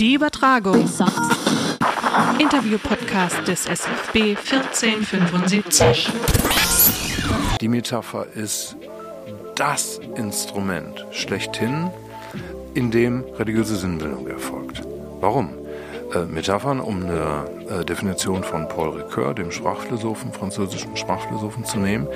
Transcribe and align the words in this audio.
Die 0.00 0.14
Übertragung. 0.14 0.88
Interview-Podcast 2.38 3.46
des 3.46 3.66
SFB 3.66 4.34
1475. 4.34 6.08
Die 7.60 7.68
Metapher 7.68 8.26
ist 8.34 8.76
das 9.56 10.00
Instrument 10.16 11.04
schlechthin, 11.10 11.90
in 12.72 12.90
dem 12.90 13.24
religiöse 13.38 13.76
Sinnbildung 13.76 14.26
erfolgt. 14.26 14.80
Warum? 15.20 15.50
Äh, 16.14 16.20
Metaphern, 16.20 16.80
um 16.80 17.02
eine 17.02 17.44
äh, 17.68 17.84
Definition 17.84 18.42
von 18.42 18.68
Paul 18.68 19.02
Ricoeur, 19.02 19.34
dem 19.34 19.52
Sprachphilosophen, 19.52 20.32
französischen 20.32 20.96
Sprachphilosophen, 20.96 21.66
zu 21.66 21.78
nehmen. 21.78 22.08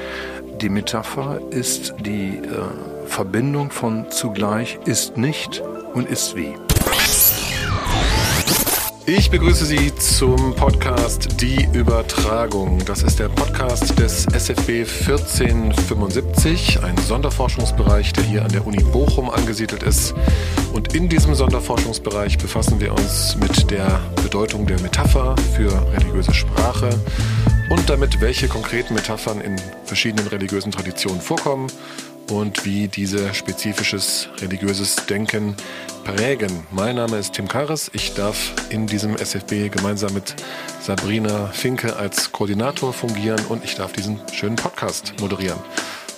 Die 0.63 0.71
Metapher 0.71 1.39
ist 1.51 1.93
die 2.01 2.39
äh, 2.39 3.07
Verbindung 3.07 3.71
von 3.71 4.11
zugleich 4.11 4.79
ist 4.87 5.19
nicht 5.19 5.63
und 5.93 6.09
ist 6.09 6.35
wie. 6.35 6.55
Ich 9.07 9.31
begrüße 9.31 9.67
Sie 9.67 9.95
zum 9.97 10.55
Podcast 10.55 11.39
Die 11.43 11.69
Übertragung. 11.75 12.83
Das 12.87 13.03
ist 13.03 13.19
der 13.19 13.29
Podcast 13.29 13.99
des 13.99 14.25
SFB 14.25 14.87
1475, 14.87 16.83
ein 16.83 16.97
Sonderforschungsbereich, 16.97 18.15
der 18.15 18.25
hier 18.25 18.43
an 18.47 18.51
der 18.51 18.67
Uni 18.67 18.83
Bochum 18.83 19.29
angesiedelt 19.29 19.83
ist. 19.83 20.15
Und 20.73 20.95
in 20.95 21.11
diesem 21.11 21.35
Sonderforschungsbereich 21.35 22.39
befassen 22.39 22.81
wir 22.81 22.93
uns 22.95 23.37
mit 23.37 23.71
der 23.71 24.01
Bedeutung 24.23 24.67
der 24.67 24.81
Metapher 24.81 25.37
für 25.55 25.71
religiöse 25.93 26.33
Sprache 26.33 26.89
und 27.69 27.91
damit, 27.91 28.23
welche 28.23 28.49
konkreten 28.49 28.95
Metaphern 28.95 29.43
in 29.43 29.57
verschiedenen 29.85 30.29
religiösen 30.29 30.73
Traditionen 30.73 31.21
vorkommen 31.21 31.67
und 32.31 32.65
wie 32.65 32.89
diese 32.89 33.35
spezifisches 33.35 34.29
religiöses 34.41 34.97
Denken 35.07 35.57
prägen. 36.05 36.67
Mein 36.71 36.97
Name 36.97 37.19
ist 37.19 37.35
Tim 37.35 37.49
Kares. 37.49 37.91
Ich 37.95 38.15
darf 38.15 38.53
in 38.71 38.87
diesem 38.87 39.17
SFB 39.17 39.69
gemeinsam 39.71 40.15
mit 40.15 40.35
Sabrina 40.81 41.49
Finke 41.49 41.97
als 41.97 42.33
Koordinator 42.33 42.93
fungieren 42.93 43.45
und 43.49 43.65
ich 43.65 43.75
darf 43.75 43.93
diesen 43.93 44.21
schönen 44.33 44.57
Podcast 44.57 45.15
moderieren. 45.21 45.59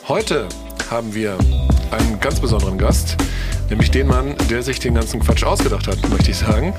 Heute 0.09 0.49
haben 0.91 1.15
wir 1.15 1.39
einen 1.91 2.21
ganz 2.21 2.41
besonderen 2.41 2.79
Gast, 2.79 3.17
nämlich 3.71 3.91
den 3.91 4.07
Mann, 4.07 4.35
der 4.51 4.63
sich 4.63 4.79
den 4.79 4.95
ganzen 4.95 5.21
Quatsch 5.21 5.45
ausgedacht 5.45 5.87
hat, 5.87 6.09
möchte 6.09 6.31
ich 6.31 6.39
sagen. 6.39 6.75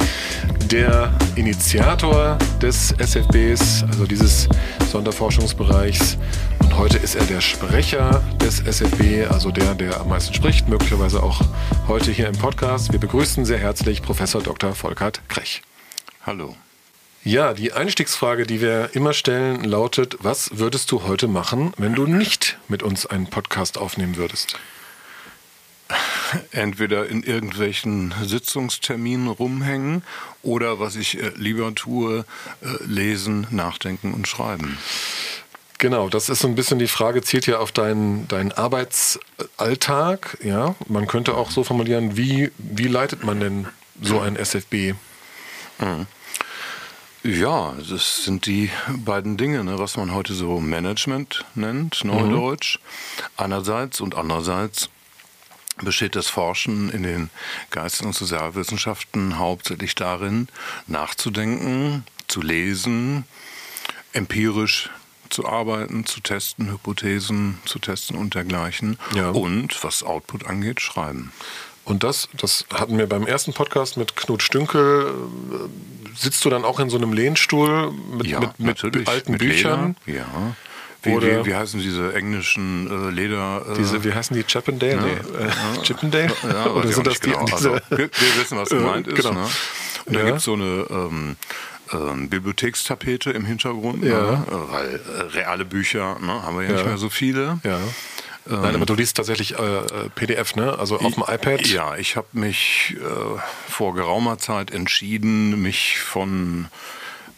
Der 0.71 1.13
Initiator 1.35 2.37
des 2.61 2.93
SFBs, 2.97 3.83
also 3.89 4.05
dieses 4.05 4.49
Sonderforschungsbereichs. 4.91 6.17
Und 6.59 6.77
heute 6.77 6.97
ist 6.97 7.15
er 7.15 7.25
der 7.25 7.41
Sprecher 7.41 8.21
des 8.41 8.59
SFB, 8.61 9.25
also 9.29 9.51
der, 9.51 9.75
der 9.75 9.99
am 9.99 10.09
meisten 10.09 10.33
spricht, 10.33 10.67
möglicherweise 10.67 11.23
auch 11.23 11.41
heute 11.87 12.11
hier 12.11 12.27
im 12.27 12.37
Podcast. 12.37 12.91
Wir 12.91 12.99
begrüßen 12.99 13.45
sehr 13.45 13.59
herzlich 13.59 14.01
Professor 14.01 14.41
Dr. 14.41 14.73
Volkert 14.75 15.21
Krech. 15.29 15.61
Hallo. 16.25 16.55
Ja, 17.27 17.53
die 17.53 17.73
Einstiegsfrage, 17.73 18.47
die 18.47 18.61
wir 18.61 18.91
immer 18.93 19.11
stellen, 19.11 19.65
lautet, 19.65 20.15
was 20.21 20.59
würdest 20.59 20.89
du 20.93 21.03
heute 21.03 21.27
machen, 21.27 21.73
wenn 21.75 21.93
du 21.93 22.07
nicht 22.07 22.57
mit 22.69 22.83
uns 22.83 23.05
einen 23.05 23.27
Podcast 23.27 23.77
aufnehmen 23.77 24.15
würdest? 24.15 24.57
Entweder 26.51 27.09
in 27.09 27.23
irgendwelchen 27.23 28.13
Sitzungsterminen 28.23 29.27
rumhängen 29.27 30.03
oder 30.41 30.79
was 30.79 30.95
ich 30.95 31.21
äh, 31.21 31.33
lieber 31.35 31.75
tue, 31.75 32.23
äh, 32.61 32.83
lesen, 32.85 33.45
nachdenken 33.51 34.13
und 34.13 34.25
schreiben. 34.25 34.77
Genau, 35.79 36.07
das 36.07 36.29
ist 36.29 36.39
so 36.39 36.47
ein 36.47 36.55
bisschen 36.55 36.79
die 36.79 36.87
Frage, 36.87 37.21
zielt 37.23 37.45
ja 37.45 37.59
auf 37.59 37.73
deinen, 37.73 38.29
deinen 38.29 38.53
Arbeitsalltag. 38.53 40.37
Ja, 40.45 40.75
man 40.87 41.07
könnte 41.07 41.33
auch 41.33 41.51
so 41.51 41.65
formulieren, 41.65 42.15
wie, 42.15 42.53
wie 42.57 42.87
leitet 42.87 43.25
man 43.25 43.41
denn 43.41 43.67
so 44.01 44.21
ein 44.21 44.37
SFB? 44.37 44.93
Mhm. 45.79 46.07
Ja, 47.27 47.75
das 47.89 48.23
sind 48.23 48.45
die 48.45 48.69
beiden 48.87 49.35
Dinge, 49.35 49.61
ne, 49.65 49.77
was 49.77 49.97
man 49.97 50.13
heute 50.13 50.33
so 50.33 50.61
Management 50.61 51.43
nennt, 51.55 52.05
Neudeutsch. 52.05 52.79
Mhm. 52.79 53.23
Einerseits 53.35 53.99
und 53.99 54.15
andererseits 54.15 54.89
besteht 55.81 56.15
das 56.15 56.27
Forschen 56.27 56.89
in 56.89 57.03
den 57.03 57.29
Geist- 57.69 58.01
und 58.01 58.15
Sozialwissenschaften 58.15 59.37
hauptsächlich 59.37 59.93
darin, 59.93 60.47
nachzudenken, 60.87 62.05
zu 62.29 62.41
lesen, 62.41 63.25
empirisch 64.13 64.89
zu 65.29 65.45
arbeiten, 65.45 66.05
zu 66.05 66.21
testen, 66.21 66.71
Hypothesen 66.71 67.57
zu 67.65 67.79
testen 67.79 68.15
und 68.15 68.35
dergleichen. 68.35 68.97
Ja. 69.13 69.31
Und, 69.31 69.83
was 69.83 70.01
Output 70.01 70.45
angeht, 70.45 70.79
schreiben. 70.79 71.33
Und 71.87 72.03
das, 72.03 72.27
das 72.33 72.65
hatten 72.73 72.97
wir 72.97 73.07
beim 73.07 73.25
ersten 73.25 73.53
Podcast 73.53 73.95
mit 73.95 74.17
Knut 74.17 74.43
Stünkel. 74.43 75.09
Sitzt 76.17 76.43
du 76.43 76.49
dann 76.49 76.65
auch 76.65 76.81
in 76.81 76.89
so 76.89 76.97
einem 76.97 77.13
Lehnstuhl 77.13 77.93
mit, 78.11 78.27
ja, 78.27 78.41
mit, 78.57 78.83
mit 78.83 79.07
alten 79.07 79.31
mit 79.31 79.39
Büchern? 79.39 79.95
Leder, 80.05 80.19
ja. 80.19 80.55
Wie, 81.03 81.11
wie, 81.11 81.45
wie, 81.45 81.55
heißen 81.55 81.79
diese 81.79 82.13
englischen 82.13 83.07
äh, 83.07 83.11
Leder? 83.11 83.65
Äh, 83.71 83.77
diese, 83.77 84.03
wie 84.03 84.13
heißen 84.13 84.35
die? 84.35 84.43
Chippendale? 84.43 84.95
Ja, 84.95 85.01
nee. 85.01 85.79
äh, 85.79 85.83
Chippendale? 85.83 86.33
Ja, 86.43 86.65
Oder 86.71 86.91
sind 86.91 87.07
das 87.07 87.21
die? 87.21 87.29
Genau. 87.29 87.45
Diese, 87.45 87.71
also, 87.71 87.85
wir, 87.89 87.97
wir, 87.99 88.09
wissen, 88.09 88.57
was 88.57 88.69
gemeint 88.69 89.07
ist. 89.07 89.15
Genau. 89.15 89.31
Ne? 89.31 89.47
Und 90.07 90.15
da 90.15 90.23
gibt 90.25 90.37
es 90.39 90.43
so 90.43 90.53
eine 90.53 90.85
ähm, 90.89 91.35
ähm, 91.93 92.29
Bibliothekstapete 92.29 93.31
im 93.31 93.45
Hintergrund, 93.45 94.03
ja. 94.03 94.31
ne? 94.31 94.45
weil 94.49 94.95
äh, 94.95 95.21
reale 95.37 95.63
Bücher 95.63 96.17
ne, 96.19 96.43
haben 96.43 96.57
wir 96.57 96.65
ja, 96.65 96.73
nicht 96.73 96.85
mehr 96.85 96.97
so 96.97 97.09
viele. 97.09 97.59
Ja. 97.63 97.79
Ähm, 98.49 98.61
Nein, 98.61 98.75
aber 98.75 98.85
du 98.85 98.93
liest 98.93 99.17
tatsächlich 99.17 99.57
äh, 99.57 100.09
PDF, 100.15 100.55
ne? 100.55 100.77
Also 100.77 100.99
auf 100.99 101.13
dem 101.13 101.23
iPad? 101.27 101.67
Ja, 101.67 101.95
ich 101.95 102.15
habe 102.15 102.27
mich 102.33 102.95
äh, 102.97 103.39
vor 103.69 103.93
geraumer 103.93 104.37
Zeit 104.37 104.71
entschieden, 104.71 105.61
mich 105.61 105.99
von 105.99 106.67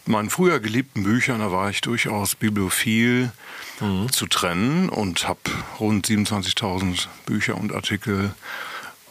meinen 0.06 0.30
früher 0.30 0.60
geliebten 0.60 1.04
Büchern, 1.04 1.40
da 1.40 1.52
war 1.52 1.70
ich 1.70 1.80
durchaus 1.80 2.34
bibliophil, 2.34 3.30
mhm. 3.80 4.10
zu 4.12 4.26
trennen 4.26 4.88
und 4.88 5.28
habe 5.28 5.40
rund 5.78 6.06
27.000 6.06 7.06
Bücher 7.26 7.56
und 7.56 7.72
Artikel 7.72 8.34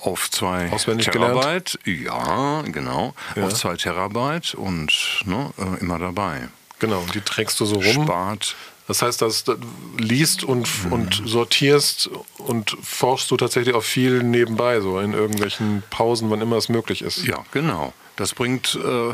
auf 0.02 0.30
zwei 0.32 0.72
Auswendig 0.72 1.09
Terabyte. 1.09 1.80
Gelernt? 1.84 2.06
Ja, 2.06 2.62
genau. 2.64 3.14
Ja. 3.36 3.46
Auf 3.46 3.54
zwei 3.54 3.76
Terabyte 3.76 4.56
und 4.56 5.24
ne, 5.26 5.52
äh, 5.58 5.80
immer 5.82 6.00
dabei. 6.00 6.50
Genau, 6.80 7.00
und 7.02 7.14
die 7.14 7.22
trägst 7.22 7.59
du 7.59 7.66
so 7.66 7.76
rum. 7.76 8.06
Spart. 8.06 8.56
Das 8.90 9.04
heißt, 9.04 9.22
dass 9.22 9.44
du 9.44 9.56
liest 10.00 10.44
und, 10.44 10.68
mhm. 10.86 10.92
und 10.92 11.22
sortierst 11.24 12.10
und 12.40 12.76
forschst 12.82 13.30
du 13.30 13.38
tatsächlich 13.38 13.76
auch 13.76 13.84
viel 13.84 14.24
nebenbei, 14.24 14.82
so 14.82 15.00
in 15.00 15.14
irgendwelchen 15.14 15.84
Pausen, 15.92 16.32
wann 16.32 16.42
immer 16.42 16.56
es 16.58 16.70
möglich 16.70 17.04
ist. 17.04 17.24
Ja, 17.24 17.46
genau. 17.52 17.94
Das 18.16 18.34
bringt 18.34 18.80
äh, 18.84 19.14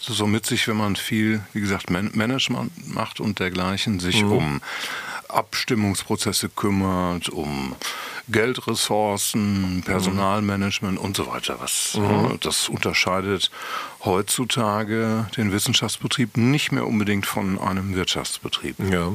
so 0.00 0.26
mit 0.26 0.46
sich, 0.46 0.66
wenn 0.68 0.78
man 0.78 0.96
viel, 0.96 1.42
wie 1.52 1.60
gesagt, 1.60 1.90
Man 1.90 2.12
Management 2.14 2.94
macht 2.94 3.20
und 3.20 3.40
dergleichen, 3.40 4.00
sich 4.00 4.22
mhm. 4.22 4.32
um 4.32 4.60
Abstimmungsprozesse 5.28 6.48
kümmert, 6.48 7.28
um 7.28 7.76
Geldressourcen, 8.28 9.82
Personalmanagement 9.84 10.98
und 10.98 11.14
so 11.14 11.26
weiter. 11.26 11.56
Was, 11.60 11.94
Mhm. 11.94 12.38
Das 12.40 12.70
unterscheidet 12.70 13.50
heutzutage 14.04 15.26
den 15.36 15.52
Wissenschaftsbetrieb 15.52 16.36
nicht 16.36 16.72
mehr 16.72 16.86
unbedingt 16.86 17.26
von 17.26 17.58
einem 17.58 17.94
Wirtschaftsbetrieb. 17.94 18.76
Ja. 18.90 19.12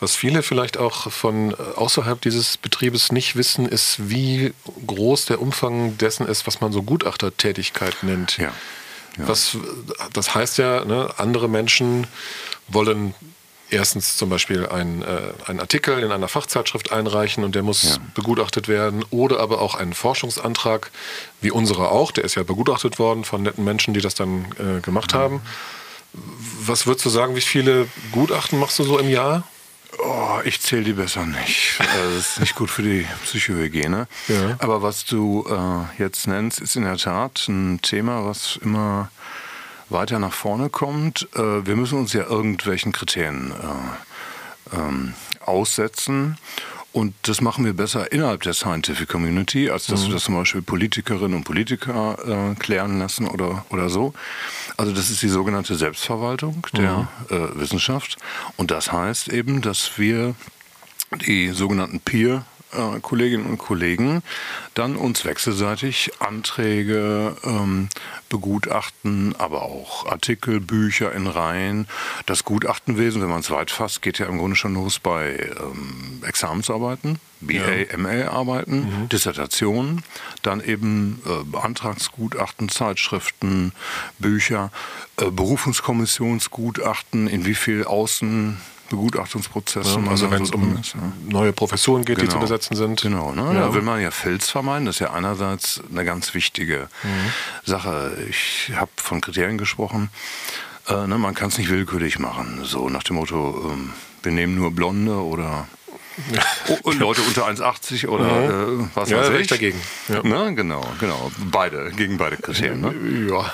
Was 0.00 0.14
viele 0.16 0.42
vielleicht 0.42 0.78
auch 0.78 1.10
von 1.10 1.54
außerhalb 1.54 2.20
dieses 2.20 2.56
Betriebes 2.56 3.12
nicht 3.12 3.36
wissen, 3.36 3.66
ist, 3.66 4.08
wie 4.10 4.52
groß 4.86 5.26
der 5.26 5.40
Umfang 5.40 5.98
dessen 5.98 6.26
ist, 6.26 6.46
was 6.46 6.60
man 6.60 6.72
so 6.72 6.82
Gutachtertätigkeit 6.82 8.02
nennt. 8.02 8.38
Ja. 8.38 8.52
Ja. 9.18 9.28
Was, 9.28 9.56
das 10.12 10.34
heißt 10.34 10.58
ja, 10.58 10.84
ne, 10.84 11.10
andere 11.18 11.48
Menschen 11.48 12.06
wollen 12.68 13.14
erstens 13.72 14.16
zum 14.16 14.28
Beispiel 14.28 14.66
einen, 14.66 15.02
äh, 15.02 15.32
einen 15.46 15.60
Artikel 15.60 15.98
in 16.00 16.12
einer 16.12 16.28
Fachzeitschrift 16.28 16.92
einreichen 16.92 17.44
und 17.44 17.54
der 17.54 17.62
muss 17.62 17.82
Ja. 17.82 17.96
begutachtet 18.14 18.68
werden 18.68 19.04
oder 19.10 19.40
aber 19.40 19.60
auch 19.60 19.74
einen 19.74 19.94
Forschungsantrag, 19.94 20.90
wie 21.40 21.50
unsere 21.50 21.90
auch, 21.90 22.10
der 22.12 22.24
ist 22.24 22.34
ja 22.36 22.42
begutachtet 22.42 22.98
worden 22.98 23.24
von 23.24 23.42
netten 23.42 23.64
Menschen, 23.64 23.94
die 23.94 24.00
das 24.00 24.14
dann 24.14 24.46
äh, 24.58 24.80
gemacht 24.80 25.14
haben. 25.14 25.40
Was 26.64 26.86
würdest 26.86 27.06
du 27.06 27.10
sagen, 27.10 27.34
wie 27.36 27.40
viele 27.40 27.88
Gutachten 28.12 28.58
machst 28.58 28.78
du 28.78 28.84
so 28.84 28.98
im 28.98 29.08
Jahr? 29.08 29.44
Oh, 29.98 30.38
ich 30.44 30.60
zähle 30.60 30.84
die 30.84 30.92
besser 30.92 31.24
nicht. 31.26 31.78
Äh, 31.80 31.84
Das 32.16 32.26
ist 32.28 32.40
nicht 32.40 32.54
gut 32.54 32.70
für 32.70 32.82
die 32.82 33.06
Psychohygiene. 33.24 34.06
Ja. 34.28 34.56
Aber 34.58 34.82
was 34.82 35.04
du 35.04 35.46
äh, 35.50 36.02
jetzt 36.02 36.26
nennst, 36.26 36.60
ist 36.60 36.76
in 36.76 36.84
der 36.84 36.96
Tat 36.96 37.46
ein 37.48 37.80
Thema, 37.82 38.24
was 38.26 38.58
immer 38.62 39.10
weiter 39.88 40.18
nach 40.18 40.32
vorne 40.32 40.70
kommt. 40.70 41.28
Äh, 41.34 41.66
wir 41.66 41.76
müssen 41.76 41.98
uns 41.98 42.12
ja 42.12 42.22
irgendwelchen 42.22 42.92
Kriterien 42.92 43.52
äh, 43.52 44.76
ähm, 44.76 45.14
aussetzen. 45.44 46.38
Und 46.92 47.14
das 47.22 47.40
machen 47.40 47.64
wir 47.64 47.72
besser 47.72 48.12
innerhalb 48.12 48.42
der 48.42 48.52
Scientific 48.52 49.08
Community, 49.08 49.70
als 49.70 49.86
dass 49.86 50.04
wir 50.06 50.12
das 50.12 50.24
zum 50.24 50.34
Beispiel 50.34 50.60
Politikerinnen 50.60 51.38
und 51.38 51.44
Politiker 51.44 52.18
äh, 52.52 52.54
klären 52.56 52.98
lassen 52.98 53.26
oder, 53.26 53.64
oder 53.70 53.88
so. 53.88 54.12
Also 54.76 54.92
das 54.92 55.08
ist 55.08 55.22
die 55.22 55.28
sogenannte 55.28 55.74
Selbstverwaltung 55.74 56.66
der 56.74 57.08
äh, 57.30 57.58
Wissenschaft. 57.58 58.18
Und 58.58 58.70
das 58.70 58.92
heißt 58.92 59.28
eben, 59.28 59.62
dass 59.62 59.98
wir 59.98 60.34
die 61.26 61.50
sogenannten 61.50 62.00
Peer 62.00 62.44
äh, 62.72 63.00
Kolleginnen 63.00 63.46
und 63.46 63.58
Kollegen 63.58 64.22
dann 64.74 64.96
uns 64.96 65.24
wechselseitig 65.24 66.12
Anträge 66.18 67.36
ähm, 67.44 67.88
begutachten, 68.28 69.34
aber 69.38 69.62
auch 69.62 70.06
Artikel, 70.06 70.60
Bücher 70.60 71.12
in 71.12 71.26
Reihen. 71.26 71.86
Das 72.26 72.44
Gutachtenwesen, 72.44 73.20
wenn 73.20 73.28
man 73.28 73.40
es 73.40 73.50
weit 73.50 73.70
fasst, 73.70 74.02
geht 74.02 74.18
ja 74.18 74.26
im 74.26 74.38
Grunde 74.38 74.56
schon 74.56 74.74
los 74.74 74.98
bei 74.98 75.50
ähm, 75.60 76.22
Examensarbeiten, 76.26 77.18
BA, 77.40 77.52
ja. 77.54 77.96
MA-Arbeiten, 77.98 79.02
mhm. 79.02 79.08
Dissertationen, 79.10 80.02
dann 80.42 80.62
eben 80.62 81.20
äh, 81.26 81.56
Antragsgutachten, 81.56 82.68
Zeitschriften, 82.70 83.72
Bücher, 84.18 84.70
äh, 85.20 85.30
Berufungskommissionsgutachten, 85.30 87.26
in 87.26 87.44
wie 87.44 87.54
viel 87.54 87.84
Außen 87.84 88.56
Begutachtungsprozesse. 88.96 90.00
Ja, 90.00 90.10
also 90.10 90.30
wenn 90.30 90.42
es 90.42 90.48
so 90.48 90.54
um 90.54 90.76
ist, 90.78 90.94
ja. 90.94 91.00
neue 91.28 91.52
Professuren 91.52 92.04
geht, 92.04 92.16
genau. 92.16 92.28
die 92.28 92.34
zu 92.34 92.40
besetzen 92.40 92.76
sind. 92.76 93.02
Genau, 93.02 93.32
ne? 93.32 93.54
ja. 93.54 93.60
da 93.66 93.74
will 93.74 93.82
man 93.82 94.00
ja 94.00 94.10
Filz 94.10 94.50
vermeiden. 94.50 94.86
Das 94.86 94.96
ist 94.96 95.00
ja 95.00 95.12
einerseits 95.12 95.82
eine 95.90 96.04
ganz 96.04 96.34
wichtige 96.34 96.88
mhm. 97.02 97.32
Sache. 97.64 98.16
Ich 98.28 98.72
habe 98.74 98.90
von 98.96 99.20
Kriterien 99.20 99.58
gesprochen. 99.58 100.10
Äh, 100.88 101.06
ne, 101.06 101.18
man 101.18 101.34
kann 101.34 101.48
es 101.48 101.58
nicht 101.58 101.70
willkürlich 101.70 102.18
machen. 102.18 102.60
So 102.64 102.88
nach 102.88 103.02
dem 103.02 103.16
Motto, 103.16 103.70
ähm, 103.72 103.92
wir 104.22 104.32
nehmen 104.32 104.54
nur 104.54 104.70
Blonde 104.72 105.14
oder 105.14 105.66
und 106.82 106.98
Leute 106.98 107.22
unter 107.22 107.46
1,80 107.46 108.08
oder 108.08 108.24
mhm. 108.24 108.84
äh, 108.84 108.88
was 108.94 109.10
ja, 109.10 109.18
weiß 109.18 109.40
ich. 109.40 109.46
dagegen. 109.46 109.80
Ja. 110.08 110.20
Na, 110.22 110.50
genau, 110.50 110.84
genau. 111.00 111.30
Beide, 111.50 111.92
gegen 111.96 112.18
beide 112.18 112.36
Kriterien. 112.36 112.80
Ne? 112.80 112.94
Ja. 113.30 113.52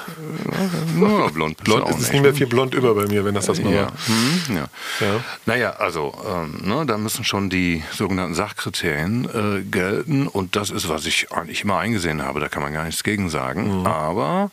Nur 0.94 1.30
blond. 1.30 1.62
Blond 1.64 1.88
ist 1.90 1.98
nicht, 1.98 2.12
nicht 2.12 2.22
mehr 2.22 2.34
viel 2.34 2.46
blond 2.46 2.74
über 2.74 2.94
bei 2.94 3.06
mir, 3.06 3.24
wenn 3.24 3.34
das 3.34 3.46
das 3.46 3.60
mal 3.60 3.72
ja. 3.72 3.88
Hm, 4.06 4.56
ja. 4.56 4.68
ja. 5.00 5.24
Naja, 5.46 5.70
also 5.72 6.12
ähm, 6.26 6.60
ne, 6.62 6.86
da 6.86 6.98
müssen 6.98 7.24
schon 7.24 7.50
die 7.50 7.82
sogenannten 7.92 8.34
Sachkriterien 8.34 9.24
äh, 9.24 9.62
gelten 9.62 10.26
und 10.26 10.56
das 10.56 10.70
ist, 10.70 10.88
was 10.88 11.06
ich 11.06 11.32
eigentlich 11.32 11.62
immer 11.64 11.78
eingesehen 11.78 12.22
habe. 12.22 12.40
Da 12.40 12.48
kann 12.48 12.62
man 12.62 12.72
gar 12.72 12.84
nichts 12.84 13.02
gegen 13.02 13.28
sagen. 13.30 13.80
Mhm. 13.80 13.86
Aber 13.86 14.50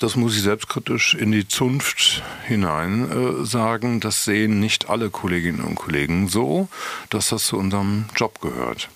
das 0.00 0.16
muss 0.16 0.34
ich 0.34 0.42
selbstkritisch 0.42 1.14
in 1.14 1.30
die 1.30 1.46
Zunft 1.46 2.22
hinein 2.46 3.10
äh, 3.10 3.44
sagen, 3.44 4.00
das 4.00 4.24
sehen 4.24 4.58
nicht 4.58 4.88
alle 4.88 5.10
Kolleginnen 5.10 5.60
und 5.60 5.74
Kollegen 5.74 6.26
so, 6.28 6.68
dass 7.10 7.28
das 7.28 7.44
zu 7.44 7.58
unserem 7.58 8.06
Job 8.16 8.40
gehört. 8.40 8.88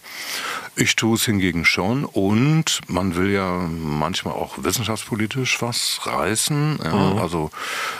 Ich 0.77 0.97
tue 0.97 1.17
es 1.17 1.25
hingegen 1.27 1.67
schon 1.67 2.05
und 2.05 2.81
man 2.89 3.17
will 3.17 3.31
ja 3.31 3.69
manchmal 3.69 4.35
auch 4.35 4.55
wissenschaftspolitisch 4.57 5.61
was 5.61 6.01
reißen. 6.05 6.81
Ja, 6.83 6.95
mhm. 6.95 7.19
Also 7.19 7.51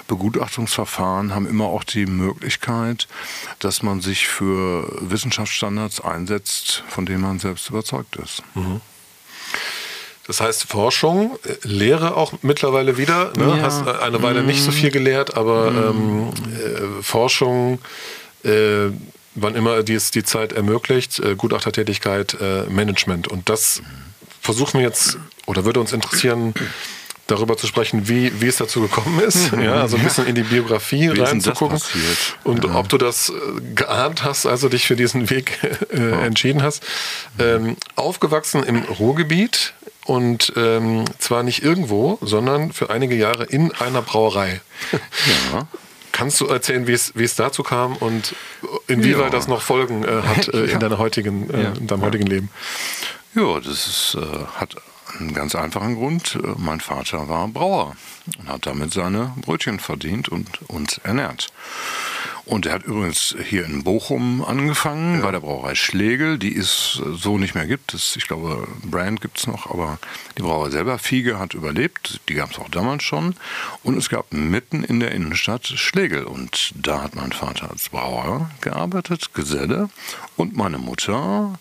Begutachtungsverfahren 0.09 1.35
haben 1.35 1.47
immer 1.47 1.67
auch 1.67 1.85
die 1.85 2.07
Möglichkeit, 2.07 3.07
dass 3.59 3.83
man 3.83 4.01
sich 4.01 4.27
für 4.27 4.91
Wissenschaftsstandards 5.01 6.01
einsetzt, 6.01 6.83
von 6.89 7.05
denen 7.05 7.21
man 7.21 7.39
selbst 7.39 7.69
überzeugt 7.69 8.17
ist. 8.17 8.43
Mhm. 8.55 8.81
Das 10.27 10.41
heißt 10.41 10.65
Forschung, 10.65 11.39
Lehre 11.63 12.17
auch 12.17 12.33
mittlerweile 12.43 12.97
wieder. 12.97 13.33
Ne? 13.37 13.57
Ja. 13.59 13.63
Hast 13.63 13.87
äh, 13.87 13.91
eine 13.91 14.23
Weile 14.23 14.43
mm. 14.43 14.47
nicht 14.47 14.63
so 14.63 14.71
viel 14.71 14.91
gelehrt, 14.91 15.37
aber 15.37 15.71
mm. 15.71 15.77
ähm, 15.77 16.29
äh, 16.99 17.03
Forschung, 17.03 17.79
äh, 18.43 18.89
wann 19.35 19.55
immer 19.55 19.83
dies 19.83 20.11
die 20.11 20.25
Zeit 20.25 20.53
ermöglicht, 20.53 21.21
äh, 21.21 21.35
Gutachtertätigkeit, 21.37 22.37
äh, 22.41 22.65
Management. 22.71 23.29
Und 23.29 23.51
das 23.51 23.83
versuchen 24.41 24.81
wir 24.81 24.87
jetzt 24.87 25.19
oder 25.47 25.65
würde 25.67 25.81
uns 25.81 25.93
interessieren, 25.93 26.55
darüber 27.27 27.57
zu 27.57 27.67
sprechen, 27.67 28.09
wie, 28.09 28.41
wie 28.41 28.47
es 28.47 28.57
dazu 28.57 28.81
gekommen 28.81 29.21
ist. 29.21 29.53
Mhm. 29.53 29.63
Ja, 29.63 29.75
also 29.77 29.97
ein 29.97 30.03
bisschen 30.03 30.27
in 30.27 30.35
die 30.35 30.43
Biografie 30.43 31.11
wie 31.13 31.21
reinzugucken. 31.21 31.81
Und 32.45 32.65
ja. 32.65 32.75
ob 32.75 32.89
du 32.89 32.99
das 32.99 33.33
geahnt 33.75 34.25
hast, 34.25 34.47
als 34.47 34.61
du 34.61 34.69
dich 34.69 34.87
für 34.87 34.97
diesen 34.97 35.31
Weg 35.31 35.59
äh, 35.93 36.27
entschieden 36.27 36.63
hast. 36.63 36.83
Ähm, 37.39 37.77
aufgewachsen 37.97 38.63
im 38.63 38.83
Ruhrgebiet, 38.83 39.75
und 40.07 40.53
ähm, 40.57 41.05
zwar 41.19 41.43
nicht 41.43 41.63
irgendwo, 41.63 42.19
sondern 42.21 42.73
für 42.73 42.91
einige 42.91 43.15
Jahre 43.15 43.45
in 43.45 43.73
einer 43.73 44.03
Brauerei. 44.03 44.61
Ja. 45.53 45.67
Kannst 46.13 46.41
du 46.41 46.47
erzählen, 46.47 46.87
wie 46.87 46.93
es, 46.93 47.13
wie 47.17 47.25
es 47.25 47.35
dazu 47.35 47.63
kam 47.63 47.97
und 47.97 48.35
inwieweit 48.87 49.25
ja. 49.25 49.31
das 49.31 49.49
noch 49.49 49.63
Folgen 49.63 50.05
äh, 50.05 50.23
hat 50.23 50.49
äh, 50.49 50.65
in, 50.73 50.79
deiner 50.79 50.99
heutigen, 50.99 51.51
äh, 51.51 51.73
in 51.77 51.87
deinem 51.87 52.03
heutigen 52.03 52.27
Leben? 52.27 52.51
Ja, 53.35 53.59
das 53.59 53.87
ist, 53.87 54.17
äh, 54.21 54.45
hat 54.55 54.77
einen 55.19 55.35
ganz 55.35 55.55
einfachen 55.55 55.97
Grund. 55.97 56.39
Äh, 56.43 56.55
mein 56.57 56.81
Vater 56.81 57.29
war 57.29 57.49
Brauer 57.49 57.97
und 58.39 58.49
hat 58.49 58.67
damit 58.67 58.93
seine 58.93 59.33
Brötchen 59.37 59.79
verdient 59.79 60.29
und 60.29 60.63
uns 60.69 60.99
ernährt. 60.99 61.53
Und 62.47 62.67
er 62.67 62.75
hat 62.75 62.85
übrigens 62.85 63.35
hier 63.43 63.65
in 63.65 63.85
Bochum 63.85 64.45
angefangen, 64.45 65.17
ja. 65.17 65.23
bei 65.23 65.31
der 65.31 65.41
Brauerei 65.41 65.75
Schlegel, 65.75 66.39
die 66.39 66.55
es 66.55 67.01
so 67.15 67.39
nicht 67.39 67.55
mehr 67.55 67.67
gibt. 67.67 67.95
Das, 67.95 68.17
ich 68.17 68.27
glaube, 68.27 68.69
Brand 68.83 69.23
gibt 69.23 69.39
es 69.39 69.47
noch, 69.47 69.71
aber 69.71 69.99
die 70.37 70.43
Brauerei 70.43 70.71
selber, 70.71 70.99
Fiege, 70.99 71.39
hat 71.39 71.55
überlebt. 71.55 72.21
Die 72.29 72.35
gab 72.35 72.51
es 72.51 72.59
auch 72.59 72.69
damals 72.69 73.03
schon. 73.03 73.35
Und 73.83 73.97
es 73.97 74.11
gab 74.11 74.31
mitten 74.33 74.85
in 74.85 75.01
der 75.01 75.13
Innenstadt 75.13 75.67
Schlegel. 75.67 76.25
Und 76.25 76.75
da 76.77 77.03
hat 77.03 77.15
mein 77.15 77.33
Vater 77.33 77.71
als 77.71 77.89
Brauer 77.89 78.51
gearbeitet, 78.61 79.33
Geselle. 79.33 79.89
Und 80.37 80.55
meine 80.55 80.79
Mutter 80.79 81.59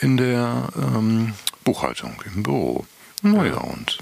in 0.00 0.16
der 0.16 0.68
ähm, 0.76 1.34
Buchhaltung, 1.62 2.20
im 2.34 2.42
Büro. 2.42 2.84
Naja, 3.24 3.56
und 3.56 3.98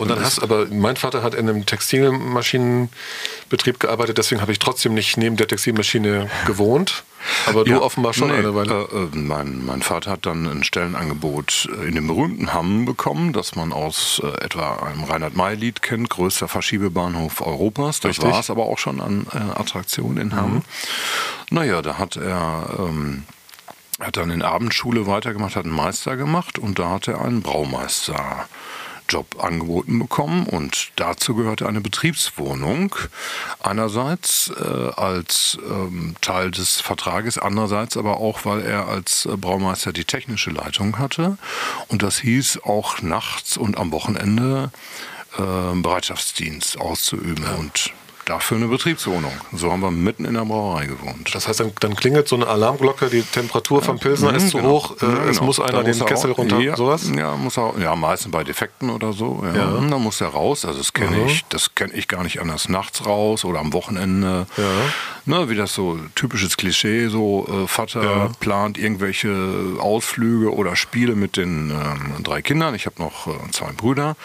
und 0.00 0.12
dann 0.12 0.20
hast 0.20 0.40
aber, 0.44 0.66
mein 0.66 0.94
Vater 0.94 1.24
hat 1.24 1.34
in 1.34 1.48
einem 1.48 1.66
Textilmaschinenbetrieb 1.66 3.80
gearbeitet, 3.80 4.16
deswegen 4.16 4.40
habe 4.40 4.52
ich 4.52 4.60
trotzdem 4.60 4.94
nicht 4.94 5.16
neben 5.16 5.36
der 5.36 5.48
Textilmaschine 5.48 6.30
gewohnt. 6.46 7.02
Aber 7.46 7.64
du 7.64 7.72
ja, 7.72 7.80
offenbar 7.80 8.14
schon 8.14 8.28
nee, 8.28 8.36
eine 8.36 8.54
Weile. 8.54 8.88
Äh, 8.92 8.96
äh, 8.96 9.08
mein, 9.12 9.66
mein, 9.66 9.82
Vater 9.82 10.12
hat 10.12 10.24
dann 10.24 10.46
ein 10.46 10.62
Stellenangebot 10.62 11.68
äh, 11.82 11.88
in 11.88 11.96
dem 11.96 12.06
berühmten 12.06 12.54
Hamm 12.54 12.84
bekommen, 12.84 13.32
das 13.32 13.56
man 13.56 13.72
aus 13.72 14.22
äh, 14.22 14.28
etwa 14.44 14.76
einem 14.76 15.02
Reinhard-May-Lied 15.02 15.82
kennt, 15.82 16.10
größter 16.10 16.46
Verschiebebahnhof 16.46 17.40
Europas. 17.40 17.98
Das 17.98 18.22
war 18.22 18.38
es 18.38 18.50
aber 18.50 18.66
auch 18.66 18.78
schon 18.78 19.00
an 19.00 19.26
äh, 19.32 19.38
Attraktionen 19.58 20.18
in 20.18 20.36
Hamm. 20.36 20.54
Mhm. 20.54 20.62
Naja, 21.50 21.82
da 21.82 21.98
hat 21.98 22.14
er. 22.14 22.68
Ähm, 22.78 23.24
hat 24.00 24.16
dann 24.16 24.30
in 24.30 24.42
Abendschule 24.42 25.06
weitergemacht, 25.06 25.56
hat 25.56 25.64
einen 25.64 25.74
Meister 25.74 26.16
gemacht 26.16 26.58
und 26.58 26.78
da 26.78 26.90
hat 26.90 27.08
er 27.08 27.20
einen 27.20 27.42
Braumeister 27.42 28.46
Job 29.08 29.42
angeboten 29.42 29.98
bekommen 29.98 30.46
und 30.46 30.92
dazu 30.96 31.34
gehörte 31.34 31.66
eine 31.66 31.80
Betriebswohnung. 31.80 32.94
Einerseits 33.60 34.52
äh, 34.54 34.90
als 34.96 35.58
ähm, 35.68 36.14
Teil 36.20 36.50
des 36.50 36.80
Vertrages, 36.80 37.38
andererseits 37.38 37.96
aber 37.96 38.18
auch, 38.18 38.44
weil 38.44 38.60
er 38.60 38.86
als 38.88 39.24
äh, 39.24 39.36
Braumeister 39.36 39.92
die 39.92 40.04
technische 40.04 40.50
Leitung 40.50 40.98
hatte. 40.98 41.38
Und 41.88 42.02
das 42.02 42.18
hieß 42.18 42.60
auch 42.64 43.00
nachts 43.00 43.56
und 43.56 43.78
am 43.78 43.92
Wochenende 43.92 44.70
äh, 45.38 45.80
Bereitschaftsdienst 45.80 46.78
auszuüben. 46.78 47.44
Ja. 47.44 47.54
Und 47.54 47.92
dafür 48.28 48.58
eine 48.58 48.68
Betriebswohnung. 48.68 49.32
So 49.52 49.72
haben 49.72 49.80
wir 49.80 49.90
mitten 49.90 50.24
in 50.24 50.34
der 50.34 50.44
Brauerei 50.44 50.86
gewohnt. 50.86 51.34
Das 51.34 51.48
heißt, 51.48 51.60
dann, 51.60 51.72
dann 51.80 51.96
klingelt 51.96 52.28
so 52.28 52.36
eine 52.36 52.46
Alarmglocke, 52.46 53.08
die 53.08 53.22
Temperatur 53.22 53.82
vom 53.82 53.98
Pilsner 53.98 54.34
ist 54.34 54.50
zu 54.50 54.58
genau. 54.58 54.70
hoch, 54.70 54.96
äh, 55.00 55.06
ja, 55.06 55.24
es 55.24 55.36
genau. 55.36 55.46
muss 55.46 55.60
einer 55.60 55.82
den 55.82 55.98
Kessel 56.04 56.32
auch, 56.32 56.38
runter, 56.38 56.58
ja, 56.60 56.76
sowas? 56.76 57.10
Ja, 57.14 57.36
muss 57.36 57.56
er, 57.56 57.74
ja, 57.80 57.96
meistens 57.96 58.30
bei 58.30 58.44
Defekten 58.44 58.90
oder 58.90 59.12
so. 59.12 59.42
Ja. 59.44 59.54
ja. 59.54 59.88
Da 59.88 59.98
muss 59.98 60.20
er 60.20 60.28
raus, 60.28 60.64
also 60.64 60.78
das 60.78 60.92
kenne 60.92 61.24
ich, 61.26 61.44
das 61.48 61.74
kenne 61.74 61.94
ich 61.94 62.08
gar 62.08 62.22
nicht 62.22 62.40
anders, 62.40 62.68
nachts 62.68 63.06
raus 63.06 63.44
oder 63.44 63.60
am 63.60 63.72
Wochenende. 63.72 64.46
Ja. 64.56 64.64
Ne, 65.24 65.50
wie 65.50 65.56
das 65.56 65.74
so 65.74 65.98
typisches 66.14 66.56
Klischee, 66.56 67.08
so 67.08 67.46
äh, 67.48 67.68
Vater 67.68 68.30
plant 68.40 68.78
irgendwelche 68.78 69.76
Ausflüge 69.78 70.54
oder 70.54 70.74
Spiele 70.74 71.14
mit 71.14 71.36
den 71.36 71.70
ähm, 71.70 72.22
drei 72.24 72.40
Kindern. 72.40 72.74
Ich 72.74 72.86
habe 72.86 72.96
noch 72.98 73.26
äh, 73.26 73.50
zwei 73.52 73.72
Brüder. 73.72 74.16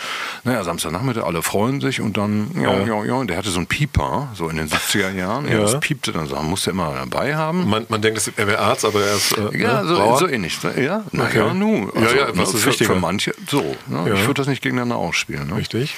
Naja, 0.45 0.63
Samstagnachmittag, 0.63 1.25
alle 1.25 1.41
freuen 1.41 1.81
sich 1.81 2.00
und 2.00 2.15
dann, 2.15 2.51
ja, 2.55 2.86
ja, 2.86 3.03
ja, 3.03 3.24
der 3.25 3.38
hatte 3.38 3.50
so 3.50 3.60
ein 3.60 3.67
Piep 3.67 3.92
Pieper, 3.93 4.29
so 4.33 4.50
in 4.50 4.57
den 4.57 4.67
70er 4.67 5.12
Jahren. 5.12 5.47
Ja. 5.47 5.59
Das 5.59 5.79
piepte 5.79 6.12
dann 6.12 6.27
so, 6.27 6.35
musste 6.41 6.71
immer 6.71 6.93
dabei 6.93 7.35
haben. 7.35 7.69
Man, 7.69 7.85
man 7.89 8.01
denkt, 8.01 8.31
er 8.35 8.47
wäre 8.47 8.59
Arzt, 8.59 8.85
aber 8.85 9.01
er 9.05 9.15
ist. 9.15 9.38
Äh, 9.38 9.57
ja, 9.57 9.81
ne? 9.83 9.88
so, 9.88 10.17
so, 10.17 10.27
ähnlich. 10.27 10.57
Ja, 10.63 11.03
naja, 11.12 11.45
okay. 11.45 11.53
nu. 11.53 11.91
Also, 11.95 12.15
ja, 12.15 12.27
ja, 12.27 12.38
was 12.38 12.53
ist 12.53 12.63
für, 12.63 12.73
für 12.73 12.95
manche, 12.95 13.33
so. 13.47 13.62
Ne? 13.88 14.09
Ja. 14.09 14.13
Ich 14.15 14.21
würde 14.21 14.33
das 14.33 14.47
nicht 14.47 14.62
gegeneinander 14.62 14.97
ausspielen. 14.97 15.47
Ne? 15.47 15.57
Richtig. 15.57 15.95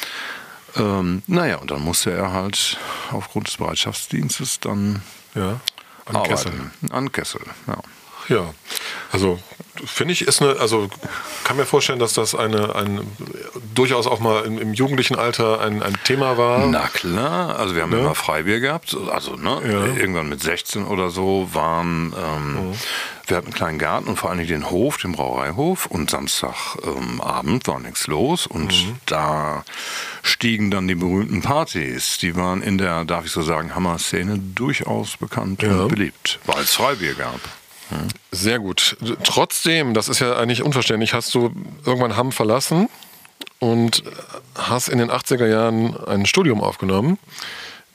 Ähm, 0.75 1.23
naja, 1.27 1.57
und 1.57 1.71
dann 1.71 1.81
musste 1.81 2.11
er 2.11 2.33
halt 2.33 2.77
aufgrund 3.11 3.47
des 3.47 3.57
Bereitschaftsdienstes 3.57 4.59
dann 4.59 5.01
ja, 5.33 5.61
an 6.05 6.15
arbeiten. 6.15 6.29
Kessel. 6.29 6.51
An 6.91 7.11
Kessel, 7.11 7.41
ja. 7.67 7.77
Ja, 8.27 8.53
also 9.11 9.39
finde 9.85 10.13
ich, 10.13 10.21
ist 10.21 10.41
eine, 10.41 10.59
also 10.59 10.89
kann 11.43 11.57
mir 11.57 11.65
vorstellen, 11.65 11.99
dass 11.99 12.13
das 12.13 12.35
eine, 12.35 12.75
ein, 12.75 13.01
durchaus 13.73 14.07
auch 14.07 14.19
mal 14.19 14.45
im, 14.45 14.57
im 14.59 14.73
jugendlichen 14.73 15.15
Alter 15.15 15.61
ein, 15.61 15.83
ein, 15.83 15.95
Thema 16.03 16.37
war. 16.37 16.65
Na 16.67 16.87
klar, 16.87 17.57
also 17.57 17.75
wir 17.75 17.83
haben 17.83 17.91
ne? 17.91 17.99
immer 17.99 18.15
Freibier 18.15 18.59
gehabt, 18.59 18.95
also 19.11 19.35
ne, 19.35 19.61
ja. 19.63 19.85
irgendwann 19.99 20.29
mit 20.29 20.41
16 20.41 20.85
oder 20.85 21.09
so 21.09 21.49
waren, 21.53 22.13
ähm, 22.17 22.69
mhm. 22.69 22.73
wir 23.27 23.37
hatten 23.37 23.47
einen 23.47 23.55
kleinen 23.55 23.79
Garten 23.79 24.07
und 24.07 24.17
vor 24.17 24.29
allem 24.29 24.45
den 24.45 24.69
Hof, 24.69 24.97
den 24.97 25.13
Brauereihof 25.13 25.85
und 25.87 26.09
Samstagabend 26.09 27.67
ähm, 27.67 27.73
war 27.73 27.79
nichts 27.79 28.07
los 28.07 28.47
und 28.47 28.71
mhm. 28.73 28.97
da 29.05 29.63
stiegen 30.21 30.71
dann 30.71 30.87
die 30.87 30.95
berühmten 30.95 31.41
Partys, 31.41 32.17
die 32.17 32.35
waren 32.35 32.61
in 32.61 32.77
der, 32.77 33.05
darf 33.05 33.25
ich 33.25 33.31
so 33.31 33.41
sagen, 33.41 33.75
Hammer-Szene 33.75 34.39
durchaus 34.39 35.17
bekannt 35.17 35.61
ja. 35.61 35.71
und 35.71 35.87
beliebt, 35.89 36.39
weil 36.45 36.61
es 36.63 36.73
Freibier 36.73 37.13
gab. 37.13 37.39
Sehr 38.31 38.59
gut. 38.59 38.97
Trotzdem, 39.23 39.93
das 39.93 40.09
ist 40.09 40.19
ja 40.19 40.35
eigentlich 40.35 40.63
unverständlich, 40.63 41.13
hast 41.13 41.33
du 41.35 41.51
irgendwann 41.85 42.15
Hamm 42.15 42.31
verlassen 42.31 42.89
und 43.59 44.03
hast 44.55 44.89
in 44.89 44.97
den 44.97 45.11
80er 45.11 45.47
Jahren 45.47 45.95
ein 46.05 46.25
Studium 46.25 46.61
aufgenommen 46.61 47.17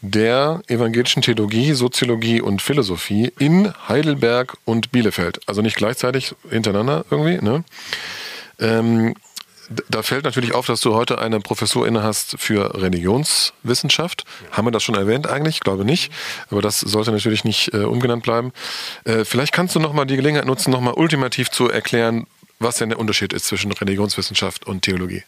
der 0.03 0.63
evangelischen 0.69 1.23
Theologie, 1.23 1.73
Soziologie 1.75 2.41
und 2.41 2.63
Philosophie 2.63 3.33
in 3.39 3.73
Heidelberg 3.89 4.57
und 4.65 4.93
Bielefeld. 4.93 5.41
Also 5.47 5.61
nicht 5.63 5.77
gleichzeitig 5.77 6.35
hintereinander 6.49 7.05
irgendwie. 7.11 7.45
Ne? 7.45 7.65
Ähm, 8.59 9.15
da 9.89 10.03
fällt 10.03 10.25
natürlich 10.25 10.55
auf, 10.55 10.67
dass 10.67 10.81
du 10.81 10.95
heute 10.95 11.19
eine 11.19 11.41
Professur 11.41 11.87
inne 11.87 12.03
hast 12.03 12.37
für 12.39 12.81
Religionswissenschaft. 12.81 14.25
Haben 14.51 14.67
wir 14.67 14.73
das 14.73 14.83
schon 14.83 14.97
erwähnt 14.97 15.29
eigentlich? 15.29 15.57
Ich 15.57 15.61
glaube 15.61 15.85
nicht. 15.85 16.13
Aber 16.51 16.61
das 16.61 16.81
sollte 16.81 17.13
natürlich 17.13 17.45
nicht 17.45 17.73
äh, 17.73 17.79
umgenannt 17.79 18.25
bleiben. 18.25 18.53
Äh, 19.05 19.25
vielleicht 19.25 19.53
kannst 19.53 19.75
du 19.75 19.81
noch 19.81 19.93
mal 19.93 20.05
die 20.05 20.17
Gelegenheit 20.17 20.47
nutzen, 20.47 20.71
noch 20.71 20.81
mal 20.81 20.95
ultimativ 20.95 21.51
zu 21.51 21.69
erklären, 21.69 22.27
was 22.59 22.77
denn 22.77 22.91
der 22.91 22.99
Unterschied 22.99 23.33
ist 23.33 23.47
zwischen 23.47 23.73
Religionswissenschaft 23.73 24.67
und 24.67 24.83
Theologie. 24.83 25.23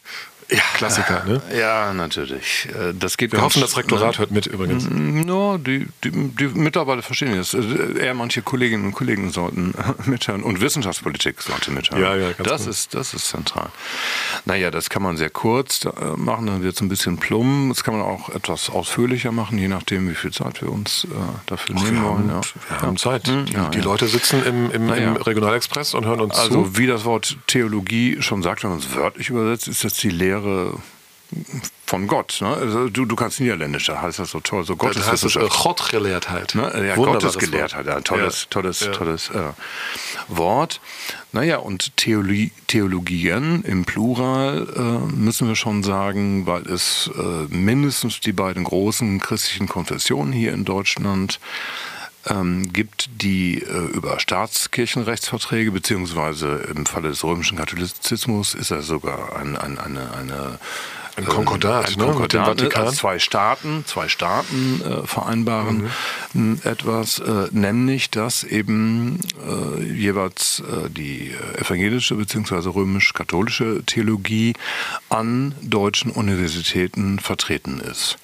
Ja, 0.50 0.60
Klassiker, 0.74 1.24
ne? 1.24 1.40
Ja, 1.56 1.92
natürlich. 1.92 2.68
Äh, 2.68 2.92
das 2.94 3.16
geht 3.16 3.32
Wir 3.32 3.42
hoffen, 3.42 3.60
das 3.60 3.76
Rektorat 3.76 4.12
ne? 4.12 4.18
hört 4.18 4.30
mit 4.30 4.46
übrigens. 4.46 4.88
No, 4.90 5.58
die, 5.58 5.88
die, 6.04 6.10
die 6.10 6.46
Mitarbeiter 6.48 7.02
verstehen 7.02 7.36
das. 7.36 7.54
Äh, 7.54 7.98
eher 7.98 8.14
manche 8.14 8.42
Kolleginnen 8.42 8.86
und 8.86 8.92
Kollegen 8.92 9.30
sollten 9.30 9.74
mithören 10.04 10.42
und 10.42 10.60
Wissenschaftspolitik 10.60 11.40
sollte 11.42 11.70
mithören. 11.70 12.02
Ja, 12.02 12.16
ja, 12.16 12.32
ganz 12.32 12.48
das, 12.48 12.66
ist, 12.66 12.94
das 12.94 13.14
ist 13.14 13.28
zentral. 13.28 13.70
Naja, 14.44 14.70
das 14.70 14.90
kann 14.90 15.02
man 15.02 15.16
sehr 15.16 15.30
kurz 15.30 15.84
äh, 15.84 15.90
machen, 16.16 16.46
dann 16.46 16.62
wird 16.62 16.74
es 16.74 16.80
ein 16.80 16.88
bisschen 16.88 17.18
plump. 17.18 17.70
Das 17.70 17.84
kann 17.84 17.96
man 17.96 18.02
auch 18.02 18.28
etwas 18.30 18.70
ausführlicher 18.70 19.32
machen, 19.32 19.58
je 19.58 19.68
nachdem, 19.68 20.08
wie 20.10 20.14
viel 20.14 20.32
Zeit 20.32 20.60
wir 20.60 20.70
uns 20.70 21.06
dafür 21.46 21.76
Ach, 21.78 21.82
nehmen 21.82 22.04
wollen. 22.04 22.28
Ja. 22.28 22.40
Wir 22.68 22.82
haben 22.82 22.96
Zeit. 22.96 23.28
Hm, 23.28 23.46
die, 23.46 23.54
die 23.72 23.80
Leute 23.80 24.06
sitzen 24.06 24.44
im, 24.44 24.70
im, 24.70 24.92
im 24.92 25.16
Regionalexpress 25.16 25.94
und 25.94 26.04
hören 26.04 26.20
uns 26.20 26.34
also, 26.34 26.50
zu. 26.50 26.58
Also, 26.58 26.78
wie 26.78 26.86
das 26.86 27.04
Wort 27.04 27.36
Theologie 27.46 28.20
schon 28.20 28.42
sagt, 28.42 28.64
wenn 28.64 28.70
man 28.70 28.78
es 28.78 28.94
wörtlich 28.94 29.30
übersetzt, 29.30 29.68
ist 29.68 29.84
das 29.84 29.94
die 29.94 30.10
Lehre 30.10 30.41
Lehre 30.42 30.74
von 31.86 32.06
Gott. 32.06 32.38
Ne? 32.40 32.48
Also 32.48 32.88
du, 32.88 33.04
du 33.06 33.16
kannst 33.16 33.40
Niederländisch, 33.40 33.86
da 33.86 34.02
heißt 34.02 34.18
das 34.18 34.30
so 34.30 34.40
toll, 34.40 34.64
so 34.64 34.76
Gotteswissenschaft. 34.76 35.46
Das 35.46 35.52
heißt 35.52 35.62
Gottgelehrtheit. 35.62 36.54
Ne? 36.54 36.86
Ja, 36.86 36.94
Gottesgelehrtheit, 36.94 37.86
ja, 37.86 38.00
tolles, 38.00 38.42
ja. 38.42 38.46
tolles, 38.50 38.80
ja. 38.80 38.92
tolles 38.92 39.30
äh, 39.30 39.52
Wort. 40.28 40.80
Naja, 41.32 41.58
und 41.58 41.96
Theologie, 41.96 42.52
Theologien 42.66 43.62
im 43.62 43.84
Plural 43.84 44.66
äh, 44.76 45.14
müssen 45.14 45.48
wir 45.48 45.56
schon 45.56 45.82
sagen, 45.82 46.46
weil 46.46 46.62
es 46.66 47.10
äh, 47.14 47.54
mindestens 47.54 48.20
die 48.20 48.32
beiden 48.32 48.64
großen 48.64 49.18
christlichen 49.20 49.68
Konfessionen 49.68 50.32
hier 50.32 50.52
in 50.52 50.64
Deutschland 50.66 51.40
ähm, 52.28 52.72
gibt, 52.72 53.10
die 53.22 53.62
äh, 53.62 53.86
über 53.92 54.20
Staatskirchenrechtsverträge, 54.20 55.72
beziehungsweise 55.72 56.68
im 56.74 56.86
Falle 56.86 57.08
des 57.08 57.24
römischen 57.24 57.58
Katholizismus 57.58 58.54
ist 58.54 58.70
er 58.70 58.82
sogar 58.82 59.36
ein, 59.36 59.56
ein, 59.56 59.78
eine, 59.78 60.12
eine 60.12 60.58
ein 61.16 61.26
Konkordat, 61.26 61.88
ein 61.88 61.98
Konkordat 61.98 61.98
ne, 61.98 62.22
mit 62.22 62.32
dem 62.32 62.44
Vatikan. 62.44 62.82
Also 62.84 62.96
zwei 62.96 63.18
Staaten, 63.18 63.84
zwei 63.86 64.08
Staaten 64.08 64.80
äh, 64.80 65.06
vereinbaren 65.06 65.90
mhm. 66.32 66.60
etwas, 66.64 67.18
äh, 67.18 67.48
nämlich 67.50 68.10
dass 68.10 68.44
eben 68.44 69.20
äh, 69.46 69.82
jeweils 69.82 70.60
äh, 70.60 70.88
die 70.88 71.32
evangelische 71.58 72.14
bzw. 72.14 72.70
römisch-katholische 72.70 73.82
Theologie 73.84 74.54
an 75.10 75.54
deutschen 75.60 76.10
Universitäten 76.10 77.18
vertreten 77.18 77.80
ist. 77.80 78.16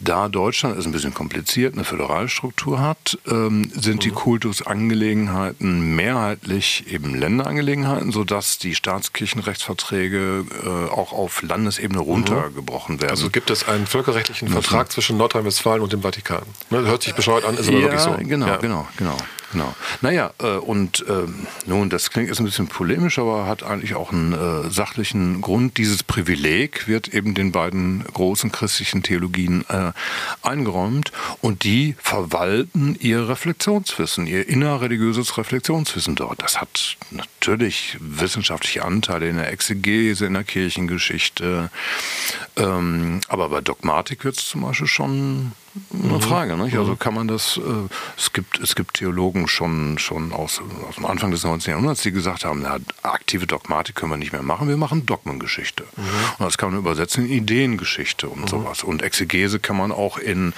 Da 0.00 0.28
Deutschland 0.28 0.78
ist 0.78 0.86
ein 0.86 0.92
bisschen 0.92 1.14
kompliziert, 1.14 1.74
eine 1.74 1.84
Föderalstruktur 1.84 2.80
hat, 2.80 3.18
ähm, 3.28 3.70
sind 3.74 3.96
mhm. 3.96 4.00
die 4.00 4.10
Kultusangelegenheiten 4.10 5.94
mehrheitlich 5.94 6.90
eben 6.90 7.14
Länderangelegenheiten, 7.14 8.12
sodass 8.12 8.58
die 8.58 8.74
Staatskirchenrechtsverträge 8.74 10.44
äh, 10.64 10.90
auch 10.90 11.12
auf 11.12 11.42
Landesebene 11.42 12.00
rund 12.00 12.30
runtergebrochen 12.30 13.00
werden. 13.00 13.10
Also 13.10 13.30
gibt 13.30 13.50
es 13.50 13.66
einen 13.68 13.86
völkerrechtlichen 13.86 14.48
Vertrag 14.48 14.90
zwischen 14.92 15.16
Nordrhein-Westfalen 15.16 15.82
und 15.82 15.92
dem 15.92 16.02
Vatikan. 16.02 16.42
Ne, 16.70 16.82
hört 16.82 17.02
sich 17.02 17.14
bescheuert 17.14 17.44
an, 17.44 17.56
ist 17.56 17.68
aber 17.68 17.78
ja, 17.78 17.82
wirklich 17.84 18.00
so. 18.00 18.16
Genau, 18.18 18.46
ja. 18.46 18.56
genau, 18.56 18.88
genau. 18.96 19.16
Genau. 19.52 19.74
Naja, 20.00 20.32
äh, 20.40 20.56
und 20.56 21.04
äh, 21.08 21.26
nun, 21.66 21.90
das 21.90 22.10
klingt 22.10 22.28
jetzt 22.28 22.38
ein 22.38 22.44
bisschen 22.44 22.68
polemisch, 22.68 23.18
aber 23.18 23.46
hat 23.46 23.64
eigentlich 23.64 23.94
auch 23.96 24.12
einen 24.12 24.32
äh, 24.32 24.70
sachlichen 24.70 25.40
Grund. 25.40 25.76
Dieses 25.76 26.04
Privileg 26.04 26.86
wird 26.86 27.08
eben 27.08 27.34
den 27.34 27.50
beiden 27.50 28.04
großen 28.04 28.52
christlichen 28.52 29.02
Theologien 29.02 29.64
äh, 29.68 29.92
eingeräumt 30.42 31.10
und 31.40 31.64
die 31.64 31.96
verwalten 32.00 32.96
ihr 33.00 33.28
Reflexionswissen, 33.28 34.28
ihr 34.28 34.48
innerreligiöses 34.48 35.36
Reflexionswissen 35.36 36.14
dort. 36.14 36.42
Das 36.42 36.60
hat 36.60 36.96
natürlich 37.10 37.96
wissenschaftliche 37.98 38.84
Anteile 38.84 39.28
in 39.28 39.36
der 39.36 39.52
Exegese, 39.52 40.26
in 40.26 40.34
der 40.34 40.44
Kirchengeschichte, 40.44 41.70
ähm, 42.56 43.20
aber 43.26 43.48
bei 43.48 43.60
Dogmatik 43.60 44.24
wird 44.24 44.38
es 44.38 44.48
zum 44.48 44.60
Beispiel 44.60 44.86
schon 44.86 45.52
eine 45.92 46.14
mhm. 46.14 46.20
Frage. 46.20 46.56
Nicht? 46.56 46.76
Also 46.76 46.92
mhm. 46.92 46.98
kann 46.98 47.14
man 47.14 47.28
das, 47.28 47.56
äh, 47.56 47.60
es, 48.16 48.32
gibt, 48.32 48.58
es 48.58 48.74
gibt 48.74 48.94
Theologen 48.94 49.48
schon, 49.48 49.98
schon 49.98 50.32
aus, 50.32 50.60
aus 50.88 50.96
dem 50.96 51.06
Anfang 51.06 51.30
des 51.30 51.44
19. 51.44 51.72
Jahrhunderts, 51.72 52.02
die 52.02 52.12
gesagt 52.12 52.44
haben, 52.44 52.62
na, 52.62 52.78
aktive 53.02 53.46
Dogmatik 53.46 53.94
können 53.94 54.12
wir 54.12 54.16
nicht 54.16 54.32
mehr 54.32 54.42
machen, 54.42 54.68
wir 54.68 54.76
machen 54.76 55.06
Dogmengeschichte. 55.06 55.84
Mhm. 55.96 56.02
Und 56.38 56.46
das 56.46 56.58
kann 56.58 56.70
man 56.70 56.78
übersetzen 56.78 57.26
in 57.26 57.32
Ideengeschichte 57.32 58.28
und 58.28 58.42
mhm. 58.42 58.48
sowas. 58.48 58.82
Und 58.82 59.02
Exegese 59.02 59.60
kann 59.60 59.76
man 59.76 59.92
auch 59.92 60.18
in 60.18 60.52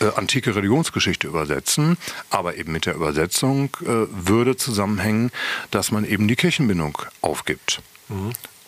äh, 0.00 0.06
antike 0.16 0.54
Religionsgeschichte 0.54 1.26
übersetzen, 1.26 1.96
aber 2.28 2.56
eben 2.56 2.72
mit 2.72 2.86
der 2.86 2.94
Übersetzung 2.94 3.70
äh, 3.82 4.06
würde 4.10 4.56
zusammenhängen, 4.56 5.30
dass 5.70 5.90
man 5.90 6.04
eben 6.04 6.28
die 6.28 6.36
Kirchenbindung 6.36 6.98
aufgibt. 7.22 7.80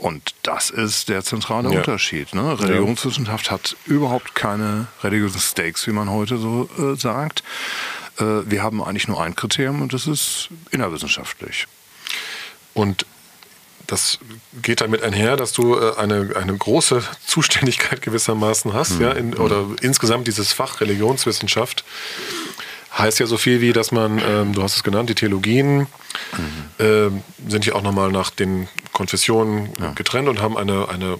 Mhm. 0.02 0.06
Und 0.06 0.34
das 0.42 0.70
ist 0.70 1.08
der 1.08 1.22
zentrale 1.24 1.72
ja. 1.72 1.78
Unterschied. 1.78 2.34
Ne? 2.34 2.58
Religionswissenschaft 2.60 3.46
ja. 3.46 3.52
hat 3.52 3.76
überhaupt 3.86 4.34
keine 4.34 4.86
religiösen 5.02 5.40
Stakes, 5.40 5.86
wie 5.86 5.92
man 5.92 6.10
heute 6.10 6.38
so 6.38 6.68
äh, 6.78 6.96
sagt. 6.96 7.42
Äh, 8.18 8.24
wir 8.46 8.62
haben 8.62 8.82
eigentlich 8.82 9.08
nur 9.08 9.22
ein 9.22 9.34
Kriterium 9.34 9.82
und 9.82 9.92
das 9.92 10.06
ist 10.06 10.48
innerwissenschaftlich. 10.70 11.66
Und 12.74 13.06
das 13.86 14.18
geht 14.62 14.80
damit 14.80 15.02
einher, 15.02 15.36
dass 15.36 15.52
du 15.52 15.76
äh, 15.76 15.96
eine, 15.96 16.34
eine 16.36 16.56
große 16.56 17.02
Zuständigkeit 17.26 18.02
gewissermaßen 18.02 18.72
hast, 18.72 18.98
mhm. 18.98 19.02
ja, 19.02 19.12
in, 19.12 19.34
oder 19.34 19.66
insgesamt 19.80 20.26
dieses 20.26 20.52
Fach 20.52 20.80
Religionswissenschaft 20.80 21.84
heißt 22.96 23.20
ja 23.20 23.26
so 23.26 23.38
viel 23.38 23.60
wie, 23.60 23.72
dass 23.72 23.90
man, 23.90 24.20
ähm, 24.24 24.52
du 24.52 24.62
hast 24.62 24.76
es 24.76 24.82
genannt, 24.82 25.08
die 25.08 25.14
Theologien 25.14 25.78
mhm. 25.78 25.86
ähm, 26.78 27.22
sind 27.48 27.64
ja 27.64 27.74
auch 27.74 27.82
nochmal 27.82 28.10
nach 28.12 28.30
den 28.30 28.68
Konfessionen 28.92 29.70
ja. 29.80 29.92
getrennt 29.92 30.28
und 30.28 30.40
haben 30.40 30.56
eine, 30.56 30.88
eine 30.88 31.18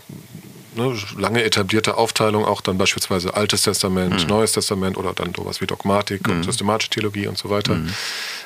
ne, 0.75 0.97
lange 1.17 1.43
etablierte 1.43 1.97
Aufteilung, 1.97 2.45
auch 2.45 2.61
dann 2.61 2.79
beispielsweise 2.79 3.35
Altes 3.35 3.63
Testament, 3.63 4.23
mhm. 4.23 4.29
Neues 4.29 4.53
Testament 4.53 4.97
oder 4.97 5.13
dann 5.13 5.33
sowas 5.35 5.61
wie 5.61 5.67
Dogmatik 5.67 6.27
mhm. 6.27 6.35
und 6.35 6.45
systematische 6.45 6.91
Theologie 6.91 7.27
und 7.27 7.39
so 7.39 7.51
weiter. 7.51 7.75
Mhm. 7.75 7.89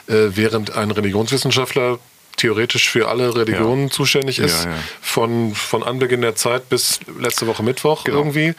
Äh, 0.09 0.37
während 0.37 0.75
ein 0.75 0.90
Religionswissenschaftler 0.90 1.99
theoretisch 2.37 2.90
für 2.90 3.09
alle 3.09 3.35
Religionen 3.35 3.85
ja. 3.85 3.90
zuständig 3.90 4.38
ist, 4.38 4.64
ja, 4.64 4.71
ja. 4.71 4.76
Von, 5.00 5.54
von 5.54 5.83
Anbeginn 5.83 6.21
der 6.21 6.35
Zeit 6.37 6.68
bis 6.68 7.00
letzte 7.18 7.47
Woche 7.47 7.62
Mittwoch 7.62 8.04
genau. 8.04 8.18
irgendwie. 8.18 8.54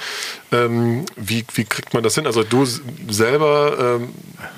Ähm, 0.51 1.05
wie, 1.15 1.45
wie 1.53 1.63
kriegt 1.63 1.93
man 1.93 2.03
das 2.03 2.15
hin? 2.15 2.25
Also 2.25 2.43
du 2.43 2.65
selber 3.07 4.00
ähm, 4.01 4.09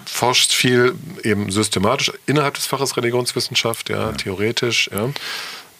forschst 0.05 0.53
viel 0.53 0.95
eben 1.23 1.51
systematisch 1.51 2.11
innerhalb 2.25 2.55
des 2.55 2.65
Faches 2.65 2.95
Religionswissenschaft, 2.95 3.89
ja, 3.89 4.13
theoretisch, 4.13 4.89
ja. 4.93 5.09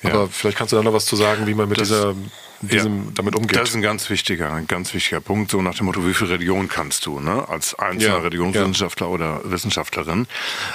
Aber 0.04 0.28
vielleicht 0.30 0.58
kannst 0.58 0.72
du 0.72 0.78
da 0.78 0.84
noch 0.84 0.94
was 0.94 1.06
zu 1.06 1.16
sagen, 1.16 1.46
wie 1.48 1.54
man 1.54 1.68
mit 1.68 1.80
das, 1.80 1.90
dieser, 1.90 2.16
diesem 2.62 3.06
ja, 3.06 3.12
damit 3.16 3.36
umgeht. 3.36 3.58
Das 3.58 3.70
ist 3.70 3.76
ein 3.76 3.82
ganz 3.82 4.10
wichtiger, 4.10 4.54
ein 4.54 4.68
ganz 4.68 4.94
wichtiger 4.94 5.20
Punkt, 5.20 5.52
so 5.52 5.62
nach 5.62 5.76
dem 5.76 5.86
Motto, 5.86 6.06
wie 6.08 6.14
viel 6.14 6.28
Religion 6.28 6.70
kannst 6.70 7.06
du, 7.06 7.20
ne? 7.20 7.48
als 7.50 7.78
einzelner 7.78 8.16
ja, 8.16 8.22
Religionswissenschaftler 8.22 9.08
ja. 9.08 9.14
oder 9.14 9.42
Wissenschaftlerin. 9.44 10.28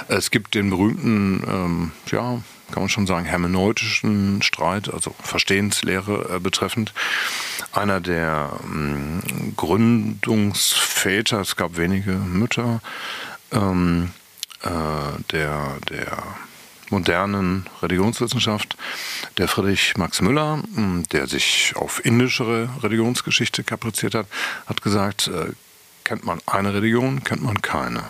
Es 0.07 0.31
gibt 0.31 0.53
den 0.53 0.69
berühmten, 0.69 1.43
ähm, 1.47 1.91
ja, 2.11 2.41
kann 2.71 2.83
man 2.83 2.89
schon 2.89 3.07
sagen, 3.07 3.25
hermeneutischen 3.25 4.41
Streit, 4.41 4.91
also 4.93 5.13
Verstehenslehre 5.21 6.35
äh, 6.35 6.39
betreffend. 6.39 6.93
Einer 7.71 7.99
der 7.99 8.51
ähm, 8.63 9.53
Gründungsväter, 9.55 11.41
es 11.41 11.55
gab 11.55 11.77
wenige 11.77 12.11
Mütter, 12.13 12.81
ähm, 13.51 14.11
äh, 14.63 14.69
der, 15.31 15.77
der 15.89 16.23
modernen 16.89 17.65
Religionswissenschaft, 17.81 18.77
der 19.37 19.47
Friedrich 19.47 19.97
Max 19.97 20.21
Müller, 20.21 20.59
der 21.11 21.27
sich 21.27 21.73
auf 21.75 22.03
indische 22.05 22.69
Religionsgeschichte 22.81 23.63
kapriziert 23.63 24.15
hat, 24.15 24.27
hat 24.65 24.81
gesagt, 24.81 25.27
äh, 25.27 25.53
kennt 26.03 26.25
man 26.25 26.39
eine 26.45 26.73
Religion, 26.73 27.23
kennt 27.23 27.43
man 27.43 27.61
keine. 27.61 28.03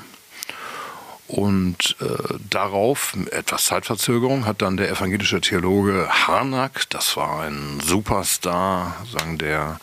Und 1.27 1.95
äh, 2.01 2.35
darauf, 2.51 3.17
etwas 3.31 3.65
Zeitverzögerung, 3.65 4.45
hat 4.45 4.61
dann 4.61 4.77
der 4.77 4.91
evangelische 4.91 5.41
Theologe 5.41 6.07
Harnack, 6.07 6.87
das 6.91 7.17
war 7.17 7.41
ein 7.41 7.79
Superstar, 7.83 9.03
sagen 9.11 9.39
der 9.39 9.79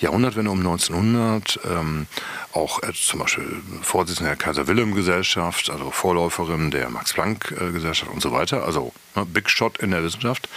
Jahrhundertwende 0.00 0.50
um 0.50 0.58
1900 0.58 1.60
ähm, 1.64 2.06
auch 2.52 2.82
äh, 2.82 2.92
zum 2.92 3.20
Beispiel 3.20 3.62
Vorsitzender 3.80 4.32
der 4.32 4.36
Kaiser-Wilhelm-Gesellschaft, 4.36 5.70
also 5.70 5.90
Vorläuferin 5.90 6.70
der 6.70 6.90
Max-Planck-Gesellschaft 6.90 8.10
und 8.10 8.20
so 8.20 8.32
weiter, 8.32 8.64
also 8.64 8.92
ne, 9.14 9.24
Big 9.24 9.48
Shot 9.48 9.78
in 9.78 9.92
der 9.92 10.04
Wissenschaft, 10.04 10.48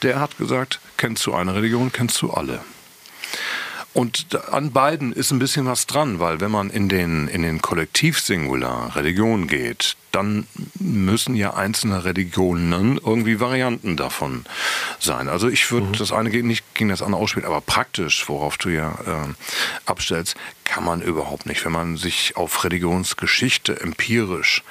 der 0.00 0.20
hat 0.20 0.38
gesagt, 0.38 0.80
kennst 0.96 1.26
du 1.26 1.34
eine 1.34 1.54
Religion, 1.54 1.92
kennst 1.92 2.22
du 2.22 2.30
alle. 2.30 2.60
Und 3.94 4.38
an 4.50 4.72
beiden 4.72 5.12
ist 5.12 5.32
ein 5.32 5.38
bisschen 5.38 5.66
was 5.66 5.86
dran, 5.86 6.18
weil 6.18 6.40
wenn 6.40 6.50
man 6.50 6.70
in 6.70 6.88
den, 6.88 7.28
in 7.28 7.42
den 7.42 7.60
Kollektivsingular 7.60 8.96
Religion 8.96 9.48
geht, 9.48 9.96
dann 10.12 10.46
müssen 10.78 11.34
ja 11.34 11.54
einzelne 11.54 12.04
Religionen 12.04 12.98
irgendwie 12.98 13.40
Varianten 13.40 13.96
davon 13.96 14.44
sein. 14.98 15.28
Also 15.28 15.48
ich 15.48 15.70
würde 15.70 15.88
mhm. 15.88 15.92
das 15.94 16.12
eine 16.12 16.30
nicht 16.30 16.74
gegen 16.74 16.90
das 16.90 17.02
andere 17.02 17.20
ausspielen, 17.20 17.46
aber 17.46 17.60
praktisch, 17.60 18.28
worauf 18.28 18.56
du 18.56 18.70
ja 18.70 18.92
äh, 19.06 19.34
abstellst, 19.86 20.36
kann 20.72 20.84
man 20.84 21.02
überhaupt 21.02 21.44
nicht. 21.44 21.66
Wenn 21.66 21.72
man 21.72 21.98
sich 21.98 22.34
auf 22.38 22.64
Religionsgeschichte 22.64 23.78
empirisch 23.78 24.62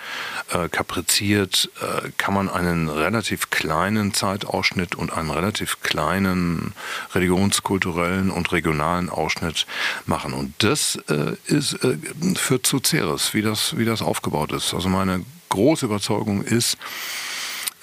äh, 0.52 0.68
kapriziert, 0.68 1.70
äh, 1.80 2.10
kann 2.18 2.34
man 2.34 2.50
einen 2.50 2.90
relativ 2.90 3.52
kleinen 3.52 4.12
Zeitausschnitt 4.12 4.96
und 4.96 5.14
einen 5.14 5.30
relativ 5.30 5.80
kleinen 5.84 6.74
religionskulturellen 7.14 8.32
und 8.32 8.52
regionalen 8.52 9.12
Ausschnitt 9.12 9.68
machen. 10.08 10.34
Und 10.34 10.56
das 10.58 10.96
äh, 11.08 11.36
ist, 11.46 11.74
äh, 11.84 11.98
führt 12.34 12.66
zu 12.66 12.80
Ceres, 12.84 13.36
wie 13.36 13.44
das, 13.44 13.78
wie 13.78 13.86
das 13.86 14.02
aufgebaut 14.02 14.54
ist. 14.54 14.74
Also 14.74 14.90
meine 14.90 15.24
große 15.50 15.86
Überzeugung 15.86 16.42
ist, 16.42 16.80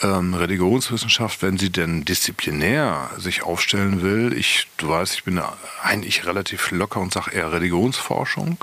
ähm, 0.03 0.35
Religionswissenschaft, 0.35 1.43
wenn 1.43 1.59
sie 1.59 1.71
denn 1.71 2.05
disziplinär 2.05 3.11
sich 3.19 3.43
aufstellen 3.43 4.03
will, 4.03 4.33
ich, 4.33 4.69
du 4.77 4.89
weißt, 4.89 5.15
ich 5.15 5.25
bin 5.25 5.41
eigentlich 5.83 6.27
relativ 6.27 6.71
locker 6.71 7.01
und 7.01 7.13
sage 7.13 7.33
eher 7.33 7.53
Religionsforschung. 7.53 8.59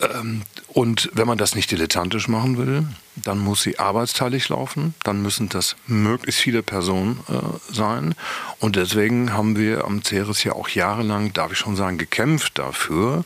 Ähm, 0.00 0.42
und 0.68 1.10
wenn 1.12 1.26
man 1.26 1.38
das 1.38 1.54
nicht 1.54 1.70
dilettantisch 1.70 2.28
machen 2.28 2.58
will, 2.58 2.86
dann 3.16 3.38
muss 3.38 3.62
sie 3.62 3.78
arbeitsteilig 3.78 4.48
laufen, 4.48 4.94
dann 5.04 5.22
müssen 5.22 5.48
das 5.48 5.76
möglichst 5.86 6.40
viele 6.40 6.62
Personen 6.62 7.20
äh, 7.28 7.72
sein. 7.72 8.14
Und 8.58 8.76
deswegen 8.76 9.32
haben 9.32 9.56
wir 9.56 9.84
am 9.84 10.02
CERES 10.02 10.42
ja 10.42 10.52
auch 10.54 10.68
jahrelang, 10.68 11.32
darf 11.32 11.52
ich 11.52 11.58
schon 11.58 11.76
sagen, 11.76 11.96
gekämpft 11.96 12.58
dafür, 12.58 13.24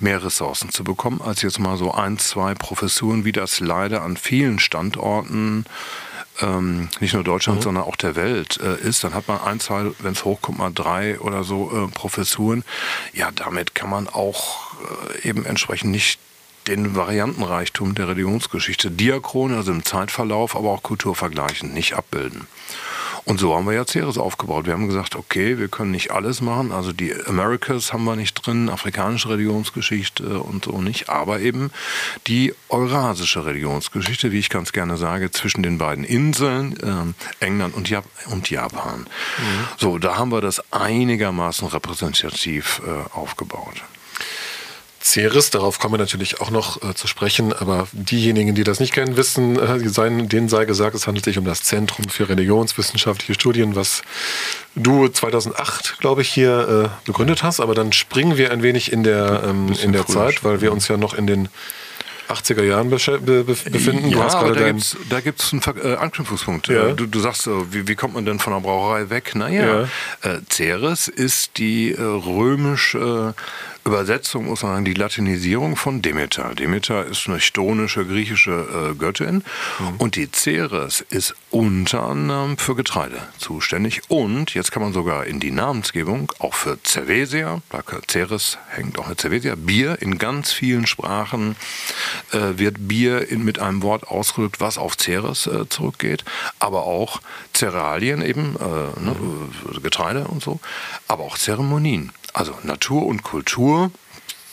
mehr 0.00 0.22
Ressourcen 0.22 0.70
zu 0.70 0.84
bekommen, 0.84 1.22
als 1.22 1.40
jetzt 1.42 1.58
mal 1.58 1.78
so 1.78 1.92
ein, 1.92 2.18
zwei 2.18 2.54
Professuren, 2.54 3.24
wie 3.24 3.32
das 3.32 3.60
leider 3.60 4.02
an 4.02 4.16
vielen 4.18 4.58
Standorten 4.58 5.64
ähm, 6.40 6.88
nicht 7.00 7.14
nur 7.14 7.24
Deutschland, 7.24 7.60
mhm. 7.60 7.62
sondern 7.62 7.84
auch 7.84 7.96
der 7.96 8.16
Welt 8.16 8.58
äh, 8.62 8.76
ist, 8.76 9.04
dann 9.04 9.14
hat 9.14 9.28
man 9.28 9.40
ein, 9.40 9.60
zwei, 9.60 9.90
wenn 9.98 10.12
es 10.12 10.24
hochkommt, 10.24 10.58
mal 10.58 10.72
drei 10.72 11.18
oder 11.20 11.44
so 11.44 11.70
äh, 11.70 11.88
Professuren. 11.90 12.64
Ja, 13.12 13.30
damit 13.30 13.74
kann 13.74 13.90
man 13.90 14.08
auch 14.08 14.71
eben 15.22 15.44
entsprechend 15.44 15.90
nicht 15.90 16.18
den 16.68 16.94
Variantenreichtum 16.94 17.94
der 17.94 18.08
Religionsgeschichte 18.08 18.90
diachron, 18.90 19.52
also 19.52 19.72
im 19.72 19.84
Zeitverlauf, 19.84 20.54
aber 20.54 20.70
auch 20.70 20.82
kulturvergleichend 20.82 21.74
nicht 21.74 21.94
abbilden. 21.94 22.46
Und 23.24 23.38
so 23.38 23.54
haben 23.54 23.66
wir 23.66 23.72
ja 23.72 23.86
Ceres 23.86 24.18
aufgebaut. 24.18 24.66
Wir 24.66 24.72
haben 24.72 24.88
gesagt, 24.88 25.14
okay, 25.14 25.56
wir 25.58 25.68
können 25.68 25.92
nicht 25.92 26.10
alles 26.10 26.40
machen. 26.40 26.72
Also 26.72 26.92
die 26.92 27.14
Americas 27.26 27.92
haben 27.92 28.04
wir 28.04 28.16
nicht 28.16 28.34
drin, 28.34 28.68
afrikanische 28.68 29.28
Religionsgeschichte 29.28 30.40
und 30.40 30.64
so 30.64 30.80
nicht, 30.80 31.08
aber 31.08 31.38
eben 31.38 31.70
die 32.26 32.52
eurasische 32.68 33.46
Religionsgeschichte, 33.46 34.32
wie 34.32 34.40
ich 34.40 34.50
ganz 34.50 34.72
gerne 34.72 34.96
sage, 34.96 35.30
zwischen 35.30 35.62
den 35.62 35.78
beiden 35.78 36.04
Inseln, 36.04 36.76
äh, 37.40 37.44
England 37.44 37.76
und, 37.76 37.88
Jap 37.88 38.04
und 38.26 38.50
Japan. 38.50 39.00
Mhm. 39.02 39.68
So, 39.78 39.98
da 39.98 40.16
haben 40.16 40.32
wir 40.32 40.40
das 40.40 40.72
einigermaßen 40.72 41.68
repräsentativ 41.68 42.82
äh, 42.84 43.14
aufgebaut. 43.14 43.84
Ceres, 45.02 45.50
darauf 45.50 45.78
kommen 45.78 45.94
wir 45.94 45.98
natürlich 45.98 46.40
auch 46.40 46.50
noch 46.50 46.82
äh, 46.82 46.94
zu 46.94 47.06
sprechen, 47.06 47.52
aber 47.52 47.88
diejenigen, 47.92 48.54
die 48.54 48.64
das 48.64 48.80
nicht 48.80 48.92
kennen, 48.92 49.16
wissen, 49.16 49.58
äh, 49.58 49.88
seien, 49.88 50.28
denen 50.28 50.48
sei 50.48 50.64
gesagt, 50.64 50.94
es 50.94 51.06
handelt 51.06 51.24
sich 51.24 51.38
um 51.38 51.44
das 51.44 51.62
Zentrum 51.62 52.08
für 52.08 52.28
religionswissenschaftliche 52.28 53.34
Studien, 53.34 53.74
was 53.74 54.02
du 54.74 55.08
2008, 55.08 55.98
glaube 55.98 56.22
ich, 56.22 56.28
hier 56.28 56.90
äh, 57.02 57.06
begründet 57.06 57.42
hast, 57.42 57.60
aber 57.60 57.74
dann 57.74 57.92
springen 57.92 58.36
wir 58.36 58.52
ein 58.52 58.62
wenig 58.62 58.92
in 58.92 59.02
der, 59.02 59.42
ähm, 59.46 59.72
in 59.82 59.92
der 59.92 60.06
Zeit, 60.06 60.44
weil 60.44 60.60
wir 60.60 60.72
uns 60.72 60.88
ja 60.88 60.96
noch 60.96 61.14
in 61.14 61.26
den 61.26 61.48
80er 62.28 62.62
Jahren 62.62 62.88
befinden. 62.90 64.08
Ja, 64.08 64.28
aber 64.34 64.54
da 64.54 65.20
gibt 65.20 65.40
es 65.40 65.52
einen 65.52 65.62
äh, 65.82 65.96
Anknüpfungspunkt. 65.96 66.68
Ja. 66.68 66.92
Du, 66.92 67.06
du, 67.06 67.20
sagst 67.20 67.42
so, 67.42 67.66
wie, 67.72 67.86
wie, 67.88 67.94
kommt 67.94 68.14
man 68.14 68.24
denn 68.24 68.38
von 68.38 68.52
der 68.52 68.60
Brauerei 68.60 69.10
weg? 69.10 69.34
Naja, 69.34 69.86
ja. 70.22 70.30
äh, 70.30 70.40
Ceres 70.50 71.08
ist 71.08 71.58
die 71.58 71.92
äh, 71.92 72.00
römische 72.00 73.34
Übersetzung 73.84 74.46
muss 74.46 74.62
man 74.62 74.72
sagen, 74.72 74.84
die 74.84 74.94
Latinisierung 74.94 75.76
von 75.76 76.02
Demeter. 76.02 76.54
Demeter 76.54 77.04
ist 77.04 77.26
eine 77.26 77.38
chtonische 77.38 78.06
griechische 78.06 78.92
äh, 78.92 78.94
Göttin 78.94 79.42
mhm. 79.78 79.96
und 79.98 80.14
die 80.14 80.30
Ceres 80.30 81.00
ist 81.00 81.34
unter 81.50 82.04
anderem 82.04 82.58
für 82.58 82.76
Getreide 82.76 83.20
zuständig 83.38 84.02
und 84.08 84.54
jetzt 84.54 84.70
kann 84.70 84.82
man 84.82 84.92
sogar 84.92 85.26
in 85.26 85.40
die 85.40 85.50
Namensgebung 85.50 86.32
auch 86.38 86.54
für 86.54 86.78
Cervesia, 86.84 87.60
Ceres 88.08 88.58
hängt 88.68 88.98
auch 88.98 89.08
mit 89.08 89.20
Cervesia, 89.20 89.54
Bier 89.56 90.00
in 90.00 90.18
ganz 90.18 90.52
vielen 90.52 90.86
Sprachen 90.86 91.56
äh, 92.32 92.58
wird 92.58 92.86
Bier 92.86 93.28
in, 93.28 93.44
mit 93.44 93.58
einem 93.58 93.82
Wort 93.82 94.06
ausgedrückt, 94.06 94.60
was 94.60 94.78
auf 94.78 94.96
Ceres 94.96 95.48
äh, 95.48 95.68
zurückgeht, 95.68 96.24
aber 96.60 96.84
auch 96.84 97.20
Cerealien 97.54 98.22
eben, 98.22 98.56
äh, 98.60 99.00
ne, 99.00 99.16
mhm. 99.18 99.82
Getreide 99.82 100.28
und 100.28 100.42
so, 100.42 100.60
aber 101.08 101.24
auch 101.24 101.36
Zeremonien. 101.36 102.12
Also 102.32 102.56
Natur 102.62 103.06
und 103.06 103.22
Kultur 103.22 103.90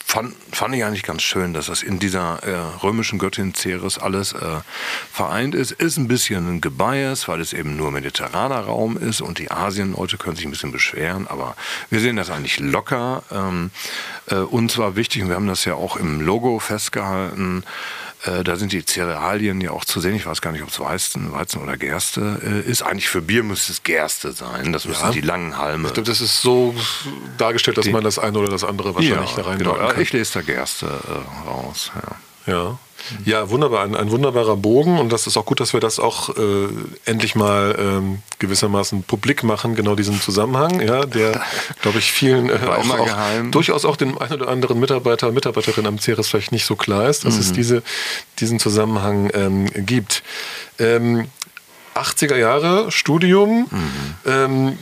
fand, 0.09 0.35
fand 0.51 0.75
ich 0.75 0.83
eigentlich 0.83 1.03
ganz 1.03 1.21
schön, 1.21 1.53
dass 1.53 1.67
das 1.67 1.83
in 1.83 1.99
dieser 1.99 2.43
äh, 2.43 2.55
römischen 2.83 3.19
Göttin 3.19 3.53
Ceres 3.53 3.99
alles 3.99 4.33
äh, 4.33 4.61
vereint 5.13 5.53
ist. 5.53 5.71
Ist 5.71 5.97
ein 5.97 6.07
bisschen 6.07 6.47
ein 6.49 6.61
Gebias, 6.61 7.27
weil 7.27 7.39
es 7.39 7.53
eben 7.53 7.77
nur 7.77 7.91
mediterraner 7.91 8.61
Raum 8.61 8.97
ist 8.97 9.21
und 9.21 9.37
die 9.37 9.51
Asien-Leute 9.51 10.17
können 10.17 10.35
sich 10.35 10.45
ein 10.45 10.51
bisschen 10.51 10.71
beschweren, 10.71 11.27
aber 11.27 11.55
wir 11.91 11.99
sehen 11.99 12.15
das 12.15 12.31
eigentlich 12.31 12.59
locker. 12.59 13.21
Ähm, 13.31 13.69
äh, 14.25 14.37
uns 14.37 14.79
war 14.79 14.95
wichtig, 14.95 15.21
und 15.21 15.29
wir 15.29 15.35
haben 15.35 15.47
das 15.47 15.65
ja 15.65 15.75
auch 15.75 15.95
im 15.95 16.21
Logo 16.21 16.57
festgehalten, 16.57 17.63
äh, 18.25 18.43
da 18.43 18.57
sind 18.57 18.73
die 18.73 18.83
Cerealien 18.85 19.61
ja 19.61 19.71
auch 19.71 19.85
zu 19.85 20.01
sehen. 20.01 20.15
Ich 20.15 20.25
weiß 20.25 20.41
gar 20.41 20.51
nicht, 20.51 20.61
ob 20.61 20.69
es 20.69 20.79
Weizen, 20.79 21.31
Weizen 21.31 21.61
oder 21.61 21.77
Gerste 21.77 22.41
äh, 22.43 22.69
ist. 22.69 22.81
Eigentlich 22.81 23.07
für 23.07 23.21
Bier 23.21 23.43
müsste 23.43 23.71
es 23.71 23.83
Gerste 23.83 24.33
sein. 24.33 24.73
Das 24.73 24.85
müssen 24.85 25.05
ja. 25.05 25.11
die 25.11 25.21
langen 25.21 25.57
Halme. 25.57 25.87
Ich 25.87 25.93
glaube, 25.93 26.09
das 26.09 26.19
ist 26.19 26.41
so 26.41 26.75
dargestellt, 27.37 27.77
dass 27.77 27.85
die, 27.85 27.91
man 27.91 28.03
das 28.03 28.19
eine 28.19 28.37
oder 28.37 28.49
das 28.49 28.63
andere 28.65 28.93
wahrscheinlich 28.93 29.31
ja, 29.31 29.35
da 29.37 29.43
rein 29.43 29.57
genau. 29.57 29.75
kann. 29.75 30.01
Ich 30.01 30.11
lese 30.11 30.33
da 30.33 30.41
Gerste 30.41 30.87
äh, 30.87 31.47
raus. 31.47 31.91
Ja. 32.45 32.53
ja. 32.53 32.79
Ja, 33.25 33.49
wunderbar. 33.49 33.83
Ein, 33.83 33.95
ein, 33.95 34.11
wunderbarer 34.11 34.55
Bogen 34.55 34.99
und 34.99 35.11
das 35.11 35.27
ist 35.27 35.37
auch 35.37 35.45
gut, 35.45 35.59
dass 35.59 35.73
wir 35.73 35.79
das 35.79 35.99
auch 35.99 36.29
äh, 36.37 36.67
endlich 37.05 37.35
mal 37.35 37.75
ähm, 37.79 38.19
gewissermaßen 38.39 39.03
publik 39.03 39.43
machen, 39.43 39.75
genau 39.75 39.95
diesen 39.95 40.21
Zusammenhang, 40.21 40.81
ja, 40.81 41.05
der, 41.05 41.41
glaube 41.81 41.99
ich, 41.99 42.11
vielen 42.11 42.49
äh, 42.49 42.59
auch, 42.65 42.99
auch 42.99 43.51
durchaus 43.51 43.85
auch 43.85 43.95
dem 43.95 44.17
einen 44.17 44.33
oder 44.33 44.47
anderen 44.49 44.79
Mitarbeiter, 44.79 45.31
Mitarbeiterin 45.31 45.87
am 45.87 45.99
CERES 45.99 46.27
vielleicht 46.27 46.51
nicht 46.51 46.65
so 46.65 46.75
klar 46.75 47.09
ist, 47.09 47.25
dass 47.25 47.35
mhm. 47.35 47.41
es 47.41 47.53
diese, 47.53 47.83
diesen 48.39 48.59
Zusammenhang 48.59 49.29
ähm, 49.33 49.65
gibt. 49.85 50.23
Ähm, 50.77 51.27
80er 51.95 52.37
Jahre 52.37 52.91
Studium. 52.91 53.67
Mhm. 53.69 54.15
Ähm, 54.25 54.77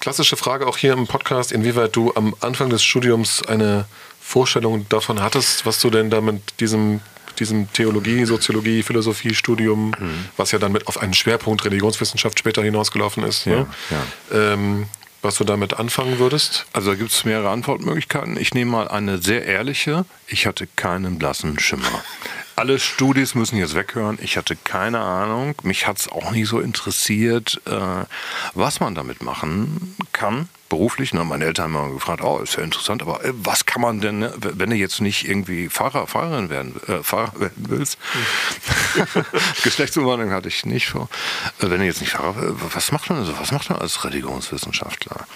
klassische 0.00 0.36
Frage 0.36 0.66
auch 0.66 0.76
hier 0.76 0.92
im 0.92 1.06
Podcast, 1.06 1.52
inwieweit 1.52 1.94
du 1.94 2.12
am 2.14 2.34
Anfang 2.40 2.70
des 2.70 2.82
Studiums 2.82 3.42
eine 3.42 3.86
Vorstellung 4.20 4.86
davon 4.88 5.20
hattest, 5.22 5.66
was 5.66 5.80
du 5.80 5.90
denn 5.90 6.10
da 6.10 6.20
mit 6.20 6.60
diesem 6.60 7.00
diesem 7.40 7.72
Theologie, 7.72 8.24
Soziologie, 8.24 8.82
Philosophie-Studium, 8.82 9.92
mhm. 9.98 10.24
was 10.36 10.52
ja 10.52 10.58
dann 10.58 10.72
mit 10.72 10.86
auf 10.86 11.00
einen 11.00 11.14
Schwerpunkt 11.14 11.64
Religionswissenschaft 11.64 12.38
später 12.38 12.62
hinausgelaufen 12.62 13.24
ist. 13.24 13.46
Ne? 13.46 13.66
Ja, 13.90 13.96
ja. 14.36 14.52
Ähm, 14.52 14.86
was 15.20 15.34
du 15.34 15.44
damit 15.44 15.74
anfangen 15.74 16.18
würdest? 16.20 16.66
Also 16.72 16.90
da 16.90 16.96
gibt 16.96 17.10
es 17.10 17.24
mehrere 17.24 17.50
Antwortmöglichkeiten. 17.50 18.36
Ich 18.38 18.54
nehme 18.54 18.70
mal 18.70 18.88
eine 18.88 19.18
sehr 19.18 19.44
ehrliche. 19.44 20.04
Ich 20.28 20.46
hatte 20.46 20.68
keinen 20.76 21.18
blassen 21.18 21.58
Schimmer. 21.58 22.04
Alle 22.56 22.78
Studis 22.78 23.34
müssen 23.34 23.56
jetzt 23.56 23.74
weghören. 23.74 24.18
Ich 24.22 24.36
hatte 24.36 24.56
keine 24.56 25.00
Ahnung. 25.00 25.54
Mich 25.62 25.86
hat 25.86 25.98
es 25.98 26.08
auch 26.08 26.30
nicht 26.30 26.48
so 26.48 26.60
interessiert, 26.60 27.60
äh, 27.66 28.04
was 28.54 28.80
man 28.80 28.94
damit 28.94 29.22
machen 29.22 29.96
kann 30.12 30.48
beruflich. 30.68 31.12
Ne? 31.12 31.24
Meine 31.24 31.44
Eltern 31.44 31.74
haben 31.74 31.94
gefragt, 31.94 32.22
oh, 32.22 32.38
ist 32.38 32.56
ja 32.56 32.62
interessant, 32.62 33.02
aber 33.02 33.24
äh, 33.24 33.32
was 33.34 33.66
kann 33.66 33.82
man 33.82 34.00
denn, 34.00 34.20
ne? 34.20 34.32
wenn 34.36 34.70
du 34.70 34.76
jetzt 34.76 35.00
nicht 35.00 35.28
irgendwie 35.28 35.68
Fahrer, 35.68 36.06
Fahrerin 36.06 36.50
werden, 36.50 36.80
äh, 36.86 37.02
Fahrer 37.02 37.40
werden 37.40 37.64
willst? 37.68 37.98
Geschlechtsumwandlung 39.62 40.32
hatte 40.32 40.48
ich 40.48 40.64
nicht 40.66 40.88
vor. 40.88 41.08
Äh, 41.60 41.70
wenn 41.70 41.80
du 41.80 41.86
jetzt 41.86 42.00
nicht 42.00 42.12
Fahrer, 42.12 42.34
was 42.74 42.92
macht 42.92 43.10
man 43.10 43.20
also? 43.20 43.38
Was 43.38 43.52
macht 43.52 43.70
man 43.70 43.78
als 43.78 44.04
Religionswissenschaftler? 44.04 45.26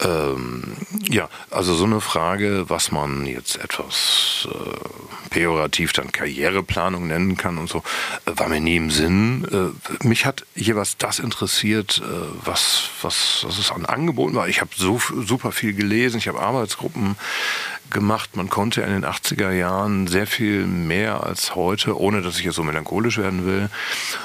Ähm, 0.00 0.76
Ja, 1.10 1.28
also 1.50 1.74
so 1.74 1.84
eine 1.84 2.00
Frage, 2.00 2.68
was 2.68 2.92
man 2.92 3.24
jetzt 3.24 3.56
etwas 3.56 4.46
äh, 4.50 5.28
pejorativ 5.30 5.92
dann 5.92 6.12
Karriereplanung 6.12 7.06
nennen 7.06 7.36
kann 7.36 7.56
und 7.56 7.68
so, 7.68 7.82
äh, 8.26 8.32
war 8.36 8.48
mir 8.48 8.60
nie 8.60 8.76
im 8.76 8.90
Sinn. 8.90 9.46
Äh, 9.50 10.06
mich 10.06 10.26
hat 10.26 10.44
jeweils 10.54 10.98
das 10.98 11.18
interessiert, 11.18 12.02
äh, 12.04 12.10
was, 12.44 12.90
was, 13.00 13.44
was 13.46 13.58
es 13.58 13.70
an 13.70 13.86
Angeboten 13.86 14.34
war. 14.34 14.48
Ich 14.48 14.60
habe 14.60 14.70
so 14.76 15.00
super 15.24 15.50
viel 15.52 15.72
gelesen, 15.72 16.18
ich 16.18 16.28
habe 16.28 16.40
Arbeitsgruppen 16.40 17.16
gemacht. 17.90 18.36
Man 18.36 18.48
konnte 18.48 18.82
in 18.82 18.90
den 18.90 19.04
80er 19.04 19.50
Jahren 19.50 20.06
sehr 20.06 20.26
viel 20.26 20.66
mehr 20.66 21.24
als 21.24 21.54
heute, 21.54 21.98
ohne 21.98 22.22
dass 22.22 22.38
ich 22.38 22.44
jetzt 22.44 22.54
so 22.54 22.64
melancholisch 22.64 23.18
werden 23.18 23.46
will, 23.46 23.70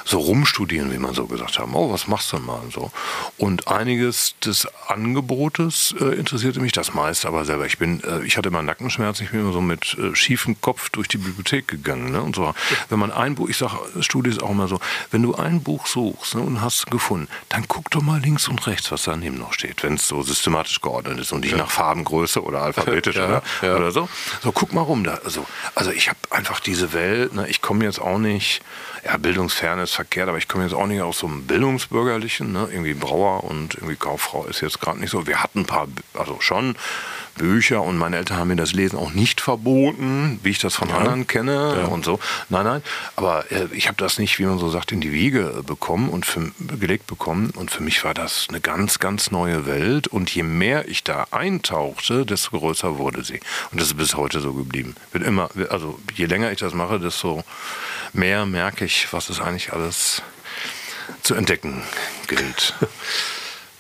so 0.06 0.20
rumstudieren, 0.20 0.92
wie 0.92 0.98
man 0.98 1.14
so 1.14 1.26
gesagt 1.26 1.60
hat. 1.60 1.68
Oh, 1.74 1.92
was 1.92 2.08
machst 2.08 2.32
du 2.34 2.40
mal 2.40 2.62
so? 2.72 2.92
Und 3.38 3.68
einiges 3.68 4.36
des 4.40 4.68
Angebotes 4.88 5.96
äh, 6.00 6.16
interessierte 6.16 6.60
mich, 6.60 6.72
das 6.72 6.94
meiste 6.94 7.28
aber 7.28 7.46
selber. 7.46 7.66
Ich 7.66 7.78
bin, 7.78 8.04
äh, 8.04 8.24
ich 8.24 8.38
hatte 8.38 8.50
immer 8.50 8.62
Nackenschmerzen, 8.62 9.26
ich 9.26 9.32
bin 9.32 9.42
immer 9.42 9.54
so 9.54 9.62
mit 9.62 9.98
äh, 9.98 10.16
schiefem 10.16 10.60
Kopf 10.62 10.90
durch 10.90 11.08
die 11.08 11.18
Bibliothek 11.18 11.68
gegangen. 11.68 12.12
Ne? 12.12 12.22
Und 12.22 12.36
so, 12.36 12.54
wenn 12.90 13.00
man 13.00 13.12
ein 13.12 13.36
Buch, 13.36 13.50
ich 13.50 13.58
sage, 13.58 13.78
Studie 14.02 14.30
ist 14.30 14.44
auch 14.44 14.52
immer 14.52 14.68
so, 14.68 14.80
wenn 15.12 15.22
du 15.22 15.36
ein 15.36 15.64
Buch 15.64 15.88
suchst 15.88 16.36
ne, 16.36 16.42
und 16.42 16.62
hast 16.62 16.90
gefunden, 16.92 17.28
dann 17.50 17.68
guck 17.68 17.90
doch 17.92 18.02
mal 18.02 18.20
links 18.20 18.48
und 18.48 18.66
rechts, 18.68 18.92
was 18.92 19.04
daneben 19.04 19.38
noch 19.38 19.54
steht, 19.54 19.84
wenn 19.84 19.96
es 19.96 20.08
so 20.08 20.22
systematisch 20.22 20.82
geordnet 20.82 21.20
ist 21.20 21.32
und 21.32 21.42
nicht 21.42 21.52
ja. 21.52 21.58
nach 21.58 21.72
Farbengröße 21.72 22.44
oder 22.44 22.62
alphabetisch. 22.62 23.14
Ja. 23.24 23.28
Oder? 23.28 23.44
Ja. 23.62 23.76
oder 23.76 23.92
so. 23.92 24.10
So, 24.42 24.52
guck 24.52 24.74
mal 24.74 24.82
rum 24.82 25.04
da. 25.04 25.20
Also, 25.24 25.46
also 25.76 25.92
ich 25.92 26.10
habe 26.10 26.20
einfach 26.30 26.60
diese 26.60 26.94
Welt, 26.94 27.34
ne, 27.34 27.48
ich 27.48 27.62
komme 27.62 27.86
jetzt 27.86 28.00
auch 28.00 28.18
nicht, 28.18 28.62
ja, 29.06 29.18
bildungsfern 29.18 29.80
ist 29.80 29.96
verkehrt, 29.96 30.30
aber 30.30 30.38
ich 30.38 30.48
komme 30.48 30.64
jetzt 30.64 30.74
auch 30.74 30.88
nicht 30.88 31.02
aus 31.02 31.20
so 31.20 31.28
einem 31.28 31.46
Bildungsbürgerlichen, 31.46 32.52
ne? 32.52 32.68
irgendwie 32.72 32.94
Brauer 32.94 33.44
und 33.44 33.76
irgendwie 33.76 33.96
Kauffrau 33.96 34.46
ist 34.46 34.62
jetzt 34.62 34.80
gerade 34.80 35.00
nicht 35.00 35.10
so. 35.10 35.28
Wir 35.28 35.44
hatten 35.44 35.62
ein 35.62 35.66
paar, 35.66 35.88
also 36.14 36.40
schon 36.40 36.76
Bücher 37.36 37.82
und 37.82 37.98
meine 37.98 38.18
Eltern 38.18 38.38
haben 38.38 38.50
mir 38.50 38.56
das 38.56 38.74
Lesen 38.74 38.98
auch 38.98 39.12
nicht 39.12 39.42
verboten, 39.42 40.40
wie 40.44 40.52
ich 40.52 40.60
das 40.60 40.76
von 40.76 40.90
ja. 40.90 40.98
anderen 40.98 41.28
kenne 41.28 41.78
ja. 41.82 41.86
und 41.88 42.06
so. 42.06 42.20
Nein, 42.50 42.66
nein, 42.66 42.84
aber 43.16 43.52
äh, 43.52 43.68
ich 43.72 43.88
habe 43.88 43.98
das 43.98 44.20
nicht, 44.20 44.40
wie 44.40 44.46
man 44.46 44.60
so 44.60 44.70
sagt, 44.70 44.92
in 44.92 45.02
die 45.02 45.12
Wiege 45.12 45.64
bekommen 45.66 46.10
und 46.10 46.26
für, 46.26 46.52
gelegt 46.80 47.08
bekommen 47.08 47.50
und 47.56 47.72
für 47.72 47.82
mich 47.82 48.04
war 48.04 48.14
das 48.14 48.48
eine 48.50 48.62
ganz, 48.62 49.00
ganz 49.00 49.32
neue 49.32 49.66
Welt 49.66 50.08
und 50.08 50.30
je 50.34 50.44
mehr 50.44 50.88
ich 50.88 51.04
da 51.04 51.26
eintauchte, 51.32 52.26
desto 52.26 52.60
größer 52.60 52.98
wurde 52.98 53.24
sie 53.24 53.40
und 53.72 53.82
das 53.82 53.88
ist 53.88 53.98
bis 53.98 54.16
heute 54.16 54.40
so 54.40 54.54
geblieben. 54.54 54.96
Wird 55.12 55.26
immer, 55.26 55.50
also 55.70 56.00
je 56.14 56.26
länger 56.26 56.52
ich 56.52 56.60
das 56.60 56.74
mache, 56.74 57.00
desto 57.00 57.44
mehr 58.14 58.46
merke 58.46 58.86
ich, 58.86 59.12
was 59.12 59.30
es 59.30 59.40
eigentlich 59.40 59.74
alles 59.74 60.22
zu 61.22 61.36
entdecken 61.36 61.84
gilt. 62.28 62.74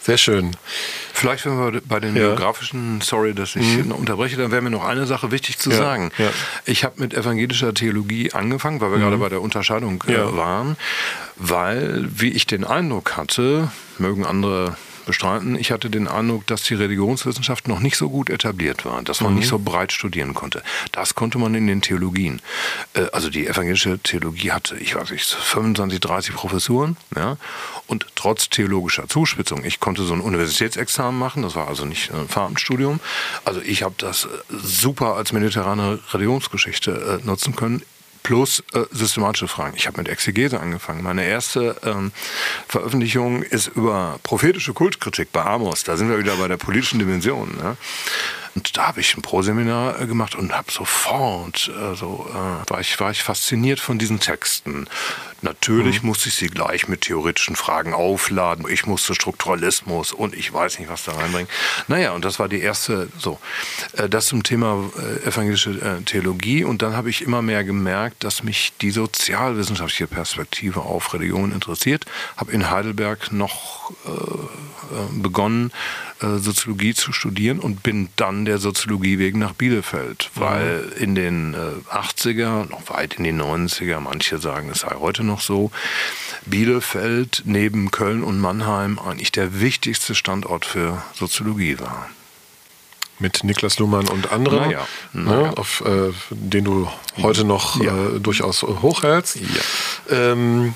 Sehr 0.01 0.17
schön. 0.17 0.51
Vielleicht, 1.13 1.45
wenn 1.45 1.57
wir 1.57 1.81
bei 1.85 2.01
den 2.01 2.13
ja. 2.17 2.23
biografischen, 2.23 2.99
sorry, 2.99 3.33
dass 3.33 3.55
ich 3.55 3.77
mhm. 3.77 3.93
unterbreche, 3.93 4.35
dann 4.35 4.51
wäre 4.51 4.61
mir 4.61 4.69
noch 4.69 4.83
eine 4.83 5.05
Sache 5.05 5.31
wichtig 5.31 5.59
zu 5.59 5.69
ja. 5.69 5.77
sagen. 5.77 6.11
Ja. 6.17 6.29
Ich 6.65 6.83
habe 6.83 6.99
mit 6.99 7.13
evangelischer 7.13 7.73
Theologie 7.73 8.33
angefangen, 8.33 8.81
weil 8.81 8.91
wir 8.91 8.97
mhm. 8.97 9.03
gerade 9.03 9.17
bei 9.17 9.29
der 9.29 9.41
Unterscheidung 9.41 10.03
äh, 10.07 10.35
waren, 10.35 10.75
weil, 11.37 12.05
wie 12.09 12.31
ich 12.31 12.45
den 12.45 12.65
Eindruck 12.65 13.15
hatte, 13.15 13.71
mögen 13.97 14.25
andere 14.25 14.75
bestreiten. 15.05 15.55
Ich 15.55 15.71
hatte 15.71 15.89
den 15.89 16.07
Eindruck, 16.07 16.47
dass 16.47 16.63
die 16.63 16.75
Religionswissenschaft 16.75 17.67
noch 17.67 17.79
nicht 17.79 17.97
so 17.97 18.09
gut 18.09 18.29
etabliert 18.29 18.85
war, 18.85 19.01
dass 19.01 19.21
man 19.21 19.33
mhm. 19.33 19.39
nicht 19.39 19.47
so 19.47 19.59
breit 19.59 19.91
studieren 19.91 20.33
konnte. 20.33 20.63
Das 20.91 21.15
konnte 21.15 21.37
man 21.37 21.55
in 21.55 21.67
den 21.67 21.81
Theologien. 21.81 22.41
Äh, 22.93 23.05
also 23.11 23.29
die 23.29 23.47
evangelische 23.47 23.99
Theologie 23.99 24.51
hatte, 24.51 24.77
ich 24.77 24.95
weiß 24.95 25.11
nicht, 25.11 25.25
25, 25.25 25.99
30 25.99 26.35
Professuren, 26.35 26.97
ja, 27.15 27.37
und 27.87 28.07
trotz 28.15 28.49
theologischer 28.49 29.07
Zuspitzung, 29.07 29.63
ich 29.63 29.79
konnte 29.79 30.03
so 30.03 30.13
ein 30.13 30.21
Universitätsexamen 30.21 31.19
machen, 31.19 31.43
das 31.43 31.55
war 31.55 31.67
also 31.67 31.85
nicht 31.85 32.11
ein 32.11 32.27
Fahrtenstudium. 32.27 32.99
Also 33.45 33.61
ich 33.61 33.83
habe 33.83 33.95
das 33.97 34.27
super 34.49 35.15
als 35.15 35.33
mediterrane 35.33 35.99
Religionsgeschichte 36.11 37.21
äh, 37.21 37.25
nutzen 37.25 37.55
können 37.55 37.83
plus 38.23 38.63
äh, 38.73 38.81
systematische 38.91 39.47
Fragen. 39.47 39.75
Ich 39.75 39.85
habe 39.85 39.97
mit 39.97 40.09
Exegese 40.09 40.59
angefangen. 40.59 41.03
Meine 41.03 41.25
erste 41.25 41.75
ähm, 41.83 42.11
Veröffentlichung 42.67 43.43
ist 43.43 43.67
über 43.67 44.19
prophetische 44.23 44.73
Kultkritik 44.73 45.31
bei 45.31 45.43
Amos. 45.43 45.83
Da 45.83 45.97
sind 45.97 46.09
wir 46.09 46.17
wieder 46.17 46.37
bei 46.37 46.47
der 46.47 46.57
politischen 46.57 46.99
Dimension. 46.99 47.55
Ne? 47.57 47.77
Und 48.55 48.77
da 48.77 48.87
habe 48.87 49.01
ich 49.01 49.15
ein 49.17 49.21
Proseminar 49.21 49.99
äh, 49.99 50.05
gemacht 50.05 50.35
und 50.35 50.55
habe 50.55 50.71
sofort, 50.71 51.69
äh, 51.69 51.95
so, 51.95 52.29
äh, 52.29 52.69
war, 52.69 52.79
ich, 52.79 52.99
war 52.99 53.11
ich 53.11 53.23
fasziniert 53.23 53.79
von 53.79 53.97
diesen 53.97 54.19
Texten. 54.19 54.87
Natürlich 55.43 56.01
mhm. 56.01 56.09
musste 56.09 56.29
ich 56.29 56.35
sie 56.35 56.47
gleich 56.47 56.87
mit 56.87 57.01
theoretischen 57.01 57.57
Fragen 57.57 57.93
aufladen. 57.93 58.65
Ich 58.69 58.85
musste 58.85 59.13
Strukturalismus 59.13 60.13
und 60.13 60.33
ich 60.35 60.53
weiß 60.53 60.79
nicht, 60.79 60.89
was 60.89 61.03
da 61.03 61.11
reinbringen. 61.11 61.49
Naja, 61.89 62.13
und 62.13 62.23
das 62.23 62.39
war 62.39 62.47
die 62.47 62.61
erste, 62.61 63.09
so, 63.19 63.39
äh, 63.97 64.07
das 64.07 64.27
zum 64.27 64.43
Thema 64.43 64.89
äh, 64.97 65.27
evangelische 65.27 65.71
äh, 65.71 66.01
Theologie. 66.03 66.63
Und 66.63 66.81
dann 66.81 66.95
habe 66.95 67.09
ich 67.09 67.21
immer 67.21 67.41
mehr 67.41 67.65
gemerkt, 67.65 68.23
dass 68.23 68.43
mich 68.43 68.71
die 68.81 68.91
sozialwissenschaftliche 68.91 70.07
Perspektive 70.07 70.81
auf 70.81 71.13
Religion 71.13 71.51
interessiert. 71.51 72.05
Habe 72.37 72.53
in 72.53 72.69
Heidelberg 72.71 73.31
noch 73.31 73.91
begonnen, 75.11 75.71
Soziologie 76.19 76.93
zu 76.93 77.11
studieren 77.11 77.59
und 77.59 77.83
bin 77.83 78.09
dann 78.15 78.42
der 78.45 78.59
Soziologie 78.59 79.19
wegen 79.19 79.39
nach 79.39 79.53
Bielefeld, 79.53 80.29
weil 80.35 80.83
mhm. 80.83 81.03
in 81.03 81.15
den 81.15 81.55
80er, 81.91 82.69
noch 82.69 82.89
weit 82.89 83.15
in 83.15 83.23
die 83.25 83.33
90er, 83.33 83.99
manche 83.99 84.37
sagen, 84.37 84.69
es 84.69 84.79
sei 84.79 84.95
heute 84.97 85.23
noch 85.23 85.33
noch 85.33 85.41
so, 85.41 85.71
Bielefeld 86.45 87.41
neben 87.45 87.89
Köln 87.89 88.23
und 88.23 88.39
Mannheim 88.39 88.99
eigentlich 88.99 89.31
der 89.31 89.59
wichtigste 89.59 90.13
Standort 90.13 90.65
für 90.65 91.01
Soziologie 91.13 91.79
war 91.79 92.09
mit 93.19 93.43
Niklas 93.43 93.79
Luhmann 93.79 94.07
und 94.07 94.31
anderen, 94.31 94.63
naja, 94.63 94.87
naja. 95.13 95.41
Ne, 95.43 95.57
auf 95.57 95.81
äh, 95.85 96.11
den 96.29 96.65
du 96.65 96.89
heute 97.21 97.45
noch 97.45 97.81
ja. 97.81 97.95
äh, 97.95 98.19
durchaus 98.19 98.63
hochhältst. 98.63 99.37
Ja. 99.37 100.31
Ähm, 100.31 100.75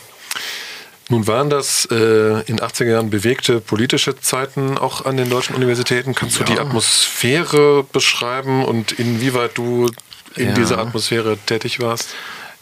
nun 1.09 1.25
waren 1.27 1.49
das 1.49 1.87
äh, 1.89 2.41
in 2.41 2.59
80er 2.59 2.85
Jahren 2.91 3.09
bewegte 3.09 3.61
politische 3.61 4.19
Zeiten 4.19 4.77
auch 4.77 5.05
an 5.05 5.15
den 5.15 5.29
deutschen 5.29 5.55
Universitäten. 5.55 6.13
Kannst 6.13 6.39
ja. 6.39 6.45
du 6.45 6.53
die 6.53 6.59
Atmosphäre 6.59 7.83
beschreiben 7.83 8.65
und 8.65 8.93
inwieweit 8.93 9.57
du 9.57 9.89
in 10.35 10.53
dieser 10.53 10.79
Atmosphäre 10.79 11.37
tätig 11.45 11.79
warst? 11.79 12.09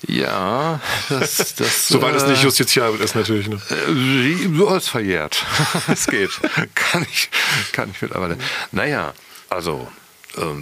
Ja, 0.08 0.80
das, 1.10 1.56
das 1.56 1.88
Soweit 1.88 2.14
äh, 2.14 2.18
es 2.18 2.28
nicht 2.28 2.44
justiziabel 2.44 3.00
ist, 3.02 3.16
natürlich. 3.16 3.48
Ne? 3.48 3.60
Äh, 3.88 4.76
ist 4.78 4.90
verjährt. 4.90 5.44
Es 5.88 6.08
geht. 6.08 6.30
kann 6.76 7.06
ich, 7.12 7.30
kann 7.72 7.90
ich 7.92 8.02
mittlerweile. 8.02 8.38
Naja, 8.72 9.14
also 9.50 9.88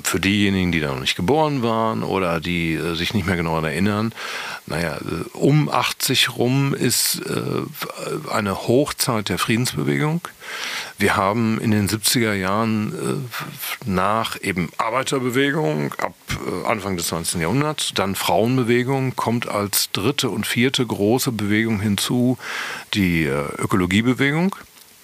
für 0.04 0.20
diejenigen, 0.20 0.72
die 0.72 0.80
da 0.80 0.92
noch 0.92 1.00
nicht 1.00 1.16
geboren 1.16 1.64
waren 1.64 2.04
oder 2.04 2.40
die 2.40 2.74
äh, 2.74 2.96
sich 2.96 3.14
nicht 3.14 3.26
mehr 3.26 3.36
genau 3.36 3.60
erinnern, 3.60 4.14
naja, 4.66 4.98
äh, 4.98 5.30
um 5.34 5.70
80 5.70 6.38
rum 6.38 6.74
ist 6.74 7.22
äh, 7.26 8.30
eine 8.32 8.68
Hochzeit 8.68 9.30
der 9.30 9.38
Friedensbewegung. 9.38 10.22
Wir 10.98 11.16
haben 11.16 11.60
in 11.60 11.72
den 11.72 11.90
70er 11.90 12.34
Jahren 12.34 13.28
nach 13.86 14.40
eben 14.42 14.70
Arbeiterbewegung 14.78 15.94
ab 15.96 16.14
Anfang 16.68 16.96
des 16.96 17.12
19. 17.12 17.42
Jahrhunderts, 17.42 17.92
dann 17.96 18.14
Frauenbewegung, 18.14 19.16
kommt 19.16 19.48
als 19.48 19.90
dritte 19.92 20.30
und 20.30 20.46
vierte 20.46 20.86
große 20.86 21.32
Bewegung 21.32 21.80
hinzu 21.80 22.38
die 22.94 23.24
Ökologiebewegung. 23.24 24.56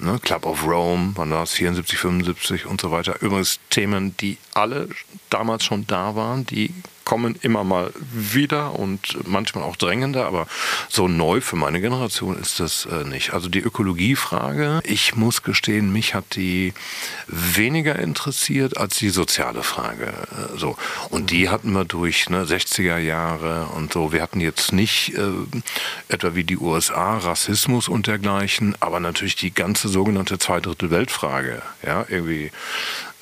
Ne, 0.02 0.18
Club 0.20 0.46
of 0.46 0.66
Rome, 0.66 1.12
wann 1.16 1.32
war 1.32 1.44
es, 1.44 1.52
74, 1.52 2.00
75 2.00 2.66
und 2.66 2.80
so 2.80 2.90
weiter. 2.90 3.22
Übrigens 3.22 3.60
Themen, 3.70 4.16
die 4.18 4.38
alle 4.54 4.88
damals 5.30 5.66
schon 5.66 5.86
da 5.88 6.16
waren, 6.16 6.46
die 6.46 6.74
kommen 7.10 7.39
immer 7.41 7.63
mal 7.63 7.91
wieder 8.13 8.78
und 8.78 9.28
manchmal 9.28 9.63
auch 9.63 9.78
drängender, 9.78 10.28
aber 10.28 10.45
so 10.89 11.08
neu 11.08 11.41
für 11.41 11.56
meine 11.56 11.82
Generation 11.82 12.39
ist 12.39 12.60
das 12.60 12.86
äh, 12.86 13.04
nicht. 13.04 13.34
Also 13.34 13.50
die 13.50 13.62
Ökologiefrage, 13.62 14.80
ich 14.84 15.15
muss 15.15 15.41
gestehen, 15.41 15.91
mich 15.91 16.13
hat 16.13 16.36
die 16.36 16.72
weniger 17.26 17.98
interessiert 17.98 18.78
als 18.78 19.00
die 19.00 19.10
soziale 19.10 19.63
Frage. 19.63 20.06
Äh, 20.06 20.60
so. 20.60 20.78
Und 21.10 21.32
die 21.32 21.50
hatten 21.50 21.72
wir 21.72 21.84
durch 21.84 22.30
ne, 22.30 22.45
60er 22.45 23.00
Jahre 23.00 23.69
und 23.76 23.91
so. 23.91 24.13
Wir 24.13 24.22
hatten 24.22 24.39
jetzt 24.39 24.72
nicht 24.72 25.15
äh, 25.17 25.32
etwa 26.10 26.36
wie 26.36 26.43
die 26.43 26.60
USA 26.60 27.17
Rassismus 27.17 27.88
und 27.88 28.06
dergleichen, 28.06 28.76
aber 28.82 29.00
natürlich 29.00 29.36
die 29.36 29.52
ganze 29.52 29.88
sogenannte 29.88 30.38
Zweidrittel-Weltfrage. 30.38 31.63
Ja, 31.82 32.06
irgendwie 32.08 32.52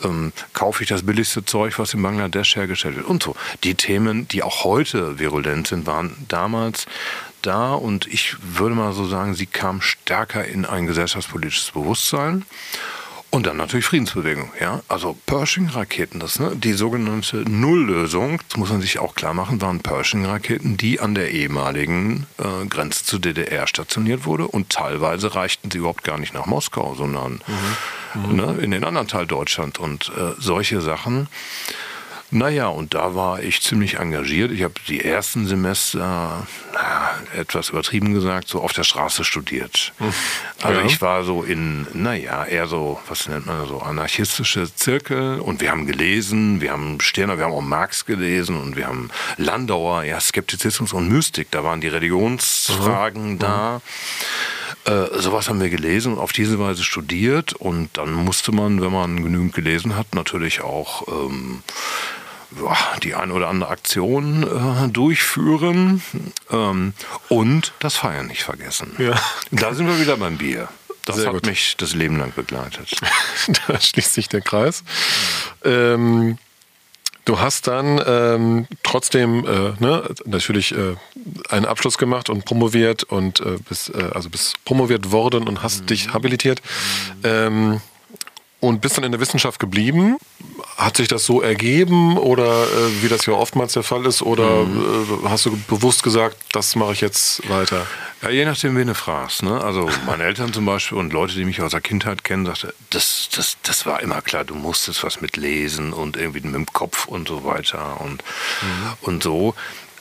ähm, 0.03 0.31
kaufe 0.53 0.83
ich 0.83 0.89
das 0.89 1.05
billigste 1.05 1.45
Zeug, 1.45 1.77
was 1.79 1.93
in 1.93 2.01
Bangladesch 2.01 2.55
hergestellt 2.55 2.97
wird 2.97 3.07
und 3.07 3.23
so. 3.23 3.36
Die 3.63 3.75
Themen, 3.75 4.27
die 4.27 4.43
auch 4.43 4.63
heute 4.63 5.19
virulent 5.19 5.67
sind, 5.67 5.86
waren 5.86 6.15
damals 6.27 6.86
da 7.41 7.73
und 7.73 8.07
ich 8.07 8.36
würde 8.41 8.75
mal 8.75 8.93
so 8.93 9.07
sagen, 9.07 9.33
sie 9.33 9.45
kamen 9.45 9.81
stärker 9.81 10.45
in 10.45 10.65
ein 10.65 10.88
gesellschaftspolitisches 10.88 11.71
Bewusstsein. 11.71 12.45
Und 13.38 13.45
dann 13.45 13.58
natürlich 13.58 13.86
Friedensbewegung, 13.86 14.52
ja. 14.60 14.82
Also 14.88 15.15
Pershing-Raketen, 15.28 16.19
das, 16.19 16.39
ne, 16.39 16.54
die 16.56 16.73
sogenannte 16.73 17.47
Nulllösung, 17.47 18.39
das 18.50 18.58
muss 18.58 18.71
man 18.71 18.82
sich 18.82 18.97
auch 18.97 19.13
klar 19.13 19.36
machen, 19.36 19.62
waren 19.62 19.80
Pershing-Raketen, 19.80 20.76
die 20.76 21.00
an 21.00 21.13
der 21.13 21.30
ehemaligen 21.30 22.26
äh, 22.39 22.65
Grenze 22.65 23.06
zur 23.06 23.19
DDR 23.19 23.67
stationiert 23.67 24.26
wurde 24.26 24.47
und 24.47 24.71
teilweise 24.71 25.36
reichten 25.36 25.69
sie 25.69 25.78
überhaupt 25.78 26.04
gar 26.04 26.17
nicht 26.17 26.34
nach 26.34 26.47
Moskau, 26.47 26.95
sondern 26.95 27.43
mhm. 28.15 28.36
Ne, 28.36 28.58
in 28.60 28.71
den 28.71 28.84
anderen 28.84 29.08
Teil 29.08 29.28
Deutschland 29.28 29.78
und 29.78 30.12
äh, 30.17 30.34
solche 30.39 30.82
Sachen. 30.82 31.28
Naja, 32.30 32.68
und 32.68 32.94
da 32.94 33.16
war 33.16 33.42
ich 33.42 33.62
ziemlich 33.62 34.00
engagiert. 34.00 34.52
Ich 34.52 34.63
habe 34.63 34.74
die 34.88 35.04
ersten 35.04 35.48
Semester, 35.48 36.46
naja, 36.74 37.18
etwas 37.38 37.70
übertrieben 37.70 38.13
gesagt, 38.13 38.50
so 38.50 38.62
auf 38.62 38.74
der 38.74 38.84
Straße 38.84 39.24
studiert. 39.24 39.94
Hm. 40.00 40.13
Also 40.62 40.82
ja. 40.82 40.86
ich 40.86 41.02
war 41.02 41.24
so 41.24 41.44
in, 41.44 41.88
naja, 41.94 42.44
eher 42.44 42.68
so, 42.68 43.00
was 43.08 43.30
nennt 43.30 43.46
man 43.46 43.66
so, 43.68 43.80
anarchistische 43.80 44.74
Zirkel. 44.76 45.40
Und 45.40 45.62
wir 45.62 45.72
haben 45.72 45.88
gelesen, 45.88 46.60
wir 46.60 46.72
haben 46.72 47.00
Stirner, 47.00 47.38
wir 47.38 47.46
haben 47.46 47.54
auch 47.54 47.62
Marx 47.62 48.06
gelesen 48.06 48.58
und 48.58 48.76
wir 48.76 48.88
haben 48.88 49.10
Landauer, 49.38 50.04
ja, 50.04 50.20
Skeptizismus 50.20 50.92
und 50.92 51.08
Mystik. 51.08 51.50
Da 51.52 51.63
waren 51.63 51.80
die 51.80 51.88
Religionsfragen 51.88 53.34
mhm. 53.34 53.40
da. 53.40 53.82
Äh, 54.84 55.20
sowas 55.20 55.48
haben 55.50 55.62
wir 55.62 55.70
gelesen 55.70 56.13
und 56.13 56.20
auf 56.20 56.34
diese 56.34 56.60
Weise 56.60 56.84
studiert. 56.84 57.54
Und 57.54 57.90
dann 57.98 58.12
musste 58.12 58.52
man, 58.52 58.82
wenn 58.82 58.92
man 58.92 59.24
genügend 59.24 59.54
gelesen 59.54 59.96
hat, 59.96 60.13
natürlich 60.13 60.62
auch 60.62 61.08
ähm, 61.08 61.63
die 63.03 63.15
eine 63.15 63.33
oder 63.33 63.49
andere 63.49 63.69
Aktion 63.69 64.43
äh, 64.43 64.89
durchführen 64.89 66.01
ähm, 66.51 66.93
und 67.29 67.73
das 67.79 67.95
Feiern 67.97 68.27
nicht 68.27 68.43
vergessen. 68.43 68.95
Ja. 68.97 69.19
Da 69.51 69.73
sind 69.73 69.88
wir 69.88 69.99
wieder 69.99 70.17
beim 70.17 70.38
Bier. 70.38 70.69
Das 71.05 71.17
Sehr 71.17 71.27
hat 71.27 71.33
gut. 71.33 71.45
mich 71.45 71.77
das 71.77 71.93
Leben 71.93 72.17
lang 72.17 72.33
begleitet. 72.36 72.99
da 73.67 73.79
schließt 73.79 74.13
sich 74.13 74.27
der 74.27 74.41
Kreis. 74.41 74.83
Ähm, 75.63 76.38
Du 77.27 77.41
hast 77.41 77.67
dann 77.67 78.01
ähm, 78.07 78.67
trotzdem 78.83 79.45
äh, 79.45 79.73
ne, 79.83 80.10
natürlich 80.23 80.73
äh, 80.73 80.95
einen 81.49 81.65
Abschluss 81.65 81.97
gemacht 81.97 82.29
und 82.29 82.45
promoviert 82.45 83.03
und 83.03 83.41
äh, 83.41 83.57
bis, 83.67 83.89
äh, 83.89 84.12
also 84.13 84.29
bist 84.29 84.63
promoviert 84.63 85.12
worden 85.12 85.45
und 85.45 85.62
hast 85.62 85.81
mhm. 85.81 85.86
dich 85.88 86.13
habilitiert. 86.13 86.62
Ähm, 87.25 87.81
und 88.60 88.82
bist 88.82 88.98
dann 88.98 89.04
in 89.04 89.12
der 89.12 89.22
Wissenschaft 89.22 89.60
geblieben. 89.60 90.17
Hat 90.78 90.98
sich 90.98 91.08
das 91.08 91.26
so 91.26 91.41
ergeben 91.41 92.17
oder 92.17 92.63
äh, 92.63 93.04
wie 93.04 93.08
das 93.08 93.26
ja 93.26 93.34
oftmals 93.34 93.74
der 93.74 93.84
Fall 93.84 94.06
ist? 94.06 94.22
Oder 94.22 94.65
mhm. 94.65 95.26
äh, 95.26 95.30
hast 95.30 95.46
du 95.46 95.58
bewusst 95.67 96.04
gesagt, 96.04 96.38
das 96.52 96.76
mache 96.76 96.93
ich 96.93 97.02
jetzt 97.02 97.48
weiter? 97.50 97.86
Ja, 98.22 98.30
je 98.30 98.46
nachdem, 98.46 98.76
wen 98.76 98.88
du 98.88 98.96
fragst. 98.96 99.43
Ne? 99.43 99.62
Also 99.62 99.89
meine 100.06 100.24
Eltern 100.24 100.54
zum 100.54 100.65
Beispiel 100.65 100.98
und 100.98 101.13
Leute, 101.13 101.36
die 101.36 101.46
mich 101.46 101.62
aus 101.62 101.72
der 101.72 101.82
Kindheit 101.82 102.24
kennen, 102.24 102.46
sagten, 102.46 102.74
das, 102.89 103.30
das, 103.36 103.58
das 103.62 103.86
war 103.86 104.02
immer 104.02 104.22
klar, 104.22 104.43
du 104.43 104.56
musstest 104.56 105.04
was 105.04 105.22
mit 105.22 105.38
lesen 105.38 105.93
und 105.93 106.17
irgendwie 106.17 106.41
mit 106.41 106.56
dem 106.56 106.65
Kopf 106.65 107.06
und 107.06 107.28
so 107.28 107.43
weiter 107.43 108.02
und, 108.02 108.24
mhm. 108.62 108.93
und 109.02 109.24
so. 109.24 109.54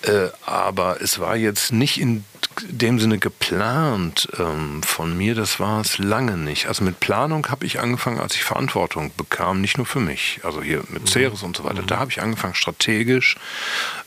Äh, 0.07 0.29
aber 0.45 1.01
es 1.01 1.19
war 1.19 1.37
jetzt 1.37 1.73
nicht 1.73 2.01
in 2.01 2.25
dem 2.63 2.99
Sinne 2.99 3.19
geplant 3.19 4.29
ähm, 4.39 4.83
von 4.83 5.17
mir, 5.17 5.35
das 5.35 5.61
war 5.61 5.81
es 5.81 5.99
lange 5.99 6.37
nicht. 6.37 6.67
Also 6.67 6.85
mit 6.85 7.01
Planung 7.01 7.47
habe 7.49 7.67
ich 7.67 7.81
angefangen, 7.81 8.19
als 8.19 8.35
ich 8.35 8.45
Verantwortung 8.45 9.13
bekam, 9.17 9.61
nicht 9.61 9.77
nur 9.77 9.87
für 9.87 10.01
mich, 10.01 10.41
also 10.43 10.63
hier 10.63 10.83
mit 10.89 11.03
mhm. 11.03 11.07
Ceres 11.07 11.43
und 11.43 11.57
so 11.57 11.65
weiter. 11.65 11.83
Mhm. 11.83 11.87
Da 11.87 11.99
habe 11.99 12.11
ich 12.11 12.23
angefangen, 12.23 12.55
strategisch 12.55 13.37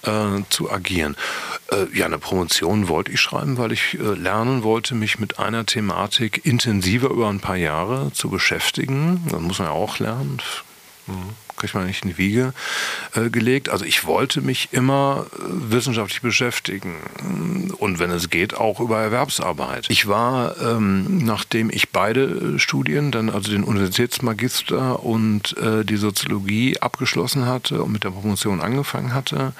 äh, 0.03 0.41
zu 0.49 0.71
agieren. 0.71 1.15
Äh, 1.71 1.95
ja, 1.95 2.05
eine 2.05 2.17
Promotion 2.17 2.87
wollte 2.87 3.11
ich 3.11 3.21
schreiben, 3.21 3.57
weil 3.57 3.71
ich 3.71 3.95
äh, 3.95 4.01
lernen 4.01 4.63
wollte, 4.63 4.95
mich 4.95 5.19
mit 5.19 5.37
einer 5.37 5.65
Thematik 5.65 6.45
intensiver 6.45 7.09
über 7.09 7.29
ein 7.29 7.39
paar 7.39 7.57
Jahre 7.57 8.11
zu 8.13 8.29
beschäftigen. 8.29 9.27
Das 9.29 9.41
muss 9.41 9.59
man 9.59 9.67
ja 9.67 9.73
auch 9.73 9.99
lernen. 9.99 10.41
Mhm 11.07 11.35
kriegt 11.59 11.75
man 11.75 11.85
nicht 11.85 12.03
in 12.03 12.09
die 12.09 12.17
Wiege 12.17 12.53
äh, 13.15 13.29
gelegt. 13.29 13.69
Also 13.69 13.85
ich 13.85 14.05
wollte 14.05 14.41
mich 14.41 14.69
immer 14.71 15.27
äh, 15.33 15.39
wissenschaftlich 15.71 16.21
beschäftigen 16.21 16.95
und 17.77 17.99
wenn 17.99 18.11
es 18.11 18.29
geht, 18.29 18.55
auch 18.55 18.79
über 18.79 18.99
Erwerbsarbeit. 18.99 19.87
Ich 19.89 20.07
war, 20.07 20.57
ähm, 20.61 21.23
nachdem 21.25 21.69
ich 21.69 21.89
beide 21.89 22.59
Studien, 22.59 23.11
dann 23.11 23.29
also 23.29 23.51
den 23.51 23.63
Universitätsmagister 23.63 25.03
und 25.03 25.57
äh, 25.57 25.83
die 25.85 25.97
Soziologie 25.97 26.79
abgeschlossen 26.79 27.45
hatte 27.45 27.83
und 27.83 27.91
mit 27.91 28.03
der 28.03 28.11
Promotion 28.11 28.61
angefangen 28.61 29.13
hatte, 29.13 29.53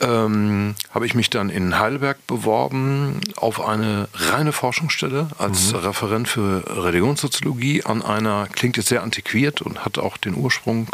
ähm, 0.00 0.74
habe 0.90 1.06
ich 1.06 1.14
mich 1.14 1.30
dann 1.30 1.50
in 1.50 1.78
Heidelberg 1.78 2.26
beworben 2.26 3.20
auf 3.36 3.60
eine 3.60 4.08
reine 4.14 4.52
Forschungsstelle 4.52 5.28
als 5.38 5.72
mhm. 5.72 5.78
Referent 5.78 6.28
für 6.28 6.64
Religionssoziologie 6.84 7.84
an 7.84 8.02
einer, 8.02 8.46
klingt 8.50 8.76
jetzt 8.76 8.88
sehr 8.88 9.02
antiquiert 9.02 9.62
und 9.62 9.84
hat 9.84 9.98
auch 9.98 10.16
den 10.16 10.34
Ursprung 10.34 10.88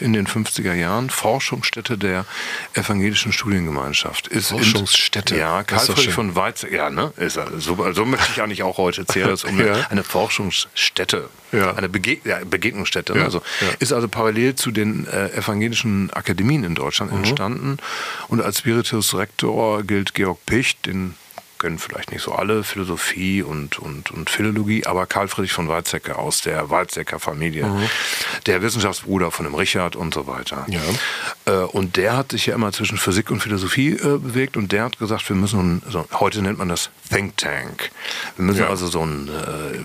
in 0.00 0.12
den 0.12 0.26
50er 0.26 0.74
Jahren 0.74 1.10
Forschungsstätte 1.10 1.98
der 1.98 2.24
evangelischen 2.74 3.32
Studiengemeinschaft. 3.32 4.28
Ist 4.28 4.50
Forschungsstätte? 4.50 5.34
In, 5.34 5.40
ja, 5.40 5.62
Karl 5.62 5.80
Friedrich 5.80 6.10
von 6.10 6.34
Weizsäcker, 6.34 6.76
ja, 6.76 6.90
ne? 6.90 7.12
Ist, 7.16 7.38
so, 7.58 7.92
so 7.92 8.04
möchte 8.04 8.32
ich 8.32 8.42
eigentlich 8.42 8.62
auch 8.62 8.78
heute 8.78 9.06
zählen, 9.06 9.30
es 9.30 9.44
um 9.44 9.58
ja. 9.64 9.86
eine 9.90 10.02
Forschungsstätte, 10.02 11.28
ja. 11.52 11.74
eine 11.74 11.88
Bege 11.88 12.18
ja, 12.24 12.38
Begegnungsstätte. 12.44 13.14
Ne? 13.14 13.24
Also, 13.24 13.42
Ist 13.78 13.92
also 13.92 14.08
parallel 14.08 14.54
zu 14.54 14.70
den 14.70 15.06
äh, 15.06 15.28
evangelischen 15.30 16.12
Akademien 16.12 16.64
in 16.64 16.74
Deutschland 16.74 17.12
mhm. 17.12 17.18
entstanden. 17.18 17.76
Und 18.28 18.40
als 18.40 18.58
Spiritus 18.58 19.14
Rektor 19.14 19.82
gilt 19.82 20.14
Georg 20.14 20.44
Picht, 20.46 20.86
den 20.86 21.14
kennen 21.64 21.78
vielleicht 21.78 22.12
nicht 22.12 22.20
so 22.20 22.32
alle, 22.32 22.62
Philosophie 22.62 23.42
und, 23.42 23.78
und, 23.78 24.10
und 24.10 24.28
Philologie, 24.28 24.84
aber 24.84 25.06
Karl 25.06 25.28
Friedrich 25.28 25.52
von 25.52 25.66
Weizsäcker 25.66 26.18
aus 26.18 26.42
der 26.42 26.68
Weizsäcker-Familie, 26.68 27.64
mhm. 27.64 27.88
der 28.44 28.60
Wissenschaftsbruder 28.60 29.30
von 29.30 29.46
dem 29.46 29.54
Richard 29.54 29.96
und 29.96 30.12
so 30.12 30.26
weiter. 30.26 30.66
Ja. 30.68 30.80
Äh, 31.46 31.64
und 31.64 31.96
der 31.96 32.18
hat 32.18 32.32
sich 32.32 32.44
ja 32.46 32.54
immer 32.54 32.70
zwischen 32.72 32.98
Physik 32.98 33.30
und 33.30 33.40
Philosophie 33.40 33.92
äh, 33.92 34.18
bewegt 34.18 34.58
und 34.58 34.72
der 34.72 34.84
hat 34.84 34.98
gesagt, 34.98 35.26
wir 35.30 35.36
müssen, 35.36 35.80
so, 35.88 36.06
heute 36.12 36.42
nennt 36.42 36.58
man 36.58 36.68
das 36.68 36.90
Think 37.10 37.38
Tank, 37.38 37.90
wir 38.36 38.44
müssen 38.44 38.60
ja. 38.60 38.68
also 38.68 38.86
so 38.86 39.00
ein 39.00 39.30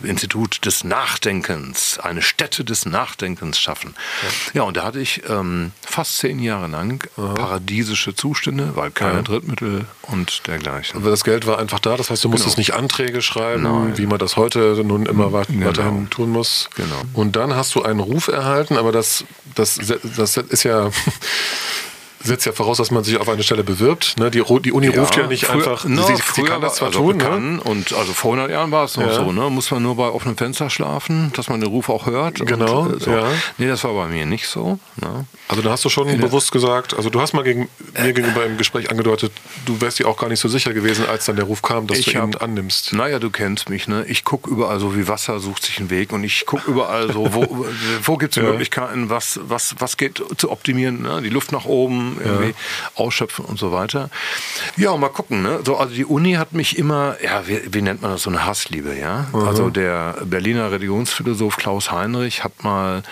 äh, 0.04 0.06
Institut 0.06 0.66
des 0.66 0.84
Nachdenkens, 0.84 1.98
eine 1.98 2.22
Stätte 2.22 2.66
des 2.66 2.86
Nachdenkens 2.86 3.58
schaffen. 3.58 3.96
Ja, 4.22 4.30
ja 4.54 4.62
und 4.64 4.76
da 4.76 4.84
hatte 4.84 5.00
ich 5.00 5.22
ähm, 5.30 5.72
fast 5.86 6.18
zehn 6.18 6.40
Jahre 6.40 6.68
lang 6.68 7.08
paradiesische 7.16 8.16
Zustände, 8.16 8.76
weil 8.76 8.92
keine 8.92 9.24
Drittmittel 9.24 9.86
und 10.02 10.46
dergleichen. 10.46 11.00
Aber 11.00 11.10
das 11.10 11.24
Geld 11.24 11.46
war 11.46 11.58
einfach 11.70 11.80
da. 11.80 11.96
Das 11.96 12.10
heißt, 12.10 12.24
du 12.24 12.30
musstest 12.30 12.56
genau. 12.56 12.62
nicht 12.62 12.74
Anträge 12.74 13.22
schreiben, 13.22 13.64
Nein. 13.64 13.98
wie 13.98 14.08
man 14.08 14.18
das 14.18 14.38
heute 14.38 14.82
nun 14.84 15.06
immer 15.06 15.30
genau. 15.46 15.68
weiterhin 15.68 16.10
tun 16.10 16.30
muss. 16.30 16.70
Genau. 16.76 17.02
Und 17.14 17.36
dann 17.36 17.56
hast 17.56 17.76
du 17.76 17.84
einen 17.84 18.00
Ruf 18.00 18.28
erhalten, 18.28 18.76
aber 18.78 18.92
das, 18.92 19.24
das, 19.56 19.80
das 20.18 20.38
ist 20.38 20.64
ja 20.64 20.90
setzt 22.22 22.46
ja 22.46 22.52
voraus, 22.52 22.78
dass 22.78 22.92
man 22.92 23.04
sich 23.04 23.18
auf 23.18 23.30
eine 23.30 23.44
Stelle 23.44 23.64
bewirbt. 23.64 24.18
Ne? 24.18 24.30
Die, 24.32 24.44
die, 24.62 24.72
Uni 24.72 24.88
ja, 24.88 25.00
ruft 25.00 25.16
ja 25.16 25.28
nicht 25.28 25.46
früher, 25.46 25.56
einfach, 25.56 25.86
no, 25.86 26.04
sie, 26.04 26.16
sie 26.34 26.44
kann 26.44 26.62
das 26.62 26.76
zwar 26.76 26.90
also 26.90 27.12
tun. 27.12 27.18
Ne? 27.18 27.62
Und 27.64 27.94
also 27.94 28.14
vor 28.14 28.34
100 28.34 28.52
Jahren 28.52 28.72
war 28.72 28.86
es 28.86 28.98
noch 28.98 29.08
ja. 29.08 29.14
so, 29.14 29.32
ne? 29.32 29.50
muss 29.50 29.72
man 29.72 29.84
nur 29.84 29.96
bei 29.96 30.10
offenem 30.10 30.38
Fenster 30.38 30.70
schlafen, 30.70 31.32
dass 31.36 31.50
man 31.50 31.62
den 31.62 31.70
Ruf 31.70 31.90
auch 31.90 32.06
hört. 32.06 32.46
Genau, 32.46 32.82
und, 32.82 33.02
äh, 33.02 33.04
so. 33.04 33.12
ja. 33.12 33.28
Nee, 33.58 33.68
das 33.68 33.84
war 33.84 33.94
bei 33.94 34.08
mir 34.08 34.26
nicht 34.26 34.48
so. 34.48 34.80
Ne? 34.98 35.26
Also 35.48 35.62
da 35.62 35.72
hast 35.72 35.86
du 35.86 35.90
schon 35.90 36.08
ja. 36.08 36.16
bewusst 36.16 36.52
gesagt, 36.52 36.94
also 36.94 37.10
du 37.10 37.22
hast 37.22 37.34
mal 37.34 37.44
gegen, 37.44 37.70
mir 37.98 38.14
gegenüber 38.14 38.46
im 38.46 38.58
Gespräch 38.58 38.92
angedeutet, 38.92 39.32
du 39.66 39.80
wärst 39.82 40.00
dir 40.00 40.08
auch 40.08 40.18
gar 40.18 40.30
nicht 40.30 40.40
so 40.40 40.50
sicher 40.50 40.74
gewesen, 40.74 41.06
als 41.08 41.26
dann 41.26 41.38
der 41.38 41.46
Ruf 41.46 41.62
kam, 41.62 41.88
dass 41.88 42.00
ich 42.00 42.06
du 42.06 42.12
ihn 42.12 42.22
hab, 42.22 42.42
annimmst. 42.42 42.94
Naja, 42.94 43.20
du 43.20 43.30
kennst 43.30 43.70
mich, 43.70 43.88
ne? 43.88 44.06
Ich 44.08 44.26
gucke 44.26 44.50
überall 44.50 44.80
so 44.80 44.96
wie 44.96 45.08
Wasser 45.08 45.40
sucht 45.40 45.66
sich 45.66 45.80
einen 45.80 45.90
Weg 45.90 46.12
und 46.12 46.24
ich 46.24 46.46
gucke 46.46 46.70
überall 46.70 47.12
so, 47.12 47.34
wo, 47.34 47.66
wo 48.04 48.18
gibt 48.18 48.36
es 48.36 48.44
Möglichkeiten, 48.44 49.10
was, 49.10 49.40
was, 49.44 49.76
was 49.80 49.98
geht 49.98 50.22
zu 50.38 50.52
optimieren, 50.52 51.02
ne? 51.02 51.22
die 51.22 51.30
Luft 51.30 51.52
nach 51.52 51.66
oben, 51.66 52.09
irgendwie 52.24 52.54
ausschöpfen 52.96 53.46
und 53.46 53.60
so 53.60 53.72
weiter. 53.72 54.10
Ja, 54.78 54.96
mal 54.98 55.10
gucken. 55.10 55.42
Ne? 55.42 55.60
So, 55.66 55.78
also 55.78 55.94
die 55.94 56.06
Uni 56.06 56.34
hat 56.34 56.54
mich 56.54 56.78
immer, 56.78 57.16
ja, 57.24 57.48
wie, 57.48 57.62
wie 57.72 57.82
nennt 57.82 58.02
man 58.02 58.12
das, 58.12 58.24
so 58.24 58.30
eine 58.30 58.46
Hassliebe, 58.46 58.96
ja. 58.96 59.28
Mhm. 59.34 59.48
Also 59.48 59.70
der 59.70 60.18
Berliner 60.26 60.72
Religionsphilosoph 60.72 61.58
Klaus 61.58 61.92
Heinrich 61.92 62.44
hat 62.44 62.64
mal 62.64 63.04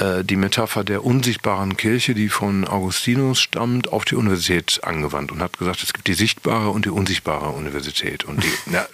äh, 0.00 0.24
die 0.24 0.36
Metapher 0.36 0.84
der 0.84 1.04
unsichtbaren 1.04 1.76
Kirche, 1.76 2.14
die 2.14 2.28
von 2.28 2.66
Augustinus 2.66 3.40
stammt, 3.40 3.92
auf 3.92 4.04
die 4.04 4.14
Universität 4.14 4.80
angewandt 4.82 5.32
und 5.32 5.42
hat 5.42 5.58
gesagt, 5.58 5.82
es 5.82 5.92
gibt 5.92 6.06
die 6.08 6.14
sichtbare 6.14 6.70
und 6.70 6.84
die 6.84 6.90
unsichtbare 6.90 7.50
Universität. 7.50 8.24
Und 8.24 8.42
die, 8.42 8.52
na, 8.66 8.86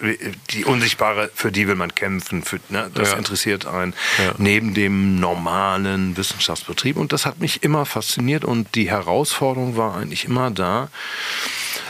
die 0.49 0.65
unsichtbare, 0.65 1.29
für 1.33 1.51
die 1.51 1.67
will 1.67 1.75
man 1.75 1.95
kämpfen, 1.95 2.43
für, 2.43 2.59
ne, 2.69 2.89
das 2.93 3.11
ja. 3.11 3.17
interessiert 3.17 3.67
einen, 3.67 3.93
ja. 4.17 4.33
neben 4.37 4.73
dem 4.73 5.19
normalen 5.19 6.17
Wissenschaftsbetrieb. 6.17 6.97
Und 6.97 7.13
das 7.13 7.25
hat 7.25 7.39
mich 7.39 7.63
immer 7.63 7.85
fasziniert 7.85 8.43
und 8.43 8.75
die 8.75 8.89
Herausforderung 8.89 9.36
war 9.41 9.95
eigentlich 9.95 10.25
immer 10.25 10.51
da, 10.51 10.89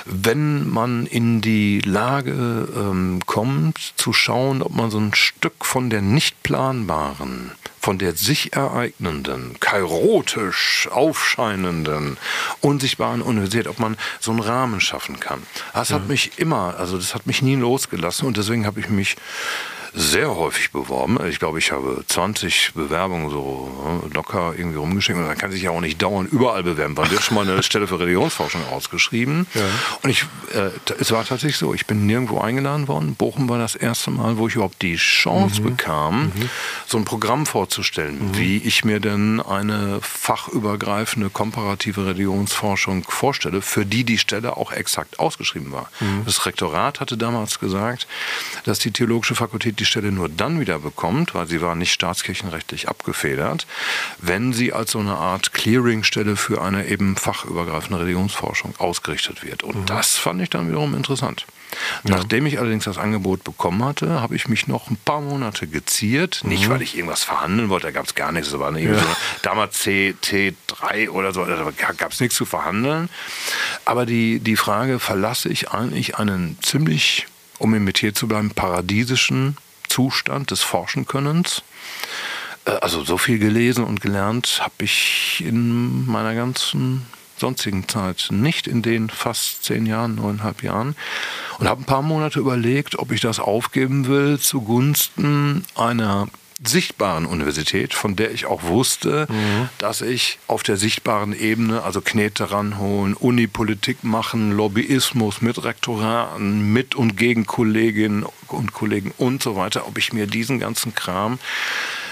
wenn 0.06 0.70
man 0.70 1.06
in 1.06 1.42
die 1.42 1.82
Lage 1.82 2.32
ähm, 2.32 3.22
kommt, 3.26 3.94
zu 3.98 4.14
schauen, 4.14 4.62
ob 4.62 4.74
man 4.74 4.90
so 4.90 5.00
ein 5.00 5.14
Stück 5.14 5.66
von 5.66 5.90
der 5.90 6.02
nicht 6.02 6.44
planbaren, 6.44 7.52
von 7.80 7.98
der 7.98 8.16
sich 8.16 8.54
ereignenden, 8.54 9.60
kairotisch 9.60 10.88
aufscheinenden, 10.92 12.18
unsichtbaren 12.62 13.22
Universität, 13.22 13.68
ob 13.68 13.80
man 13.80 13.98
so 14.20 14.32
einen 14.32 14.40
Rahmen 14.40 14.80
schaffen 14.80 15.20
kann. 15.20 15.44
Das 15.74 15.92
hat 15.92 16.04
mhm. 16.04 16.08
mich 16.10 16.32
immer, 16.38 16.76
also 16.78 16.98
das 16.98 17.14
hat 17.14 17.28
mich 17.28 17.42
nie 17.42 17.56
losgelassen 17.56 18.28
und 18.28 18.38
deswegen 18.38 18.66
habe 18.66 18.80
ich 18.80 18.90
mich 18.90 19.18
sehr 19.98 20.36
häufig 20.36 20.72
beworben. 20.72 21.18
Ich 21.28 21.40
glaube, 21.40 21.58
ich 21.58 21.72
habe 21.72 22.04
20 22.08 22.74
Bewerbungen 22.76 23.32
so 23.32 24.02
ne, 24.04 24.14
locker 24.14 24.54
irgendwie 24.56 24.78
rumgeschickt. 24.78 25.18
Und 25.18 25.26
man 25.26 25.38
kann 25.38 25.52
sich 25.52 25.64
ja 25.64 25.72
auch 25.72 25.82
nicht 25.82 26.00
dauernd 26.02 26.32
überall 26.32 26.62
bewerben. 26.62 26.96
Wann 26.96 27.10
wird 27.10 27.24
schon 27.24 27.36
mal 27.36 27.50
eine 27.50 27.64
Stelle 27.64 27.88
für 27.88 28.00
Religionsforschung 28.00 28.62
ausgeschrieben? 28.72 29.48
Ja. 29.56 29.62
Und 30.04 30.10
ich, 30.12 30.26
äh, 30.54 30.70
es 31.00 31.12
war 31.12 31.26
tatsächlich 31.26 31.58
so, 31.58 31.74
ich 31.74 31.88
bin 31.88 32.06
nirgendwo 32.06 32.40
eingeladen 32.40 32.88
worden. 32.88 33.16
Bochum 33.16 33.50
war 33.50 33.58
das 33.58 33.74
erste 33.74 34.12
Mal, 34.12 34.38
wo 34.38 34.48
ich 34.48 34.56
überhaupt 34.56 34.82
die 34.84 34.98
Chance 34.98 35.62
mhm. 35.62 35.66
bekam, 35.66 36.24
mhm. 36.26 36.50
so 36.86 37.00
ein 37.00 37.06
Programm 37.06 37.48
vorzustellen, 37.48 38.30
mhm. 38.30 38.38
wie 38.38 38.58
ich 38.58 38.86
mir 38.86 39.00
denn 39.00 39.42
eine 39.42 40.00
fachübergreifende 40.02 41.32
komparative 41.32 42.06
Religionsforschung 42.06 43.04
vorstelle, 43.04 43.64
für 43.64 43.86
die 43.86 44.04
die 44.04 44.20
Stelle 44.20 44.58
auch 44.58 44.72
exakt 44.72 45.20
ausgeschrieben 45.20 45.72
war. 45.72 45.90
Mhm. 46.00 46.24
Das 46.26 46.46
Rektorat 46.46 47.00
hatte 47.00 47.18
damals 47.18 47.60
gesagt, 47.60 48.08
dass 48.64 48.78
die 48.78 48.92
Theologische 48.92 49.36
Fakultät 49.36 49.80
die 49.80 49.87
Stelle 49.88 50.12
nur 50.12 50.30
dann 50.30 50.60
wieder 50.60 50.80
bekommt, 50.80 51.34
weil 51.34 51.48
sie 51.48 51.62
war 51.62 51.76
nicht 51.76 51.92
staatskirchenrechtlich 51.92 52.90
abgefedert, 52.90 53.66
wenn 54.20 54.54
sie 54.54 54.74
als 54.74 54.92
so 54.92 55.00
eine 55.00 55.16
Art 55.16 55.54
Clearingstelle 55.54 56.36
für 56.36 56.62
eine 56.62 56.88
eben 56.88 57.16
fachübergreifende 57.16 58.00
Religionsforschung 58.00 58.76
ausgerichtet 58.78 59.44
wird. 59.44 59.64
Und 59.64 59.82
mhm. 59.82 59.86
das 59.86 60.18
fand 60.18 60.42
ich 60.42 60.50
dann 60.50 60.68
wiederum 60.68 60.96
interessant. 60.96 61.46
Nachdem 62.04 62.46
ich 62.46 62.60
allerdings 62.60 62.86
das 62.86 62.98
Angebot 62.98 63.44
bekommen 63.44 63.84
hatte, 63.84 64.22
habe 64.22 64.36
ich 64.36 64.48
mich 64.48 64.68
noch 64.68 64.90
ein 64.90 64.98
paar 64.98 65.22
Monate 65.22 65.68
geziert. 65.68 66.42
Mhm. 66.44 66.50
Nicht, 66.50 66.70
weil 66.70 66.82
ich 66.82 66.96
irgendwas 66.96 67.24
verhandeln 67.24 67.70
wollte, 67.70 67.88
da 67.88 67.92
gab 67.92 68.06
es 68.06 68.16
gar 68.16 68.32
nichts. 68.32 68.52
Das 68.52 68.60
war 68.60 68.78
ja. 68.78 68.98
so, 68.98 69.06
damals 69.42 69.86
CT3 69.86 71.10
oder 71.10 71.34
so, 71.34 71.46
da 71.46 71.72
gab 71.98 72.12
es 72.12 72.20
nichts 72.20 72.36
zu 72.36 72.46
verhandeln. 72.46 73.10
Aber 73.86 74.06
die, 74.06 74.40
die 74.40 74.56
Frage, 74.56 75.00
verlasse 75.00 75.50
ich 75.50 75.72
eigentlich 75.72 76.18
einen 76.18 76.58
ziemlich, 76.62 77.28
um 77.58 77.74
im 77.74 77.84
Metier 77.84 78.14
zu 78.14 78.28
bleiben, 78.28 78.52
paradiesischen 78.52 79.58
Zustand 79.88 80.52
des 80.52 80.62
Forschenkönnens. 80.62 81.64
Äh, 82.66 82.72
also 82.82 83.04
so 83.04 83.18
viel 83.18 83.40
gelesen 83.40 83.84
und 83.84 84.02
gelernt 84.02 84.60
habe 84.62 84.84
ich 84.84 85.44
in 85.46 86.06
meiner 86.06 86.36
ganzen 86.36 87.06
sonstigen 87.38 87.88
Zeit 87.88 88.30
nicht 88.32 88.68
in 88.68 88.82
den 88.82 89.10
fast 89.10 89.64
zehn 89.64 89.86
Jahren, 89.86 90.16
neuneinhalb 90.16 90.64
Jahren 90.64 90.96
und 91.60 91.68
habe 91.68 91.82
ein 91.82 91.86
paar 91.86 92.02
Monate 92.02 92.40
überlegt, 92.40 92.98
ob 92.98 93.12
ich 93.12 93.22
das 93.22 93.40
aufgeben 93.40 94.08
will 94.08 94.40
zugunsten 94.40 95.64
einer 95.76 96.28
sichtbaren 96.66 97.28
Universität, 97.28 97.94
von 97.94 98.16
der 98.16 98.32
ich 98.32 98.48
auch 98.48 98.64
wusste, 98.64 99.28
mhm. 99.30 99.70
dass 99.78 100.02
ich 100.02 100.40
auf 100.48 100.64
der 100.64 100.78
sichtbaren 100.78 101.38
Ebene, 101.38 101.84
also 101.84 102.02
Knete 102.02 102.52
ranholen, 102.52 103.14
Unipolitik 103.14 104.04
machen, 104.04 104.52
Lobbyismus 104.52 105.42
mit 105.42 105.64
Rektoraten, 105.64 106.74
mit 106.74 106.96
und 106.96 107.16
gegen 107.16 107.46
Kolleginnen 107.46 108.26
und 108.48 108.74
Kollegen 108.74 109.14
und 109.18 109.44
so 109.44 109.56
weiter, 109.56 109.88
ob 109.88 110.00
ich 110.00 110.14
mir 110.14 110.26
diesen 110.26 110.60
ganzen 110.60 110.96
Kram 110.96 111.38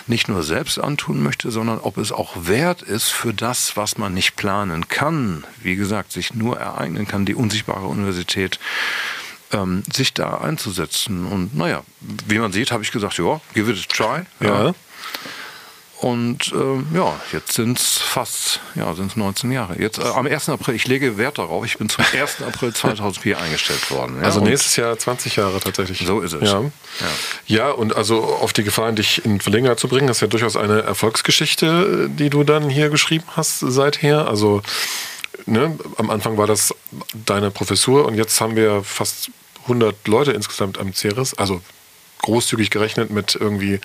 nicht 0.07 0.27
nur 0.27 0.43
selbst 0.43 0.79
antun 0.79 1.23
möchte, 1.23 1.49
sondern 1.49 1.79
ob 1.79 1.97
es 1.97 2.11
auch 2.11 2.33
wert 2.41 2.83
ist 2.83 3.09
für 3.09 3.33
das, 3.33 3.75
was 3.75 3.97
man 3.97 4.13
nicht 4.13 4.35
planen 4.35 4.87
kann, 4.87 5.43
wie 5.63 5.75
gesagt, 5.75 6.11
sich 6.11 6.35
nur 6.35 6.59
ereignen 6.59 7.07
kann, 7.07 7.25
die 7.25 7.33
unsichtbare 7.33 7.87
Universität 7.87 8.59
ähm, 9.55 9.83
sich 9.91 10.13
da 10.13 10.37
einzusetzen. 10.37 11.25
Und 11.25 11.55
naja, 11.55 11.83
wie 12.27 12.39
man 12.39 12.51
sieht, 12.51 12.71
habe 12.71 12.83
ich 12.83 12.91
gesagt, 12.91 13.17
ja, 13.17 13.39
give 13.53 13.71
it 13.71 13.77
a 13.77 13.93
try. 13.93 14.25
Ja. 14.45 14.65
ja. 14.65 14.73
Und 16.01 16.51
äh, 16.53 16.97
ja, 16.97 17.19
jetzt 17.31 17.53
sind 17.53 17.79
es 17.79 17.97
fast, 17.97 18.59
ja, 18.75 18.93
sind 18.93 19.11
es 19.11 19.15
19 19.15 19.51
Jahre. 19.51 19.79
Jetzt 19.79 19.97
äh, 19.97 20.03
am 20.03 20.27
1. 20.27 20.49
April, 20.49 20.75
ich 20.75 20.87
lege 20.87 21.17
Wert 21.17 21.37
darauf, 21.37 21.65
ich 21.65 21.77
bin 21.77 21.87
zum 21.87 22.03
1. 22.13 22.41
April 22.43 22.73
2004 22.75 23.39
eingestellt 23.39 23.89
worden. 23.91 24.17
Ja, 24.19 24.25
also 24.25 24.41
nächstes 24.41 24.75
Jahr 24.75 24.97
20 24.97 25.37
Jahre 25.37 25.59
tatsächlich. 25.61 26.05
So 26.05 26.19
ist 26.19 26.33
es. 26.33 26.51
Ja. 26.51 26.61
ja. 26.61 26.69
Ja. 27.47 27.71
und 27.71 27.95
also 27.95 28.23
auf 28.23 28.51
die 28.51 28.63
Gefahr, 28.63 28.91
dich 28.91 29.23
in 29.23 29.39
Verlegenheit 29.39 29.79
zu 29.79 29.87
bringen, 29.87 30.07
das 30.07 30.17
ist 30.17 30.21
ja 30.21 30.27
durchaus 30.27 30.57
eine 30.57 30.81
Erfolgsgeschichte, 30.81 32.09
die 32.09 32.29
du 32.29 32.43
dann 32.43 32.69
hier 32.69 32.89
geschrieben 32.89 33.25
hast 33.35 33.59
seither. 33.59 34.27
Also 34.27 34.61
ne, 35.45 35.79
am 35.97 36.09
Anfang 36.09 36.37
war 36.37 36.45
das 36.45 36.75
deine 37.25 37.51
Professur 37.51 38.05
und 38.05 38.15
jetzt 38.15 38.39
haben 38.41 38.55
wir 38.55 38.83
fast 38.83 39.31
100 39.65 40.07
Leute 40.07 40.31
insgesamt 40.31 40.77
am 40.77 40.93
CERES, 40.93 41.35
also 41.35 41.61
großzügig 42.25 42.71
gerechnet 42.71 43.11
mit 43.11 43.35
irgendwie 43.35 43.79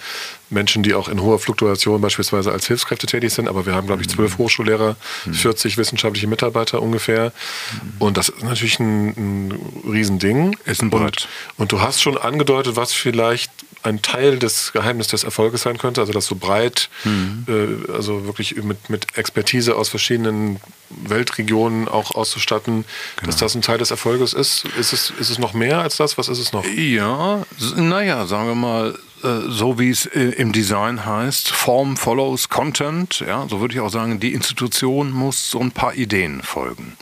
Menschen, 0.49 0.83
die 0.83 0.95
auch 0.95 1.09
in 1.09 1.21
hoher 1.21 1.39
Fluktuation 1.39 2.01
beispielsweise 2.01 2.51
als 2.51 2.67
Hilfskräfte 2.67 3.07
tätig 3.07 3.33
sind. 3.33 3.49
Aber 3.49 3.67
wir 3.67 3.75
haben, 3.75 3.87
glaube 3.87 4.03
ich, 4.03 4.09
zwölf 4.09 4.39
mhm. 4.39 4.45
Hochschullehrer, 4.45 4.97
40 5.31 5.77
mhm. 5.77 5.81
wissenschaftliche 5.81 6.27
Mitarbeiter 6.27 6.81
ungefähr. 6.81 7.33
Mhm. 7.73 7.93
Und 7.99 8.17
das 8.17 8.31
ist 8.31 8.43
natürlich 8.43 8.81
ein, 8.81 9.09
ein 9.51 9.73
Riesending. 9.91 10.57
Ist 10.65 10.83
ein 10.83 10.91
Brett. 10.91 11.29
Und, 11.57 11.63
und 11.65 11.73
du 11.73 11.81
hast 11.81 12.01
schon 12.01 12.17
angedeutet, 12.17 12.77
was 12.77 12.93
vielleicht 12.93 13.53
ein 13.83 14.03
Teil 14.03 14.39
des 14.39 14.73
Geheimnisses 14.73 15.11
des 15.11 15.25
Erfolges 15.25 15.63
sein 15.63 15.79
könnte, 15.79 16.01
also 16.01 16.13
das 16.13 16.27
so 16.27 16.37
breit, 16.37 16.89
mhm. 17.05 17.47
äh, 17.49 17.93
also 17.93 18.27
wirklich 18.27 18.57
mit, 18.63 18.91
mit 18.91 19.17
Expertise 19.17 19.77
aus 19.77 19.89
verschiedenen 19.89 20.61
Weltregionen 20.91 21.89
auch 21.89 22.15
auszustatten, 22.15 22.85
genau. 23.17 23.27
dass 23.27 23.37
das 23.37 23.55
ein 23.55 23.63
Teil 23.63 23.79
des 23.79 23.91
Erfolges 23.91 24.33
ist. 24.33 24.65
Ist 24.79 24.93
es, 24.93 25.13
ist 25.19 25.31
es 25.31 25.39
noch 25.39 25.55
mehr 25.55 25.81
als 25.81 25.97
das? 25.97 26.19
Was 26.19 26.29
ist 26.29 26.39
es 26.39 26.53
noch? 26.53 26.65
Ja, 26.65 27.45
naja, 27.77 28.27
sagen 28.27 28.49
wir 28.49 28.55
mal, 28.55 28.99
äh, 29.23 29.49
so 29.49 29.79
wie 29.79 29.91
es 29.91 30.07
äh, 30.07 30.21
im 30.21 30.53
Design 30.53 31.05
heißt, 31.05 31.51
Form 31.51 31.97
follows 31.97 32.49
Content. 32.49 33.21
Ja, 33.21 33.47
so 33.49 33.61
würde 33.61 33.75
ich 33.75 33.81
auch 33.81 33.91
sagen, 33.91 34.21
die 34.21 34.33
Institution 34.33 35.11
muss 35.11 35.51
so 35.51 35.61
ein 35.61 35.73
paar 35.73 35.95
Ideen 35.95 36.43
folgen. 36.43 36.97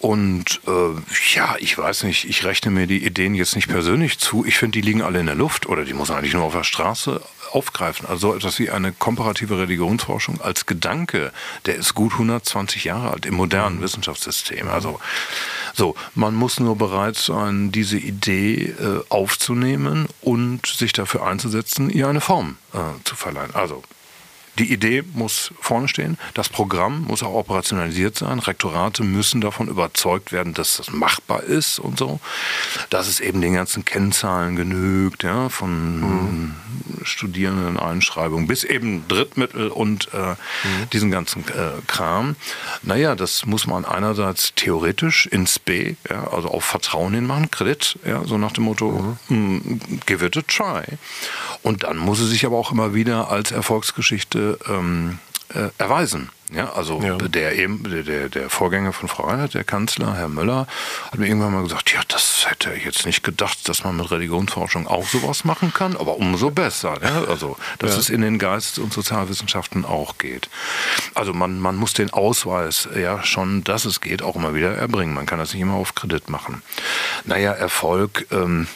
Und 0.00 0.62
äh, 0.66 1.34
ja, 1.34 1.56
ich 1.58 1.76
weiß 1.76 2.04
nicht, 2.04 2.24
ich 2.24 2.44
rechne 2.44 2.70
mir 2.70 2.86
die 2.86 3.04
Ideen 3.04 3.34
jetzt 3.34 3.54
nicht 3.54 3.68
persönlich 3.68 4.18
zu. 4.18 4.46
Ich 4.46 4.56
finde, 4.56 4.80
die 4.80 4.80
liegen 4.80 5.02
alle 5.02 5.20
in 5.20 5.26
der 5.26 5.34
Luft 5.34 5.66
oder 5.66 5.84
die 5.84 5.92
muss 5.92 6.08
man 6.08 6.18
eigentlich 6.18 6.32
nur 6.32 6.44
auf 6.44 6.54
der 6.54 6.64
Straße 6.64 7.20
aufgreifen. 7.52 8.06
Also 8.08 8.34
etwas 8.34 8.58
wie 8.58 8.70
eine 8.70 8.92
komparative 8.92 9.58
Religionsforschung 9.58 10.40
als 10.40 10.64
Gedanke, 10.64 11.32
der 11.66 11.74
ist 11.74 11.94
gut 11.94 12.14
120 12.14 12.84
Jahre 12.84 13.10
alt 13.10 13.26
im 13.26 13.34
modernen 13.34 13.76
mhm. 13.76 13.82
Wissenschaftssystem. 13.82 14.68
Also 14.68 14.98
so, 15.74 15.94
man 16.14 16.34
muss 16.34 16.60
nur 16.60 16.76
bereit 16.76 17.16
sein, 17.16 17.70
diese 17.70 17.98
Idee 17.98 18.74
äh, 18.80 19.02
aufzunehmen 19.10 20.08
und 20.22 20.66
sich 20.66 20.94
dafür 20.94 21.26
einzusetzen, 21.26 21.90
ihr 21.90 22.08
eine 22.08 22.22
Form 22.22 22.56
äh, 22.72 22.78
zu 23.04 23.16
verleihen. 23.16 23.54
Also 23.54 23.82
die 24.60 24.72
Idee 24.72 25.02
muss 25.14 25.52
vorne 25.58 25.88
stehen, 25.88 26.18
das 26.34 26.50
Programm 26.50 27.04
muss 27.04 27.22
auch 27.22 27.32
operationalisiert 27.32 28.18
sein. 28.18 28.38
Rektorate 28.38 29.02
müssen 29.02 29.40
davon 29.40 29.68
überzeugt 29.68 30.32
werden, 30.32 30.52
dass 30.52 30.76
das 30.76 30.92
machbar 30.92 31.42
ist 31.42 31.78
und 31.78 31.98
so, 31.98 32.20
dass 32.90 33.08
es 33.08 33.20
eben 33.20 33.40
den 33.40 33.54
ganzen 33.54 33.86
Kennzahlen 33.86 34.56
genügt, 34.56 35.22
ja, 35.22 35.48
von 35.48 36.00
mhm. 36.00 36.54
Studierendeneinschreibung 37.02 38.46
bis 38.46 38.64
eben 38.64 39.08
Drittmittel 39.08 39.68
und 39.68 40.08
äh, 40.12 40.32
mhm. 40.32 40.90
diesen 40.92 41.10
ganzen 41.10 41.42
äh, 41.48 41.80
Kram. 41.86 42.36
Naja, 42.82 43.14
das 43.14 43.46
muss 43.46 43.66
man 43.66 43.86
einerseits 43.86 44.52
theoretisch 44.54 45.24
ins 45.26 45.58
B, 45.58 45.94
ja, 46.10 46.28
also 46.28 46.48
auf 46.48 46.64
Vertrauen 46.64 47.14
hin 47.14 47.26
machen, 47.26 47.50
Kredit, 47.50 47.98
ja, 48.04 48.24
so 48.26 48.36
nach 48.36 48.52
dem 48.52 48.64
Motto, 48.64 49.16
mhm. 49.28 49.36
Mm, 49.36 49.80
give 50.04 50.24
it 50.24 50.36
a 50.36 50.42
try. 50.42 50.84
Und 51.62 51.84
dann 51.84 51.98
muss 51.98 52.20
es 52.20 52.30
sich 52.30 52.46
aber 52.46 52.56
auch 52.56 52.72
immer 52.72 52.94
wieder 52.94 53.30
als 53.30 53.50
Erfolgsgeschichte 53.50 54.58
ähm, 54.68 55.18
äh, 55.54 55.68
erweisen. 55.78 56.30
Ja, 56.52 56.72
also 56.72 57.00
ja. 57.00 57.16
der 57.16 57.56
eben 57.56 57.84
der, 57.84 58.28
der 58.28 58.50
Vorgänger 58.50 58.92
von 58.92 59.08
Frau 59.08 59.24
Reinhardt, 59.24 59.54
der 59.54 59.62
Kanzler, 59.62 60.16
Herr 60.16 60.28
Möller, 60.28 60.66
hat 61.04 61.18
mir 61.18 61.28
irgendwann 61.28 61.52
mal 61.52 61.62
gesagt, 61.62 61.92
ja, 61.92 62.00
das 62.08 62.46
hätte 62.48 62.70
er 62.70 62.78
jetzt 62.78 63.06
nicht 63.06 63.22
gedacht, 63.22 63.68
dass 63.68 63.84
man 63.84 63.96
mit 63.96 64.10
Religionsforschung 64.10 64.88
auch 64.88 65.06
sowas 65.06 65.44
machen 65.44 65.72
kann, 65.72 65.96
aber 65.96 66.16
umso 66.16 66.50
besser. 66.50 66.98
Ja? 67.02 67.22
Also, 67.28 67.56
dass 67.78 67.92
ja. 67.92 67.98
es 68.00 68.10
in 68.10 68.22
den 68.22 68.40
Geist- 68.40 68.80
und 68.80 68.92
Sozialwissenschaften 68.92 69.84
auch 69.84 70.18
geht. 70.18 70.48
Also 71.14 71.32
man, 71.32 71.60
man 71.60 71.76
muss 71.76 71.92
den 71.92 72.10
Ausweis 72.10 72.88
ja 72.96 73.22
schon, 73.22 73.62
dass 73.62 73.84
es 73.84 74.00
geht, 74.00 74.22
auch 74.22 74.34
immer 74.34 74.52
wieder 74.52 74.74
erbringen. 74.74 75.14
Man 75.14 75.26
kann 75.26 75.38
das 75.38 75.52
nicht 75.52 75.62
immer 75.62 75.74
auf 75.74 75.94
Kredit 75.94 76.30
machen. 76.30 76.62
Naja, 77.24 77.52
Erfolg, 77.52 78.26
ähm, 78.32 78.66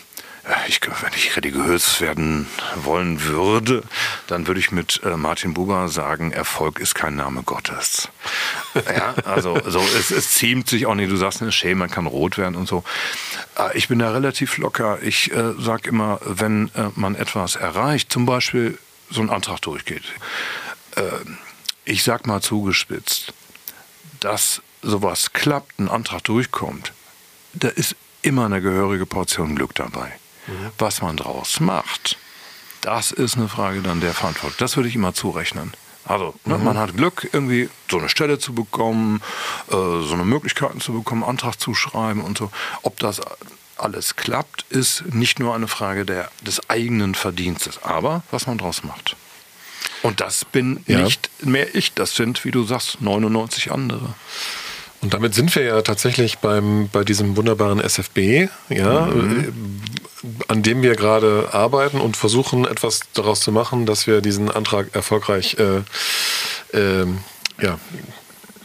ich, 0.68 0.80
wenn 0.82 1.12
ich 1.16 1.36
religiös 1.36 2.00
werden 2.00 2.46
wollen 2.76 3.22
würde, 3.22 3.82
dann 4.26 4.46
würde 4.46 4.60
ich 4.60 4.72
mit 4.72 5.00
äh, 5.02 5.16
Martin 5.16 5.54
Buber 5.54 5.88
sagen, 5.88 6.32
Erfolg 6.32 6.80
ist 6.80 6.94
kein 6.94 7.16
Name 7.16 7.42
Gottes. 7.42 8.08
Ja, 8.74 9.14
also 9.24 9.58
so, 9.66 9.80
es, 9.80 10.10
es 10.10 10.32
ziemt 10.32 10.68
sich 10.68 10.86
auch 10.86 10.94
nicht. 10.94 11.10
Du 11.10 11.16
sagst, 11.16 11.40
es 11.42 11.54
schäme, 11.54 11.80
man 11.80 11.90
kann 11.90 12.06
rot 12.06 12.36
werden 12.38 12.56
und 12.56 12.68
so. 12.68 12.84
Äh, 13.58 13.76
ich 13.76 13.88
bin 13.88 13.98
da 13.98 14.10
relativ 14.10 14.58
locker. 14.58 14.98
Ich 15.02 15.32
äh, 15.32 15.54
sage 15.58 15.88
immer, 15.88 16.20
wenn 16.24 16.68
äh, 16.74 16.90
man 16.94 17.14
etwas 17.14 17.56
erreicht, 17.56 18.12
zum 18.12 18.26
Beispiel 18.26 18.78
so 19.10 19.22
ein 19.22 19.30
Antrag 19.30 19.62
durchgeht, 19.62 20.04
äh, 20.96 21.02
ich 21.84 22.02
sag 22.02 22.26
mal 22.26 22.42
zugespitzt, 22.42 23.32
dass 24.20 24.62
sowas 24.82 25.32
klappt, 25.32 25.78
ein 25.78 25.88
Antrag 25.88 26.24
durchkommt, 26.24 26.92
da 27.54 27.68
ist 27.68 27.96
immer 28.22 28.46
eine 28.46 28.60
gehörige 28.60 29.06
Portion 29.06 29.54
Glück 29.54 29.74
dabei. 29.74 30.12
Was 30.78 31.02
man 31.02 31.16
draus 31.16 31.60
macht, 31.60 32.16
das 32.80 33.12
ist 33.12 33.36
eine 33.36 33.48
Frage 33.48 33.80
dann 33.80 34.00
der 34.00 34.12
Verantwortung. 34.14 34.56
Das 34.58 34.76
würde 34.76 34.88
ich 34.88 34.94
immer 34.94 35.14
zurechnen. 35.14 35.72
Also 36.04 36.34
ne, 36.44 36.58
mhm. 36.58 36.64
man 36.64 36.78
hat 36.78 36.96
Glück, 36.96 37.28
irgendwie 37.32 37.70
so 37.90 37.98
eine 37.98 38.10
Stelle 38.10 38.38
zu 38.38 38.52
bekommen, 38.54 39.22
äh, 39.68 39.72
so 39.72 40.12
eine 40.12 40.24
Möglichkeiten 40.24 40.80
zu 40.80 40.92
bekommen, 40.92 41.24
Antrag 41.24 41.58
zu 41.58 41.74
schreiben 41.74 42.20
und 42.20 42.36
so. 42.36 42.50
Ob 42.82 42.98
das 42.98 43.20
alles 43.76 44.16
klappt, 44.16 44.66
ist 44.68 45.04
nicht 45.14 45.38
nur 45.38 45.54
eine 45.54 45.66
Frage 45.66 46.04
der, 46.04 46.30
des 46.42 46.68
eigenen 46.68 47.14
Verdienstes, 47.14 47.82
aber 47.82 48.22
was 48.30 48.46
man 48.46 48.58
draus 48.58 48.84
macht. 48.84 49.16
Und 50.02 50.20
das 50.20 50.44
bin 50.44 50.84
Ja. 50.86 50.98
nicht 51.00 51.30
mehr 51.44 51.74
ich, 51.74 51.94
das 51.94 52.14
sind, 52.14 52.44
wie 52.44 52.50
du 52.50 52.64
sagst, 52.64 53.00
99 53.00 53.72
andere. 53.72 54.14
Und 55.04 55.12
damit 55.12 55.34
sind 55.34 55.54
wir 55.54 55.62
ja 55.62 55.82
tatsächlich 55.82 56.38
beim, 56.38 56.88
bei 56.90 57.04
diesem 57.04 57.36
wunderbaren 57.36 57.78
SFB, 57.78 58.48
ja, 58.70 59.08
äh, 59.08 59.52
an 60.48 60.62
dem 60.62 60.80
wir 60.80 60.96
gerade 60.96 61.50
arbeiten 61.52 62.00
und 62.00 62.16
versuchen, 62.16 62.64
etwas 62.64 63.00
daraus 63.12 63.40
zu 63.40 63.52
machen, 63.52 63.84
dass 63.84 64.06
wir 64.06 64.22
diesen 64.22 64.50
Antrag 64.50 64.94
erfolgreich, 64.94 65.58
äh, 65.58 65.82
ähm, 66.72 67.18
ja, 67.60 67.78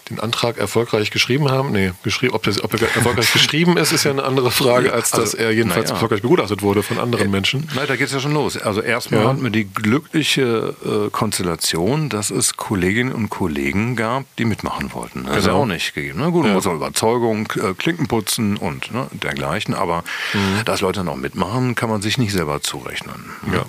den 0.09 0.19
Antrag 0.19 0.57
erfolgreich 0.57 1.11
geschrieben 1.11 1.49
haben. 1.51 1.71
Nee, 1.71 1.91
geschrieben, 2.03 2.33
ob, 2.33 2.43
das, 2.43 2.63
ob 2.63 2.73
er 2.73 2.81
erfolgreich 2.95 3.31
geschrieben 3.31 3.77
ist, 3.77 3.91
ist 3.91 4.03
ja 4.03 4.11
eine 4.11 4.23
andere 4.23 4.51
Frage, 4.51 4.91
als 4.93 5.13
also, 5.13 5.23
dass 5.23 5.33
er 5.33 5.51
jedenfalls 5.51 5.89
ja. 5.89 5.95
erfolgreich 5.95 6.21
begutachtet 6.21 6.61
wurde 6.61 6.83
von 6.83 6.99
anderen 6.99 7.29
Menschen. 7.31 7.67
Na, 7.75 7.85
da 7.85 7.95
geht 7.95 8.07
es 8.07 8.13
ja 8.13 8.19
schon 8.19 8.33
los. 8.33 8.57
Also 8.57 8.81
erstmal 8.81 9.21
Ja. 9.23 9.29
hatten 9.29 9.43
wir 9.43 9.49
die 9.51 9.65
glückliche 9.65 10.75
äh, 10.83 11.09
Konstellation, 11.11 12.09
dass 12.09 12.29
es 12.31 12.57
Kolleginnen 12.57 13.11
und 13.13 13.29
Kollegen 13.29 13.95
gab, 13.95 14.23
die 14.37 14.45
mitmachen 14.45 14.93
wollten. 14.93 15.25
Das 15.25 15.37
ist 15.37 15.45
ja 15.45 15.51
Genau. 15.51 15.63
auch 15.63 15.65
nicht 15.67 15.93
gegeben. 15.93 16.19
Ne? 16.19 16.31
Gut, 16.31 16.45
Ja. 16.45 16.53
muss 16.53 16.67
auch 16.67 16.73
Überzeugung, 16.75 17.47
äh, 17.55 17.73
Klinken 17.73 18.07
putzen 18.07 18.57
und 18.57 18.91
ne, 18.93 19.07
dergleichen. 19.11 19.73
Aber 19.73 20.03
Mhm. 20.33 20.65
dass 20.65 20.81
Leute 20.81 21.03
noch 21.03 21.15
mitmachen, 21.15 21.75
kann 21.75 21.89
man 21.89 22.01
sich 22.01 22.17
nicht 22.17 22.31
selber 22.31 22.61
zurechnen. 22.61 23.25
Ja. 23.53 23.65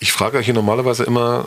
Ich 0.00 0.12
frage 0.12 0.38
hier 0.40 0.52
normalerweise 0.52 1.04
immer 1.04 1.46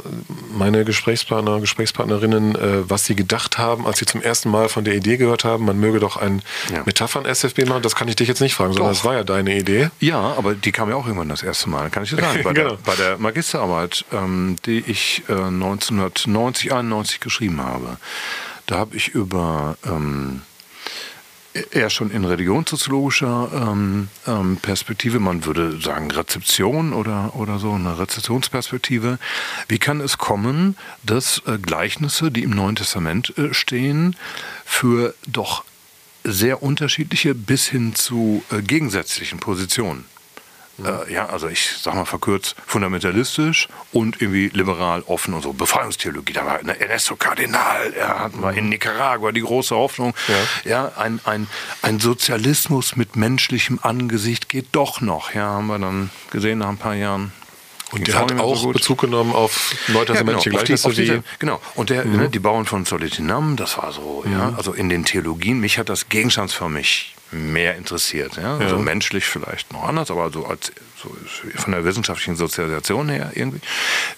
meine 0.52 0.84
Gesprächspartner, 0.84 1.60
Gesprächspartnerinnen, 1.60 2.56
äh, 2.56 2.89
was 2.89 3.06
sie 3.06 3.16
gedacht 3.16 3.58
haben, 3.60 3.86
als 3.86 4.00
sie 4.00 4.06
zum 4.06 4.22
ersten 4.22 4.50
Mal 4.50 4.68
von 4.68 4.84
der 4.84 4.95
Idee 4.95 5.18
gehört 5.18 5.43
haben, 5.43 5.66
man 5.66 5.80
möge 5.80 6.00
doch 6.00 6.18
ein 6.18 6.41
Ja. 6.74 6.82
Metaphern-SFB 6.84 7.66
machen. 7.66 7.84
Das 7.84 7.95
kann 7.95 8.08
ich 8.08 8.16
dich 8.16 8.28
jetzt 8.28 8.39
nicht 8.41 8.56
fragen, 8.56 8.74
sondern 8.74 8.91
Doch. 8.93 8.98
das 8.98 9.06
war 9.06 9.14
ja 9.14 9.24
deine 9.24 9.56
Idee. 9.56 9.89
Ja, 10.00 10.34
aber 10.38 10.56
die 10.56 10.72
kam 10.72 10.89
ja 10.89 10.95
auch 10.95 11.06
irgendwann 11.06 11.30
das 11.30 11.43
erste 11.43 11.70
Mal, 11.70 11.89
kann 11.91 12.04
ich 12.04 12.10
dir 12.10 12.16
sagen. 12.18 12.39
Bei, 12.43 12.54
Genau. 12.54 12.70
der, 12.70 12.78
bei 12.84 12.95
der 12.95 13.18
Magisterarbeit, 13.20 14.06
ähm, 14.12 14.56
die 14.66 14.80
ich 14.88 15.22
äh, 15.30 15.34
1990, 15.34 16.74
91 16.74 17.20
geschrieben 17.20 17.62
habe, 17.62 17.98
da 18.66 18.78
habe 18.78 18.95
ich 18.95 19.10
über 19.10 19.78
ähm, 19.86 20.41
eher 21.72 21.89
schon 21.89 22.12
in 22.12 22.26
religionssoziologischer 22.26 23.50
ähm, 23.54 24.10
ähm, 24.28 24.58
Perspektive, 24.58 25.20
man 25.20 25.45
würde 25.45 25.80
sagen 25.82 26.12
Rezeption 26.12 26.93
oder, 26.93 27.36
oder 27.36 27.60
so, 27.60 27.72
eine 27.72 28.00
Rezeptionsperspektive. 28.00 29.18
Wie 29.68 29.80
kann 29.80 30.02
es 30.02 30.18
kommen, 30.18 30.78
dass 31.04 31.41
äh, 31.45 31.58
Gleichnisse, 31.58 32.32
die 32.32 32.43
im 32.43 32.52
Neuen 32.52 32.76
Testament 32.76 33.38
äh, 33.38 33.54
stehen, 33.54 34.16
für 34.66 35.14
doch 35.26 35.64
sehr 36.24 36.62
unterschiedliche 36.62 37.34
bis 37.34 37.68
hin 37.68 37.95
zu 37.95 38.43
äh, 38.52 38.62
gegensätzlichen 38.62 39.39
Positionen. 39.39 40.06
Äh, 40.84 41.11
ja, 41.11 41.28
also 41.28 41.47
ich 41.47 41.71
sag 41.82 41.95
mal 41.95 42.05
verkürzt, 42.05 42.55
fundamentalistisch 42.65 43.67
und 43.91 44.21
irgendwie 44.21 44.49
liberal 44.49 45.01
offen 45.07 45.34
und 45.34 45.41
so. 45.41 45.53
Befreiungstheologie, 45.53 46.34
da 46.34 46.45
war 46.45 46.59
Ernesto 46.61 47.15
Kardinal, 47.15 47.93
er 47.93 48.19
hatten 48.19 48.41
wir 48.41 48.53
in 48.53 48.69
Nicaragua 48.69 49.32
die 49.32 49.41
große 49.41 49.75
Hoffnung. 49.75 50.13
Ja, 50.65 50.91
ein, 50.97 51.19
ein, 51.25 51.47
ein 51.82 51.99
Sozialismus 51.99 52.95
mit 52.95 53.15
menschlichem 53.15 53.80
Angesicht 53.82 54.49
geht 54.49 54.67
doch 54.73 55.01
noch. 55.01 55.34
Ja, 55.34 55.45
haben 55.47 55.67
wir 55.67 55.80
dann 55.80 56.09
gesehen 56.32 56.59
nach 56.59 56.69
ein 56.69 56.78
paar 56.78 56.95
Jahren. 56.95 57.32
Und 57.91 58.03
Ging's 58.03 58.11
der 58.11 58.19
hat 58.19 58.30
so 58.32 58.38
auch 58.43 58.63
gut. 58.63 58.73
Bezug 58.73 58.99
genommen 58.99 59.34
auf 59.34 59.73
neutestamentliche 59.88 60.19
genau, 60.25 60.38
auf 60.38 60.43
die- 60.43 60.49
Gleichnisse 60.49 60.88
auf 60.89 60.97
wie 60.97 61.38
Genau. 61.39 61.61
Und 61.75 61.89
der, 61.89 62.03
ne, 62.03 62.30
die 62.30 62.39
Bauern 62.39 62.65
von 62.65 62.84
Solitinam, 62.84 63.55
das 63.55 63.78
war 63.78 63.93
so, 63.93 64.25
ja, 64.30 64.53
also 64.57 64.73
in 64.73 64.89
den 64.89 65.05
Theologien, 65.05 65.59
mich 65.61 65.78
hat 65.78 65.88
das 65.88 66.09
gegenstandsförmig 66.09 67.15
mehr 67.32 67.75
interessiert. 67.75 68.38
Ja? 68.38 68.57
Also 68.57 68.78
menschlich 68.78 69.25
vielleicht 69.25 69.71
noch 69.73 69.84
anders, 69.84 70.11
aber 70.11 70.32
so 70.32 70.45
als 70.45 70.71
so 71.01 71.15
von 71.55 71.73
der 71.73 71.84
wissenschaftlichen 71.84 72.36
Sozialisation 72.36 73.09
her 73.09 73.32
irgendwie. 73.36 73.61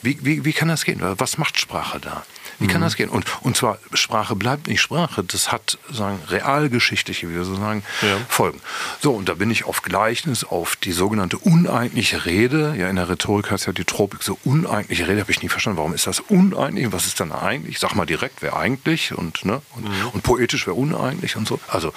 Wie, 0.02 0.18
wie, 0.22 0.46
wie 0.46 0.54
kann 0.54 0.68
das 0.68 0.86
gehen? 0.86 1.00
Was 1.02 1.38
macht 1.38 1.60
Sprache 1.60 2.00
da? 2.00 2.26
Wie 2.60 2.68
kann 2.68 2.82
das 2.82 2.96
gehen? 2.96 3.10
Und, 3.10 3.26
und 3.42 3.56
zwar, 3.56 3.80
Sprache 3.94 4.36
bleibt 4.36 4.68
nicht 4.68 4.82
Sprache. 4.82 5.24
Das 5.24 5.52
hat 5.52 5.78
sagen, 5.90 6.20
realgeschichtliche, 6.30 7.30
wie 7.30 7.36
wir 7.36 7.46
so 7.46 7.56
sagen, 7.56 7.84
Ja. 8.02 8.18
Folgen. 8.28 8.60
So, 9.02 9.14
und 9.14 9.30
da 9.30 9.34
bin 9.34 9.50
ich 9.50 9.64
auf 9.64 9.82
Gleichnis, 9.82 10.44
auf 10.44 10.76
die 10.76 10.92
sogenannte 10.92 11.38
uneigentliche 11.38 12.26
Rede. 12.26 12.76
Ja, 12.78 12.90
in 12.90 12.98
der 12.98 13.08
Rhetorik 13.10 13.50
heißt 13.52 13.66
ja 13.68 13.74
die 13.74 13.86
Tropik 13.86 14.24
so 14.24 14.38
uneigentliche 14.44 15.08
Rede, 15.08 15.22
habe 15.22 15.32
ich 15.32 15.42
nie 15.42 15.50
verstanden. 15.50 15.78
Warum 15.78 15.94
ist 15.94 16.06
das 16.06 16.20
uneigentlich? 16.20 16.92
Was 16.92 17.06
ist 17.06 17.20
dann 17.20 17.32
eigentlich? 17.32 17.80
Sag 17.80 17.96
mal 17.96 18.06
direkt, 18.06 18.42
wer 18.42 18.58
eigentlich 18.58 19.14
und, 19.14 19.46
ne? 19.46 19.62
und, 19.76 19.88
und 20.14 20.24
poetisch, 20.24 20.68
wer 20.68 20.76
uneigentlich 20.76 21.38
und 21.38 21.48
so. 21.48 21.60
Also 21.68 21.94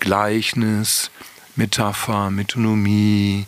Gleichnis, 0.00 1.10
Metapher, 1.56 2.30
Metonomie, 2.30 3.46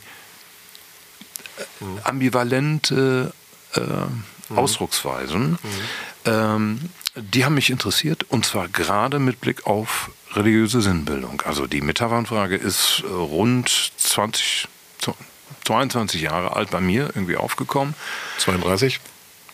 äh, 1.59 1.85
ambivalente 2.05 3.33
äh, 3.75 3.81
Ausdrucksweisen, 4.55 5.59
ähm, 6.25 6.81
die 7.17 7.45
haben 7.45 7.55
mich 7.55 7.71
interessiert 7.71 8.25
und 8.29 8.45
zwar 8.45 8.69
gerade 8.69 9.19
mit 9.19 9.41
Blick 9.41 9.67
auf 9.67 10.11
religiöse 10.33 10.81
Sinnbildung. 10.83 11.43
Also 11.45 11.67
die 11.67 11.81
Metaphernfrage 11.81 12.57
ist 12.57 13.03
äh, 13.07 13.13
rund 13.13 13.93
20, 13.97 14.67
22 15.65 16.23
Jahre 16.23 16.57
alt 16.57 16.71
bei 16.71 16.81
mir 16.81 17.05
irgendwie 17.15 17.37
aufgekommen. 17.37 17.95
32. 18.39 19.01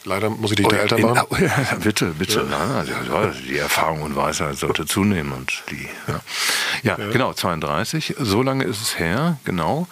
Leider 0.04 0.30
muss 0.30 0.50
ich 0.52 0.56
dich 0.56 0.66
Oh 0.66 0.70
da 0.70 0.76
ja, 0.76 0.82
älter 0.82 0.96
in- 0.96 1.06
machen. 1.06 1.26
oh 1.28 1.36
ja, 1.38 1.76
bitte, 1.82 2.06
bitte. 2.18 2.46
Nein, 2.50 2.70
also, 2.70 2.92
ja, 2.92 3.32
die 3.46 3.58
Erfahrung 3.58 4.00
und 4.00 4.16
Weisheit 4.16 4.56
sollte 4.56 4.86
zunehmen. 4.86 5.32
Und 5.32 5.62
die, 5.70 5.86
ja. 6.08 6.96
ja, 6.96 7.10
genau, 7.10 7.34
32. 7.34 8.14
So 8.18 8.42
lange 8.42 8.64
ist 8.64 8.80
es 8.80 8.98
her, 8.98 9.38
genau. 9.44 9.86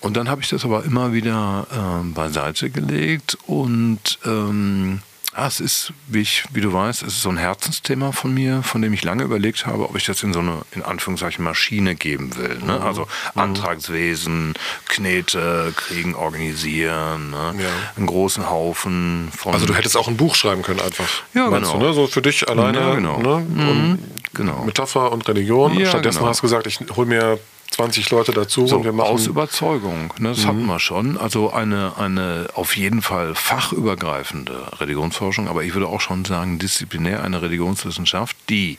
Und 0.00 0.16
dann 0.16 0.28
habe 0.28 0.40
ich 0.42 0.48
das 0.48 0.64
aber 0.64 0.82
immer 0.82 1.12
wieder 1.12 1.68
ähm, 1.72 2.12
beiseite 2.12 2.70
gelegt 2.70 3.38
und 3.46 4.18
ähm, 4.26 5.00
ah, 5.34 5.46
es 5.46 5.60
ist, 5.60 5.92
wie, 6.06 6.20
ich, 6.20 6.44
wie 6.52 6.60
du 6.60 6.72
weißt, 6.72 7.02
es 7.02 7.14
ist 7.14 7.22
so 7.22 7.30
ein 7.30 7.36
Herzensthema 7.36 8.12
von 8.12 8.34
mir, 8.34 8.62
von 8.62 8.82
dem 8.82 8.92
ich 8.92 9.02
lange 9.02 9.22
überlegt 9.24 9.66
habe, 9.66 9.88
ob 9.88 9.96
ich 9.96 10.04
das 10.04 10.22
in 10.22 10.32
so 10.32 10.40
eine, 10.40 10.62
in 10.72 10.82
Anführungszeichen, 10.82 11.44
Maschine 11.44 11.94
geben 11.94 12.36
will. 12.36 12.58
Ne? 12.58 12.78
Mhm. 12.78 12.82
Also 12.82 13.06
Antragswesen, 13.34 14.54
Knete, 14.88 15.72
Kriegen 15.76 16.14
organisieren, 16.14 17.30
ne? 17.30 17.54
Ja. 17.58 17.68
einen 17.96 18.06
großen 18.06 18.50
Haufen 18.50 19.30
von... 19.36 19.54
Also 19.54 19.66
du 19.66 19.74
hättest 19.74 19.96
auch 19.96 20.08
ein 20.08 20.16
Buch 20.16 20.34
schreiben 20.34 20.62
können 20.62 20.80
einfach. 20.80 21.08
Ja, 21.34 21.48
genau. 21.48 21.78
Du, 21.78 21.78
ne? 21.78 21.92
So 21.94 22.06
für 22.06 22.22
dich 22.22 22.48
alleine. 22.48 22.78
Ja, 22.78 22.94
genau. 22.94 23.18
ne? 23.18 23.34
und 23.36 23.98
genau. 24.34 24.64
Metapher 24.64 25.12
und 25.12 25.26
Religion. 25.28 25.78
Ja, 25.78 25.88
Stattdessen 25.88 26.18
genau. 26.18 26.30
hast 26.30 26.40
du 26.40 26.42
gesagt, 26.42 26.66
ich 26.66 26.80
hole 26.94 27.06
mir 27.06 27.38
20 27.72 28.10
Leute 28.10 28.32
dazu 28.32 28.66
So, 28.66 28.76
und 28.76 28.84
wir 28.84 28.92
machen. 28.92 29.08
Mhm. 29.08 29.14
aus 29.14 29.26
Überzeugung, 29.26 30.12
ne, 30.18 30.30
das 30.30 30.46
hatten 30.46 30.66
wir 30.66 30.78
schon. 30.78 31.16
Also 31.16 31.52
eine, 31.52 31.96
eine 31.96 32.48
auf 32.54 32.76
jeden 32.76 33.02
Fall 33.02 33.34
fachübergreifende 33.34 34.80
Religionsforschung, 34.80 35.48
aber 35.48 35.64
ich 35.64 35.74
würde 35.74 35.88
auch 35.88 36.00
schon 36.00 36.24
sagen, 36.24 36.58
disziplinär 36.58 37.22
eine 37.22 37.42
Religionswissenschaft, 37.42 38.36
die 38.48 38.78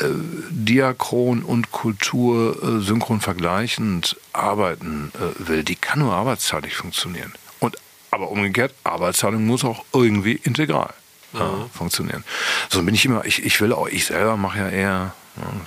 äh, 0.00 0.04
Diachron 0.50 1.42
und 1.42 1.70
Kultur 1.70 2.56
äh, 2.62 2.80
synchron 2.80 3.20
vergleichend 3.20 4.16
arbeiten 4.32 5.12
äh, 5.14 5.48
will, 5.48 5.64
die 5.64 5.76
kann 5.76 6.00
nur 6.00 6.14
arbeitsteilig 6.14 6.74
funktionieren. 6.74 7.32
Und 7.60 7.76
aber 8.10 8.30
umgekehrt, 8.30 8.74
Arbeitsteilung 8.84 9.46
muss 9.46 9.64
auch 9.64 9.84
irgendwie 9.92 10.40
integral 10.42 10.94
äh, 11.34 11.38
funktionieren. 11.76 12.24
So 12.70 12.82
bin 12.82 12.94
ich 12.94 13.04
immer, 13.04 13.24
ich, 13.24 13.44
ich 13.44 13.60
will 13.60 13.72
auch, 13.72 13.88
ich 13.88 14.06
selber 14.06 14.36
mache 14.36 14.58
ja 14.58 14.68
eher, 14.68 15.14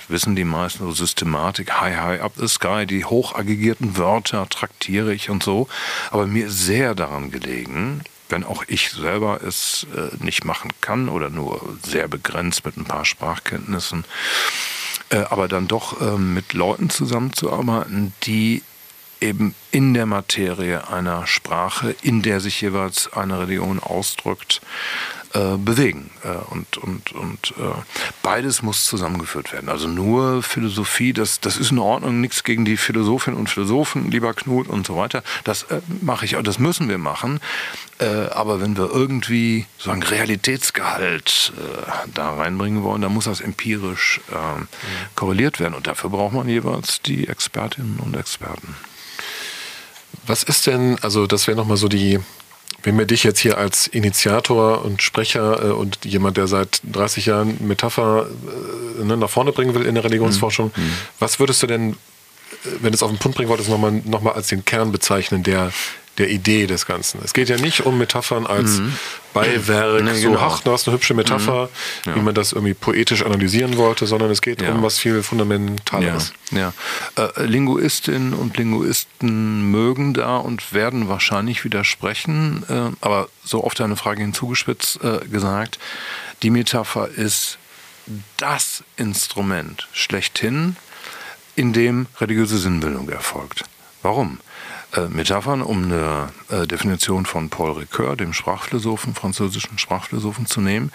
wissen 0.08 0.36
die 0.36 0.44
meisten, 0.44 0.84
so 0.84 0.92
Systematik, 0.92 1.80
high, 1.80 1.96
high 1.96 2.20
up 2.20 2.32
the 2.36 2.48
sky, 2.48 2.86
die 2.86 3.04
hoch 3.04 3.34
aggregierten 3.34 3.96
Wörter 3.96 4.48
traktiere 4.48 5.14
ich 5.14 5.30
und 5.30 5.42
so. 5.42 5.68
Aber 6.10 6.26
mir 6.26 6.46
ist 6.46 6.64
sehr 6.64 6.94
daran 6.94 7.30
gelegen, 7.30 8.02
wenn 8.28 8.44
auch 8.44 8.64
ich 8.66 8.90
selber 8.90 9.40
es 9.42 9.86
äh, 9.94 10.24
nicht 10.24 10.44
machen 10.44 10.70
kann 10.80 11.08
oder 11.08 11.30
nur 11.30 11.76
sehr 11.84 12.08
begrenzt 12.08 12.64
mit 12.64 12.76
ein 12.76 12.84
paar 12.84 13.04
Sprachkenntnissen, 13.04 14.04
äh, 15.10 15.18
aber 15.18 15.48
dann 15.48 15.68
doch 15.68 16.00
äh, 16.00 16.16
mit 16.16 16.54
Leuten 16.54 16.90
zusammenzuarbeiten, 16.90 18.14
die 18.24 18.62
eben 19.20 19.54
in 19.70 19.94
der 19.94 20.06
Materie 20.06 20.88
einer 20.88 21.26
Sprache, 21.26 21.94
in 22.02 22.22
der 22.22 22.40
sich 22.40 22.60
jeweils 22.60 23.12
eine 23.12 23.38
Religion 23.38 23.78
ausdrückt, 23.78 24.60
äh, 25.34 25.56
bewegen. 25.56 26.10
Äh, 26.24 26.28
und 26.50 26.76
und, 26.78 27.12
und 27.12 27.54
äh, 27.58 27.62
beides 28.22 28.62
muss 28.62 28.84
zusammengeführt 28.84 29.52
werden. 29.52 29.68
Also 29.68 29.88
nur 29.88 30.42
Philosophie, 30.42 31.12
das, 31.12 31.40
das 31.40 31.56
ist 31.56 31.70
in 31.70 31.78
Ordnung, 31.78 32.20
nichts 32.20 32.44
gegen 32.44 32.64
die 32.64 32.76
Philosophinnen 32.76 33.38
und 33.38 33.48
Philosophen, 33.48 34.10
lieber 34.10 34.34
Knut 34.34 34.68
und 34.68 34.86
so 34.86 34.96
weiter. 34.96 35.22
Das 35.44 35.64
äh, 35.64 35.80
mache 36.00 36.24
ich, 36.24 36.36
das 36.42 36.58
müssen 36.58 36.88
wir 36.88 36.98
machen. 36.98 37.40
Aber 38.34 38.60
wenn 38.60 38.76
wir 38.76 38.90
irgendwie 38.90 39.66
so 39.78 39.92
einen 39.92 40.02
Realitätsgehalt 40.02 41.52
da 42.12 42.34
reinbringen 42.34 42.82
wollen, 42.82 43.00
dann 43.00 43.14
muss 43.14 43.26
das 43.26 43.40
empirisch 43.40 44.20
äh, 44.32 44.64
korreliert 45.14 45.60
werden. 45.60 45.74
Und 45.74 45.86
dafür 45.86 46.10
braucht 46.10 46.32
man 46.32 46.48
jeweils 46.48 47.00
die 47.02 47.28
Expertinnen 47.28 48.00
und 48.00 48.16
Experten. 48.16 48.74
Was 50.26 50.42
ist 50.42 50.66
denn, 50.66 50.98
also 51.02 51.26
das 51.26 51.46
wäre 51.46 51.56
nochmal 51.56 51.76
so 51.76 51.88
die, 51.88 52.18
wenn 52.82 52.98
wir 52.98 53.06
dich 53.06 53.22
jetzt 53.22 53.40
hier 53.40 53.58
als 53.58 53.86
Initiator 53.86 54.84
und 54.84 55.02
Sprecher 55.02 55.64
äh, 55.64 55.72
und 55.72 56.04
jemand, 56.04 56.36
der 56.36 56.46
seit 56.46 56.80
30 56.90 57.26
Jahren 57.26 57.56
Metapher 57.66 58.26
äh, 59.00 59.04
ne, 59.04 59.16
nach 59.16 59.30
vorne 59.30 59.52
bringen 59.52 59.74
will 59.74 59.86
in 59.86 59.94
der 59.94 60.04
Religionsforschung, 60.04 60.72
was 61.18 61.38
würdest 61.38 61.62
du 61.62 61.66
denn 61.66 61.96
wenn 62.80 62.94
es 62.94 63.02
auf 63.02 63.10
den 63.10 63.18
Punkt 63.18 63.36
bringen 63.36 63.48
wolltest, 63.48 63.68
nochmal 63.68 64.02
noch 64.04 64.20
mal 64.20 64.32
als 64.32 64.48
den 64.48 64.64
Kern 64.64 64.92
bezeichnen, 64.92 65.42
der 65.42 65.72
der 66.18 66.28
Idee 66.28 66.66
des 66.66 66.86
Ganzen. 66.86 67.20
Es 67.24 67.32
geht 67.32 67.48
ja 67.48 67.56
nicht 67.56 67.86
um 67.86 67.96
Metaphern 67.96 68.46
als 68.46 68.78
mhm. 68.78 68.92
Beiwerk, 69.32 70.02
nee, 70.02 70.12
so, 70.14 70.32
genau. 70.32 70.40
ach, 70.40 70.60
du 70.60 70.72
hast 70.72 70.86
eine 70.86 70.94
hübsche 70.94 71.14
Metapher, 71.14 71.70
mhm. 72.04 72.10
ja. 72.10 72.16
wie 72.16 72.20
man 72.20 72.34
das 72.34 72.52
irgendwie 72.52 72.74
poetisch 72.74 73.24
analysieren 73.24 73.78
wollte, 73.78 74.06
sondern 74.06 74.30
es 74.30 74.42
geht 74.42 74.60
ja. 74.60 74.72
um 74.72 74.82
was 74.82 74.98
viel 74.98 75.22
Fundamentaleres. 75.22 76.34
Ja, 76.50 76.72
ja. 77.16 77.24
Äh, 77.36 77.44
Linguistinnen 77.46 78.34
und 78.34 78.58
Linguisten 78.58 79.70
mögen 79.70 80.12
da 80.12 80.36
und 80.36 80.74
werden 80.74 81.08
wahrscheinlich 81.08 81.64
widersprechen, 81.64 82.64
äh, 82.68 82.90
aber 83.00 83.28
so 83.42 83.64
auf 83.64 83.72
deine 83.74 83.96
Frage 83.96 84.20
hinzugespitzt 84.20 85.02
äh, 85.02 85.20
gesagt, 85.28 85.78
die 86.42 86.50
Metapher 86.50 87.08
ist 87.08 87.58
das 88.36 88.84
Instrument 88.96 89.88
schlechthin, 89.92 90.76
in 91.56 91.72
dem 91.72 92.06
religiöse 92.20 92.58
Sinnbildung 92.58 93.08
erfolgt. 93.08 93.64
Warum? 94.02 94.40
Äh, 94.94 95.08
Metaphern, 95.08 95.62
um 95.62 95.84
eine 95.84 96.28
äh, 96.50 96.66
Definition 96.66 97.24
von 97.24 97.48
Paul 97.48 97.72
Ricoeur, 97.72 98.14
dem 98.14 98.34
Sprachphilosophen, 98.34 99.14
französischen 99.14 99.78
Sprachphilosophen, 99.78 100.46
zu 100.46 100.60
nehmen. 100.60 100.92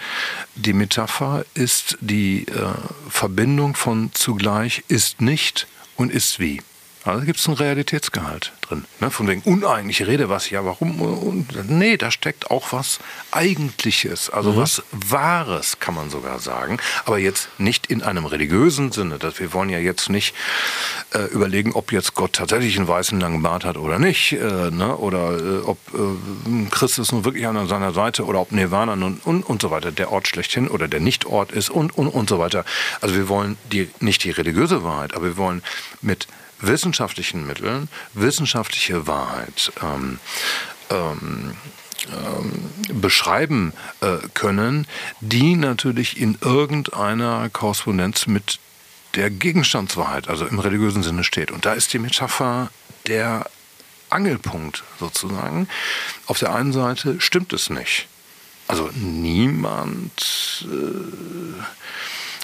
Die 0.54 0.72
Metapher 0.72 1.44
ist 1.54 1.98
die 2.00 2.46
äh, 2.46 2.74
Verbindung 3.08 3.74
von 3.74 4.10
zugleich 4.14 4.84
ist 4.86 5.20
nicht 5.20 5.66
und 5.96 6.12
ist 6.12 6.38
wie. 6.38 6.62
Also 7.04 7.24
gibt 7.24 7.38
es 7.38 7.46
einen 7.46 7.56
Realitätsgehalt 7.56 8.52
drin. 8.60 8.84
Ne? 9.00 9.10
Von 9.10 9.28
wegen 9.28 9.42
uneigentliche 9.42 10.06
Rede, 10.06 10.28
was 10.28 10.50
ja, 10.50 10.64
warum? 10.64 11.00
Und, 11.00 11.70
nee, 11.70 11.96
da 11.96 12.10
steckt 12.10 12.50
auch 12.50 12.72
was 12.72 12.98
Eigentliches, 13.30 14.30
also 14.30 14.52
mhm. 14.52 14.56
was 14.56 14.82
Wahres, 14.92 15.78
kann 15.80 15.94
man 15.94 16.10
sogar 16.10 16.38
sagen. 16.40 16.78
Aber 17.04 17.18
jetzt 17.18 17.48
nicht 17.58 17.86
in 17.86 18.02
einem 18.02 18.26
religiösen 18.26 18.92
Sinne. 18.92 19.18
Dass 19.18 19.40
wir 19.40 19.52
wollen 19.52 19.70
ja 19.70 19.78
jetzt 19.78 20.10
nicht 20.10 20.34
äh, 21.14 21.24
überlegen, 21.26 21.72
ob 21.72 21.92
jetzt 21.92 22.14
Gott 22.14 22.34
tatsächlich 22.34 22.76
einen 22.76 22.88
weißen 22.88 23.18
langen 23.20 23.42
Bart 23.42 23.64
hat 23.64 23.76
oder 23.76 23.98
nicht. 23.98 24.32
Äh, 24.32 24.70
ne? 24.70 24.96
Oder 24.96 25.38
äh, 25.38 25.58
ob 25.64 25.78
äh, 25.94 26.68
Christus 26.70 27.12
nun 27.12 27.24
wirklich 27.24 27.46
an 27.46 27.68
seiner 27.68 27.92
Seite 27.92 28.24
oder 28.24 28.40
ob 28.40 28.52
Nirvana 28.52 28.96
nun 28.96 29.20
und, 29.24 29.42
und 29.42 29.62
so 29.62 29.70
weiter 29.70 29.92
der 29.92 30.12
Ort 30.12 30.28
schlechthin 30.28 30.68
oder 30.68 30.88
der 30.88 31.00
Nichtort 31.00 31.52
ist 31.52 31.70
und, 31.70 31.96
und, 31.96 32.08
und 32.08 32.28
so 32.28 32.38
weiter. 32.38 32.64
Also 33.00 33.14
wir 33.14 33.28
wollen 33.28 33.56
die, 33.72 33.88
nicht 34.00 34.24
die 34.24 34.30
religiöse 34.30 34.82
Wahrheit, 34.84 35.14
aber 35.14 35.26
wir 35.26 35.36
wollen 35.36 35.62
mit 36.02 36.26
wissenschaftlichen 36.60 37.46
Mitteln 37.46 37.88
wissenschaftliche 38.14 39.06
Wahrheit 39.06 39.72
ähm, 39.82 40.18
ähm, 40.90 41.56
ähm, 42.12 43.00
beschreiben 43.00 43.72
äh, 44.00 44.18
können, 44.34 44.86
die 45.20 45.56
natürlich 45.56 46.20
in 46.20 46.38
irgendeiner 46.40 47.48
Korrespondenz 47.50 48.26
mit 48.26 48.60
der 49.14 49.30
Gegenstandswahrheit, 49.30 50.28
also 50.28 50.46
im 50.46 50.58
religiösen 50.58 51.02
Sinne 51.02 51.24
steht. 51.24 51.50
Und 51.50 51.66
da 51.66 51.72
ist 51.72 51.92
die 51.92 51.98
Metapher 51.98 52.70
der 53.06 53.46
Angelpunkt 54.10 54.84
sozusagen. 55.00 55.68
Auf 56.26 56.38
der 56.38 56.54
einen 56.54 56.72
Seite 56.72 57.20
stimmt 57.20 57.52
es 57.52 57.68
nicht. 57.68 58.06
Also 58.68 58.90
niemand 58.94 60.66
äh, 60.70 61.62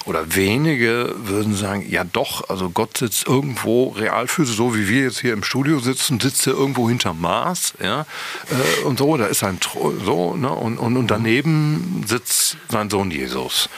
oder 0.07 0.35
wenige 0.35 1.15
würden 1.17 1.55
sagen, 1.55 1.87
ja 1.89 2.05
doch, 2.05 2.49
also 2.49 2.71
Gott 2.71 2.99
sitzt 2.99 3.27
irgendwo 3.27 3.89
realphysisch, 3.89 4.57
so 4.57 4.75
wie 4.75 4.89
wir 4.89 5.03
jetzt 5.03 5.21
hier 5.21 5.33
im 5.33 5.43
Studio 5.43 5.79
sitzen, 5.79 6.21
sitzt 6.21 6.47
er 6.47 6.55
irgendwo 6.55 6.89
hinterm 6.89 7.21
Mars, 7.21 7.75
ja, 7.83 8.03
äh, 8.03 8.85
und 8.85 8.99
so, 8.99 9.17
da 9.17 9.27
ist 9.27 9.43
ein, 9.43 9.59
so, 10.05 10.37
ne, 10.37 10.51
und, 10.51 10.79
und, 10.79 10.97
und 10.97 11.11
daneben 11.11 12.05
sitzt 12.07 12.57
sein 12.69 12.91
Sohn 12.91 13.11
Jesus. 13.11 13.69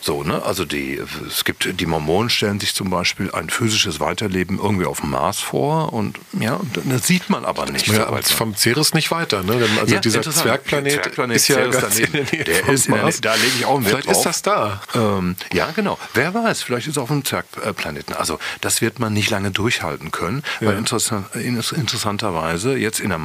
So, 0.00 0.22
ne? 0.22 0.42
Also 0.42 0.64
die, 0.64 1.00
es 1.26 1.44
gibt, 1.44 1.80
die 1.80 1.86
Mormonen 1.86 2.30
stellen 2.30 2.60
sich 2.60 2.74
zum 2.74 2.90
Beispiel 2.90 3.30
ein 3.32 3.50
physisches 3.50 4.00
Weiterleben 4.00 4.58
irgendwie 4.58 4.86
auf 4.86 5.00
dem 5.00 5.10
Mars 5.10 5.40
vor 5.40 5.92
und 5.92 6.18
ja, 6.38 6.60
das 6.84 7.06
sieht 7.06 7.30
man 7.30 7.44
aber 7.44 7.66
nicht. 7.66 7.86
Ja, 7.88 8.08
so 8.22 8.34
vom 8.34 8.54
Ceres 8.54 8.94
nicht 8.94 9.10
weiter, 9.10 9.42
ne? 9.42 9.66
Also 9.80 9.94
ja, 9.94 10.00
dieser 10.00 10.22
Zwergplanet, 10.22 10.92
Zwergplanet 10.92 11.36
ist 11.36 11.48
ja 11.48 11.56
Ceres 11.56 11.80
ganz 11.80 11.94
daneben, 11.94 12.18
in 12.18 12.24
der 12.24 12.32
Nähe 12.32 12.44
der 12.44 12.68
ist 12.68 12.88
der, 12.88 13.12
da 13.20 13.34
lege 13.34 13.52
ich 13.58 13.64
auch 13.64 13.76
einen 13.76 13.86
Vielleicht 13.86 14.08
ist 14.10 14.22
das 14.22 14.42
da. 14.42 14.82
Ähm, 14.94 15.36
ja, 15.52 15.70
genau. 15.72 15.98
Wer 16.14 16.34
weiß, 16.34 16.62
vielleicht 16.62 16.86
ist 16.86 16.96
es 16.96 16.98
auf 16.98 17.10
einem 17.10 17.24
Zwergplaneten. 17.24 18.14
Also 18.14 18.38
das 18.60 18.80
wird 18.80 18.98
man 18.98 19.12
nicht 19.12 19.30
lange 19.30 19.50
durchhalten 19.50 20.10
können, 20.10 20.42
ja. 20.60 20.68
weil 20.68 20.78
interessant, 20.78 21.34
interessanterweise 21.34 22.76
jetzt 22.76 23.00
in 23.00 23.08
der 23.08 23.18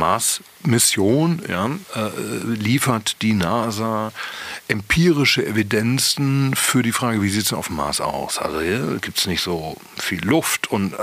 Mars-Mission 0.63 1.41
ja, 1.47 1.69
äh, 1.95 2.09
liefert 2.45 3.21
die 3.21 3.33
NASA 3.33 4.11
empirische 4.67 5.45
Evidenzen 5.45 6.55
für 6.55 6.83
die 6.83 6.91
Frage, 6.91 7.21
wie 7.21 7.29
sieht 7.29 7.45
es 7.45 7.53
auf 7.53 7.67
dem 7.67 7.77
Mars 7.77 8.01
aus? 8.01 8.37
Also 8.37 8.61
hier 8.61 8.99
gibt 9.01 9.17
es 9.17 9.27
nicht 9.27 9.41
so 9.41 9.75
viel 9.97 10.23
Luft 10.23 10.71
und 10.71 10.93
äh, 10.93 10.97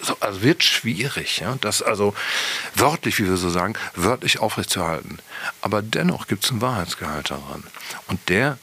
so, 0.00 0.16
also 0.18 0.42
wird 0.42 0.64
schwierig, 0.64 1.38
ja, 1.38 1.56
das 1.60 1.80
also 1.80 2.14
wörtlich, 2.74 3.18
wie 3.20 3.28
wir 3.28 3.36
so 3.36 3.50
sagen, 3.50 3.74
wörtlich 3.94 4.40
aufrechtzuerhalten. 4.40 5.18
Aber 5.60 5.80
dennoch 5.80 6.26
gibt 6.26 6.44
es 6.44 6.50
einen 6.50 6.60
Wahrheitsgehalt 6.60 7.30
daran. 7.30 7.62
Und 8.08 8.28
der 8.28 8.58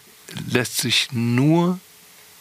lässt 0.52 0.78
sich 0.78 1.10
nur 1.12 1.80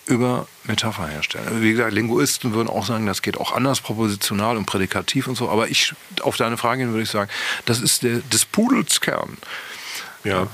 über 0.07 0.49
Metapher 0.69 1.09
herstellen. 1.09 1.63
Wie 1.63 1.73
gesagt, 1.73 1.93
Linguisten 1.93 2.55
würden 2.55 2.69
auch 2.69 2.87
sagen, 2.87 3.07
das 3.07 3.23
geht 3.23 3.39
auch 3.39 3.53
anders, 3.53 3.81
propositional 3.81 4.57
und 4.57 4.67
prädikativ 4.67 5.27
und 5.27 5.37
so. 5.37 5.49
Aber 5.49 5.69
ich, 5.69 5.95
auf 6.21 6.37
deine 6.37 6.57
Frage 6.57 6.83
hin 6.83 6.91
würde 6.91 7.03
ich 7.03 7.11
sagen, 7.11 7.31
das 7.65 7.81
ist 7.81 8.03
der, 8.03 8.19
des 8.19 8.45
Pudels 8.45 9.01
Kern. 9.01 9.39
Ja. 10.25 10.47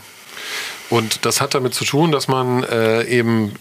Und 0.90 1.24
das 1.24 1.40
hat 1.40 1.54
damit 1.54 1.74
zu 1.74 1.84
tun, 1.84 2.12
dass 2.12 2.28
man 2.28 2.62
äh, 2.64 3.04
eben 3.04 3.54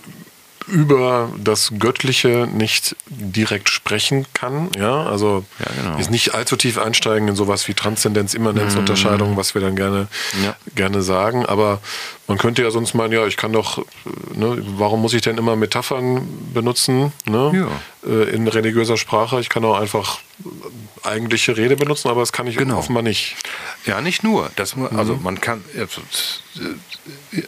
über 0.68 1.32
das 1.38 1.74
Göttliche 1.80 2.48
nicht 2.52 2.96
direkt 3.08 3.70
sprechen 3.70 4.26
kann. 4.34 4.70
Ja, 4.78 5.06
also 5.06 5.46
ja, 5.60 5.66
genau. 5.82 5.98
ist 5.98 6.12
nicht 6.12 6.34
allzu 6.34 6.56
tief 6.56 6.78
einsteigen 6.78 7.28
in 7.28 7.36
sowas 7.36 7.68
wie 7.68 7.74
Transzendenz, 7.74 8.34
Immanenz, 8.34 8.74
mhm. 8.74 8.80
Unterscheidung, 8.80 9.38
was 9.38 9.54
wir 9.54 9.62
dann 9.62 9.76
gerne, 9.76 10.08
ja. 10.44 10.56
gerne 10.76 11.02
sagen. 11.02 11.46
Aber 11.46 11.80
man 12.28 12.38
könnte 12.38 12.62
ja 12.64 12.72
sonst 12.72 12.94
meinen, 12.94 13.14
ja, 13.14 13.26
ich 13.28 13.38
kann 13.38 13.52
doch, 13.52 13.86
ne, 14.34 14.64
warum 14.78 15.02
muss 15.02 15.14
ich 15.14 15.22
denn 15.22 15.38
immer 15.38 15.56
Metaphern 15.56 16.28
benutzen 16.54 17.12
ne, 17.26 17.70
ja. 18.06 18.10
äh, 18.10 18.30
in 18.30 18.48
religiöser 18.48 18.98
Sprache? 18.98 19.40
Ich 19.40 19.50
kann 19.50 19.66
auch 19.66 19.80
einfach 19.80 20.20
eigentliche 21.06 21.56
Rede 21.58 21.76
benutzen, 21.76 22.10
aber 22.10 22.22
das 22.22 22.32
kann 22.32 22.48
ich 22.48 22.58
genau. 22.58 22.78
offenbar 22.78 23.04
nicht. 23.04 23.36
Ja, 23.86 24.02
nicht 24.02 24.24
nur. 24.24 24.52
Das, 24.56 24.76
also 24.96 25.16
mhm. 25.16 25.24
man 25.24 25.42
kann 25.42 25.64
also, 25.78 26.02
äh, 26.60 27.44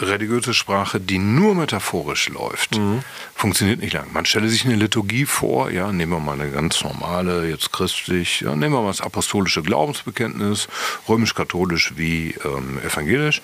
religiöse 0.00 0.54
Sprache, 0.54 0.98
die 0.98 1.18
nur 1.18 1.54
metaphorisch 1.54 2.28
läuft, 2.28 2.76
mhm. 2.76 3.02
funktioniert 3.34 3.80
nicht 3.80 3.92
lang. 3.92 4.12
Man 4.12 4.24
stelle 4.24 4.48
sich 4.48 4.64
eine 4.64 4.76
Liturgie 4.76 5.26
vor, 5.26 5.70
ja, 5.70 5.92
nehmen 5.92 6.12
wir 6.12 6.20
mal 6.20 6.40
eine 6.40 6.50
ganz 6.50 6.82
normale, 6.82 7.48
jetzt 7.48 7.72
christlich, 7.72 8.40
ja, 8.40 8.56
nehmen 8.56 8.74
wir 8.74 8.82
mal 8.82 8.88
das 8.88 9.00
apostolische 9.00 9.62
Glaubensbekenntnis, 9.62 10.68
römisch-katholisch 11.08 11.92
wie 11.96 12.34
ähm, 12.44 12.78
evangelisch. 12.84 13.42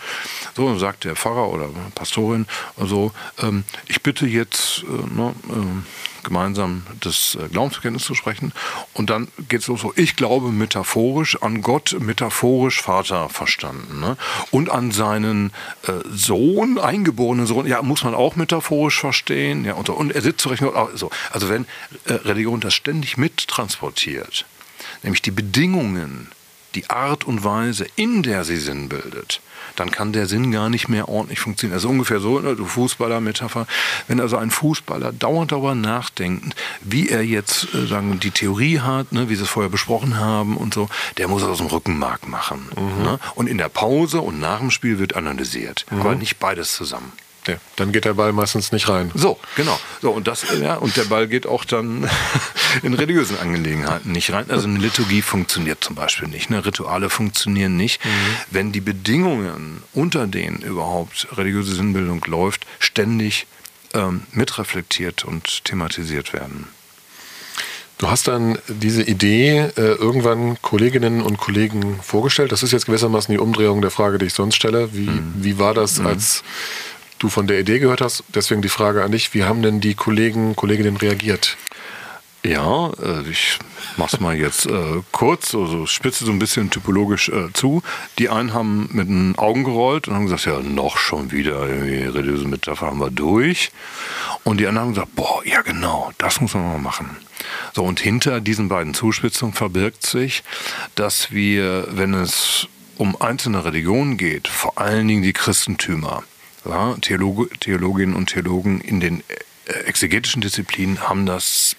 So, 0.56 0.76
sagt 0.78 1.04
der 1.04 1.14
Pfarrer 1.14 1.48
oder 1.48 1.68
Pastorin, 1.94 2.46
also 2.76 3.12
ähm, 3.38 3.64
ich 3.86 4.02
bitte 4.02 4.26
jetzt, 4.26 4.82
äh, 4.84 5.14
ne, 5.14 5.34
äh, 5.48 6.15
gemeinsam 6.26 6.82
das 7.00 7.38
äh, 7.40 7.48
Glaubensbekenntnis 7.48 8.04
zu 8.04 8.14
sprechen. 8.14 8.52
Und 8.92 9.08
dann 9.08 9.28
geht 9.48 9.62
es 9.62 9.68
los 9.68 9.80
so, 9.80 9.92
ich 9.96 10.16
glaube 10.16 10.50
metaphorisch 10.50 11.40
an 11.42 11.62
Gott, 11.62 11.96
metaphorisch 11.98 12.82
Vater 12.82 13.28
verstanden. 13.28 14.00
Ne? 14.00 14.16
Und 14.50 14.70
an 14.70 14.90
seinen 14.90 15.52
äh, 15.86 15.92
Sohn, 16.10 16.78
eingeborenen 16.78 17.46
Sohn, 17.46 17.66
ja, 17.66 17.80
muss 17.82 18.04
man 18.04 18.14
auch 18.14 18.36
metaphorisch 18.36 19.00
verstehen. 19.00 19.64
Ja, 19.64 19.74
und, 19.74 19.86
so. 19.86 19.94
und 19.94 20.12
er 20.12 20.20
sitzt 20.20 20.40
zurecht. 20.40 20.62
So. 20.94 21.10
Also 21.30 21.48
wenn 21.48 21.66
äh, 22.04 22.12
Religion 22.12 22.60
das 22.60 22.74
ständig 22.74 23.16
mittransportiert, 23.16 24.44
nämlich 25.02 25.22
die 25.22 25.30
Bedingungen, 25.30 26.30
die 26.74 26.90
Art 26.90 27.24
und 27.24 27.42
Weise, 27.44 27.86
in 27.96 28.22
der 28.22 28.44
sie 28.44 28.58
Sinn 28.58 28.88
bildet, 28.88 29.40
dann 29.76 29.90
kann 29.90 30.12
der 30.12 30.26
Sinn 30.26 30.50
gar 30.50 30.68
nicht 30.68 30.88
mehr 30.88 31.08
ordentlich 31.08 31.40
funktionieren. 31.40 31.76
Also 31.76 31.88
ungefähr 31.88 32.20
so, 32.20 32.38
ne, 32.40 32.56
du 32.56 32.64
Fußballer-Metapher, 32.64 33.66
wenn 34.08 34.20
also 34.20 34.36
ein 34.36 34.50
Fußballer 34.50 35.12
dauernd 35.12 35.52
darüber 35.52 35.74
nachdenkt, 35.74 36.56
wie 36.80 37.08
er 37.08 37.22
jetzt 37.22 37.74
äh, 37.74 37.86
sagen, 37.86 38.18
die 38.20 38.30
Theorie 38.30 38.80
hat, 38.80 39.12
ne, 39.12 39.28
wie 39.28 39.36
sie 39.36 39.42
es 39.42 39.48
vorher 39.48 39.70
besprochen 39.70 40.18
haben 40.18 40.56
und 40.56 40.74
so, 40.74 40.88
der 41.18 41.28
muss 41.28 41.42
es 41.42 41.48
aus 41.48 41.58
dem 41.58 41.66
Rückenmark 41.66 42.28
machen. 42.28 42.68
Mhm. 42.76 43.02
Ne? 43.02 43.18
Und 43.34 43.48
in 43.48 43.58
der 43.58 43.68
Pause 43.68 44.20
und 44.20 44.40
nach 44.40 44.58
dem 44.58 44.70
Spiel 44.70 44.98
wird 44.98 45.16
analysiert. 45.16 45.86
Mhm. 45.90 46.00
Aber 46.00 46.14
nicht 46.14 46.38
beides 46.38 46.72
zusammen. 46.72 47.12
Ja, 47.46 47.56
dann 47.76 47.92
geht 47.92 48.04
der 48.04 48.14
Ball 48.14 48.32
meistens 48.32 48.72
nicht 48.72 48.88
rein. 48.88 49.10
So, 49.14 49.38
genau. 49.54 49.78
So, 50.02 50.10
und, 50.10 50.26
das, 50.26 50.46
ja, 50.60 50.76
und 50.76 50.96
der 50.96 51.04
Ball 51.04 51.28
geht 51.28 51.46
auch 51.46 51.64
dann 51.64 52.08
in 52.82 52.94
religiösen 52.94 53.38
Angelegenheiten 53.38 54.12
nicht 54.12 54.32
rein. 54.32 54.50
Also 54.50 54.66
eine 54.66 54.78
Liturgie 54.78 55.22
funktioniert 55.22 55.82
zum 55.82 55.94
Beispiel 55.94 56.28
nicht. 56.28 56.50
Ne? 56.50 56.64
Rituale 56.64 57.10
funktionieren 57.10 57.76
nicht, 57.76 58.04
mhm. 58.04 58.10
wenn 58.50 58.72
die 58.72 58.80
Bedingungen, 58.80 59.82
unter 59.92 60.26
denen 60.26 60.58
überhaupt 60.58 61.28
religiöse 61.36 61.74
Sinnbildung 61.74 62.24
läuft, 62.26 62.66
ständig 62.78 63.46
ähm, 63.94 64.22
mitreflektiert 64.32 65.24
und 65.24 65.64
thematisiert 65.64 66.32
werden. 66.32 66.68
Du 67.98 68.10
hast 68.10 68.28
dann 68.28 68.58
diese 68.68 69.02
Idee 69.02 69.70
äh, 69.76 69.94
irgendwann 69.94 70.60
Kolleginnen 70.60 71.22
und 71.22 71.38
Kollegen 71.38 71.98
vorgestellt. 72.02 72.52
Das 72.52 72.62
ist 72.62 72.72
jetzt 72.72 72.84
gewissermaßen 72.84 73.32
die 73.32 73.38
Umdrehung 73.38 73.80
der 73.80 73.90
Frage, 73.90 74.18
die 74.18 74.26
ich 74.26 74.34
sonst 74.34 74.56
stelle. 74.56 74.92
Wie, 74.92 75.08
mhm. 75.08 75.32
wie 75.36 75.58
war 75.58 75.72
das, 75.72 75.98
mhm. 75.98 76.08
als 76.08 76.44
du 77.18 77.28
von 77.28 77.46
der 77.46 77.60
Idee 77.60 77.78
gehört 77.78 78.00
hast. 78.00 78.24
Deswegen 78.34 78.62
die 78.62 78.68
Frage 78.68 79.02
an 79.02 79.12
dich, 79.12 79.34
wie 79.34 79.44
haben 79.44 79.62
denn 79.62 79.80
die 79.80 79.94
Kollegen, 79.94 80.56
Kolleginnen 80.56 80.96
reagiert? 80.96 81.56
Ja, 82.46 82.92
äh, 83.02 83.28
ich 83.28 83.58
mach's 83.96 84.20
mal 84.20 84.36
jetzt 84.36 84.66
äh, 84.66 85.02
kurz, 85.10 85.52
also 85.52 85.86
spitze 85.86 86.24
so 86.24 86.30
ein 86.30 86.38
bisschen 86.38 86.70
typologisch 86.70 87.28
äh, 87.28 87.52
zu. 87.52 87.82
Die 88.18 88.28
einen 88.28 88.54
haben 88.54 88.88
mit 88.92 89.08
den 89.08 89.36
Augen 89.36 89.64
gerollt 89.64 90.06
und 90.06 90.14
haben 90.14 90.26
gesagt, 90.26 90.44
ja, 90.44 90.60
noch 90.60 90.96
schon 90.96 91.32
wieder, 91.32 91.66
irgendwie 91.66 92.04
religiöse 92.04 92.46
Metapher 92.46 92.86
haben 92.86 93.00
wir 93.00 93.10
durch. 93.10 93.72
Und 94.44 94.58
die 94.58 94.68
anderen 94.68 94.88
haben 94.88 94.94
gesagt, 94.94 95.16
boah, 95.16 95.44
ja 95.44 95.62
genau, 95.62 96.12
das 96.18 96.40
muss 96.40 96.54
man 96.54 96.68
mal 96.68 96.78
machen. 96.78 97.16
So, 97.74 97.82
und 97.82 97.98
hinter 97.98 98.40
diesen 98.40 98.68
beiden 98.68 98.94
Zuspitzungen 98.94 99.54
verbirgt 99.54 100.06
sich, 100.06 100.44
dass 100.94 101.32
wir, 101.32 101.88
wenn 101.90 102.14
es 102.14 102.68
um 102.96 103.20
einzelne 103.20 103.64
Religionen 103.64 104.16
geht, 104.18 104.46
vor 104.46 104.78
allen 104.78 105.08
Dingen 105.08 105.22
die 105.22 105.32
Christentümer, 105.32 106.22
ja, 106.68 106.94
Theologe, 107.00 107.48
Theologinnen 107.60 108.14
und 108.14 108.30
Theologen 108.30 108.80
in 108.80 109.00
den 109.00 109.20
äh, 109.66 109.72
exegetischen 109.86 110.42
Disziplinen 110.42 111.08
haben 111.08 111.26
das 111.26 111.76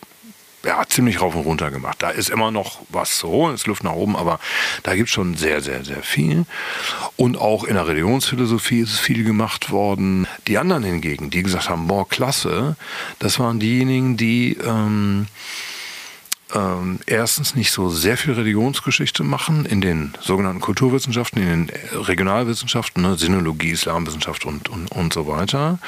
ja, 0.65 0.83
ziemlich 0.87 1.21
rauf 1.21 1.35
und 1.35 1.45
runter 1.45 1.71
gemacht. 1.71 1.97
Da 1.99 2.09
ist 2.09 2.29
immer 2.29 2.51
noch 2.51 2.81
was 2.89 3.19
so, 3.19 3.49
ist 3.49 3.67
Luft 3.67 3.83
nach 3.83 3.93
oben, 3.93 4.15
aber 4.15 4.39
da 4.83 4.95
gibt 4.95 5.07
es 5.07 5.13
schon 5.13 5.35
sehr, 5.35 5.61
sehr, 5.61 5.85
sehr 5.85 6.03
viel. 6.03 6.45
Und 7.15 7.37
auch 7.37 7.63
in 7.63 7.75
der 7.75 7.87
Religionsphilosophie 7.87 8.81
ist 8.81 8.99
viel 8.99 9.23
gemacht 9.23 9.71
worden. 9.71 10.27
Die 10.47 10.57
anderen 10.57 10.83
hingegen, 10.83 11.29
die 11.29 11.43
gesagt 11.43 11.69
haben, 11.69 11.87
boah, 11.87 12.07
klasse, 12.07 12.75
das 13.19 13.39
waren 13.39 13.59
diejenigen, 13.59 14.17
die 14.17 14.57
ähm, 14.63 15.27
ähm, 16.53 16.99
erstens 17.05 17.55
nicht 17.55 17.71
so 17.71 17.89
sehr 17.89 18.17
viel 18.17 18.33
Religionsgeschichte 18.33 19.23
machen 19.23 19.65
in 19.65 19.81
den 19.81 20.13
sogenannten 20.21 20.61
Kulturwissenschaften, 20.61 21.41
in 21.41 21.67
den 21.67 21.71
Regionalwissenschaften, 21.93 23.03
ne, 23.03 23.17
Sinologie, 23.17 23.71
Islamwissenschaft 23.71 24.45
und, 24.45 24.69
und, 24.69 24.91
und 24.91 25.13
so 25.13 25.27
weiter. 25.27 25.79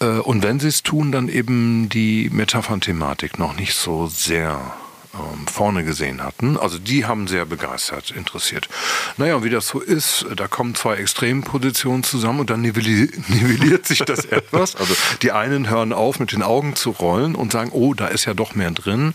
Äh, 0.00 0.18
und 0.18 0.42
wenn 0.42 0.60
sie 0.60 0.68
es 0.68 0.82
tun, 0.82 1.12
dann 1.12 1.28
eben 1.28 1.88
die 1.88 2.28
Metaphern-Thematik 2.32 3.38
noch 3.38 3.56
nicht 3.56 3.74
so 3.74 4.06
sehr 4.08 4.74
ähm, 5.18 5.46
vorne 5.46 5.84
gesehen 5.84 6.22
hatten. 6.22 6.56
Also 6.56 6.78
die 6.78 7.06
haben 7.06 7.26
sehr 7.26 7.44
begeistert 7.44 8.10
interessiert. 8.10 8.68
Naja, 9.16 9.36
und 9.36 9.44
wie 9.44 9.50
das 9.50 9.68
so 9.68 9.80
ist, 9.80 10.26
da 10.36 10.48
kommen 10.48 10.74
zwei 10.74 10.96
Extrempositionen 10.96 12.04
zusammen 12.04 12.40
und 12.40 12.50
dann 12.50 12.60
nivelli 12.60 13.10
nivelliert 13.28 13.86
sich 13.86 14.00
das 14.00 14.24
etwas. 14.24 14.76
Also 14.76 14.94
die 15.22 15.32
einen 15.32 15.68
hören 15.68 15.92
auf, 15.92 16.20
mit 16.20 16.32
den 16.32 16.42
Augen 16.42 16.76
zu 16.76 16.90
rollen 16.90 17.34
und 17.34 17.52
sagen, 17.52 17.70
oh, 17.72 17.94
da 17.94 18.06
ist 18.06 18.24
ja 18.24 18.34
doch 18.34 18.54
mehr 18.54 18.70
drin. 18.70 19.14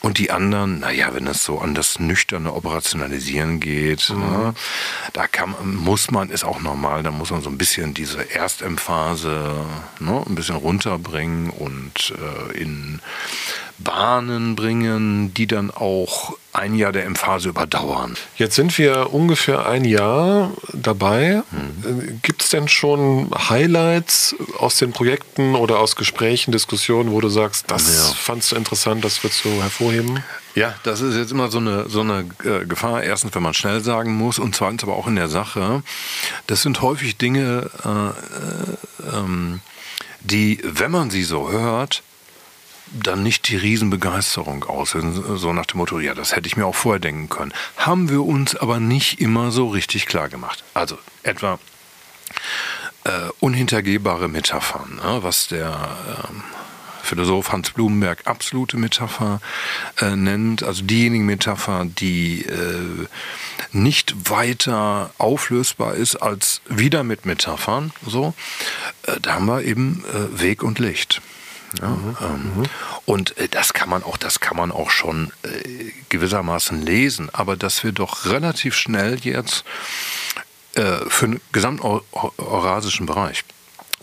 Und 0.00 0.18
die 0.18 0.30
anderen, 0.30 0.80
naja, 0.80 1.10
wenn 1.12 1.26
es 1.26 1.44
so 1.44 1.58
an 1.60 1.74
das 1.74 1.98
nüchterne 1.98 2.52
Operationalisieren 2.52 3.60
geht, 3.60 4.10
mhm. 4.10 4.20
ne, 4.20 4.54
da 5.12 5.26
kann, 5.26 5.54
muss 5.62 6.10
man, 6.10 6.30
ist 6.30 6.44
auch 6.44 6.60
normal, 6.60 7.02
da 7.02 7.10
muss 7.10 7.30
man 7.30 7.42
so 7.42 7.50
ein 7.50 7.58
bisschen 7.58 7.94
diese 7.94 8.22
Erstemphase 8.34 9.54
ne, 10.00 10.22
ein 10.26 10.34
bisschen 10.34 10.56
runterbringen 10.56 11.50
und 11.50 12.14
äh, 12.18 12.56
in 12.58 13.00
Bahnen 13.78 14.54
bringen, 14.54 15.34
die 15.34 15.46
dann 15.46 15.70
auch 15.70 16.36
ein 16.52 16.74
Jahr 16.74 16.92
der 16.92 17.04
Emphase 17.04 17.48
überdauern. 17.48 18.16
Jetzt 18.36 18.54
sind 18.54 18.78
wir 18.78 19.12
ungefähr 19.12 19.66
ein 19.66 19.84
Jahr 19.84 20.52
dabei. 20.72 21.42
Mhm. 21.50 22.20
Gibt 22.22 22.42
es 22.42 22.50
denn 22.50 22.68
schon 22.68 23.30
Highlights 23.48 24.36
aus 24.58 24.76
den 24.76 24.92
Projekten 24.92 25.56
oder 25.56 25.80
aus 25.80 25.96
Gesprächen, 25.96 26.52
Diskussionen, 26.52 27.10
wo 27.10 27.20
du 27.20 27.28
sagst, 27.28 27.70
das 27.70 27.96
ja. 27.96 28.14
fandst 28.14 28.52
du 28.52 28.56
interessant, 28.56 29.04
das 29.04 29.22
würdest 29.24 29.44
du 29.44 29.50
hervorheben? 29.62 30.22
Ja, 30.54 30.74
das 30.84 31.00
ist 31.00 31.16
jetzt 31.16 31.32
immer 31.32 31.50
so 31.50 31.58
eine, 31.58 31.88
so 31.88 32.00
eine 32.00 32.26
äh, 32.44 32.64
Gefahr. 32.64 33.02
Erstens, 33.02 33.34
wenn 33.34 33.42
man 33.42 33.54
schnell 33.54 33.82
sagen 33.82 34.14
muss 34.14 34.38
und 34.38 34.54
zweitens 34.54 34.84
aber 34.84 34.94
auch 34.94 35.08
in 35.08 35.16
der 35.16 35.28
Sache. 35.28 35.82
Das 36.46 36.62
sind 36.62 36.80
häufig 36.80 37.16
Dinge, 37.16 37.70
äh, 37.84 37.88
äh, 37.88 39.16
ähm, 39.18 39.60
die, 40.20 40.60
wenn 40.62 40.92
man 40.92 41.10
sie 41.10 41.24
so 41.24 41.50
hört, 41.50 42.04
dann 42.92 43.22
nicht 43.22 43.48
die 43.48 43.56
Riesenbegeisterung 43.56 44.64
aus. 44.64 44.90
So 44.90 45.52
nach 45.52 45.66
dem 45.66 45.78
Motto, 45.78 46.00
ja, 46.00 46.14
das 46.14 46.36
hätte 46.36 46.46
ich 46.46 46.56
mir 46.56 46.66
auch 46.66 46.74
vorher 46.74 47.00
denken 47.00 47.28
können. 47.28 47.52
Haben 47.76 48.08
wir 48.08 48.24
uns 48.24 48.54
aber 48.56 48.80
nicht 48.80 49.20
immer 49.20 49.50
so 49.50 49.68
richtig 49.68 50.06
klar 50.06 50.28
gemacht. 50.28 50.64
Also 50.74 50.98
etwa 51.22 51.58
äh, 53.04 53.28
unhintergehbare 53.40 54.28
Metaphern, 54.28 54.96
ne, 54.96 55.22
was 55.22 55.48
der 55.48 55.68
äh, 55.68 57.04
Philosoph 57.04 57.52
Hans 57.52 57.70
Blumenberg 57.70 58.26
absolute 58.26 58.78
Metapher 58.78 59.40
äh, 60.00 60.16
nennt, 60.16 60.62
also 60.62 60.82
diejenigen 60.82 61.26
Metapher, 61.26 61.84
die 61.84 62.42
äh, 62.46 63.06
nicht 63.72 64.30
weiter 64.30 65.10
auflösbar 65.18 65.94
ist 65.94 66.16
als 66.16 66.62
wieder 66.66 67.04
mit 67.04 67.26
Metaphern. 67.26 67.92
So, 68.06 68.34
äh, 69.06 69.20
da 69.20 69.34
haben 69.34 69.46
wir 69.46 69.62
eben 69.62 70.02
äh, 70.12 70.40
Weg 70.40 70.62
und 70.62 70.78
Licht. 70.78 71.20
Ja, 71.80 71.88
mhm. 71.88 72.16
ähm, 72.20 72.52
mhm. 72.56 72.62
Und 73.04 73.36
äh, 73.38 73.48
das 73.48 73.72
kann 73.72 73.88
man 73.88 74.02
auch, 74.02 74.16
das 74.16 74.40
kann 74.40 74.56
man 74.56 74.70
auch 74.72 74.90
schon 74.90 75.32
äh, 75.42 75.92
gewissermaßen 76.08 76.80
lesen, 76.82 77.30
aber 77.32 77.56
dass 77.56 77.82
wir 77.84 77.92
doch 77.92 78.26
relativ 78.26 78.74
schnell 78.74 79.18
jetzt 79.20 79.64
äh, 80.74 80.98
für 81.08 81.28
den 81.28 81.40
gesamteurasischen 81.52 83.06
Bereich 83.06 83.44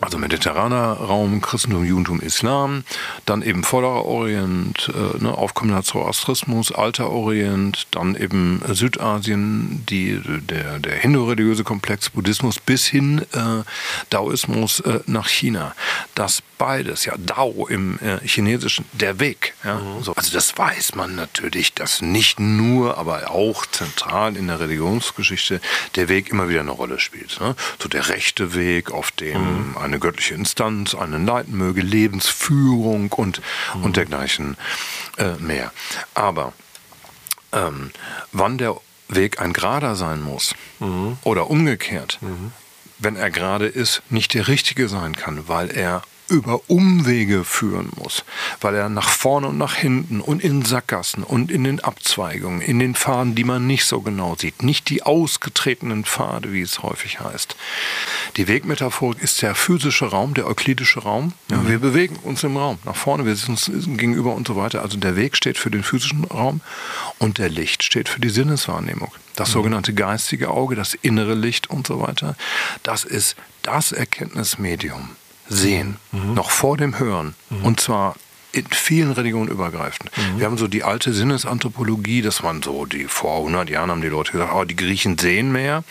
also 0.02 0.18
mediterraner 0.18 0.94
Raum, 0.94 1.40
Christentum, 1.40 1.84
Judentum, 1.84 2.20
Islam, 2.20 2.84
dann 3.24 3.40
eben 3.42 3.62
Vorderer 3.62 4.04
Orient, 4.04 4.90
äh, 4.94 5.22
ne, 5.22 5.32
aufkommender 5.32 5.82
Zoroastrismus, 5.82 6.72
Alter 6.72 7.10
Orient, 7.10 7.86
dann 7.92 8.16
eben 8.16 8.60
Südasien, 8.68 9.84
die, 9.88 10.20
der, 10.24 10.80
der 10.80 10.96
hindu-religiöse 10.96 11.62
Komplex, 11.62 12.10
Buddhismus 12.10 12.58
bis 12.58 12.86
hin 12.86 13.22
äh, 13.32 13.62
Daoismus 14.10 14.80
äh, 14.80 15.00
nach 15.06 15.28
China. 15.28 15.74
Das 16.16 16.42
beides, 16.58 17.04
ja, 17.04 17.14
Dao 17.16 17.66
im 17.68 17.98
äh, 18.00 18.18
Chinesischen, 18.26 18.84
der 18.92 19.20
Weg. 19.20 19.54
Ja, 19.64 19.76
mhm. 19.76 20.02
so. 20.02 20.14
Also 20.14 20.32
das 20.32 20.56
weiß 20.58 20.94
man 20.96 21.14
natürlich, 21.14 21.74
dass 21.74 22.02
nicht 22.02 22.40
nur, 22.40 22.98
aber 22.98 23.30
auch 23.30 23.66
zentral 23.66 24.36
in 24.36 24.48
der 24.48 24.58
Religionsgeschichte 24.58 25.60
der 25.94 26.08
Weg 26.08 26.30
immer 26.30 26.48
wieder 26.48 26.60
eine 26.60 26.70
Rolle 26.70 26.98
spielt. 26.98 27.40
Ne? 27.40 27.54
So 27.80 27.88
der 27.88 28.08
rechte 28.08 28.54
Weg, 28.54 28.90
auf 28.90 29.10
dem 29.12 29.40
mhm 29.40 29.91
eine 29.92 30.00
göttliche 30.00 30.34
Instanz 30.34 30.94
einen 30.94 31.26
leiten 31.26 31.56
möge, 31.56 31.82
Lebensführung 31.82 33.12
und, 33.12 33.42
mhm. 33.74 33.84
und 33.84 33.96
dergleichen 33.96 34.56
äh, 35.18 35.34
mehr. 35.34 35.70
Aber 36.14 36.52
ähm, 37.52 37.90
wann 38.32 38.58
der 38.58 38.80
Weg 39.08 39.40
ein 39.40 39.52
gerader 39.52 39.94
sein 39.94 40.22
muss 40.22 40.54
mhm. 40.80 41.18
oder 41.22 41.50
umgekehrt, 41.50 42.18
mhm. 42.22 42.52
wenn 42.98 43.16
er 43.16 43.30
gerade 43.30 43.66
ist, 43.66 44.02
nicht 44.08 44.32
der 44.32 44.48
richtige 44.48 44.88
sein 44.88 45.14
kann, 45.14 45.46
weil 45.48 45.70
er 45.70 46.02
über 46.32 46.62
Umwege 46.68 47.44
führen 47.44 47.90
muss, 47.96 48.24
weil 48.62 48.74
er 48.74 48.88
nach 48.88 49.10
vorne 49.10 49.48
und 49.48 49.58
nach 49.58 49.74
hinten 49.74 50.22
und 50.22 50.42
in 50.42 50.64
Sackgassen 50.64 51.22
und 51.24 51.50
in 51.50 51.62
den 51.62 51.80
Abzweigungen, 51.80 52.62
in 52.62 52.78
den 52.78 52.94
Pfaden, 52.94 53.34
die 53.34 53.44
man 53.44 53.66
nicht 53.66 53.84
so 53.84 54.00
genau 54.00 54.34
sieht, 54.36 54.62
nicht 54.62 54.88
die 54.88 55.02
ausgetretenen 55.02 56.04
Pfade, 56.04 56.52
wie 56.52 56.62
es 56.62 56.82
häufig 56.82 57.20
heißt. 57.20 57.54
Die 58.36 58.48
Wegmetaphorik 58.48 59.22
ist 59.22 59.42
der 59.42 59.54
physische 59.54 60.06
Raum, 60.06 60.32
der 60.32 60.46
euklidische 60.46 61.00
Raum. 61.00 61.34
Ja, 61.50 61.58
mhm. 61.58 61.68
Wir 61.68 61.78
bewegen 61.78 62.16
uns 62.22 62.42
im 62.44 62.56
Raum, 62.56 62.78
nach 62.84 62.96
vorne, 62.96 63.26
wir 63.26 63.36
sind 63.36 63.50
uns 63.50 63.70
gegenüber 63.98 64.34
und 64.34 64.48
so 64.48 64.56
weiter. 64.56 64.80
Also 64.80 64.96
der 64.96 65.16
Weg 65.16 65.36
steht 65.36 65.58
für 65.58 65.70
den 65.70 65.82
physischen 65.82 66.24
Raum 66.24 66.62
und 67.18 67.36
der 67.36 67.50
Licht 67.50 67.82
steht 67.82 68.08
für 68.08 68.20
die 68.20 68.30
Sinneswahrnehmung. 68.30 69.12
Das 69.36 69.50
mhm. 69.50 69.52
sogenannte 69.52 69.92
geistige 69.92 70.48
Auge, 70.48 70.76
das 70.76 70.94
innere 70.94 71.34
Licht 71.34 71.68
und 71.68 71.86
so 71.86 72.00
weiter, 72.00 72.36
das 72.82 73.04
ist 73.04 73.36
das 73.60 73.92
Erkenntnismedium 73.92 75.10
sehen, 75.48 75.96
mhm. 76.12 76.34
noch 76.34 76.50
vor 76.50 76.76
dem 76.76 76.98
Hören. 76.98 77.34
Mhm. 77.50 77.64
Und 77.64 77.80
zwar 77.80 78.14
in 78.52 78.66
vielen 78.66 79.12
Religionen 79.12 79.48
übergreifend. 79.48 80.10
Mhm. 80.16 80.38
Wir 80.38 80.46
haben 80.46 80.58
so 80.58 80.68
die 80.68 80.84
alte 80.84 81.12
Sinnesanthropologie, 81.12 82.20
dass 82.22 82.42
man 82.42 82.62
so, 82.62 82.84
die 82.84 83.04
vor 83.04 83.38
100 83.38 83.70
Jahren 83.70 83.90
haben 83.90 84.02
die 84.02 84.08
Leute 84.08 84.32
gesagt, 84.32 84.52
oh, 84.54 84.64
die 84.64 84.76
Griechen 84.76 85.16
sehen 85.18 85.52
mehr. 85.52 85.84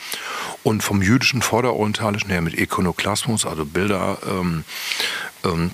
Und 0.64 0.84
vom 0.84 1.02
jüdischen 1.02 1.41
Vorderorientalischen 1.41 2.30
her 2.30 2.41
mit 2.41 2.58
Ikonoklasmus, 2.58 3.45
also 3.45 3.66
Bilder, 3.66 4.20
ähm, 4.30 4.64
ähm, 5.43 5.72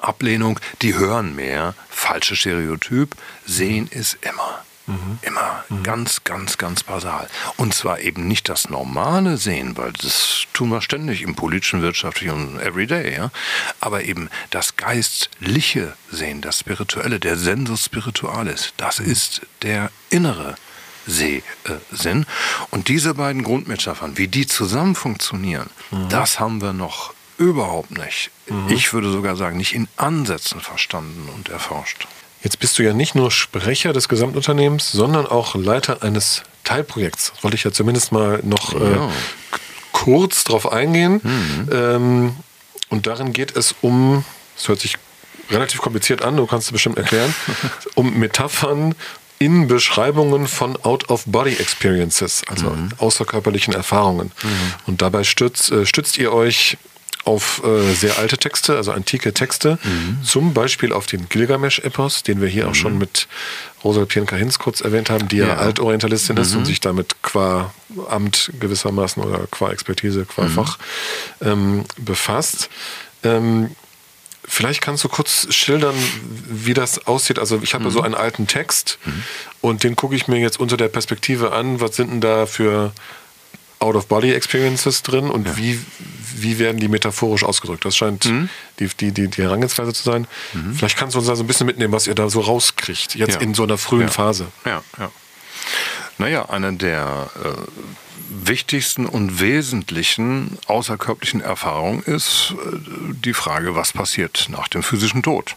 Ablehnung, 0.00 0.58
die 0.80 0.94
hören 0.94 1.36
mehr. 1.36 1.74
Falsches 1.90 2.38
Stereotyp. 2.38 3.14
Sehen 3.46 3.86
ist 3.88 4.18
immer. 4.22 4.64
Mhm. 4.86 5.18
Immer 5.22 5.64
mhm. 5.68 5.82
ganz, 5.82 6.24
ganz, 6.24 6.58
ganz 6.58 6.82
basal. 6.82 7.28
Und 7.56 7.74
zwar 7.74 8.00
eben 8.00 8.26
nicht 8.26 8.48
das 8.48 8.68
normale 8.68 9.36
Sehen, 9.36 9.76
weil 9.76 9.92
das 9.92 10.44
tun 10.52 10.70
wir 10.70 10.82
ständig 10.82 11.22
im 11.22 11.34
politischen, 11.34 11.82
wirtschaftlichen 11.82 12.54
und 12.54 12.60
everyday, 12.60 13.14
ja. 13.14 13.30
Aber 13.80 14.04
eben 14.04 14.28
das 14.50 14.76
geistliche 14.76 15.94
Sehen, 16.10 16.40
das 16.40 16.58
Spirituelle, 16.60 17.20
der 17.20 17.36
Sensus 17.36 17.84
Spiritualis, 17.84 18.72
das 18.76 18.98
mhm. 18.98 19.10
ist 19.10 19.42
der 19.62 19.90
innere 20.10 20.56
Sehsinn. 21.06 22.26
Und 22.70 22.88
diese 22.88 23.14
beiden 23.14 23.42
Grundmetaphern, 23.42 24.18
wie 24.18 24.28
die 24.28 24.46
zusammen 24.46 24.94
funktionieren, 24.94 25.70
mhm. 25.90 26.08
das 26.08 26.38
haben 26.38 26.60
wir 26.60 26.72
noch 26.72 27.14
überhaupt 27.38 27.90
nicht. 27.90 28.30
Mhm. 28.48 28.68
Ich 28.68 28.92
würde 28.92 29.10
sogar 29.10 29.36
sagen, 29.36 29.56
nicht 29.56 29.74
in 29.74 29.88
Ansätzen 29.96 30.60
verstanden 30.60 31.28
und 31.34 31.48
erforscht. 31.48 32.06
Jetzt 32.42 32.58
bist 32.58 32.78
du 32.78 32.82
ja 32.82 32.92
nicht 32.92 33.14
nur 33.14 33.30
Sprecher 33.30 33.92
des 33.92 34.08
Gesamtunternehmens, 34.08 34.90
sondern 34.90 35.26
auch 35.26 35.54
Leiter 35.54 36.02
eines 36.02 36.42
Teilprojekts. 36.64 37.32
Das 37.34 37.44
wollte 37.44 37.56
ich 37.56 37.64
ja 37.64 37.72
zumindest 37.72 38.12
mal 38.12 38.40
noch 38.42 38.74
äh, 38.74 38.78
äh, 38.78 39.08
kurz 39.92 40.44
drauf 40.44 40.70
eingehen. 40.70 41.20
Mhm. 41.22 41.68
Ähm, 41.72 42.36
und 42.88 43.06
darin 43.06 43.32
geht 43.32 43.56
es 43.56 43.74
um, 43.80 44.24
es 44.56 44.68
hört 44.68 44.80
sich 44.80 44.96
relativ 45.50 45.80
kompliziert 45.80 46.22
an, 46.22 46.36
du 46.36 46.46
kannst 46.46 46.66
es 46.68 46.72
bestimmt 46.72 46.98
erklären, 46.98 47.34
um 47.94 48.18
Metaphern 48.18 48.94
in 49.38 49.66
Beschreibungen 49.66 50.46
von 50.46 50.76
Out-of-Body-Experiences, 50.82 52.42
also 52.48 52.70
mhm. 52.70 52.90
außerkörperlichen 52.98 53.74
Erfahrungen. 53.74 54.30
Mhm. 54.42 54.48
Und 54.86 55.02
dabei 55.02 55.24
stützt, 55.24 55.70
äh, 55.72 55.86
stützt 55.86 56.16
ihr 56.18 56.32
euch 56.32 56.76
auf 57.24 57.62
äh, 57.64 57.92
sehr 57.92 58.18
alte 58.18 58.36
Texte, 58.36 58.76
also 58.76 58.92
antike 58.92 59.32
Texte, 59.32 59.78
mhm. 59.82 60.18
zum 60.24 60.54
Beispiel 60.54 60.92
auf 60.92 61.06
den 61.06 61.28
Gilgamesch-Epos, 61.28 62.22
den 62.22 62.40
wir 62.40 62.48
hier 62.48 62.64
mhm. 62.64 62.70
auch 62.70 62.74
schon 62.74 62.98
mit 62.98 63.28
Rosa 63.84 64.04
Pienka-Hinz 64.04 64.58
kurz 64.58 64.80
erwähnt 64.80 65.10
haben, 65.10 65.28
die 65.28 65.36
ja, 65.36 65.48
ja 65.48 65.56
Altorientalistin 65.56 66.36
mhm. 66.36 66.42
ist 66.42 66.54
und 66.54 66.64
sich 66.64 66.80
damit 66.80 67.22
qua 67.22 67.72
Amt 68.08 68.50
gewissermaßen 68.58 69.22
oder 69.22 69.46
qua 69.50 69.70
Expertise, 69.70 70.24
qua 70.24 70.44
mhm. 70.44 70.50
Fach 70.50 70.78
ähm, 71.40 71.84
befasst. 71.98 72.68
Ähm, 73.22 73.70
Vielleicht 74.44 74.82
kannst 74.82 75.04
du 75.04 75.08
kurz 75.08 75.46
schildern, 75.54 75.94
wie 76.48 76.74
das 76.74 77.06
aussieht. 77.06 77.38
Also 77.38 77.60
ich 77.62 77.74
habe 77.74 77.84
mhm. 77.84 77.90
so 77.90 78.02
einen 78.02 78.16
alten 78.16 78.48
Text 78.48 78.98
mhm. 79.04 79.22
und 79.60 79.84
den 79.84 79.94
gucke 79.94 80.16
ich 80.16 80.26
mir 80.26 80.40
jetzt 80.40 80.58
unter 80.58 80.76
der 80.76 80.88
Perspektive 80.88 81.52
an. 81.52 81.80
Was 81.80 81.94
sind 81.94 82.10
denn 82.10 82.20
da 82.20 82.46
für 82.46 82.92
Out-of-Body-Experiences 83.82 85.02
drin 85.02 85.30
und 85.30 85.46
ja. 85.46 85.56
wie, 85.56 85.80
wie 86.36 86.58
werden 86.58 86.78
die 86.78 86.88
metaphorisch 86.88 87.44
ausgedrückt? 87.44 87.84
Das 87.84 87.96
scheint 87.96 88.24
mhm. 88.24 88.48
die, 88.78 88.88
die, 88.88 89.12
die, 89.12 89.28
die 89.28 89.42
Herangehensweise 89.42 89.92
zu 89.92 90.02
sein. 90.02 90.26
Mhm. 90.52 90.74
Vielleicht 90.74 90.96
kannst 90.96 91.14
du 91.14 91.18
uns 91.18 91.28
da 91.28 91.36
so 91.36 91.44
ein 91.44 91.46
bisschen 91.46 91.66
mitnehmen, 91.66 91.92
was 91.92 92.06
ihr 92.06 92.14
da 92.14 92.30
so 92.30 92.40
rauskriegt, 92.40 93.14
jetzt 93.14 93.34
ja. 93.34 93.40
in 93.40 93.54
so 93.54 93.62
einer 93.64 93.78
frühen 93.78 94.02
ja. 94.02 94.08
Phase. 94.08 94.46
Ja, 94.64 94.82
ja. 94.98 95.10
Naja, 96.18 96.48
einer 96.48 96.72
der 96.72 97.30
äh, 97.44 97.48
wichtigsten 98.28 99.06
und 99.06 99.40
wesentlichen 99.40 100.58
außerkörperlichen 100.66 101.40
Erfahrungen 101.40 102.02
ist 102.02 102.54
äh, 102.54 102.76
die 103.24 103.34
Frage, 103.34 103.74
was 103.74 103.92
passiert 103.92 104.46
nach 104.48 104.68
dem 104.68 104.82
physischen 104.82 105.22
Tod. 105.22 105.56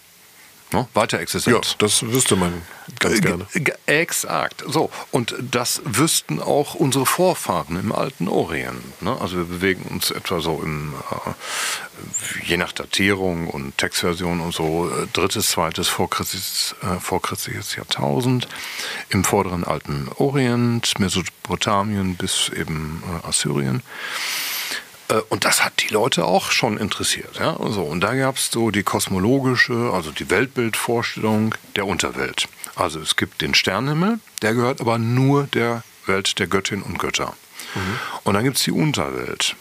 Ne? 0.72 0.88
Weiterexistenz. 0.94 1.70
Ja, 1.70 1.76
das 1.78 2.04
wüsste 2.04 2.36
man 2.36 2.62
ganz 3.00 3.22
gerne. 3.22 3.46
Exakt. 3.86 4.64
So. 4.68 4.90
Und 5.12 5.36
das 5.40 5.82
wüssten 5.86 6.42
auch 6.42 6.76
unsere 6.76 7.06
Vorfahren 7.06 7.80
im 7.80 7.92
alten 7.92 8.28
Orient. 8.28 9.02
Ne? 9.02 9.16
Also 9.20 9.38
wir 9.38 9.46
bewegen 9.46 9.84
uns 9.92 10.12
etwa 10.12 10.40
so 10.42 10.62
im, 10.64 10.94
äh, 11.12 12.48
je 12.48 12.58
nach 12.58 12.72
Datierung 12.72 13.48
und 13.48 13.78
Textversion 13.78 14.42
und 14.42 14.54
so, 14.54 14.90
äh, 14.90 15.08
drittes, 15.14 15.50
zweites 15.52 15.88
vorchristliches, 15.88 16.76
äh, 16.82 17.00
vorchristliches 17.00 17.76
Jahrtausend 17.76 18.48
im 19.10 19.24
vorderen 19.24 19.64
alten 19.64 20.10
Orient, 20.18 21.00
Mesopotamien 21.00 22.16
bis 22.16 22.50
eben 22.50 23.04
äh, 23.24 23.28
Assyrien. 23.28 23.82
Äh, 25.10 25.16
und 25.30 25.46
das 25.46 25.64
hat 25.64 25.74
die 25.82 25.94
Leute 25.94 26.26
auch 26.26 26.52
schon 26.52 26.78
interessiert. 26.78 27.38
Ja? 27.40 27.58
So, 27.70 27.84
und 27.84 28.02
da 28.02 28.16
gab 28.16 28.38
es 28.38 28.52
so 28.52 28.72
die 28.72 28.84
kosmologische, 28.84 29.92
also 29.94 30.12
die 30.12 30.30
Weltbildvorstellung 30.30 31.56
der 31.76 31.86
Unterwelt. 31.86 32.48
Also 32.76 33.00
es 33.00 33.16
gibt 33.16 33.42
den 33.42 33.56
Sternenhimmel, 33.56 34.20
der 34.42 34.54
gehört 34.54 34.82
aber 34.82 34.98
nur 34.98 35.44
der 35.44 35.84
Welt 36.06 36.40
der 36.40 36.48
Göttin 36.48 36.82
und 36.82 37.00
Götter. 37.00 37.34
Mhm. 37.74 38.00
Und 38.24 38.34
dann 38.34 38.44
gibt 38.44 38.58
es 38.58 38.64
die 38.64 38.72
Unterwelt. 38.72 39.56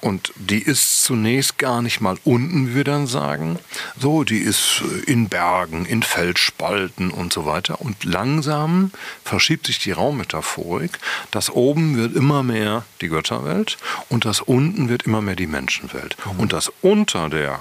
Und 0.00 0.32
die 0.36 0.62
ist 0.62 1.02
zunächst 1.02 1.58
gar 1.58 1.82
nicht 1.82 2.00
mal 2.00 2.18
unten, 2.24 2.68
wie 2.68 2.74
wir 2.76 2.84
dann 2.84 3.06
sagen. 3.06 3.58
So, 3.98 4.22
die 4.22 4.38
ist 4.38 4.82
in 5.06 5.28
Bergen, 5.28 5.86
in 5.86 6.02
Felsspalten 6.02 7.10
und 7.10 7.32
so 7.32 7.46
weiter. 7.46 7.80
Und 7.80 8.04
langsam 8.04 8.92
verschiebt 9.24 9.66
sich 9.66 9.80
die 9.80 9.92
Raummetaphorik. 9.92 10.98
Das 11.30 11.50
oben 11.50 11.96
wird 11.96 12.14
immer 12.14 12.42
mehr 12.42 12.84
die 13.00 13.08
Götterwelt 13.08 13.76
und 14.08 14.24
das 14.24 14.40
unten 14.40 14.88
wird 14.88 15.02
immer 15.02 15.20
mehr 15.20 15.36
die 15.36 15.46
Menschenwelt. 15.48 16.16
Mhm. 16.24 16.40
Und 16.40 16.52
das 16.52 16.70
unter 16.80 17.28
der 17.28 17.60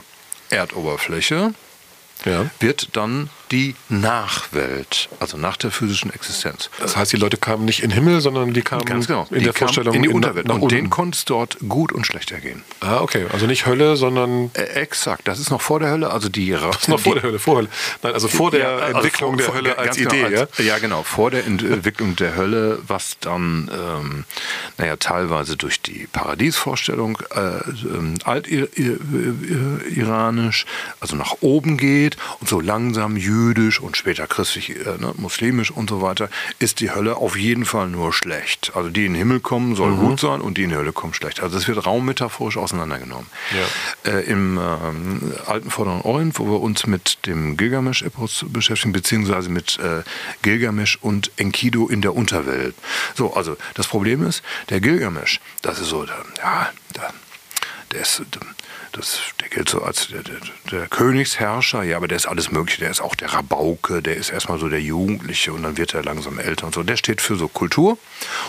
Erdoberfläche 0.50 1.54
ja. 2.26 2.50
wird 2.60 2.96
dann 2.96 3.30
die 3.52 3.76
Nachwelt, 3.90 5.10
also 5.20 5.38
nach 5.38 5.58
der 5.58 5.72
physischen 5.72 6.12
Existenz. 6.14 6.70
Das 6.80 6.98
heißt, 6.98 7.14
die 7.14 7.18
Leute 7.18 7.38
kamen 7.38 7.66
nicht 7.66 7.82
in 7.82 7.90
den 7.90 7.96
Himmel, 7.96 8.22
sondern 8.22 8.54
die 8.54 8.62
kamen 8.62 8.86
Ganz 8.86 9.08
genau. 9.08 9.28
in 9.32 9.40
die 9.40 9.46
der 9.46 9.54
Vorstellung 9.54 9.94
in 9.94 10.04
die 10.04 10.10
Unterwelt. 10.10 10.50
und 10.50 10.72
denen 10.72 10.90
konnte 10.90 11.16
es 11.16 11.26
dort 11.26 11.58
gut 11.68 11.92
und 11.92 12.06
schlecht 12.06 12.32
ergehen. 12.32 12.64
Ah, 12.82 13.00
okay. 13.00 13.26
Also 13.32 13.48
nicht 13.48 13.66
Hölle, 13.66 13.96
sondern. 13.96 14.52
Äh, 14.54 14.64
exakt. 14.82 15.28
Das 15.28 15.40
ist 15.40 15.50
noch 15.50 15.62
vor 15.62 15.80
der 15.80 15.90
Hölle. 15.92 16.12
Also 16.12 16.30
die. 16.30 16.50
Das 16.52 16.78
ist 16.78 16.90
noch 16.90 17.00
vor 17.00 17.16
der 17.16 17.24
Hölle. 17.24 17.40
Vor 17.40 17.58
Hölle. 17.58 17.70
Nein, 18.04 18.14
also 18.14 18.28
vor 18.28 18.52
der 18.52 18.60
ja, 18.60 18.76
also 18.78 18.98
Entwicklung 18.98 19.40
vor, 19.40 19.54
der 19.54 19.56
Hölle 19.56 19.78
als 19.78 19.98
Idee. 19.98 20.24
Genau, 20.24 20.42
als, 20.42 20.58
ja? 20.58 20.66
ja, 20.66 20.78
genau. 20.80 21.04
Vor 21.04 21.32
der 21.32 21.46
Entwicklung 21.46 22.16
der 22.16 22.36
Hölle, 22.36 22.80
was 22.88 23.18
dann, 23.20 23.72
ähm, 23.74 24.26
naja, 24.78 24.98
teilweise 24.98 25.58
durch 25.58 25.82
die 25.82 26.08
Paradiesvorstellung 26.12 27.18
äh, 27.34 27.40
ähm, 27.40 28.16
altiranisch, 28.24 28.66
also 31.00 31.16
nach 31.16 31.36
oben 31.42 31.78
geht 31.78 32.18
und 32.40 32.50
so 32.50 32.60
langsam 32.60 33.16
jüdisch 33.18 33.37
und 33.82 33.98
später 33.98 34.28
christlich, 34.28 34.70
äh, 34.70 34.98
ne, 34.98 35.14
muslimisch 35.18 35.72
und 35.72 35.90
so 35.90 36.02
weiter, 36.02 36.30
ist 36.60 36.80
die 36.80 36.92
Hölle 36.92 37.18
auf 37.18 37.38
jeden 37.38 37.66
Fall 37.66 37.88
nur 37.88 38.14
schlecht. 38.14 38.72
Also 38.76 38.90
die 38.90 39.06
in 39.06 39.14
den 39.14 39.20
Himmel 39.20 39.40
kommen, 39.40 39.76
soll 39.76 39.92
mhm. 39.92 40.00
gut 40.00 40.20
sein 40.20 40.42
und 40.42 40.58
die 40.58 40.64
in 40.64 40.70
die 40.70 40.76
Hölle 40.76 40.92
kommen 40.92 41.14
schlecht. 41.14 41.42
Also 41.42 41.58
es 41.58 41.68
wird 41.68 41.86
raummetaphorisch 41.86 42.58
auseinandergenommen. 42.58 43.28
Ja. 44.04 44.12
Äh, 44.12 44.24
Im 44.26 44.58
ähm, 44.58 45.34
alten 45.46 45.70
Vorderen 45.70 46.02
Orient, 46.02 46.40
wo 46.40 46.46
wir 46.46 46.62
uns 46.62 46.88
mit 46.88 47.26
dem 47.26 47.58
Gilgamesch-Epos 47.58 48.46
beschäftigen, 48.50 48.94
beziehungsweise 48.94 49.50
mit 49.50 49.80
äh, 49.80 50.04
Gilgamesch 50.42 50.98
und 51.02 51.32
Enkidu 51.38 51.88
in 51.88 52.02
der 52.02 52.16
Unterwelt. 52.16 52.76
So, 53.16 53.34
also 53.34 53.58
das 53.76 53.88
Problem 53.88 54.26
ist, 54.26 54.44
der 54.70 54.82
Gilgamesch, 54.82 55.40
das 55.62 55.80
ist 55.80 55.90
so, 55.90 56.06
ja, 56.06 56.70
der, 56.96 57.14
der 57.92 58.02
ist 58.02 58.22
das, 58.92 59.20
der 59.42 59.50
gilt 59.50 59.70
so 59.70 59.82
als 59.82 60.08
der, 60.08 60.24
der, 60.24 60.36
der, 60.72 60.88
Königsherrscher, 60.88 61.84
ja, 61.84 61.98
aber 61.98 62.08
der 62.08 62.18
ist 62.18 62.26
alles 62.26 62.52
Mögliche. 62.52 62.82
Der 62.82 62.92
ist 62.92 63.02
auch 63.02 63.16
der 63.16 63.34
Rabauke, 63.34 64.02
der 64.02 64.16
ist 64.16 64.32
erstmal 64.32 64.60
so 64.60 64.70
der 64.70 64.82
Jugendliche 64.82 65.54
und 65.54 65.64
dann 65.64 65.78
wird 65.78 65.94
er 65.94 66.04
langsam 66.04 66.40
älter 66.40 66.66
und 66.68 66.76
so. 66.76 66.84
Der 66.84 66.98
steht 66.98 67.22
für 67.22 67.36
so 67.36 67.48
Kultur. 67.48 67.98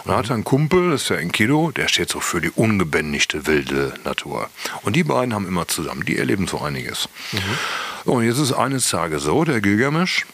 Und 0.04 0.14
hat 0.14 0.30
einen 0.30 0.44
Kumpel, 0.44 0.90
das 0.90 1.02
ist 1.02 1.10
der 1.10 1.18
Enkido, 1.18 1.70
der 1.70 1.88
steht 1.88 2.10
so 2.10 2.20
für 2.20 2.40
die 2.40 2.50
ungebändigte 2.50 3.46
wilde 3.46 3.94
Natur. 4.04 4.48
Und 4.82 4.96
die 4.96 5.04
beiden 5.04 5.34
haben 5.34 5.46
immer 5.46 5.68
zusammen, 5.68 6.04
die 6.04 6.18
erleben 6.18 6.46
so 6.46 6.60
einiges. 6.60 7.08
Mhm. 7.32 8.12
Und 8.12 8.24
jetzt 8.24 8.38
ist 8.38 8.52
eines 8.52 8.88
Tages 8.88 9.22
so, 9.22 9.44
der 9.44 9.60
Gilgamesch, 9.60 10.24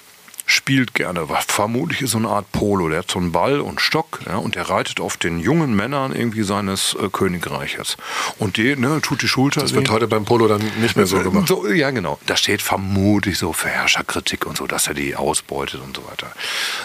spielt 0.46 0.94
gerne. 0.94 1.26
Vermutlich 1.48 2.02
ist 2.02 2.10
so 2.10 2.18
eine 2.18 2.28
Art 2.28 2.50
Polo. 2.52 2.88
Der 2.88 3.00
hat 3.00 3.10
so 3.10 3.18
einen 3.18 3.32
Ball 3.32 3.60
und 3.60 3.80
Stock 3.80 4.20
ja, 4.26 4.36
und 4.36 4.54
der 4.54 4.68
reitet 4.68 5.00
auf 5.00 5.16
den 5.16 5.38
jungen 5.40 5.74
Männern 5.74 6.14
irgendwie 6.14 6.42
seines 6.42 6.94
äh, 7.00 7.08
Königreiches. 7.08 7.96
Und 8.38 8.56
die 8.56 8.76
ne, 8.76 9.00
tut 9.02 9.22
die 9.22 9.28
Schulter. 9.28 9.60
Das 9.60 9.74
wird 9.74 9.90
heute 9.90 10.06
beim 10.06 10.24
Polo 10.24 10.46
dann 10.46 10.62
nicht 10.80 10.96
mehr 10.96 11.06
so 11.06 11.18
äh, 11.18 11.22
gemacht. 11.22 11.48
So, 11.48 11.66
ja, 11.68 11.90
genau. 11.90 12.18
Da 12.26 12.36
steht 12.36 12.60
vermutlich 12.60 13.38
so 13.38 13.52
für 13.52 13.68
Herrscherkritik 13.68 14.46
und 14.46 14.56
so, 14.56 14.66
dass 14.66 14.86
er 14.86 14.94
die 14.94 15.16
ausbeutet 15.16 15.80
und 15.80 15.96
so 15.96 16.06
weiter. 16.06 16.30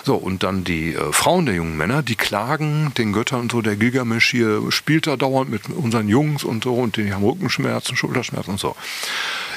So, 0.03 0.15
und 0.15 0.43
dann 0.43 0.63
die 0.63 0.93
äh, 0.93 1.11
Frauen 1.11 1.45
der 1.45 1.55
jungen 1.55 1.75
Männer, 1.75 2.01
die 2.01 2.15
klagen 2.15 2.93
den 2.97 3.11
Göttern 3.11 3.41
und 3.41 3.51
so, 3.51 3.61
der 3.61 3.75
Gilgamesch 3.75 4.29
hier 4.29 4.71
spielt 4.71 5.07
da 5.07 5.17
dauernd 5.17 5.49
mit 5.49 5.69
unseren 5.69 6.07
Jungs 6.07 6.43
und 6.43 6.63
so 6.63 6.75
und 6.75 6.95
die 6.95 7.13
haben 7.13 7.23
Rückenschmerzen, 7.23 7.97
Schulterschmerzen 7.97 8.51
und 8.51 8.59
so. 8.59 8.75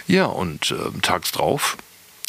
Ja, 0.09 0.27
und 0.27 0.73
äh, 0.73 1.01
tags 1.01 1.31
drauf 1.31 1.77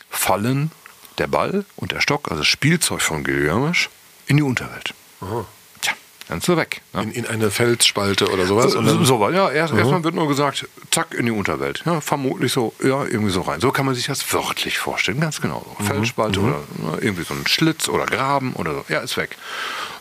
fallen 0.10 0.72
der 1.18 1.28
Ball 1.28 1.66
und 1.76 1.92
der 1.92 2.02
Stock, 2.02 2.30
also 2.30 2.42
das 2.42 2.48
Spielzeug 2.48 3.02
von 3.02 3.24
Gilgamesch, 3.24 3.90
in 4.28 4.38
die 4.38 4.44
Unterwelt. 4.44 4.94
Aha. 5.22 5.46
Tja, 5.82 5.94
dann 6.28 6.38
ist 6.40 6.50
er 6.50 6.58
weg. 6.58 6.82
Ne? 6.94 7.04
In, 7.04 7.12
in, 7.12 7.28
eine 7.28 7.52
Felsspalte 7.52 8.32
oder 8.32 8.46
sowas? 8.46 8.72
So, 8.72 8.82
so, 8.82 9.04
so 9.04 9.30
ja, 9.30 9.52
erst, 9.52 9.74
erstmal 9.74 10.04
wird 10.04 10.16
nur 10.16 10.28
gesagt, 10.28 10.68
zack, 10.92 11.14
in 11.14 11.26
die 11.26 11.32
Unterwelt. 11.32 11.84
Ja, 11.86 12.02
vermutlich 12.02 12.52
so, 12.52 12.74
ja, 12.84 13.04
irgendwie 13.04 13.32
so 13.32 13.42
rein. 13.42 13.60
So 13.60 13.72
kann 13.72 13.86
man 13.86 13.96
sich 13.96 14.06
das 14.06 14.34
wörtlich 14.34 14.78
vorstellen, 14.78 15.20
ganz 15.20 15.42
genau. 15.42 15.66
So. 15.66 15.84
Mhm. 15.84 15.88
Felsspalte 15.88 16.40
mhm. 16.40 16.48
oder 16.48 16.58
ne, 16.78 16.98
irgendwie 17.02 17.24
so 17.24 17.34
ein 17.34 17.46
Schlitz 17.48 17.90
oder 17.90 18.06
Graben 18.06 18.54
oder 18.54 18.74
so. 18.74 18.86
Ja, 18.90 19.00
ist 19.00 19.18
weg. 19.18 19.38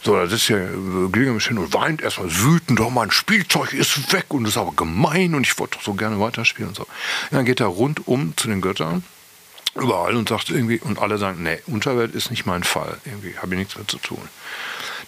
So, 0.05 0.17
da 0.17 0.27
sitzt 0.27 0.47
hier 0.47 0.69
Gilgamesch 1.13 1.47
hin 1.47 1.59
und 1.59 1.73
weint 1.75 2.03
erstmal 2.03 2.29
wütend, 2.29 2.81
doch 2.81 2.91
mein 2.91 3.13
Spielzeug 3.13 3.73
ist 3.73 4.13
weg 4.13 4.27
und 4.31 4.47
ist 4.47 4.57
aber 4.57 4.73
gemein 4.73 5.35
und 5.35 5.47
ich 5.47 5.57
wollte 5.59 5.79
doch 5.79 5.85
so 5.85 5.95
gerne 5.95 6.19
weiterspielen 6.19 6.71
und 6.71 6.75
so. 6.75 6.87
Ja, 7.31 7.37
dann 7.37 7.45
geht 7.45 7.61
er 7.61 7.67
rundum 7.67 8.35
zu 8.37 8.49
den 8.49 8.61
Göttern 8.61 9.05
überall 9.75 10.17
und 10.17 10.29
sagt 10.29 10.51
irgendwie, 10.51 10.81
und 10.81 10.99
alle 10.99 11.17
sagen, 11.19 11.43
nee, 11.43 11.59
Unterwelt 11.67 12.15
ist 12.15 12.31
nicht 12.31 12.47
mein 12.47 12.65
Fall. 12.65 12.99
Irgendwie 13.05 13.37
habe 13.39 13.55
ich 13.55 13.59
nichts 13.59 13.77
mehr 13.77 13.89
zu 13.89 13.99
tun. 13.99 14.23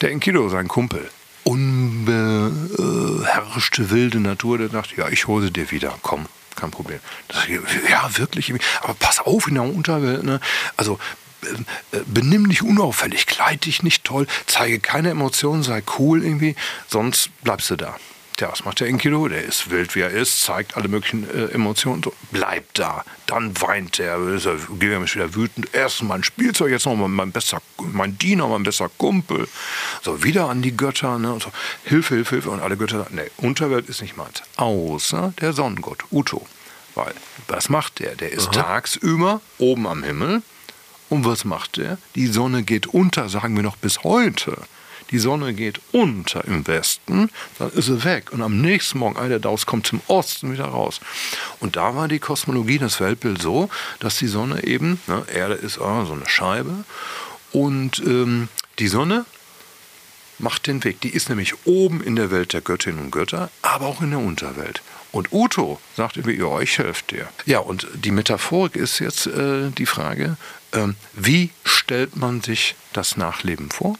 Der 0.01 0.11
Enkido, 0.11 0.49
sein 0.49 0.67
Kumpel, 0.69 1.11
unbeherrschte 1.45 3.91
wilde 3.91 4.21
Natur, 4.21 4.59
der 4.59 4.69
dachte, 4.69 4.95
ja, 4.97 5.09
ich 5.09 5.27
hole 5.27 5.51
dir 5.51 5.71
wieder, 5.71 5.99
komm, 6.03 6.27
kein 6.57 6.71
Problem. 6.71 7.01
Das, 7.29 7.47
ja, 7.49 8.17
wirklich, 8.17 8.53
aber 8.83 8.95
pass 8.95 9.21
auf 9.21 9.47
in 9.47 9.55
der 9.55 9.65
Unterwelt, 9.65 10.25
ne? 10.25 10.41
Also 10.77 10.99
äh, 11.93 11.99
benimm 12.07 12.49
dich 12.49 12.63
unauffällig, 12.63 13.27
kleid 13.27 13.67
dich 13.67 13.83
nicht 13.83 14.05
toll, 14.05 14.27
zeige 14.47 14.81
keine 14.81 15.11
Emotionen, 15.11 15.63
sei 15.63 15.83
cool 15.99 16.25
irgendwie, 16.25 16.57
sonst 16.89 17.29
bleibst 17.43 17.69
du 17.71 17.77
da. 17.77 17.99
Tja, 18.37 18.51
was 18.51 18.65
macht 18.65 18.81
der 18.81 18.89
Enkidu? 18.89 19.29
Der 19.29 19.45
ist 19.45 19.71
wild, 19.71 19.95
wie 19.95 20.01
er 20.01 20.11
ist, 20.11 20.41
zeigt 20.41 20.77
alle 20.77 20.89
möglichen 20.89 21.29
äh, 21.31 21.53
Emotionen, 21.53 22.03
so, 22.03 22.13
bleibt 22.33 22.81
da. 22.81 23.05
Dann 23.27 23.61
weint 23.61 24.01
er, 24.01 24.19
ist 24.29 24.47
er 24.47 24.57
Gilgamesch 24.81 25.15
wieder 25.15 25.37
wütend. 25.37 25.69
Erst 25.73 26.03
mein 26.03 26.25
Spielzeug, 26.25 26.73
jetzt 26.73 26.85
noch 26.87 26.97
mein, 26.97 27.31
bester, 27.31 27.63
mein 27.79 28.19
Diener, 28.19 28.49
mein 28.49 28.65
bester 28.65 28.91
Kumpel. 28.99 29.47
So, 30.03 30.25
wieder 30.25 30.49
an 30.49 30.63
die 30.63 30.77
Götter, 30.77 31.21
ne? 31.21 31.39
So, 31.41 31.53
Hilfe, 31.85 32.17
Hilfe, 32.17 32.35
Hilfe. 32.37 32.51
Und 32.51 32.61
alle 32.61 32.77
Götter 32.77 32.99
sagen, 32.99 33.15
nee, 33.15 33.31
Unterwelt 33.37 33.89
ist 33.89 34.03
nicht 34.03 34.17
meins. 34.17 34.43
Außer 34.57 35.33
der 35.41 35.53
Sonnengott, 35.53 36.05
Uto. 36.11 36.45
Weil, 36.97 37.15
was 37.47 37.69
macht 37.69 38.01
der? 38.01 38.17
Der 38.17 38.33
ist 38.33 38.49
Aha. 38.49 38.63
tagsüber 38.63 39.43
oben 39.59 39.87
am 39.87 40.03
Himmel. 40.03 40.43
Und 41.09 41.25
was 41.25 41.45
macht 41.45 41.77
der? 41.77 41.99
Die 42.17 42.27
Sonne 42.27 42.65
geht 42.65 42.89
unter, 42.89 43.29
sagen 43.29 43.55
wir 43.55 43.63
noch 43.63 43.77
bis 43.77 44.03
heute. 44.03 44.57
Die 45.15 45.21
Sonne 45.21 45.55
geht 45.55 45.81
unter 45.93 46.45
im 46.45 46.67
Westen, 46.67 47.31
dann 47.61 47.71
ist 47.71 47.87
sie 47.87 48.03
weg. 48.03 48.33
Und 48.33 48.43
am 48.43 48.61
nächsten 48.61 48.99
Morgen, 48.99 49.17
einer 49.17 49.39
Daus 49.39 49.65
kommt 49.65 49.87
zum 49.87 50.01
Osten 50.09 50.53
wieder 50.53 50.65
raus. 50.65 50.99
Und 51.61 51.77
da 51.77 51.95
war 51.95 52.09
die 52.09 52.19
Kosmologie, 52.19 52.79
das 52.79 52.99
Weltbild 52.99 53.41
so, 53.41 53.71
dass 54.01 54.19
die 54.19 54.27
Sonne 54.27 54.65
eben, 54.65 55.01
ne, 55.07 55.25
Erde 55.33 55.55
ist 55.55 55.79
oh, 55.79 56.05
so 56.05 56.15
eine 56.15 56.29
Scheibe, 56.29 56.85
und 57.53 58.03
ähm, 58.05 58.49
die 58.81 58.89
Sonne 58.89 59.25
macht 60.41 60.67
den 60.67 60.83
Weg. 60.83 61.01
Die 61.03 61.11
ist 61.11 61.29
nämlich 61.29 61.55
oben 61.65 62.03
in 62.03 62.17
der 62.17 62.33
Welt 62.33 62.53
der 62.53 62.61
Göttinnen 62.61 63.05
und 63.05 63.11
Götter, 63.13 63.51
aber 63.63 63.87
auch 63.87 64.03
in 64.03 64.11
der 64.11 64.19
Unterwelt. 64.19 64.83
Und 65.13 65.33
Uto 65.33 65.79
sagt 65.97 66.17
irgendwie, 66.17 66.41
ja, 66.41 66.59
ich 66.59 66.77
helfe 66.79 67.05
dir. 67.09 67.29
Ja, 67.47 67.61
und 67.61 67.87
die 67.95 68.11
Metaphorik 68.11 68.75
ist 68.75 68.99
jetzt 68.99 69.29
äh, 69.29 69.71
die 69.71 69.87
Frage, 69.87 70.37
äh, 70.73 70.89
wie 71.13 71.51
stellt 71.65 72.17
man 72.17 72.41
sich 72.41 72.75
das 72.93 73.17
Nachleben 73.17 73.71
vor? 73.71 73.97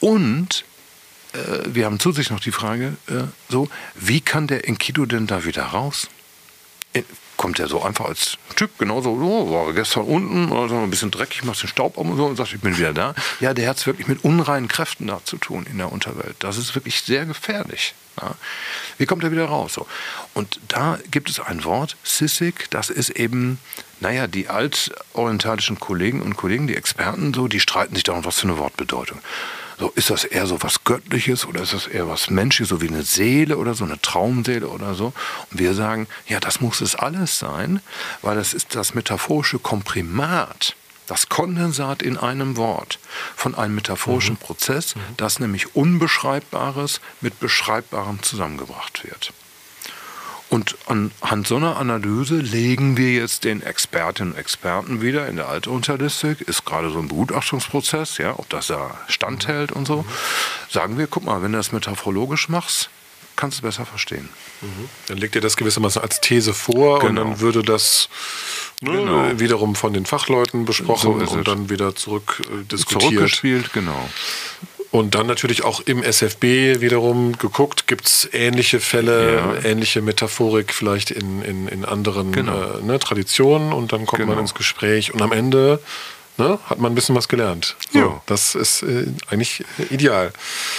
Und 0.00 0.64
äh, 1.32 1.38
wir 1.66 1.86
haben 1.86 2.00
zusätzlich 2.00 2.30
noch 2.30 2.40
die 2.40 2.52
Frage, 2.52 2.96
äh, 3.08 3.24
so, 3.48 3.68
wie 3.94 4.20
kann 4.20 4.46
der 4.46 4.66
Enkidu 4.66 5.06
denn 5.06 5.26
da 5.26 5.44
wieder 5.44 5.64
raus? 5.64 6.08
kommt 7.40 7.58
er 7.58 7.68
so 7.68 7.82
einfach 7.82 8.04
als 8.04 8.36
Typ, 8.54 8.76
genauso, 8.78 9.18
so, 9.18 9.50
war 9.50 9.72
gestern 9.72 10.02
unten, 10.02 10.52
also 10.52 10.76
ein 10.76 10.90
bisschen 10.90 11.10
dreckig, 11.10 11.42
macht 11.42 11.62
den 11.62 11.68
Staub 11.68 11.96
um 11.96 12.10
und 12.10 12.18
so 12.18 12.26
und 12.26 12.36
sagt, 12.36 12.52
ich 12.52 12.60
bin 12.60 12.76
wieder 12.76 12.92
da. 12.92 13.14
Ja, 13.40 13.54
der 13.54 13.66
hat 13.70 13.78
es 13.78 13.86
wirklich 13.86 14.08
mit 14.08 14.24
unreinen 14.24 14.68
Kräften 14.68 15.06
da 15.06 15.24
zu 15.24 15.38
tun 15.38 15.64
in 15.64 15.78
der 15.78 15.90
Unterwelt. 15.90 16.36
Das 16.40 16.58
ist 16.58 16.74
wirklich 16.74 17.00
sehr 17.00 17.24
gefährlich. 17.24 17.94
Ja. 18.20 18.34
Wie 18.98 19.06
kommt 19.06 19.24
er 19.24 19.32
wieder 19.32 19.46
raus? 19.46 19.72
So. 19.72 19.86
Und 20.34 20.60
da 20.68 20.98
gibt 21.10 21.30
es 21.30 21.40
ein 21.40 21.64
Wort, 21.64 21.96
Sissig, 22.02 22.66
das 22.68 22.90
ist 22.90 23.08
eben, 23.08 23.58
naja, 24.00 24.26
die 24.26 24.48
altorientalischen 24.48 25.80
Kollegen 25.80 26.20
und 26.20 26.36
Kollegen, 26.36 26.66
die 26.66 26.76
Experten 26.76 27.32
so, 27.32 27.48
die 27.48 27.60
streiten 27.60 27.94
sich 27.94 28.04
darum, 28.04 28.26
was 28.26 28.40
für 28.40 28.48
eine 28.48 28.58
Wortbedeutung. 28.58 29.18
So, 29.80 29.90
ist 29.94 30.10
das 30.10 30.24
eher 30.24 30.46
so 30.46 30.62
was 30.62 30.84
Göttliches 30.84 31.46
oder 31.46 31.62
ist 31.62 31.72
das 31.72 31.86
eher 31.86 32.06
was 32.06 32.28
Menschliches, 32.28 32.68
so 32.68 32.82
wie 32.82 32.88
eine 32.88 33.02
Seele 33.02 33.56
oder 33.56 33.72
so, 33.72 33.84
eine 33.84 33.98
Traumseele 33.98 34.68
oder 34.68 34.94
so? 34.94 35.14
Und 35.50 35.58
wir 35.58 35.72
sagen, 35.72 36.06
ja, 36.28 36.38
das 36.38 36.60
muss 36.60 36.82
es 36.82 36.94
alles 36.94 37.38
sein, 37.38 37.80
weil 38.20 38.36
das 38.36 38.52
ist 38.52 38.74
das 38.74 38.94
metaphorische 38.94 39.58
Komprimat, 39.58 40.76
das 41.06 41.30
Kondensat 41.30 42.02
in 42.02 42.18
einem 42.18 42.58
Wort 42.58 42.98
von 43.34 43.54
einem 43.54 43.74
metaphorischen 43.74 44.34
mhm. 44.34 44.44
Prozess, 44.44 44.96
mhm. 44.96 45.00
das 45.16 45.40
nämlich 45.40 45.74
Unbeschreibbares 45.74 47.00
mit 47.22 47.40
Beschreibbarem 47.40 48.22
zusammengebracht 48.22 49.04
wird. 49.04 49.32
Und 50.50 50.76
anhand 50.86 51.46
so 51.46 51.56
einer 51.56 51.76
Analyse 51.76 52.34
legen 52.34 52.96
wir 52.96 53.12
jetzt 53.12 53.44
den 53.44 53.62
Expertinnen 53.62 54.32
und 54.32 54.38
Experten 54.38 55.00
wieder 55.00 55.28
in 55.28 55.36
der 55.36 55.48
Altunterlistik, 55.48 56.40
ist 56.40 56.64
gerade 56.64 56.90
so 56.90 56.98
ein 56.98 57.06
Begutachtungsprozess, 57.06 58.18
ja, 58.18 58.36
ob 58.36 58.48
das 58.48 58.66
da 58.66 58.98
standhält 59.06 59.70
und 59.70 59.86
so. 59.86 60.04
Sagen 60.68 60.98
wir, 60.98 61.06
guck 61.06 61.24
mal, 61.24 61.40
wenn 61.42 61.52
du 61.52 61.58
das 61.58 61.70
metaphorologisch 61.70 62.48
machst, 62.48 62.90
kannst 63.36 63.58
du 63.58 63.66
es 63.66 63.76
besser 63.76 63.86
verstehen. 63.86 64.28
Mhm. 64.60 64.88
Dann 65.06 65.18
legt 65.18 65.36
ihr 65.36 65.40
das 65.40 65.56
gewissermaßen 65.56 66.02
als 66.02 66.20
These 66.20 66.52
vor 66.52 66.98
genau. 66.98 67.08
und 67.08 67.16
dann 67.16 67.26
genau. 67.26 67.40
würde 67.40 67.62
das 67.62 68.08
ne, 68.80 68.90
genau. 68.90 69.38
wiederum 69.38 69.76
von 69.76 69.92
den 69.92 70.04
Fachleuten 70.04 70.64
besprochen 70.64 71.24
so 71.26 71.32
und 71.32 71.46
dann 71.46 71.70
wieder 71.70 71.94
zurück 71.94 72.42
äh, 72.44 72.64
diskutiert. 72.64 73.02
Zurückgespielt, 73.02 73.72
genau. 73.72 74.08
Und 74.90 75.14
dann 75.14 75.28
natürlich 75.28 75.62
auch 75.62 75.80
im 75.80 76.02
SFB 76.02 76.80
wiederum 76.80 77.38
geguckt, 77.38 77.86
gibt 77.86 78.06
es 78.06 78.28
ähnliche 78.32 78.80
Fälle, 78.80 79.36
ja. 79.36 79.70
ähnliche 79.70 80.02
Metaphorik 80.02 80.72
vielleicht 80.72 81.12
in, 81.12 81.42
in, 81.42 81.68
in 81.68 81.84
anderen 81.84 82.32
genau. 82.32 82.78
äh, 82.78 82.82
ne, 82.82 82.98
Traditionen 82.98 83.72
und 83.72 83.92
dann 83.92 84.04
kommt 84.04 84.22
genau. 84.22 84.32
man 84.34 84.40
ins 84.40 84.54
Gespräch 84.54 85.14
und 85.14 85.22
am 85.22 85.30
Ende 85.30 85.78
ne, 86.38 86.58
hat 86.66 86.80
man 86.80 86.90
ein 86.90 86.96
bisschen 86.96 87.14
was 87.14 87.28
gelernt. 87.28 87.76
So, 87.92 87.98
ja. 87.98 88.22
Das 88.26 88.56
ist 88.56 88.82
äh, 88.82 89.06
eigentlich 89.28 89.64
ideal. 89.90 90.32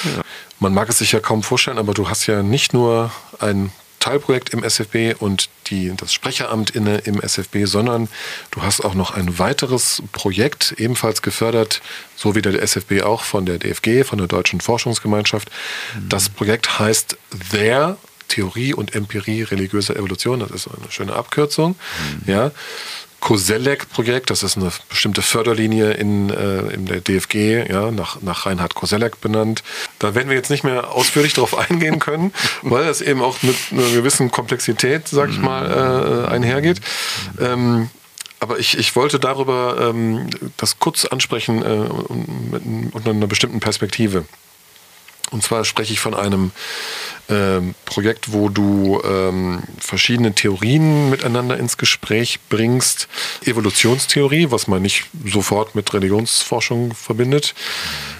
Ja. 0.03 0.21
Man 0.59 0.73
mag 0.73 0.89
es 0.89 0.97
sich 0.97 1.13
ja 1.13 1.21
kaum 1.21 1.41
vorstellen, 1.41 1.77
aber 1.77 1.93
du 1.93 2.09
hast 2.09 2.27
ja 2.27 2.43
nicht 2.43 2.73
nur 2.73 3.11
ein 3.39 3.71
Teilprojekt 4.01 4.49
im 4.49 4.63
SFB 4.63 5.15
und 5.17 5.49
die, 5.67 5.93
das 5.95 6.11
Sprecheramt 6.13 6.71
inne 6.71 6.97
im 6.99 7.21
SFB, 7.21 7.65
sondern 7.65 8.09
du 8.51 8.61
hast 8.61 8.83
auch 8.83 8.93
noch 8.93 9.11
ein 9.11 9.39
weiteres 9.39 10.03
Projekt, 10.11 10.73
ebenfalls 10.77 11.21
gefördert, 11.21 11.81
so 12.17 12.35
wie 12.35 12.41
der 12.41 12.61
SFB 12.61 13.03
auch 13.03 13.23
von 13.23 13.45
der 13.45 13.59
DFG, 13.59 14.03
von 14.03 14.17
der 14.17 14.27
Deutschen 14.27 14.59
Forschungsgemeinschaft. 14.59 15.49
Mhm. 15.95 16.09
Das 16.09 16.27
Projekt 16.27 16.79
heißt 16.79 17.17
There, 17.51 17.97
Theorie 18.27 18.73
und 18.73 18.95
Empirie 18.95 19.43
religiöser 19.43 19.95
Evolution. 19.95 20.39
Das 20.39 20.51
ist 20.51 20.67
eine 20.67 20.89
schöne 20.89 21.13
Abkürzung. 21.13 21.75
Mhm. 22.25 22.31
Ja. 22.31 22.51
Koselleck-Projekt, 23.21 24.31
das 24.31 24.43
ist 24.43 24.57
eine 24.57 24.71
bestimmte 24.89 25.21
Förderlinie 25.21 25.91
in, 25.91 26.29
äh, 26.31 26.73
in 26.73 26.87
der 26.87 27.01
DFG, 27.01 27.69
ja, 27.69 27.91
nach, 27.91 28.21
nach 28.21 28.45
Reinhard 28.45 28.75
Koselleck 28.75 29.21
benannt. 29.21 29.63
Da 29.99 30.15
werden 30.15 30.27
wir 30.27 30.35
jetzt 30.35 30.49
nicht 30.49 30.63
mehr 30.63 30.91
ausführlich 30.91 31.33
darauf 31.33 31.57
eingehen 31.57 31.99
können, 31.99 32.33
weil 32.63 32.85
das 32.85 32.99
eben 32.99 33.21
auch 33.21 33.41
mit 33.43 33.55
einer 33.71 33.89
gewissen 33.89 34.31
Komplexität, 34.31 35.07
sag 35.07 35.29
ich 35.29 35.37
mal, 35.37 36.25
äh, 36.27 36.31
einhergeht. 36.31 36.81
Ähm, 37.39 37.89
aber 38.39 38.57
ich, 38.57 38.75
ich 38.75 38.95
wollte 38.95 39.19
darüber 39.19 39.77
ähm, 39.79 40.27
das 40.57 40.79
kurz 40.79 41.05
ansprechen 41.05 41.61
äh, 41.61 41.87
unter 42.91 43.11
einer 43.11 43.27
bestimmten 43.27 43.59
Perspektive. 43.59 44.25
Und 45.31 45.43
zwar 45.43 45.63
spreche 45.63 45.93
ich 45.93 45.99
von 45.99 46.13
einem 46.13 46.51
ähm, 47.29 47.73
Projekt, 47.85 48.33
wo 48.33 48.49
du 48.49 49.01
ähm, 49.03 49.63
verschiedene 49.79 50.33
Theorien 50.35 51.09
miteinander 51.09 51.57
ins 51.57 51.77
Gespräch 51.77 52.39
bringst. 52.49 53.07
Evolutionstheorie, 53.45 54.51
was 54.51 54.67
man 54.67 54.81
nicht 54.81 55.05
sofort 55.25 55.73
mit 55.73 55.93
Religionsforschung 55.93 56.93
verbindet. 56.93 57.55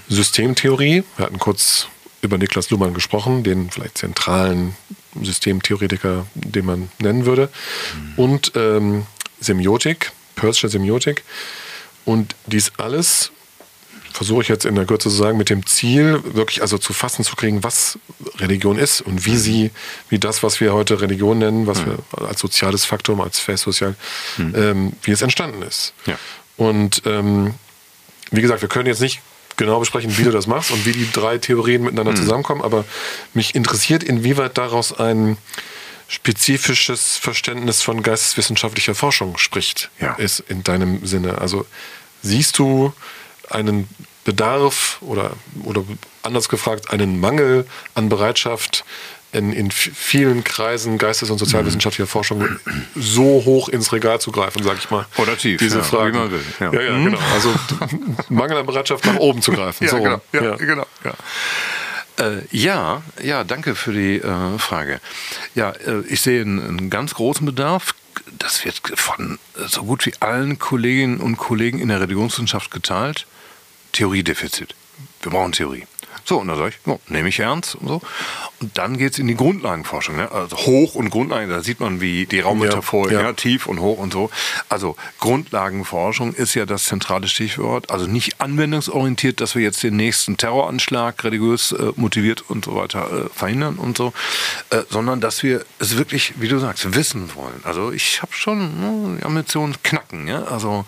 Systemtheorie, 0.08 1.04
wir 1.16 1.26
hatten 1.26 1.38
kurz 1.38 1.86
über 2.22 2.38
Niklas 2.38 2.70
Luhmann 2.70 2.94
gesprochen, 2.94 3.42
den 3.44 3.70
vielleicht 3.70 3.98
zentralen 3.98 4.74
Systemtheoretiker, 5.20 6.26
den 6.34 6.64
man 6.64 6.90
nennen 6.98 7.26
würde. 7.26 7.50
Und 8.16 8.52
ähm, 8.54 9.06
Semiotik, 9.40 10.12
Peirce'sche 10.36 10.68
Semiotik. 10.68 11.24
Und 12.04 12.34
dies 12.46 12.72
alles 12.78 13.32
versuche 14.12 14.42
ich 14.42 14.48
jetzt 14.48 14.64
in 14.64 14.74
der 14.74 14.84
Kürze 14.84 15.08
zu 15.08 15.14
sagen, 15.16 15.38
mit 15.38 15.50
dem 15.50 15.66
Ziel, 15.66 16.20
wirklich 16.24 16.62
also 16.62 16.78
zu 16.78 16.92
fassen 16.92 17.24
zu 17.24 17.36
kriegen, 17.36 17.64
was 17.64 17.98
Religion 18.38 18.78
ist 18.78 19.00
und 19.00 19.24
wie 19.26 19.36
sie, 19.36 19.70
wie 20.08 20.18
das, 20.18 20.42
was 20.42 20.60
wir 20.60 20.72
heute 20.72 21.00
Religion 21.00 21.38
nennen, 21.38 21.66
was 21.66 21.80
mhm. 21.80 21.98
wir 22.10 22.28
als 22.28 22.40
soziales 22.40 22.84
Faktum, 22.84 23.20
als 23.20 23.38
Fest 23.38 23.64
sozial, 23.64 23.94
mhm. 24.36 24.54
ähm, 24.56 24.92
wie 25.02 25.10
es 25.10 25.22
entstanden 25.22 25.62
ist. 25.62 25.94
Ja. 26.06 26.18
Und 26.56 27.02
ähm, 27.06 27.54
wie 28.30 28.42
gesagt, 28.42 28.62
wir 28.62 28.68
können 28.68 28.86
jetzt 28.86 29.00
nicht 29.00 29.20
genau 29.56 29.80
besprechen, 29.80 30.16
wie 30.16 30.24
du 30.24 30.30
das 30.30 30.46
machst 30.46 30.70
und 30.70 30.86
wie 30.86 30.92
die 30.92 31.10
drei 31.12 31.38
Theorien 31.38 31.82
miteinander 31.82 32.12
mhm. 32.12 32.16
zusammenkommen, 32.16 32.62
aber 32.62 32.84
mich 33.34 33.54
interessiert, 33.54 34.02
inwieweit 34.02 34.58
daraus 34.58 34.98
ein 34.98 35.36
spezifisches 36.08 37.16
Verständnis 37.16 37.80
von 37.80 38.02
geisteswissenschaftlicher 38.02 38.94
Forschung 38.94 39.38
spricht, 39.38 39.90
ja. 39.98 40.14
ist 40.14 40.40
in 40.40 40.62
deinem 40.62 41.06
Sinne. 41.06 41.38
Also 41.38 41.66
siehst 42.22 42.58
du 42.58 42.92
einen 43.52 43.88
Bedarf 44.24 44.98
oder, 45.00 45.32
oder 45.64 45.84
anders 46.22 46.48
gefragt, 46.48 46.90
einen 46.90 47.20
Mangel 47.20 47.66
an 47.94 48.08
Bereitschaft 48.08 48.84
in, 49.32 49.52
in 49.52 49.70
vielen 49.70 50.44
Kreisen 50.44 50.98
geistes- 50.98 51.30
und 51.30 51.38
sozialwissenschaftlicher 51.38 52.06
Forschung 52.06 52.46
so 52.94 53.42
hoch 53.44 53.68
ins 53.70 53.92
Regal 53.92 54.20
zu 54.20 54.30
greifen, 54.30 54.62
sag 54.62 54.76
ich 54.76 54.90
mal. 54.90 55.06
Oder 55.16 55.38
tief. 55.38 55.58
Diese 55.58 55.78
ja, 55.78 55.84
Frage. 55.84 56.30
Will, 56.30 56.44
ja. 56.60 56.72
ja, 56.72 56.82
ja, 56.82 56.92
mhm. 56.92 57.04
genau. 57.06 57.18
Also 57.32 57.54
Mangel 58.28 58.58
an 58.58 58.66
Bereitschaft 58.66 59.06
nach 59.06 59.16
oben 59.16 59.40
zu 59.40 59.52
greifen. 59.52 59.84
ja, 59.86 59.90
so. 59.90 59.96
genau. 59.96 60.20
Ja, 60.32 60.56
genau. 60.56 60.86
Ja. 61.02 61.14
Äh, 62.18 62.42
ja, 62.50 63.02
ja, 63.22 63.42
danke 63.42 63.74
für 63.74 63.92
die 63.92 64.16
äh, 64.16 64.58
Frage. 64.58 65.00
Ja, 65.54 65.70
äh, 65.70 66.02
ich 66.08 66.20
sehe 66.20 66.42
einen, 66.42 66.60
einen, 66.60 66.90
ganz 66.90 67.14
großen 67.14 67.46
Bedarf, 67.46 67.94
das 68.38 68.66
wird 68.66 68.82
von 68.96 69.38
so 69.66 69.84
gut 69.84 70.04
wie 70.04 70.12
allen 70.20 70.58
Kolleginnen 70.58 71.18
und 71.18 71.38
Kollegen 71.38 71.78
in 71.78 71.88
der 71.88 72.02
Religionswissenschaft 72.02 72.70
geteilt. 72.70 73.26
Theoriedefizit. 73.92 74.74
Wir 75.22 75.30
brauchen 75.30 75.52
Theorie. 75.52 75.86
So, 76.24 76.38
und 76.38 76.48
da 76.48 76.56
sage 76.56 76.70
ich, 76.70 76.76
oh, 76.86 77.00
nehme 77.08 77.28
ich 77.28 77.40
ernst 77.40 77.74
und 77.74 77.88
so. 77.88 78.00
Und 78.60 78.78
dann 78.78 78.96
geht 78.96 79.14
es 79.14 79.18
in 79.18 79.26
die 79.26 79.34
Grundlagenforschung. 79.34 80.16
Ne? 80.16 80.30
Also 80.30 80.56
hoch 80.56 80.94
und 80.94 81.10
Grundlagen, 81.10 81.50
da 81.50 81.62
sieht 81.62 81.80
man, 81.80 82.00
wie 82.00 82.26
die 82.26 82.40
Raummetaphor, 82.40 83.10
ja, 83.10 83.20
ja. 83.20 83.26
ja, 83.26 83.32
tief 83.32 83.66
und 83.66 83.80
hoch 83.80 83.98
und 83.98 84.12
so. 84.12 84.30
Also 84.68 84.96
Grundlagenforschung 85.18 86.32
ist 86.32 86.54
ja 86.54 86.64
das 86.64 86.84
zentrale 86.84 87.26
Stichwort. 87.26 87.90
Also 87.90 88.06
nicht 88.06 88.40
anwendungsorientiert, 88.40 89.40
dass 89.40 89.56
wir 89.56 89.62
jetzt 89.62 89.82
den 89.82 89.96
nächsten 89.96 90.36
Terroranschlag 90.36 91.24
religiös 91.24 91.72
äh, 91.72 91.92
motiviert 91.96 92.44
und 92.48 92.64
so 92.64 92.76
weiter 92.76 93.26
äh, 93.26 93.28
verhindern 93.30 93.76
und 93.76 93.96
so, 93.96 94.12
äh, 94.70 94.82
sondern 94.90 95.20
dass 95.20 95.42
wir 95.42 95.64
es 95.80 95.96
wirklich, 95.96 96.34
wie 96.36 96.48
du 96.48 96.58
sagst, 96.58 96.94
wissen 96.94 97.34
wollen. 97.34 97.60
Also 97.64 97.90
ich 97.90 98.22
habe 98.22 98.32
schon 98.32 98.80
ne, 98.80 99.18
die 99.18 99.24
Ambitionen 99.24 99.74
knacken. 99.82 100.28
Ja? 100.28 100.44
Also 100.44 100.84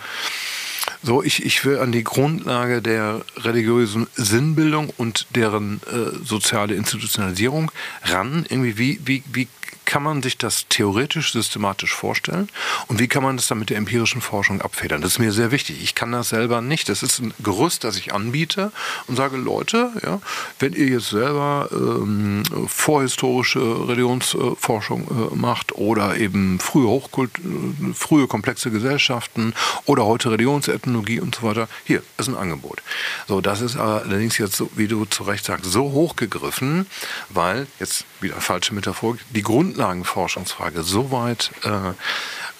so, 1.05 1.23
ich, 1.23 1.45
ich 1.45 1.65
will 1.67 1.79
an 1.79 1.93
die 1.93 2.03
Grundlage 2.03 2.81
der 2.81 3.21
religiösen 3.37 4.07
Sinnbildung 4.15 4.91
und 4.97 5.27
deren 5.35 5.81
äh, 5.87 6.25
soziale 6.25 6.75
Institutionalisierung 6.75 7.71
ran. 8.05 8.47
Irgendwie, 8.49 8.79
wie, 8.79 9.01
wie, 9.05 9.23
wie 9.31 9.49
kann 9.85 10.03
man 10.03 10.22
sich 10.22 10.39
das 10.39 10.66
theoretisch, 10.68 11.32
systematisch 11.32 11.95
vorstellen 11.95 12.49
und 12.89 13.01
wie 13.01 13.09
kann 13.09 13.22
man 13.22 13.37
das 13.37 13.47
dann 13.47 13.59
mit 13.59 13.70
der 13.70 13.78
empirischen 13.78 14.20
Forschung 14.20 14.61
abfedern? 14.61 15.01
Das 15.01 15.12
ist 15.12 15.18
mir 15.18 15.32
sehr 15.32 15.51
wichtig. 15.51 15.82
Ich 15.82 15.95
kann 15.95 16.12
das 16.12 16.30
selber 16.30 16.61
nicht. 16.61 16.89
Das 16.89 17.03
ist 17.03 17.20
ein 17.20 17.35
Gerüst, 17.43 17.85
das 17.85 17.97
ich 17.97 18.12
anbiete 18.14 18.72
und 19.07 19.16
sage, 19.16 19.37
Leute, 19.37 19.91
ja, 20.03 20.20
wenn 20.59 20.72
ihr 20.72 20.87
jetzt 20.87 21.11
selber 21.11 21.68
ähm, 21.72 22.43
vorhistorische 22.66 23.89
Religionsforschung 23.89 25.32
äh, 25.32 25.37
macht 25.37 25.72
oder 25.72 26.16
eben 26.16 26.59
frühe 26.61 26.89
Hochkult, 26.89 27.30
äh, 27.39 27.95
frühe 27.95 28.26
komplexe 28.26 28.70
Gesellschaften 28.70 29.55
oder 29.85 30.05
heute 30.05 30.30
Religionsethnologie 30.30 31.20
und 31.20 31.35
so 31.35 31.43
weiter, 31.43 31.68
hier 31.85 32.03
ist 32.18 32.28
ein 32.28 32.37
Angebot. 32.37 32.82
So, 33.28 33.41
das 33.41 33.61
ist 33.61 33.76
allerdings 33.76 34.39
jetzt, 34.39 34.62
wie 34.76 34.89
du 34.89 35.05
zu 35.05 35.24
Recht 35.24 35.45
sagst, 35.45 35.70
so 35.70 35.93
hochgegriffen, 35.93 36.87
weil 37.28 37.66
jetzt 37.80 38.05
wieder 38.25 38.41
falsche 38.41 38.75
Metaphor, 38.75 39.16
die 39.31 39.43
Grundlagenforschungsfrage 39.43 40.83
so 40.83 41.12
weit 41.12 41.53
äh, 41.62 41.93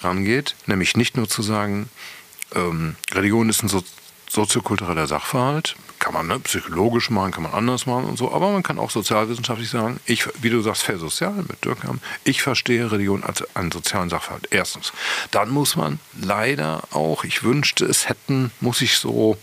rangeht, 0.05 0.55
nämlich 0.65 0.95
nicht 0.95 1.17
nur 1.17 1.27
zu 1.27 1.41
sagen, 1.41 1.89
ähm, 2.53 2.95
Religion 3.11 3.49
ist 3.49 3.63
ein 3.63 3.69
so 3.69 3.83
soziokultureller 4.29 5.07
Sachverhalt, 5.07 5.75
kann 5.99 6.13
man 6.13 6.27
ne, 6.27 6.39
psychologisch 6.39 7.09
machen, 7.09 7.31
kann 7.31 7.43
man 7.43 7.53
anders 7.53 7.85
machen 7.85 8.05
und 8.05 8.17
so, 8.17 8.31
aber 8.31 8.51
man 8.51 8.63
kann 8.63 8.79
auch 8.79 8.89
sozialwissenschaftlich 8.89 9.69
sagen, 9.69 9.99
ich, 10.05 10.27
wie 10.41 10.49
du 10.49 10.61
sagst, 10.61 10.83
fair 10.83 10.97
sozial 10.97 11.33
mit 11.33 11.63
Dürkheim, 11.63 11.99
ich 12.23 12.41
verstehe 12.41 12.91
Religion 12.91 13.23
als 13.23 13.43
einen 13.55 13.71
sozialen 13.71 14.09
Sachverhalt. 14.09 14.47
Erstens. 14.51 14.93
Dann 15.31 15.49
muss 15.49 15.75
man 15.75 15.99
leider 16.19 16.83
auch, 16.91 17.23
ich 17.23 17.43
wünschte, 17.43 17.85
es 17.85 18.09
hätten, 18.09 18.51
muss 18.59 18.81
ich 18.81 18.97
so 18.97 19.37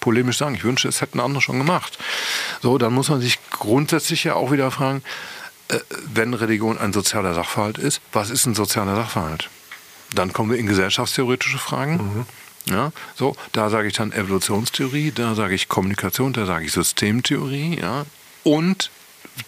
polemisch 0.00 0.38
sagen, 0.38 0.54
ich 0.54 0.64
wünschte, 0.64 0.88
es 0.88 1.00
hätten 1.00 1.20
andere 1.20 1.40
schon 1.40 1.58
gemacht. 1.58 1.98
So, 2.60 2.76
dann 2.76 2.92
muss 2.92 3.08
man 3.08 3.20
sich 3.20 3.38
grundsätzlich 3.50 4.24
ja 4.24 4.34
auch 4.34 4.50
wieder 4.50 4.70
fragen, 4.70 5.02
wenn 6.14 6.34
Religion 6.34 6.78
ein 6.78 6.92
sozialer 6.92 7.34
Sachverhalt 7.34 7.78
ist, 7.78 8.00
was 8.12 8.30
ist 8.30 8.46
ein 8.46 8.54
sozialer 8.54 8.96
Sachverhalt? 8.96 9.48
Dann 10.14 10.32
kommen 10.32 10.50
wir 10.50 10.58
in 10.58 10.66
gesellschaftstheoretische 10.66 11.58
Fragen. 11.58 11.96
Mhm. 11.96 12.26
Ja, 12.72 12.92
so, 13.16 13.34
da 13.52 13.70
sage 13.70 13.88
ich 13.88 13.94
dann 13.94 14.12
Evolutionstheorie, 14.12 15.10
da 15.10 15.34
sage 15.34 15.54
ich 15.54 15.68
Kommunikation, 15.68 16.32
da 16.32 16.46
sage 16.46 16.64
ich 16.64 16.72
Systemtheorie, 16.72 17.80
ja. 17.80 18.06
Und 18.44 18.90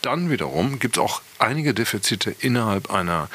dann 0.03 0.31
wiederum 0.31 0.81
gibt 0.81 0.97
es 0.97 1.03
auch 1.03 1.23
einige 1.39 1.75
Defizite 1.75 2.35
innerhalb 2.41 2.91
einer 2.91 3.29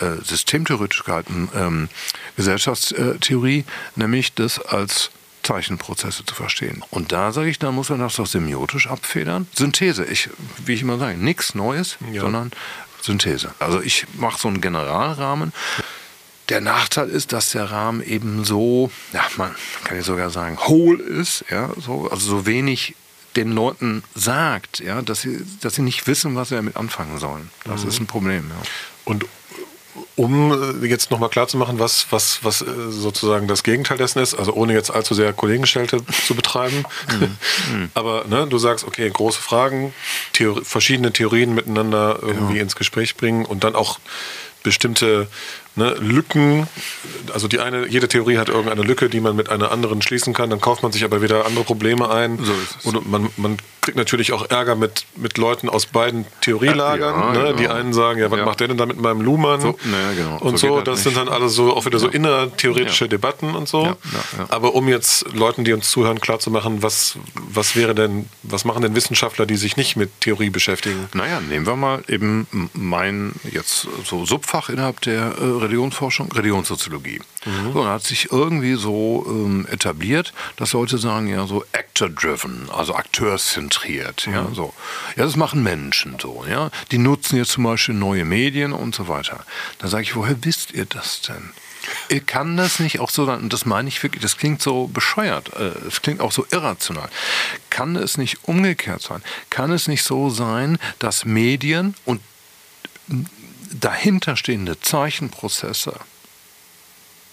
äh, 0.00 0.22
systemtheoretisch 0.22 1.04
gehaltenen 1.04 1.48
ähm, 1.54 1.88
Gesellschaftstheorie, 2.36 3.64
nämlich 3.94 4.34
das 4.34 4.58
als 4.58 5.10
Zeichenprozesse 5.46 6.24
zu 6.24 6.34
verstehen. 6.34 6.82
Und 6.90 7.12
da 7.12 7.30
sage 7.32 7.48
ich, 7.48 7.58
da 7.58 7.70
muss 7.70 7.88
man 7.88 8.00
das 8.00 8.16
doch 8.16 8.26
semiotisch 8.26 8.88
abfedern. 8.88 9.46
Synthese, 9.54 10.04
ich, 10.04 10.28
wie 10.64 10.74
ich 10.74 10.82
immer 10.82 10.98
sage, 10.98 11.16
nichts 11.16 11.54
Neues, 11.54 11.98
ja. 12.12 12.20
sondern 12.20 12.50
Synthese. 13.00 13.54
Also 13.60 13.80
ich 13.80 14.06
mache 14.14 14.40
so 14.40 14.48
einen 14.48 14.60
Generalrahmen. 14.60 15.52
Der 16.48 16.60
Nachteil 16.60 17.08
ist, 17.08 17.32
dass 17.32 17.50
der 17.50 17.70
Rahmen 17.70 18.02
eben 18.02 18.44
so, 18.44 18.90
ja, 19.12 19.22
man 19.36 19.54
kann 19.84 19.96
ja 19.96 20.02
sogar 20.02 20.30
sagen, 20.30 20.58
hohl 20.58 21.00
ist, 21.00 21.44
ja, 21.50 21.70
so, 21.76 22.08
also 22.10 22.28
so 22.28 22.46
wenig 22.46 22.94
den 23.36 23.52
Leuten 23.52 24.02
sagt, 24.14 24.80
ja, 24.80 25.02
dass 25.02 25.20
sie, 25.20 25.44
dass 25.60 25.74
sie 25.74 25.82
nicht 25.82 26.06
wissen, 26.06 26.34
was 26.34 26.48
sie 26.48 26.56
damit 26.56 26.76
anfangen 26.76 27.18
sollen. 27.18 27.50
Das 27.64 27.82
mhm. 27.82 27.88
ist 27.88 28.00
ein 28.00 28.06
Problem. 28.06 28.50
Ja. 28.50 28.62
Und 29.04 29.26
um 30.16 30.82
äh, 30.82 30.86
jetzt 30.86 31.10
nochmal 31.10 31.28
klarzumachen, 31.28 31.78
was, 31.78 32.06
was, 32.10 32.42
was 32.42 32.62
äh, 32.62 32.66
sozusagen 32.88 33.48
das 33.48 33.62
Gegenteil 33.62 33.98
dessen 33.98 34.20
ist, 34.20 34.34
also 34.34 34.52
ohne 34.52 34.72
jetzt 34.72 34.90
allzu 34.90 35.14
sehr 35.14 35.32
Kollegenschelte 35.32 36.04
zu 36.06 36.34
betreiben. 36.34 36.84
Mhm. 37.70 37.90
Aber 37.94 38.24
ne, 38.28 38.46
du 38.46 38.58
sagst, 38.58 38.86
okay, 38.86 39.08
große 39.10 39.40
Fragen, 39.40 39.92
Theor 40.32 40.64
verschiedene 40.64 41.12
Theorien 41.12 41.54
miteinander 41.54 42.18
irgendwie 42.22 42.56
ja. 42.56 42.62
ins 42.62 42.76
Gespräch 42.76 43.16
bringen 43.16 43.44
und 43.44 43.64
dann 43.64 43.74
auch 43.74 43.98
bestimmte 44.62 45.28
ne, 45.76 45.94
Lücken, 46.00 46.66
also 47.32 47.48
die 47.48 47.60
eine, 47.60 47.86
jede 47.86 48.08
Theorie 48.08 48.38
hat 48.38 48.48
irgendeine 48.48 48.82
Lücke, 48.82 49.08
die 49.08 49.20
man 49.20 49.36
mit 49.36 49.48
einer 49.48 49.70
anderen 49.70 50.02
schließen 50.02 50.34
kann, 50.34 50.50
dann 50.50 50.60
kauft 50.60 50.82
man 50.82 50.92
sich 50.92 51.04
aber 51.04 51.22
wieder 51.22 51.46
andere 51.46 51.64
Probleme 51.64 52.10
ein. 52.10 52.38
So 52.38 52.52
ist 52.52 52.76
es. 52.78 52.84
Und 52.86 53.10
man, 53.10 53.30
man 53.36 53.58
kriegt 53.86 53.96
natürlich 53.96 54.32
auch 54.32 54.50
Ärger 54.50 54.74
mit, 54.74 55.06
mit 55.14 55.38
Leuten 55.38 55.68
aus 55.68 55.86
beiden 55.86 56.26
Theorielagern. 56.40 57.20
Ja, 57.20 57.30
ne? 57.30 57.38
genau. 57.38 57.52
Die 57.52 57.68
einen 57.68 57.92
sagen, 57.92 58.18
ja, 58.18 58.30
was 58.30 58.38
ja. 58.40 58.44
macht 58.44 58.58
der 58.58 58.68
denn 58.68 58.76
da 58.76 58.84
mit 58.84 59.00
meinem 59.00 59.20
Luhmann? 59.20 59.60
So, 59.60 59.78
naja, 59.84 60.12
genau. 60.16 60.38
Und 60.38 60.58
so, 60.58 60.68
so 60.68 60.80
das 60.80 61.04
sind 61.04 61.16
dann 61.16 61.28
alles 61.28 61.54
so 61.54 61.72
auch 61.72 61.86
wieder 61.86 62.00
so 62.00 62.08
innertheoretische 62.08 63.04
ja. 63.04 63.08
Debatten 63.08 63.54
und 63.54 63.68
so. 63.68 63.96
Aber 64.48 64.74
um 64.74 64.88
jetzt 64.88 65.32
Leuten, 65.34 65.64
die 65.64 65.72
uns 65.72 65.88
zuhören, 65.88 66.20
klarzumachen, 66.20 66.82
was, 66.82 67.16
was 67.48 67.76
wäre 67.76 67.94
denn, 67.94 68.28
was 68.42 68.64
machen 68.64 68.82
denn 68.82 68.96
Wissenschaftler, 68.96 69.46
die 69.46 69.56
sich 69.56 69.76
nicht 69.76 69.96
mit 69.96 70.20
Theorie 70.20 70.50
beschäftigen? 70.50 71.08
Naja, 71.14 71.40
nehmen 71.40 71.66
wir 71.66 71.76
mal 71.76 72.02
eben 72.08 72.48
mein 72.72 73.34
jetzt 73.52 73.86
so 74.04 74.24
Subfach 74.24 74.68
innerhalb 74.68 75.00
der 75.02 75.34
äh, 75.40 75.65
Religionsforschung, 75.66 76.32
Religionssoziologie. 76.32 77.20
Mhm. 77.44 77.72
So, 77.72 77.86
hat 77.86 78.02
sich 78.04 78.32
irgendwie 78.32 78.74
so 78.74 79.24
ähm, 79.28 79.66
etabliert, 79.70 80.32
dass 80.56 80.72
Leute 80.72 80.98
sagen, 80.98 81.28
ja, 81.28 81.46
so 81.46 81.64
actor-driven, 81.72 82.68
also 82.70 82.94
akteurszentriert. 82.94 84.26
Mhm. 84.26 84.32
Ja, 84.32 84.48
so. 84.54 84.72
ja, 85.16 85.24
das 85.24 85.36
machen 85.36 85.62
Menschen 85.62 86.16
so. 86.20 86.44
Ja? 86.48 86.70
Die 86.90 86.98
nutzen 86.98 87.36
jetzt 87.36 87.52
zum 87.52 87.64
Beispiel 87.64 87.94
neue 87.94 88.24
Medien 88.24 88.72
und 88.72 88.94
so 88.94 89.08
weiter. 89.08 89.44
Da 89.78 89.88
sage 89.88 90.04
ich, 90.04 90.16
woher 90.16 90.36
wisst 90.44 90.72
ihr 90.72 90.86
das 90.86 91.22
denn? 91.22 91.50
Ihr 92.08 92.20
kann 92.20 92.56
das 92.56 92.80
nicht 92.80 93.00
auch 93.00 93.10
so 93.10 93.26
sein, 93.26 93.40
und 93.40 93.52
das 93.52 93.64
meine 93.64 93.88
ich 93.88 94.02
wirklich, 94.02 94.22
das 94.22 94.36
klingt 94.36 94.60
so 94.60 94.88
bescheuert, 94.88 95.52
äh, 95.54 95.72
es 95.86 96.02
klingt 96.02 96.20
auch 96.20 96.32
so 96.32 96.46
irrational. 96.50 97.08
Kann 97.70 97.96
es 97.96 98.18
nicht 98.18 98.38
umgekehrt 98.44 99.02
sein? 99.02 99.22
Kann 99.50 99.70
es 99.70 99.86
nicht 99.86 100.02
so 100.02 100.30
sein, 100.30 100.78
dass 100.98 101.24
Medien 101.24 101.94
und 102.04 102.20
dahinterstehende 103.72 104.80
Zeichenprozesse, 104.80 105.94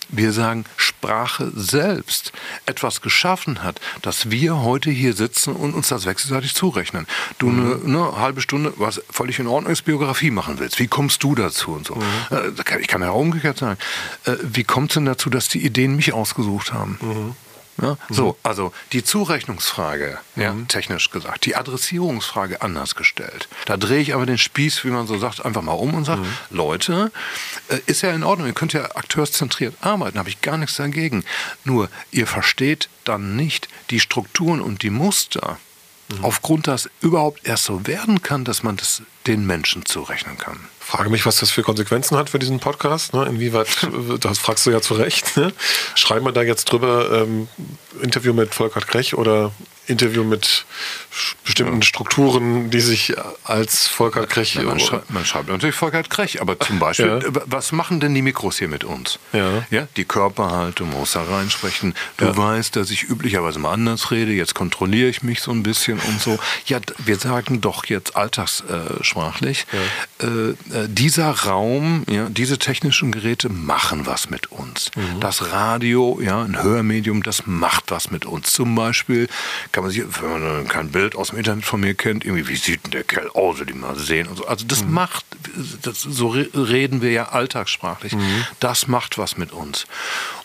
wir 0.10 0.32
sagen, 0.32 0.66
Sprache 0.78 1.52
selbst 1.56 2.34
etwas 2.66 3.02
geschaffen 3.02 3.64
hat, 3.64 3.80
dass 4.02 4.30
wir 4.30 4.62
heute 4.62 4.92
hier 4.92 5.14
sitzen 5.14 5.56
und 5.56 5.74
uns 5.74 5.88
das 5.88 6.06
wechselseitig 6.06 6.54
zurechnen. 6.56 7.08
Du 7.40 7.48
mhm. 7.48 7.84
eine, 7.86 8.00
eine, 8.00 8.18
halbe 8.18 8.42
Stunde, 8.42 8.74
was 8.78 9.02
völlig 9.10 9.40
in 9.40 9.48
Ordnung 9.48 9.72
ist, 9.72 9.84
Biografie 9.84 10.30
machen 10.30 10.60
willst. 10.60 10.80
Wie 10.80 10.88
kommst 10.88 11.24
du 11.24 11.36
dazu 11.36 11.72
und 11.72 11.88
so? 11.88 11.96
Mhm. 11.96 12.04
Äh, 12.32 12.80
ich 12.80 12.88
kann 12.88 13.02
ja 13.02 13.12
umgekehrt 13.12 13.58
sagen. 13.58 13.80
Äh, 14.26 14.36
wie 14.42 14.64
kommt 14.64 14.92
es 14.92 14.96
denn 14.96 15.06
dazu, 15.06 15.30
dass 15.30 15.48
die 15.48 15.66
Ideen 15.66 15.96
mich 15.96 16.14
ausgesucht 16.14 16.74
haben? 16.74 17.00
Mhm. 17.02 17.36
Ja, 17.82 17.92
mhm. 17.92 18.14
So, 18.14 18.38
also 18.44 18.72
die 18.92 19.04
Zurechnungsfrage, 19.04 20.20
ja, 20.36 20.54
mhm. 20.54 20.68
technisch 20.68 21.10
gesagt, 21.10 21.46
die 21.46 21.56
Adressierungsfrage 21.56 22.62
anders 22.62 22.96
gestellt. 22.96 23.48
Da 23.66 23.78
drehe 23.78 24.00
ich 24.00 24.14
aber 24.14 24.26
den 24.26 24.38
Spieß, 24.38 24.84
wie 24.86 24.90
man 24.90 25.08
so 25.08 25.18
sagt, 25.18 25.44
einfach 25.44 25.62
mal 25.62 25.74
um 25.74 25.94
und 25.94 26.06
sage, 26.06 26.22
mhm. 26.22 26.38
Leute, 26.52 27.12
äh, 27.70 27.80
ist 27.88 28.02
ja 28.02 28.12
in 28.12 28.24
Ordnung, 28.24 28.48
ihr 28.48 28.54
könnt 28.54 28.74
ja 28.74 28.84
akteurszentriert 28.96 29.76
arbeiten, 29.82 30.20
habe 30.20 30.30
ich 30.30 30.42
gar 30.42 30.58
nichts 30.58 30.76
dagegen. 30.76 31.24
Nur, 31.64 31.90
ihr 32.12 32.28
versteht 32.28 32.90
dann 33.06 33.36
nicht 33.36 33.68
die 33.90 34.00
Strukturen 34.00 34.62
und 34.62 34.84
die 34.84 34.92
Muster, 34.92 35.58
mhm. 36.10 36.24
aufgrund 36.24 36.68
das 36.68 36.90
überhaupt 37.02 37.46
erst 37.48 37.66
so 37.66 37.88
werden 37.88 38.22
kann, 38.22 38.46
dass 38.46 38.62
man 38.62 38.78
das 38.78 39.02
den 39.28 39.46
Menschen 39.46 39.86
zurechnen 39.86 40.38
kann. 40.38 40.60
Frage 40.80 41.10
mich, 41.10 41.26
was 41.26 41.38
das 41.38 41.50
für 41.50 41.64
Konsequenzen 41.64 42.18
hat 42.18 42.30
für 42.30 42.40
diesen 42.40 42.60
Podcast. 42.60 43.14
Ne? 43.14 43.26
Inwieweit, 43.26 43.68
das 44.20 44.40
fragst 44.40 44.66
du 44.66 44.72
ja 44.72 44.82
zu 44.82 44.96
Recht. 44.96 45.38
Ne? 45.38 45.54
Schreiben 45.96 46.26
wir 46.26 46.34
da 46.34 46.42
jetzt 46.42 46.66
drüber 46.66 47.24
ähm, 47.24 47.48
Interview 48.02 48.34
mit 48.34 48.54
Volkert 48.54 48.88
Krech 48.88 49.16
oder 49.16 49.52
Interview 49.86 50.24
mit 50.24 50.66
bestimmten 51.44 51.82
Strukturen, 51.82 52.70
die 52.70 52.80
sich 52.80 53.14
als 53.44 53.88
Volker 53.88 54.26
Krech. 54.26 54.56
Ja, 54.56 54.64
man, 54.64 54.80
schreibt, 54.80 55.10
man, 55.10 55.26
schreibt, 55.26 55.50
natürlich 55.50 55.76
Volker 55.76 56.04
Krech, 56.04 56.42
aber 56.42 56.58
zum 56.60 56.80
Beispiel, 56.80 57.22
ja. 57.22 57.42
was 57.46 57.74
machen 57.74 58.00
denn 58.00 58.16
die 58.16 58.22
Mikros 58.22 58.60
hier 58.60 58.70
mit 58.70 58.86
uns? 58.86 59.20
Ja. 59.34 59.66
ja 59.70 59.88
die 59.98 60.06
Körperhaltung, 60.06 60.90
muss 60.90 61.14
da 61.14 61.24
reinsprechen. 61.24 61.96
Du 62.18 62.26
ja. 62.26 62.38
weißt, 62.38 62.76
dass 62.78 62.92
ich 62.92 63.04
üblicherweise 63.04 63.60
mal 63.60 63.74
anders 63.74 64.12
rede, 64.12 64.32
jetzt 64.32 64.56
kontrolliere 64.56 65.10
ich 65.10 65.22
mich 65.22 65.42
so 65.42 65.52
ein 65.52 65.64
bisschen 65.64 66.00
und 66.00 66.22
so. 66.22 66.40
Ja, 66.66 66.80
wir 67.00 67.18
sagen 67.18 67.60
doch 67.60 67.86
jetzt 67.86 68.16
alltagssprachlich, 69.14 69.66
äh, 70.20 70.26
äh, 70.26 70.88
dieser 70.88 71.30
Raum, 71.32 72.04
ja, 72.10 72.30
diese 72.30 72.58
technischen 72.58 73.12
Geräte 73.12 73.50
machen 73.50 74.06
was 74.06 74.30
mit 74.30 74.52
uns. 74.52 74.92
Mhm. 74.96 75.20
Das 75.20 75.52
Radio, 75.52 76.20
ja, 76.22 76.42
ein 76.44 76.62
Hörmedium, 76.62 77.24
das 77.24 77.46
macht 77.46 77.92
was 77.92 78.12
mit 78.12 78.26
uns. 78.26 78.52
Zum 78.52 78.76
Beispiel 78.76 79.28
kann 79.72 79.84
man 79.84 79.92
sich, 79.92 80.04
wenn 80.22 80.42
man 80.42 80.68
kein 80.68 80.90
Bild 80.90 81.16
aus 81.16 81.30
dem 81.30 81.40
Internet 81.40 81.66
von 81.66 81.80
mir 81.80 81.94
kennt, 81.94 82.26
irgendwie, 82.26 82.48
wie 82.48 82.56
sieht 82.56 82.86
denn 82.86 82.92
der 82.92 83.04
Kerl 83.04 83.30
aus, 83.30 83.60
will 83.60 83.70
ich 83.70 83.76
mal 83.76 83.98
sehen 83.98 84.28
und 84.28 84.38
so. 84.38 84.48
Also 84.48 84.66
das 84.66 84.84
mhm. 84.84 84.94
macht, 84.94 85.26
das, 85.82 86.02
so 86.02 86.30
reden 86.30 87.02
wir 87.02 87.12
ja 87.12 87.30
alltagssprachlich. 87.30 88.14
Mhm. 88.14 88.46
Das 88.60 88.88
macht 88.88 89.18
was 89.18 89.38
mit 89.38 89.52
uns. 89.52 89.86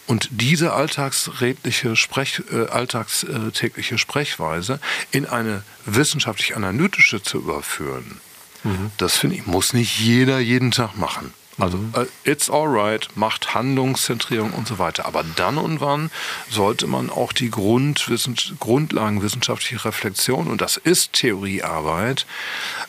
Und 0.07 0.29
diese 0.31 0.73
alltagsredliche 0.73 1.95
Sprech, 1.95 2.43
äh, 2.51 2.67
alltagstägliche 2.69 3.99
Sprechweise 3.99 4.81
in 5.11 5.27
eine 5.27 5.63
wissenschaftlich-analytische 5.85 7.23
zu 7.23 7.39
überführen, 7.39 8.19
mhm. 8.65 8.91
das 8.97 9.17
finde 9.17 9.37
ich, 9.37 9.47
muss 9.47 9.73
nicht 9.73 9.99
jeder 9.99 10.39
jeden 10.39 10.71
Tag 10.71 10.97
machen. 10.97 11.33
Also 11.59 11.79
äh, 11.95 12.07
it's 12.25 12.49
alright, 12.49 13.09
macht 13.17 13.55
Handlungszentrierung 13.55 14.53
und 14.53 14.69
so 14.69 14.79
weiter. 14.79 15.07
Aber 15.07 15.25
dann 15.25 15.59
und 15.59 15.81
wann 15.81 16.13
sollte 16.49 16.87
man 16.87 17.11
auch 17.11 17.33
die 17.33 17.51
Grundlagenwissenschaftliche 17.51 19.85
Reflexion, 19.85 20.47
und 20.47 20.61
das 20.61 20.77
ist 20.77 21.15
Theoriearbeit, 21.15 22.27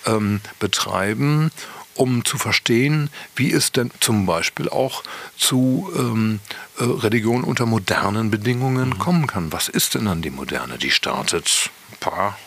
ähm, 0.06 0.42
betreiben 0.60 1.50
um 1.96 2.24
zu 2.24 2.38
verstehen, 2.38 3.10
wie 3.36 3.52
es 3.52 3.72
denn 3.74 3.92
zum 4.00 4.26
Beispiel 4.26 4.70
auch 4.70 5.04
zu 5.38 5.92
ähm, 5.98 6.40
äh, 6.78 6.86
Religion 6.86 7.44
unter 7.44 7.66
modernen 7.66 8.32
Bedingungen 8.32 8.92
mhm. 8.92 9.00
kommen 9.00 9.28
kann. 9.28 9.52
Was 9.52 9.68
ist 9.68 9.96
denn 9.96 10.06
dann 10.06 10.22
die 10.22 10.30
Moderne? 10.30 10.78
Die 10.78 10.92
startet 10.92 11.70
ein 11.92 11.98
paar 12.00 12.40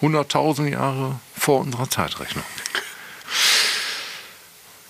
hunderttausend 0.00 0.70
Jahre 0.70 1.20
vor 1.36 1.60
unserer 1.60 1.88
Zeitrechnung. 1.88 2.44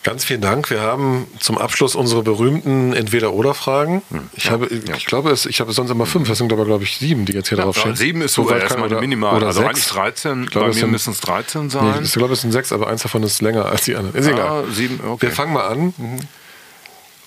Ganz 0.06 0.24
vielen 0.24 0.40
Dank. 0.40 0.70
Wir 0.70 0.82
haben 0.82 1.26
zum 1.40 1.58
Abschluss 1.58 1.96
unsere 1.96 2.22
berühmten 2.22 2.92
Entweder-Oder-Fragen. 2.92 4.02
Hm. 4.10 4.30
Ich, 4.34 4.44
ja, 4.44 4.52
habe, 4.52 4.72
ja. 4.72 4.94
ich 4.94 5.04
glaube, 5.04 5.32
es, 5.32 5.46
ich 5.46 5.60
habe 5.60 5.72
sonst 5.72 5.90
immer 5.90 6.06
fünf. 6.06 6.30
Es 6.30 6.38
sind 6.38 6.52
aber, 6.52 6.64
glaube 6.64 6.84
ich, 6.84 6.96
sieben, 6.98 7.24
die 7.24 7.32
jetzt 7.32 7.48
hier 7.48 7.58
ja, 7.58 7.64
drauf 7.64 7.76
stehen. 7.76 7.96
Sieben 7.96 8.22
ist 8.22 8.34
so 8.34 8.48
erstmal 8.48 8.88
die 8.88 8.94
Minimal. 8.94 9.34
Oder 9.34 9.48
also 9.48 9.62
sechs. 9.62 9.70
eigentlich 9.70 9.86
13. 9.88 10.44
Ich 10.44 10.50
glaube, 10.50 10.70
Bei 10.70 10.76
mir 10.76 10.86
müssen 10.86 11.10
es 11.10 11.20
13 11.22 11.70
sein. 11.70 11.94
Nee, 11.98 12.04
ich 12.04 12.12
glaube, 12.12 12.34
es 12.34 12.40
sind 12.40 12.52
sechs, 12.52 12.70
aber 12.70 12.86
eins 12.86 13.02
davon 13.02 13.24
ist 13.24 13.42
länger 13.42 13.66
als 13.66 13.82
die 13.82 13.96
anderen. 13.96 14.14
Ist 14.14 14.28
egal. 14.28 14.66
Sieben, 14.70 15.00
okay. 15.04 15.26
Wir 15.26 15.32
fangen 15.32 15.52
mal 15.52 15.66
an. 15.66 15.92
Mhm. 15.96 16.20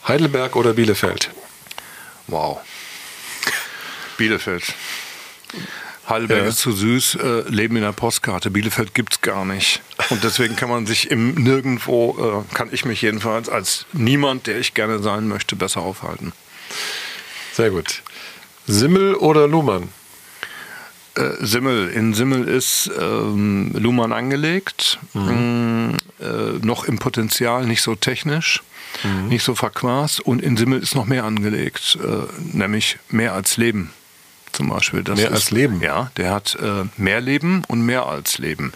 Heidelberg 0.07 0.55
oder 0.55 0.71
Bielefeld? 0.71 1.31
Wow. 2.27 2.59
Bielefeld. 4.15 4.63
Heidelberg 6.09 6.41
ja. 6.41 6.47
ist 6.47 6.59
zu 6.59 6.71
süß, 6.71 7.15
äh, 7.15 7.41
leben 7.49 7.75
in 7.75 7.83
der 7.83 7.91
Postkarte. 7.91 8.49
Bielefeld 8.49 8.93
gibt 8.93 9.13
es 9.13 9.21
gar 9.21 9.45
nicht. 9.45 9.81
Und 10.09 10.23
deswegen 10.23 10.55
kann 10.55 10.69
man 10.69 10.85
sich 10.85 11.11
im 11.11 11.35
Nirgendwo, 11.35 12.45
äh, 12.49 12.55
kann 12.55 12.69
ich 12.71 12.83
mich 12.85 13.01
jedenfalls 13.01 13.47
als 13.47 13.85
niemand, 13.93 14.47
der 14.47 14.59
ich 14.59 14.73
gerne 14.73 14.99
sein 14.99 15.27
möchte, 15.27 15.55
besser 15.55 15.81
aufhalten. 15.81 16.33
Sehr 17.53 17.69
gut. 17.69 18.01
Simmel 18.65 19.15
oder 19.15 19.47
Luhmann? 19.47 19.89
Äh, 21.15 21.29
Simmel. 21.41 21.89
In 21.89 22.13
Simmel 22.13 22.47
ist 22.47 22.89
ähm, 22.99 23.71
Luhmann 23.73 24.11
angelegt. 24.11 24.99
Mhm. 25.13 25.95
Äh, 26.19 26.65
noch 26.65 26.85
im 26.85 26.97
Potenzial, 26.97 27.65
nicht 27.65 27.81
so 27.81 27.95
technisch. 27.95 28.63
Mhm. 29.03 29.27
Nicht 29.27 29.43
so 29.43 29.53
verquast 29.53 30.21
und 30.21 30.41
in 30.41 30.57
Simmel 30.57 30.81
ist 30.81 30.95
noch 30.95 31.05
mehr 31.05 31.23
angelegt, 31.23 31.99
äh, 32.01 32.25
nämlich 32.57 32.97
mehr 33.09 33.33
als 33.33 33.57
Leben 33.57 33.91
zum 34.59 34.69
Beispiel. 34.69 35.03
Das 35.03 35.17
mehr 35.17 35.27
ist, 35.29 35.33
als 35.33 35.51
Leben? 35.51 35.81
Ja, 35.81 36.11
der 36.17 36.31
hat 36.31 36.57
äh, 36.61 36.83
mehr 36.97 37.21
Leben 37.21 37.63
und 37.69 37.81
mehr 37.81 38.05
als 38.07 38.39
Leben. 38.39 38.73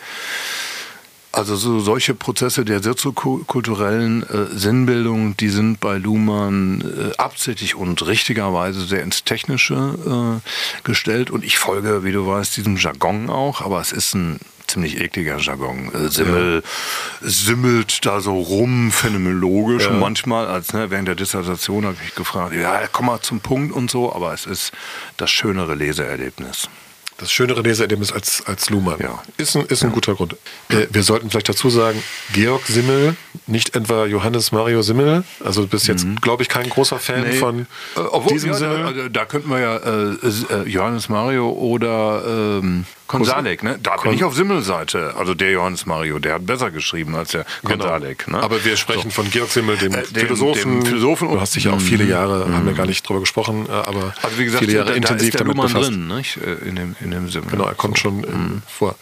Also 1.33 1.57
so 1.57 1.79
solche 1.79 2.13
Prozesse 2.13 2.63
der 2.63 2.81
soziokulturellen 2.81 4.23
äh, 4.23 4.57
Sinnbildung, 4.57 5.35
die 5.35 5.49
sind 5.49 5.81
bei 5.81 5.97
Luhmann 5.97 6.81
äh, 6.81 7.17
absichtlich 7.17 7.75
und 7.75 8.05
richtigerweise 8.05 8.85
sehr 8.85 9.03
ins 9.03 9.25
Technische 9.25 10.39
äh, 10.41 10.85
gestellt. 10.85 11.31
Und 11.31 11.43
ich 11.43 11.57
folge, 11.57 12.05
wie 12.05 12.13
du 12.13 12.25
weißt, 12.25 12.55
diesem 12.55 12.77
Jargon 12.77 13.29
auch, 13.29 13.59
aber 13.61 13.81
es 13.81 13.91
ist 13.91 14.13
ein 14.13 14.39
ziemlich 14.73 14.99
ekliger 14.99 15.37
Jargon. 15.37 15.91
Äh, 15.93 16.09
Simmel 16.09 16.63
ja. 16.63 17.29
simmelt 17.29 18.05
da 18.05 18.19
so 18.19 18.39
rum, 18.39 18.91
phänomenologisch. 18.91 19.83
Ja. 19.83 19.89
Und 19.89 19.99
manchmal, 19.99 20.47
als 20.47 20.73
ne, 20.73 20.89
während 20.89 21.07
der 21.07 21.15
Dissertation 21.15 21.85
habe 21.85 21.97
ich 22.05 22.15
gefragt, 22.15 22.55
ja, 22.55 22.81
komm 22.91 23.07
mal 23.07 23.21
zum 23.21 23.39
Punkt 23.39 23.73
und 23.73 23.89
so, 23.89 24.13
aber 24.13 24.33
es 24.33 24.45
ist 24.45 24.71
das 25.17 25.31
schönere 25.31 25.75
Leseerlebnis 25.75 26.69
das 27.17 27.31
schönere 27.31 27.61
Leseerlebnis 27.61 28.11
als, 28.11 28.43
als 28.45 28.69
Luhmann. 28.69 28.99
Ja. 28.99 29.21
Ist 29.37 29.55
ein, 29.55 29.65
ist 29.67 29.83
ein 29.83 29.89
ja. 29.89 29.93
guter 29.93 30.15
Grund. 30.15 30.35
Äh, 30.69 30.87
wir 30.91 31.03
sollten 31.03 31.29
vielleicht 31.29 31.47
dazu 31.47 31.69
sagen, 31.69 32.03
Georg 32.33 32.65
Simmel, 32.65 33.15
nicht 33.47 33.75
etwa 33.75 34.05
Johannes 34.05 34.51
Mario 34.51 34.81
Simmel. 34.81 35.23
Also 35.43 35.61
du 35.61 35.67
bist 35.67 35.87
jetzt, 35.87 36.05
mhm. 36.05 36.17
glaube 36.17 36.43
ich, 36.43 36.49
kein 36.49 36.69
großer 36.69 36.99
Fan 36.99 37.21
nee. 37.21 37.33
von 37.33 37.61
äh, 37.95 37.99
obwohl, 37.99 38.33
diesem 38.33 38.51
ja, 38.51 38.57
Simmel. 38.57 38.93
Da, 38.93 39.09
da, 39.09 39.25
könnten 39.25 39.49
wir 39.49 39.59
ja 39.59 39.77
äh, 39.77 40.63
äh 40.63 40.67
Johannes 40.67 41.07
Mario 41.07 41.49
oder 41.51 42.23
ähm, 42.61 42.85
Konsalek, 43.17 43.63
ne? 43.63 43.79
Da 43.81 43.95
bin 43.97 44.13
ich 44.13 44.23
auf 44.23 44.35
Simmel-Seite. 44.35 45.13
Also 45.17 45.33
der 45.33 45.51
Johannes 45.51 45.85
Mario, 45.85 46.19
der 46.19 46.35
hat 46.35 46.45
besser 46.45 46.71
geschrieben 46.71 47.15
als 47.15 47.31
der 47.31 47.45
Konsalek. 47.63 48.25
Genau. 48.25 48.37
Ne? 48.37 48.43
Aber 48.43 48.63
wir 48.63 48.77
sprechen 48.77 49.09
so. 49.11 49.21
von 49.21 49.29
Georg 49.29 49.49
Simmel, 49.49 49.77
dem, 49.77 49.93
äh, 49.93 50.03
dem 50.03 50.27
Philosophen. 50.27 50.81
Dem 50.81 50.85
Philosophen. 50.85 51.29
Du 51.29 51.39
hast 51.39 51.55
dich 51.55 51.65
ja 51.65 51.73
auch 51.73 51.81
viele 51.81 52.05
Jahre, 52.05 52.47
mm. 52.47 52.53
haben 52.53 52.65
wir 52.65 52.73
gar 52.73 52.85
nicht 52.85 53.07
drüber 53.07 53.19
gesprochen, 53.19 53.67
äh, 53.67 53.71
aber 53.71 54.13
also 54.21 54.37
wie 54.37 54.45
gesagt, 54.45 54.63
viele 54.65 54.77
Jahre 54.77 54.89
da, 54.89 54.95
intensiv 54.95 55.19
da 55.19 55.25
ist 55.25 55.33
der 55.33 55.53
damit 55.53 55.61
befasst. 55.61 55.89
drin, 55.89 56.07
nicht? 56.07 56.37
Äh, 56.37 56.53
in 56.67 56.75
dem, 56.75 56.95
in 56.99 57.11
dem 57.11 57.29
Simmel. 57.29 57.49
Genau, 57.51 57.65
er 57.65 57.75
kommt 57.75 57.97
so. 57.97 58.03
schon 58.03 58.19
mm. 58.21 58.61
vor. 58.67 58.95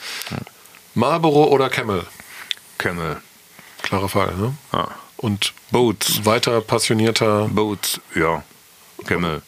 Marlboro 0.93 1.45
oder 1.45 1.69
Camel? 1.69 2.05
Camel. 2.77 3.17
Klarer 3.81 4.09
Fall, 4.09 4.33
ne? 4.35 4.53
Ja. 4.73 4.87
Und 5.17 5.53
Boots. 5.71 6.25
Weiter 6.25 6.61
passionierter. 6.61 7.47
Boots, 7.47 8.01
ja. 8.15 8.43
Camel. 9.05 9.41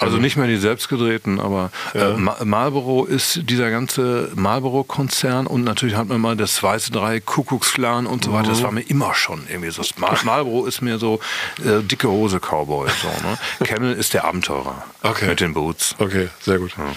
Also 0.00 0.16
nicht 0.16 0.36
mehr 0.36 0.46
die 0.46 0.56
selbstgedrehten, 0.56 1.40
aber 1.40 1.70
ja. 1.94 2.14
äh, 2.14 2.44
Marlboro 2.44 3.04
ist 3.04 3.40
dieser 3.50 3.70
ganze 3.70 4.30
Marlboro-Konzern 4.34 5.46
und 5.46 5.64
natürlich 5.64 5.96
hat 5.96 6.08
man 6.08 6.20
mal 6.20 6.36
das 6.36 6.62
Weiße 6.62 6.90
Drei, 6.90 7.20
Kuckucksklan 7.20 8.06
und 8.06 8.24
so 8.24 8.32
weiter. 8.32 8.48
Das 8.50 8.60
mhm. 8.60 8.64
war 8.64 8.72
mir 8.72 8.82
immer 8.82 9.14
schon 9.14 9.42
irgendwie 9.48 9.70
so. 9.70 9.82
Mar 9.96 10.18
Marlboro 10.24 10.66
ist 10.66 10.80
mir 10.80 10.98
so 10.98 11.20
äh, 11.58 11.82
dicke 11.82 12.08
Hose 12.08 12.40
Cowboy. 12.40 12.88
So, 13.02 13.08
ne? 13.08 13.38
Camel 13.66 13.94
ist 13.94 14.14
der 14.14 14.24
Abenteurer 14.24 14.84
okay. 15.02 15.28
mit 15.28 15.40
den 15.40 15.54
Boots. 15.54 15.94
Okay, 15.98 16.28
sehr 16.40 16.58
gut. 16.58 16.72
Ja. 16.76 16.92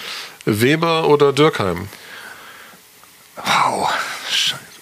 Weber 0.46 1.08
oder 1.08 1.34
Dürkheim? 1.34 1.88
Wow. 3.36 3.92
Scheiße. 4.30 4.73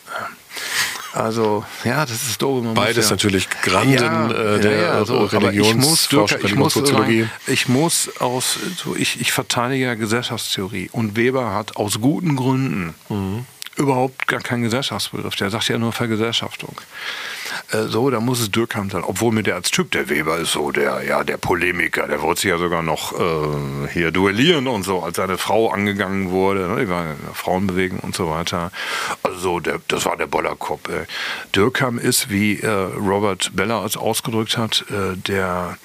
Also, 1.14 1.66
ja, 1.84 2.06
das 2.06 2.24
ist 2.24 2.42
doof. 2.42 2.66
Beides 2.74 3.06
ja, 3.06 3.12
natürlich 3.12 3.50
Granden 3.50 3.94
ja, 3.94 4.32
äh, 4.32 4.60
der 4.60 4.72
ja, 4.72 4.82
ja, 5.00 5.06
so, 5.06 5.26
Religions 5.26 6.08
ich 6.10 6.18
muss, 6.18 6.44
ich 6.44 6.56
muss, 6.56 6.74
sagen, 6.74 7.30
ich 7.48 7.68
muss 7.68 8.10
aus, 8.20 8.58
so, 8.78 8.96
ich, 8.96 9.20
ich 9.20 9.32
verteidige 9.32 9.98
Gesellschaftstheorie 9.98 10.90
und 10.92 11.16
Weber 11.16 11.54
hat 11.54 11.76
aus 11.76 12.00
guten 12.00 12.36
Gründen 12.36 12.94
mhm 13.10 13.46
überhaupt 13.78 14.28
gar 14.28 14.42
kein 14.42 14.62
Gesellschaftsbegriff. 14.62 15.36
Der 15.36 15.50
sagt 15.50 15.68
ja 15.70 15.78
nur 15.78 15.92
Vergesellschaftung. 15.92 16.76
Äh, 17.72 17.84
so, 17.84 18.10
da 18.10 18.20
muss 18.20 18.40
es 18.40 18.52
Dürkheim 18.52 18.90
sein. 18.90 19.04
Obwohl 19.04 19.32
mir 19.32 19.44
der 19.44 19.56
als 19.56 19.72
Typ, 19.72 19.92
der 19.92 20.10
Weber 20.10 20.38
ist 20.38 20.52
so 20.52 20.72
der, 20.72 21.04
ja, 21.04 21.24
der 21.24 21.38
Polemiker, 21.38 22.08
der 22.08 22.22
wollte 22.22 22.42
sich 22.42 22.50
ja 22.50 22.58
sogar 22.58 22.84
noch 22.84 23.14
äh, 23.14 23.88
hier 23.94 24.12
duellieren 24.12 24.68
und 24.68 24.84
so, 24.84 25.02
als 25.02 25.18
seine 25.18 25.38
Frau 25.38 25.70
angegangen 25.70 26.32
wurde. 26.32 26.68
Ne, 26.68 26.86
die 26.86 26.90
war 26.90 27.04
in 27.04 27.18
der 27.26 27.34
Frauenbewegung 27.34 28.00
und 28.00 28.16
so 28.16 28.30
weiter. 28.30 28.72
Also, 29.24 29.60
der, 29.60 29.82
das 29.88 30.06
war 30.06 30.18
der 30.18 30.28
Bollerkopf. 30.28 30.90
Äh. 30.90 31.06
Dürkheim 31.56 31.98
ist, 31.98 32.30
wie 32.30 32.60
äh, 32.60 32.70
Robert 32.70 33.52
Beller 33.56 33.86
es 33.86 33.98
ausgedrückt 33.98 34.58
hat, 34.58 34.86
äh, 34.90 35.16
der 35.16 35.78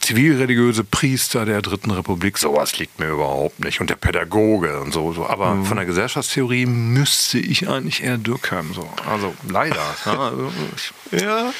zivilreligiöse 0.00 0.84
Priester 0.84 1.44
der 1.44 1.62
Dritten 1.62 1.90
Republik, 1.90 2.38
sowas 2.38 2.78
liegt 2.78 2.98
mir 2.98 3.08
überhaupt 3.08 3.60
nicht. 3.60 3.80
Und 3.80 3.90
der 3.90 3.96
Pädagoge 3.96 4.80
und 4.80 4.92
so. 4.92 5.12
so. 5.12 5.26
Aber 5.26 5.54
mhm. 5.54 5.64
von 5.64 5.76
der 5.76 5.86
Gesellschaftstheorie 5.86 6.66
müsste 6.66 7.38
ich 7.38 7.68
eigentlich 7.68 8.02
eher 8.02 8.18
Dürkheim. 8.18 8.72
So. 8.74 8.88
Also 9.10 9.34
leider. 9.48 9.76
Also, 10.16 10.50
ja. 11.12 11.52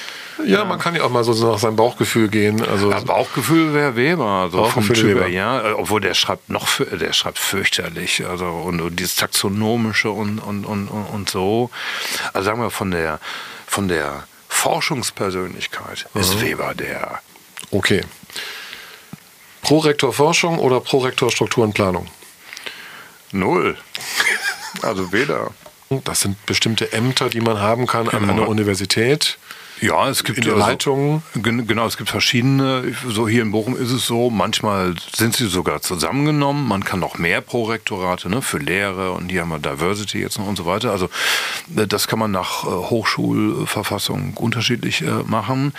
Ja, 0.45 0.65
man 0.65 0.79
kann 0.79 0.95
ja 0.95 1.05
auch 1.05 1.11
mal 1.11 1.25
so 1.25 1.33
nach 1.51 1.59
seinem 1.59 1.77
Bauchgefühl 1.77 2.29
gehen. 2.29 2.63
Also 2.63 2.91
ja, 2.91 3.01
Bauchgefühl 3.01 3.73
wäre 3.73 3.97
Weber, 3.97 4.49
so 4.51 4.65
vom 4.65 4.87
Typ 4.87 5.05
Weber. 5.05 5.27
ja, 5.29 5.77
obwohl 5.77 6.01
der 6.01 6.15
schreibt 6.15 6.51
noch, 6.51 6.69
der 6.79 7.13
schreibt 7.13 7.39
fürchterlich, 7.39 8.27
also 8.27 8.47
und, 8.47 8.81
und 8.81 8.97
dieses 8.99 9.17
taxonomische 9.17 10.11
und, 10.11 10.39
und, 10.39 10.65
und, 10.65 10.89
und 10.89 11.31
so. 11.31 11.71
Also 12.33 12.45
sagen 12.45 12.61
wir 12.61 12.71
von 12.71 12.91
der 12.91 13.19
von 13.67 13.89
der 13.89 14.25
Forschungspersönlichkeit 14.49 16.07
mhm. 16.13 16.21
ist 16.21 16.41
Weber 16.41 16.75
der 16.75 17.21
Okay. 17.71 18.03
Prorektor 19.67 20.13
Forschung 20.13 20.61
oder 20.61 20.79
Prorektor 20.79 21.33
Struktur 21.33 21.65
und 21.65 21.73
Planung? 21.73 22.07
Null. 23.33 23.77
Also 24.81 25.13
weder. 25.13 25.51
Das 26.05 26.21
sind 26.21 26.47
bestimmte 26.47 26.93
Ämter, 26.93 27.31
die 27.31 27.41
man 27.41 27.59
haben 27.59 27.89
kann 27.89 28.09
an 28.09 28.31
einer 28.31 28.49
Universität. 28.49 29.39
Ja, 29.81 30.09
es 30.09 30.25
gibt 30.25 30.39
in 30.39 30.45
also, 30.45 30.59
Leitungen. 30.59 31.23
Genau, 31.35 31.87
es 31.87 31.97
gibt 31.97 32.09
verschiedene. 32.09 32.95
So 33.07 33.29
hier 33.29 33.43
in 33.43 33.53
Bochum 33.53 33.77
ist 33.77 33.91
es 33.91 34.07
so, 34.07 34.31
manchmal 34.31 34.95
sind 35.15 35.37
sie 35.37 35.47
sogar 35.47 35.83
zusammengenommen. 35.83 36.67
Man 36.67 36.85
kann 36.85 37.01
noch 37.01 37.19
mehr 37.19 37.41
Prorektorate 37.43 38.31
ne, 38.31 38.41
für 38.41 38.59
Lehre 38.59 39.13
und 39.13 39.29
hier 39.29 39.43
haben 39.43 39.51
wir 39.51 39.59
Diversity 39.59 40.19
jetzt 40.19 40.39
noch 40.39 40.47
und 40.47 40.57
so 40.57 40.65
weiter. 40.65 40.93
Also 40.93 41.11
äh, 41.77 41.87
das 41.87 42.09
kann 42.09 42.19
man 42.19 42.31
nach 42.31 42.65
äh, 42.65 42.69
Hochschulverfassung 42.69 44.35
unterschiedlich 44.35 45.03
äh, 45.03 45.11
machen. 45.27 45.75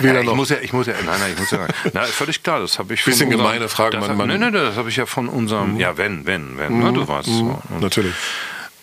Wieder 0.00 0.20
ich 0.20 0.26
noch. 0.26 0.36
muss 0.36 0.50
ja, 0.50 0.58
ich 0.60 0.72
muss 0.72 0.86
ja, 0.86 0.94
nein, 1.04 1.18
nein, 1.18 1.32
ich 1.32 1.38
muss 1.38 1.50
ja, 1.50 1.66
na, 1.92 2.02
völlig 2.02 2.42
klar, 2.42 2.60
das 2.60 2.78
habe 2.78 2.92
ich. 2.92 3.04
Bisschen 3.04 3.28
unserem, 3.28 3.46
gemeine 3.46 3.68
Frage, 3.68 3.98
man, 3.98 4.16
man. 4.16 4.28
Nein, 4.28 4.40
nein, 4.40 4.52
das 4.52 4.76
habe 4.76 4.90
ich 4.90 4.96
ja 4.96 5.06
von 5.06 5.28
unserem, 5.28 5.74
mhm. 5.74 5.80
ja, 5.80 5.96
wenn, 5.96 6.26
wenn, 6.26 6.58
wenn, 6.58 6.74
mhm. 6.74 6.84
ne, 6.84 6.92
du 6.92 7.08
weißt. 7.08 7.28
Mhm. 7.28 7.38
So. 7.38 7.62
Natürlich. 7.80 8.14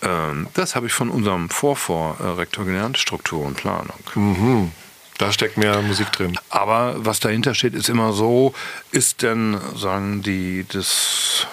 Ähm, 0.02 0.48
das 0.53 0.76
habe 0.76 0.88
ich 0.88 0.94
von 0.94 1.10
unserem 1.10 1.49
Vorvorrektor 1.49 2.65
gelernt, 2.65 2.98
Struktur 2.98 3.45
und 3.45 3.56
Planung. 3.56 3.99
Mhm. 4.15 4.72
Da 5.18 5.32
steckt 5.32 5.57
mehr 5.57 5.82
Musik 5.84 6.11
drin. 6.11 6.38
Aber 6.49 6.95
was 6.98 7.19
dahinter 7.19 7.53
steht, 7.53 7.76
ist 7.76 7.90
immer 7.90 8.11
so, 8.11 8.53
ist 8.91 9.22
denn, 9.22 9.56
sagen 9.76 10.23
die, 10.23 10.65
das 10.68 11.45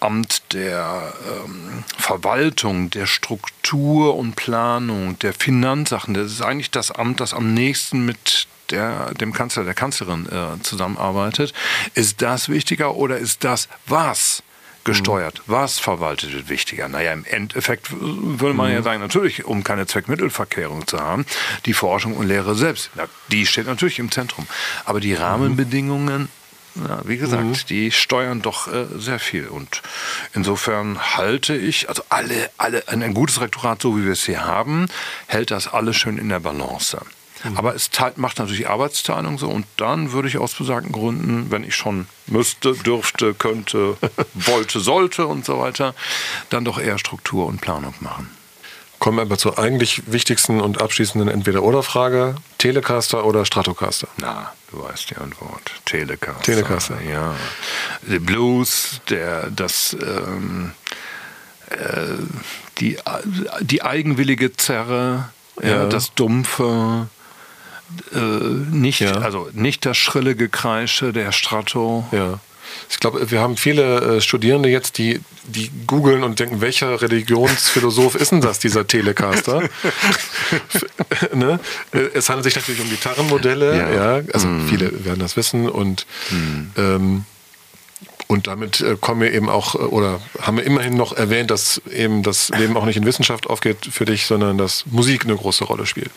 Amt 0.00 0.54
der 0.54 1.12
ähm, 1.26 1.84
Verwaltung, 1.98 2.90
der 2.90 3.06
Struktur 3.06 4.16
und 4.16 4.36
Planung, 4.36 5.18
der 5.18 5.34
Finanzsachen, 5.34 6.14
das 6.14 6.32
ist 6.32 6.42
eigentlich 6.42 6.70
das 6.70 6.90
Amt, 6.90 7.20
das 7.20 7.34
am 7.34 7.52
nächsten 7.52 8.06
mit 8.06 8.46
der, 8.70 9.12
dem 9.14 9.32
Kanzler, 9.32 9.64
der 9.64 9.74
Kanzlerin 9.74 10.26
äh, 10.26 10.62
zusammenarbeitet. 10.62 11.52
Ist 11.94 12.22
das 12.22 12.48
wichtiger 12.48 12.94
oder 12.94 13.18
ist 13.18 13.44
das 13.44 13.68
was? 13.86 14.42
Gesteuert. 14.86 15.42
Was 15.46 15.78
verwaltet 15.78 16.32
wird 16.32 16.48
wichtiger? 16.48 16.88
Naja, 16.88 17.12
im 17.12 17.24
Endeffekt 17.24 17.88
würde 17.90 18.54
man 18.54 18.72
ja 18.72 18.82
sagen, 18.82 19.00
natürlich, 19.00 19.44
um 19.44 19.64
keine 19.64 19.86
Zweckmittelverkehrung 19.86 20.86
zu 20.86 20.98
haben, 20.98 21.26
die 21.66 21.74
Forschung 21.74 22.16
und 22.16 22.26
Lehre 22.26 22.54
selbst, 22.54 22.90
na, 22.94 23.04
die 23.30 23.44
steht 23.44 23.66
natürlich 23.66 23.98
im 23.98 24.10
Zentrum. 24.10 24.46
Aber 24.84 25.00
die 25.00 25.12
Rahmenbedingungen, 25.12 26.28
ja, 26.76 27.00
wie 27.04 27.16
gesagt, 27.16 27.68
die 27.70 27.90
steuern 27.90 28.42
doch 28.42 28.68
äh, 28.68 28.86
sehr 28.96 29.18
viel. 29.18 29.48
Und 29.48 29.82
insofern 30.34 31.16
halte 31.16 31.56
ich, 31.56 31.88
also 31.88 32.02
alle, 32.08 32.50
alle, 32.56 32.86
ein 32.88 33.12
gutes 33.12 33.40
Rektorat, 33.40 33.82
so 33.82 33.98
wie 33.98 34.04
wir 34.04 34.12
es 34.12 34.24
hier 34.24 34.44
haben, 34.44 34.86
hält 35.26 35.50
das 35.50 35.68
alles 35.68 35.96
schön 35.96 36.16
in 36.16 36.28
der 36.28 36.40
Balance. 36.40 36.98
Aber 37.54 37.74
es 37.74 37.90
teilt, 37.90 38.18
macht 38.18 38.38
natürlich 38.38 38.68
Arbeitsteilung 38.68 39.38
so 39.38 39.48
und 39.48 39.66
dann 39.76 40.12
würde 40.12 40.28
ich 40.28 40.38
aus 40.38 40.54
besagten 40.54 40.92
Gründen, 40.92 41.50
wenn 41.50 41.64
ich 41.64 41.74
schon 41.74 42.06
müsste, 42.26 42.72
dürfte, 42.72 43.34
könnte, 43.34 43.96
wollte, 44.34 44.80
sollte 44.80 45.26
und 45.26 45.44
so 45.44 45.58
weiter, 45.58 45.94
dann 46.50 46.64
doch 46.64 46.78
eher 46.78 46.98
Struktur 46.98 47.46
und 47.46 47.60
Planung 47.60 47.94
machen. 48.00 48.30
Kommen 48.98 49.18
wir 49.18 49.22
aber 49.22 49.36
zur 49.36 49.58
eigentlich 49.58 50.10
wichtigsten 50.10 50.60
und 50.60 50.80
abschließenden 50.80 51.28
Entweder-Oder-Frage. 51.28 52.36
Telecaster 52.56 53.26
oder 53.26 53.44
Stratocaster? 53.44 54.08
Na, 54.18 54.52
du 54.70 54.82
weißt 54.82 55.10
die 55.10 55.16
Antwort. 55.16 55.70
Telecaster. 55.84 56.42
Telecaster. 56.42 57.02
Ja. 57.02 57.34
Der 58.02 58.20
Blues, 58.20 59.02
der, 59.10 59.50
das, 59.50 59.94
ähm, 60.00 60.72
äh, 61.68 61.76
die, 62.78 62.96
die 63.60 63.82
eigenwillige 63.82 64.56
Zerre, 64.56 65.28
ja. 65.62 65.68
Ja. 65.68 65.86
das 65.86 66.14
dumpfe, 66.14 67.08
äh, 68.14 68.18
nicht, 68.18 69.00
Ja. 69.00 69.12
also 69.18 69.48
nicht 69.52 69.84
das 69.86 69.96
schrille 69.96 70.34
Gekreische 70.36 71.12
der 71.12 71.32
Strato. 71.32 72.04
Ja. 72.12 72.40
Ich 72.90 72.98
glaube, 73.00 73.30
wir 73.30 73.40
haben 73.40 73.56
viele 73.56 74.16
äh, 74.16 74.20
Studierende 74.20 74.68
jetzt, 74.68 74.98
die, 74.98 75.20
die 75.44 75.70
googeln 75.86 76.22
und 76.24 76.38
denken, 76.40 76.60
welcher 76.60 77.00
Religionsphilosoph 77.00 78.16
ist 78.16 78.32
denn 78.32 78.40
das, 78.40 78.58
dieser 78.58 78.86
Telecaster? 78.86 79.62
ne? 81.34 81.60
Äh, 81.92 81.98
Es 82.14 82.28
handelt 82.28 82.44
sich 82.44 82.56
natürlich 82.56 82.80
um 82.80 82.90
Gitarrenmodelle, 82.90 83.76
ja, 83.76 84.16
Ja. 84.18 84.22
also 84.32 84.48
viele 84.68 85.04
werden 85.04 85.20
das 85.20 85.36
wissen 85.36 85.68
und 85.68 86.06
ähm, 86.76 87.24
und 88.28 88.48
damit 88.48 88.80
äh, 88.80 88.96
kommen 89.00 89.20
wir 89.20 89.32
eben 89.32 89.48
auch, 89.48 89.76
äh, 89.76 89.78
oder 89.78 90.20
haben 90.42 90.56
wir 90.56 90.64
immerhin 90.64 90.96
noch 90.96 91.12
erwähnt, 91.12 91.50
dass 91.52 91.80
eben 91.92 92.24
das 92.24 92.48
Leben 92.48 92.76
auch 92.76 92.84
nicht 92.84 92.96
in 92.96 93.06
Wissenschaft 93.06 93.46
aufgeht 93.46 93.88
für 93.92 94.04
dich, 94.04 94.26
sondern 94.26 94.58
dass 94.58 94.84
Musik 94.86 95.24
eine 95.24 95.36
große 95.36 95.62
Rolle 95.64 95.86
spielt. 95.86 96.10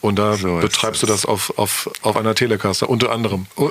Und 0.00 0.16
da 0.16 0.36
So 0.36 0.58
betreibst 0.58 1.02
du 1.02 1.06
das 1.08 1.26
auf, 1.26 1.58
auf, 1.58 1.90
auf 2.02 2.16
einer 2.16 2.34
Telecaster, 2.34 2.88
unter 2.88 3.10
anderem. 3.10 3.46
U- 3.56 3.70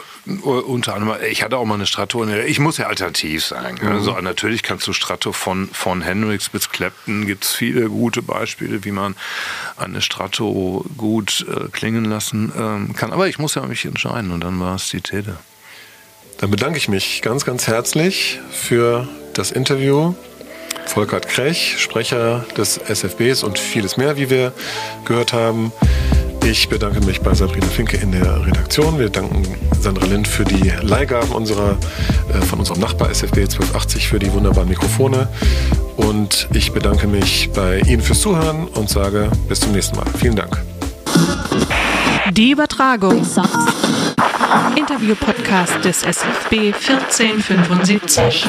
Unter 0.52 0.94
anderem, 0.94 1.18
ich 1.32 1.42
hatte 1.42 1.58
auch 1.58 1.64
mal 1.64 1.76
eine 1.76 1.86
Strato. 1.86 2.26
Ich 2.28 2.60
muss 2.60 2.78
ja 2.78 2.88
alternativ 2.88 3.46
sein. 3.46 3.80
Also 3.82 4.12
natürlich 4.20 4.62
kannst 4.62 4.86
du 4.88 4.92
Strato 4.94 5.32
von, 5.32 5.70
von 5.72 6.02
Hendrix 6.02 6.50
bis 6.50 6.70
Clapton, 6.70 7.26
gibt 7.26 7.46
es 7.46 7.54
viele 7.54 7.88
gute 7.88 8.22
Beispiele, 8.22 8.84
wie 8.84 8.92
man 8.92 9.16
eine 9.78 10.02
Strato 10.02 10.86
gut 10.98 11.46
äh, 11.50 11.70
klingen 11.70 12.04
lassen 12.04 12.52
ähm, 12.58 12.94
kann. 12.94 13.14
Aber 13.14 13.30
ich 13.30 13.40
muss 13.40 13.56
ja 13.56 13.66
mich 13.66 13.86
entscheiden 13.86 14.32
und 14.32 14.42
dann 14.42 14.60
war 14.60 14.76
es 14.76 14.90
die 14.90 15.00
Tele. 15.02 15.38
Dann 16.40 16.52
bedanke 16.52 16.78
ich 16.78 16.90
mich 16.90 17.22
ganz, 17.22 17.46
ganz 17.46 17.68
herzlich 17.68 18.40
für 18.52 19.08
das 19.34 19.52
Interview. 19.52 20.14
Volkert 20.88 21.28
Krech, 21.28 21.76
Sprecher 21.80 22.46
des 22.58 22.78
SFBs 22.78 23.44
und 23.44 23.60
vieles 23.60 23.98
mehr, 23.98 24.18
wie 24.18 24.30
wir 24.30 24.54
gehört 25.06 25.34
haben. 25.34 25.72
Ich 26.50 26.70
bedanke 26.70 27.02
mich 27.02 27.20
bei 27.20 27.34
Sabrina 27.34 27.68
Finke 27.68 27.98
in 27.98 28.14
der 28.14 28.46
Redaktion. 28.46 28.98
Wir 28.98 29.10
danken 29.10 29.44
Sandra 29.82 30.06
Lind 30.06 30.30
für 30.30 30.46
die 30.46 30.72
Leihgaben 30.82 31.34
unserer, 31.34 31.78
äh, 32.34 32.42
von 32.46 32.60
unserem 32.60 32.80
Nachbar 32.80 33.10
SFB 33.10 33.40
1280 33.40 34.08
für 34.08 34.18
die 34.18 34.32
wunderbaren 34.32 34.70
Mikrofone. 34.70 35.28
Und 35.98 36.48
ich 36.54 36.72
bedanke 36.72 37.06
mich 37.06 37.50
bei 37.54 37.80
Ihnen 37.82 38.02
fürs 38.02 38.22
Zuhören 38.22 38.70
und 38.70 38.90
sage 38.90 39.30
bis 39.50 39.60
zum 39.60 39.74
nächsten 39.74 39.98
Mal. 39.98 40.06
Vielen 40.18 40.38
Dank. 40.38 40.64
Die 42.32 42.52
Übertragung. 42.52 43.28
Interview-Podcast 44.78 45.84
des 45.84 46.04
SFB 46.04 46.74
1475. 46.74 48.48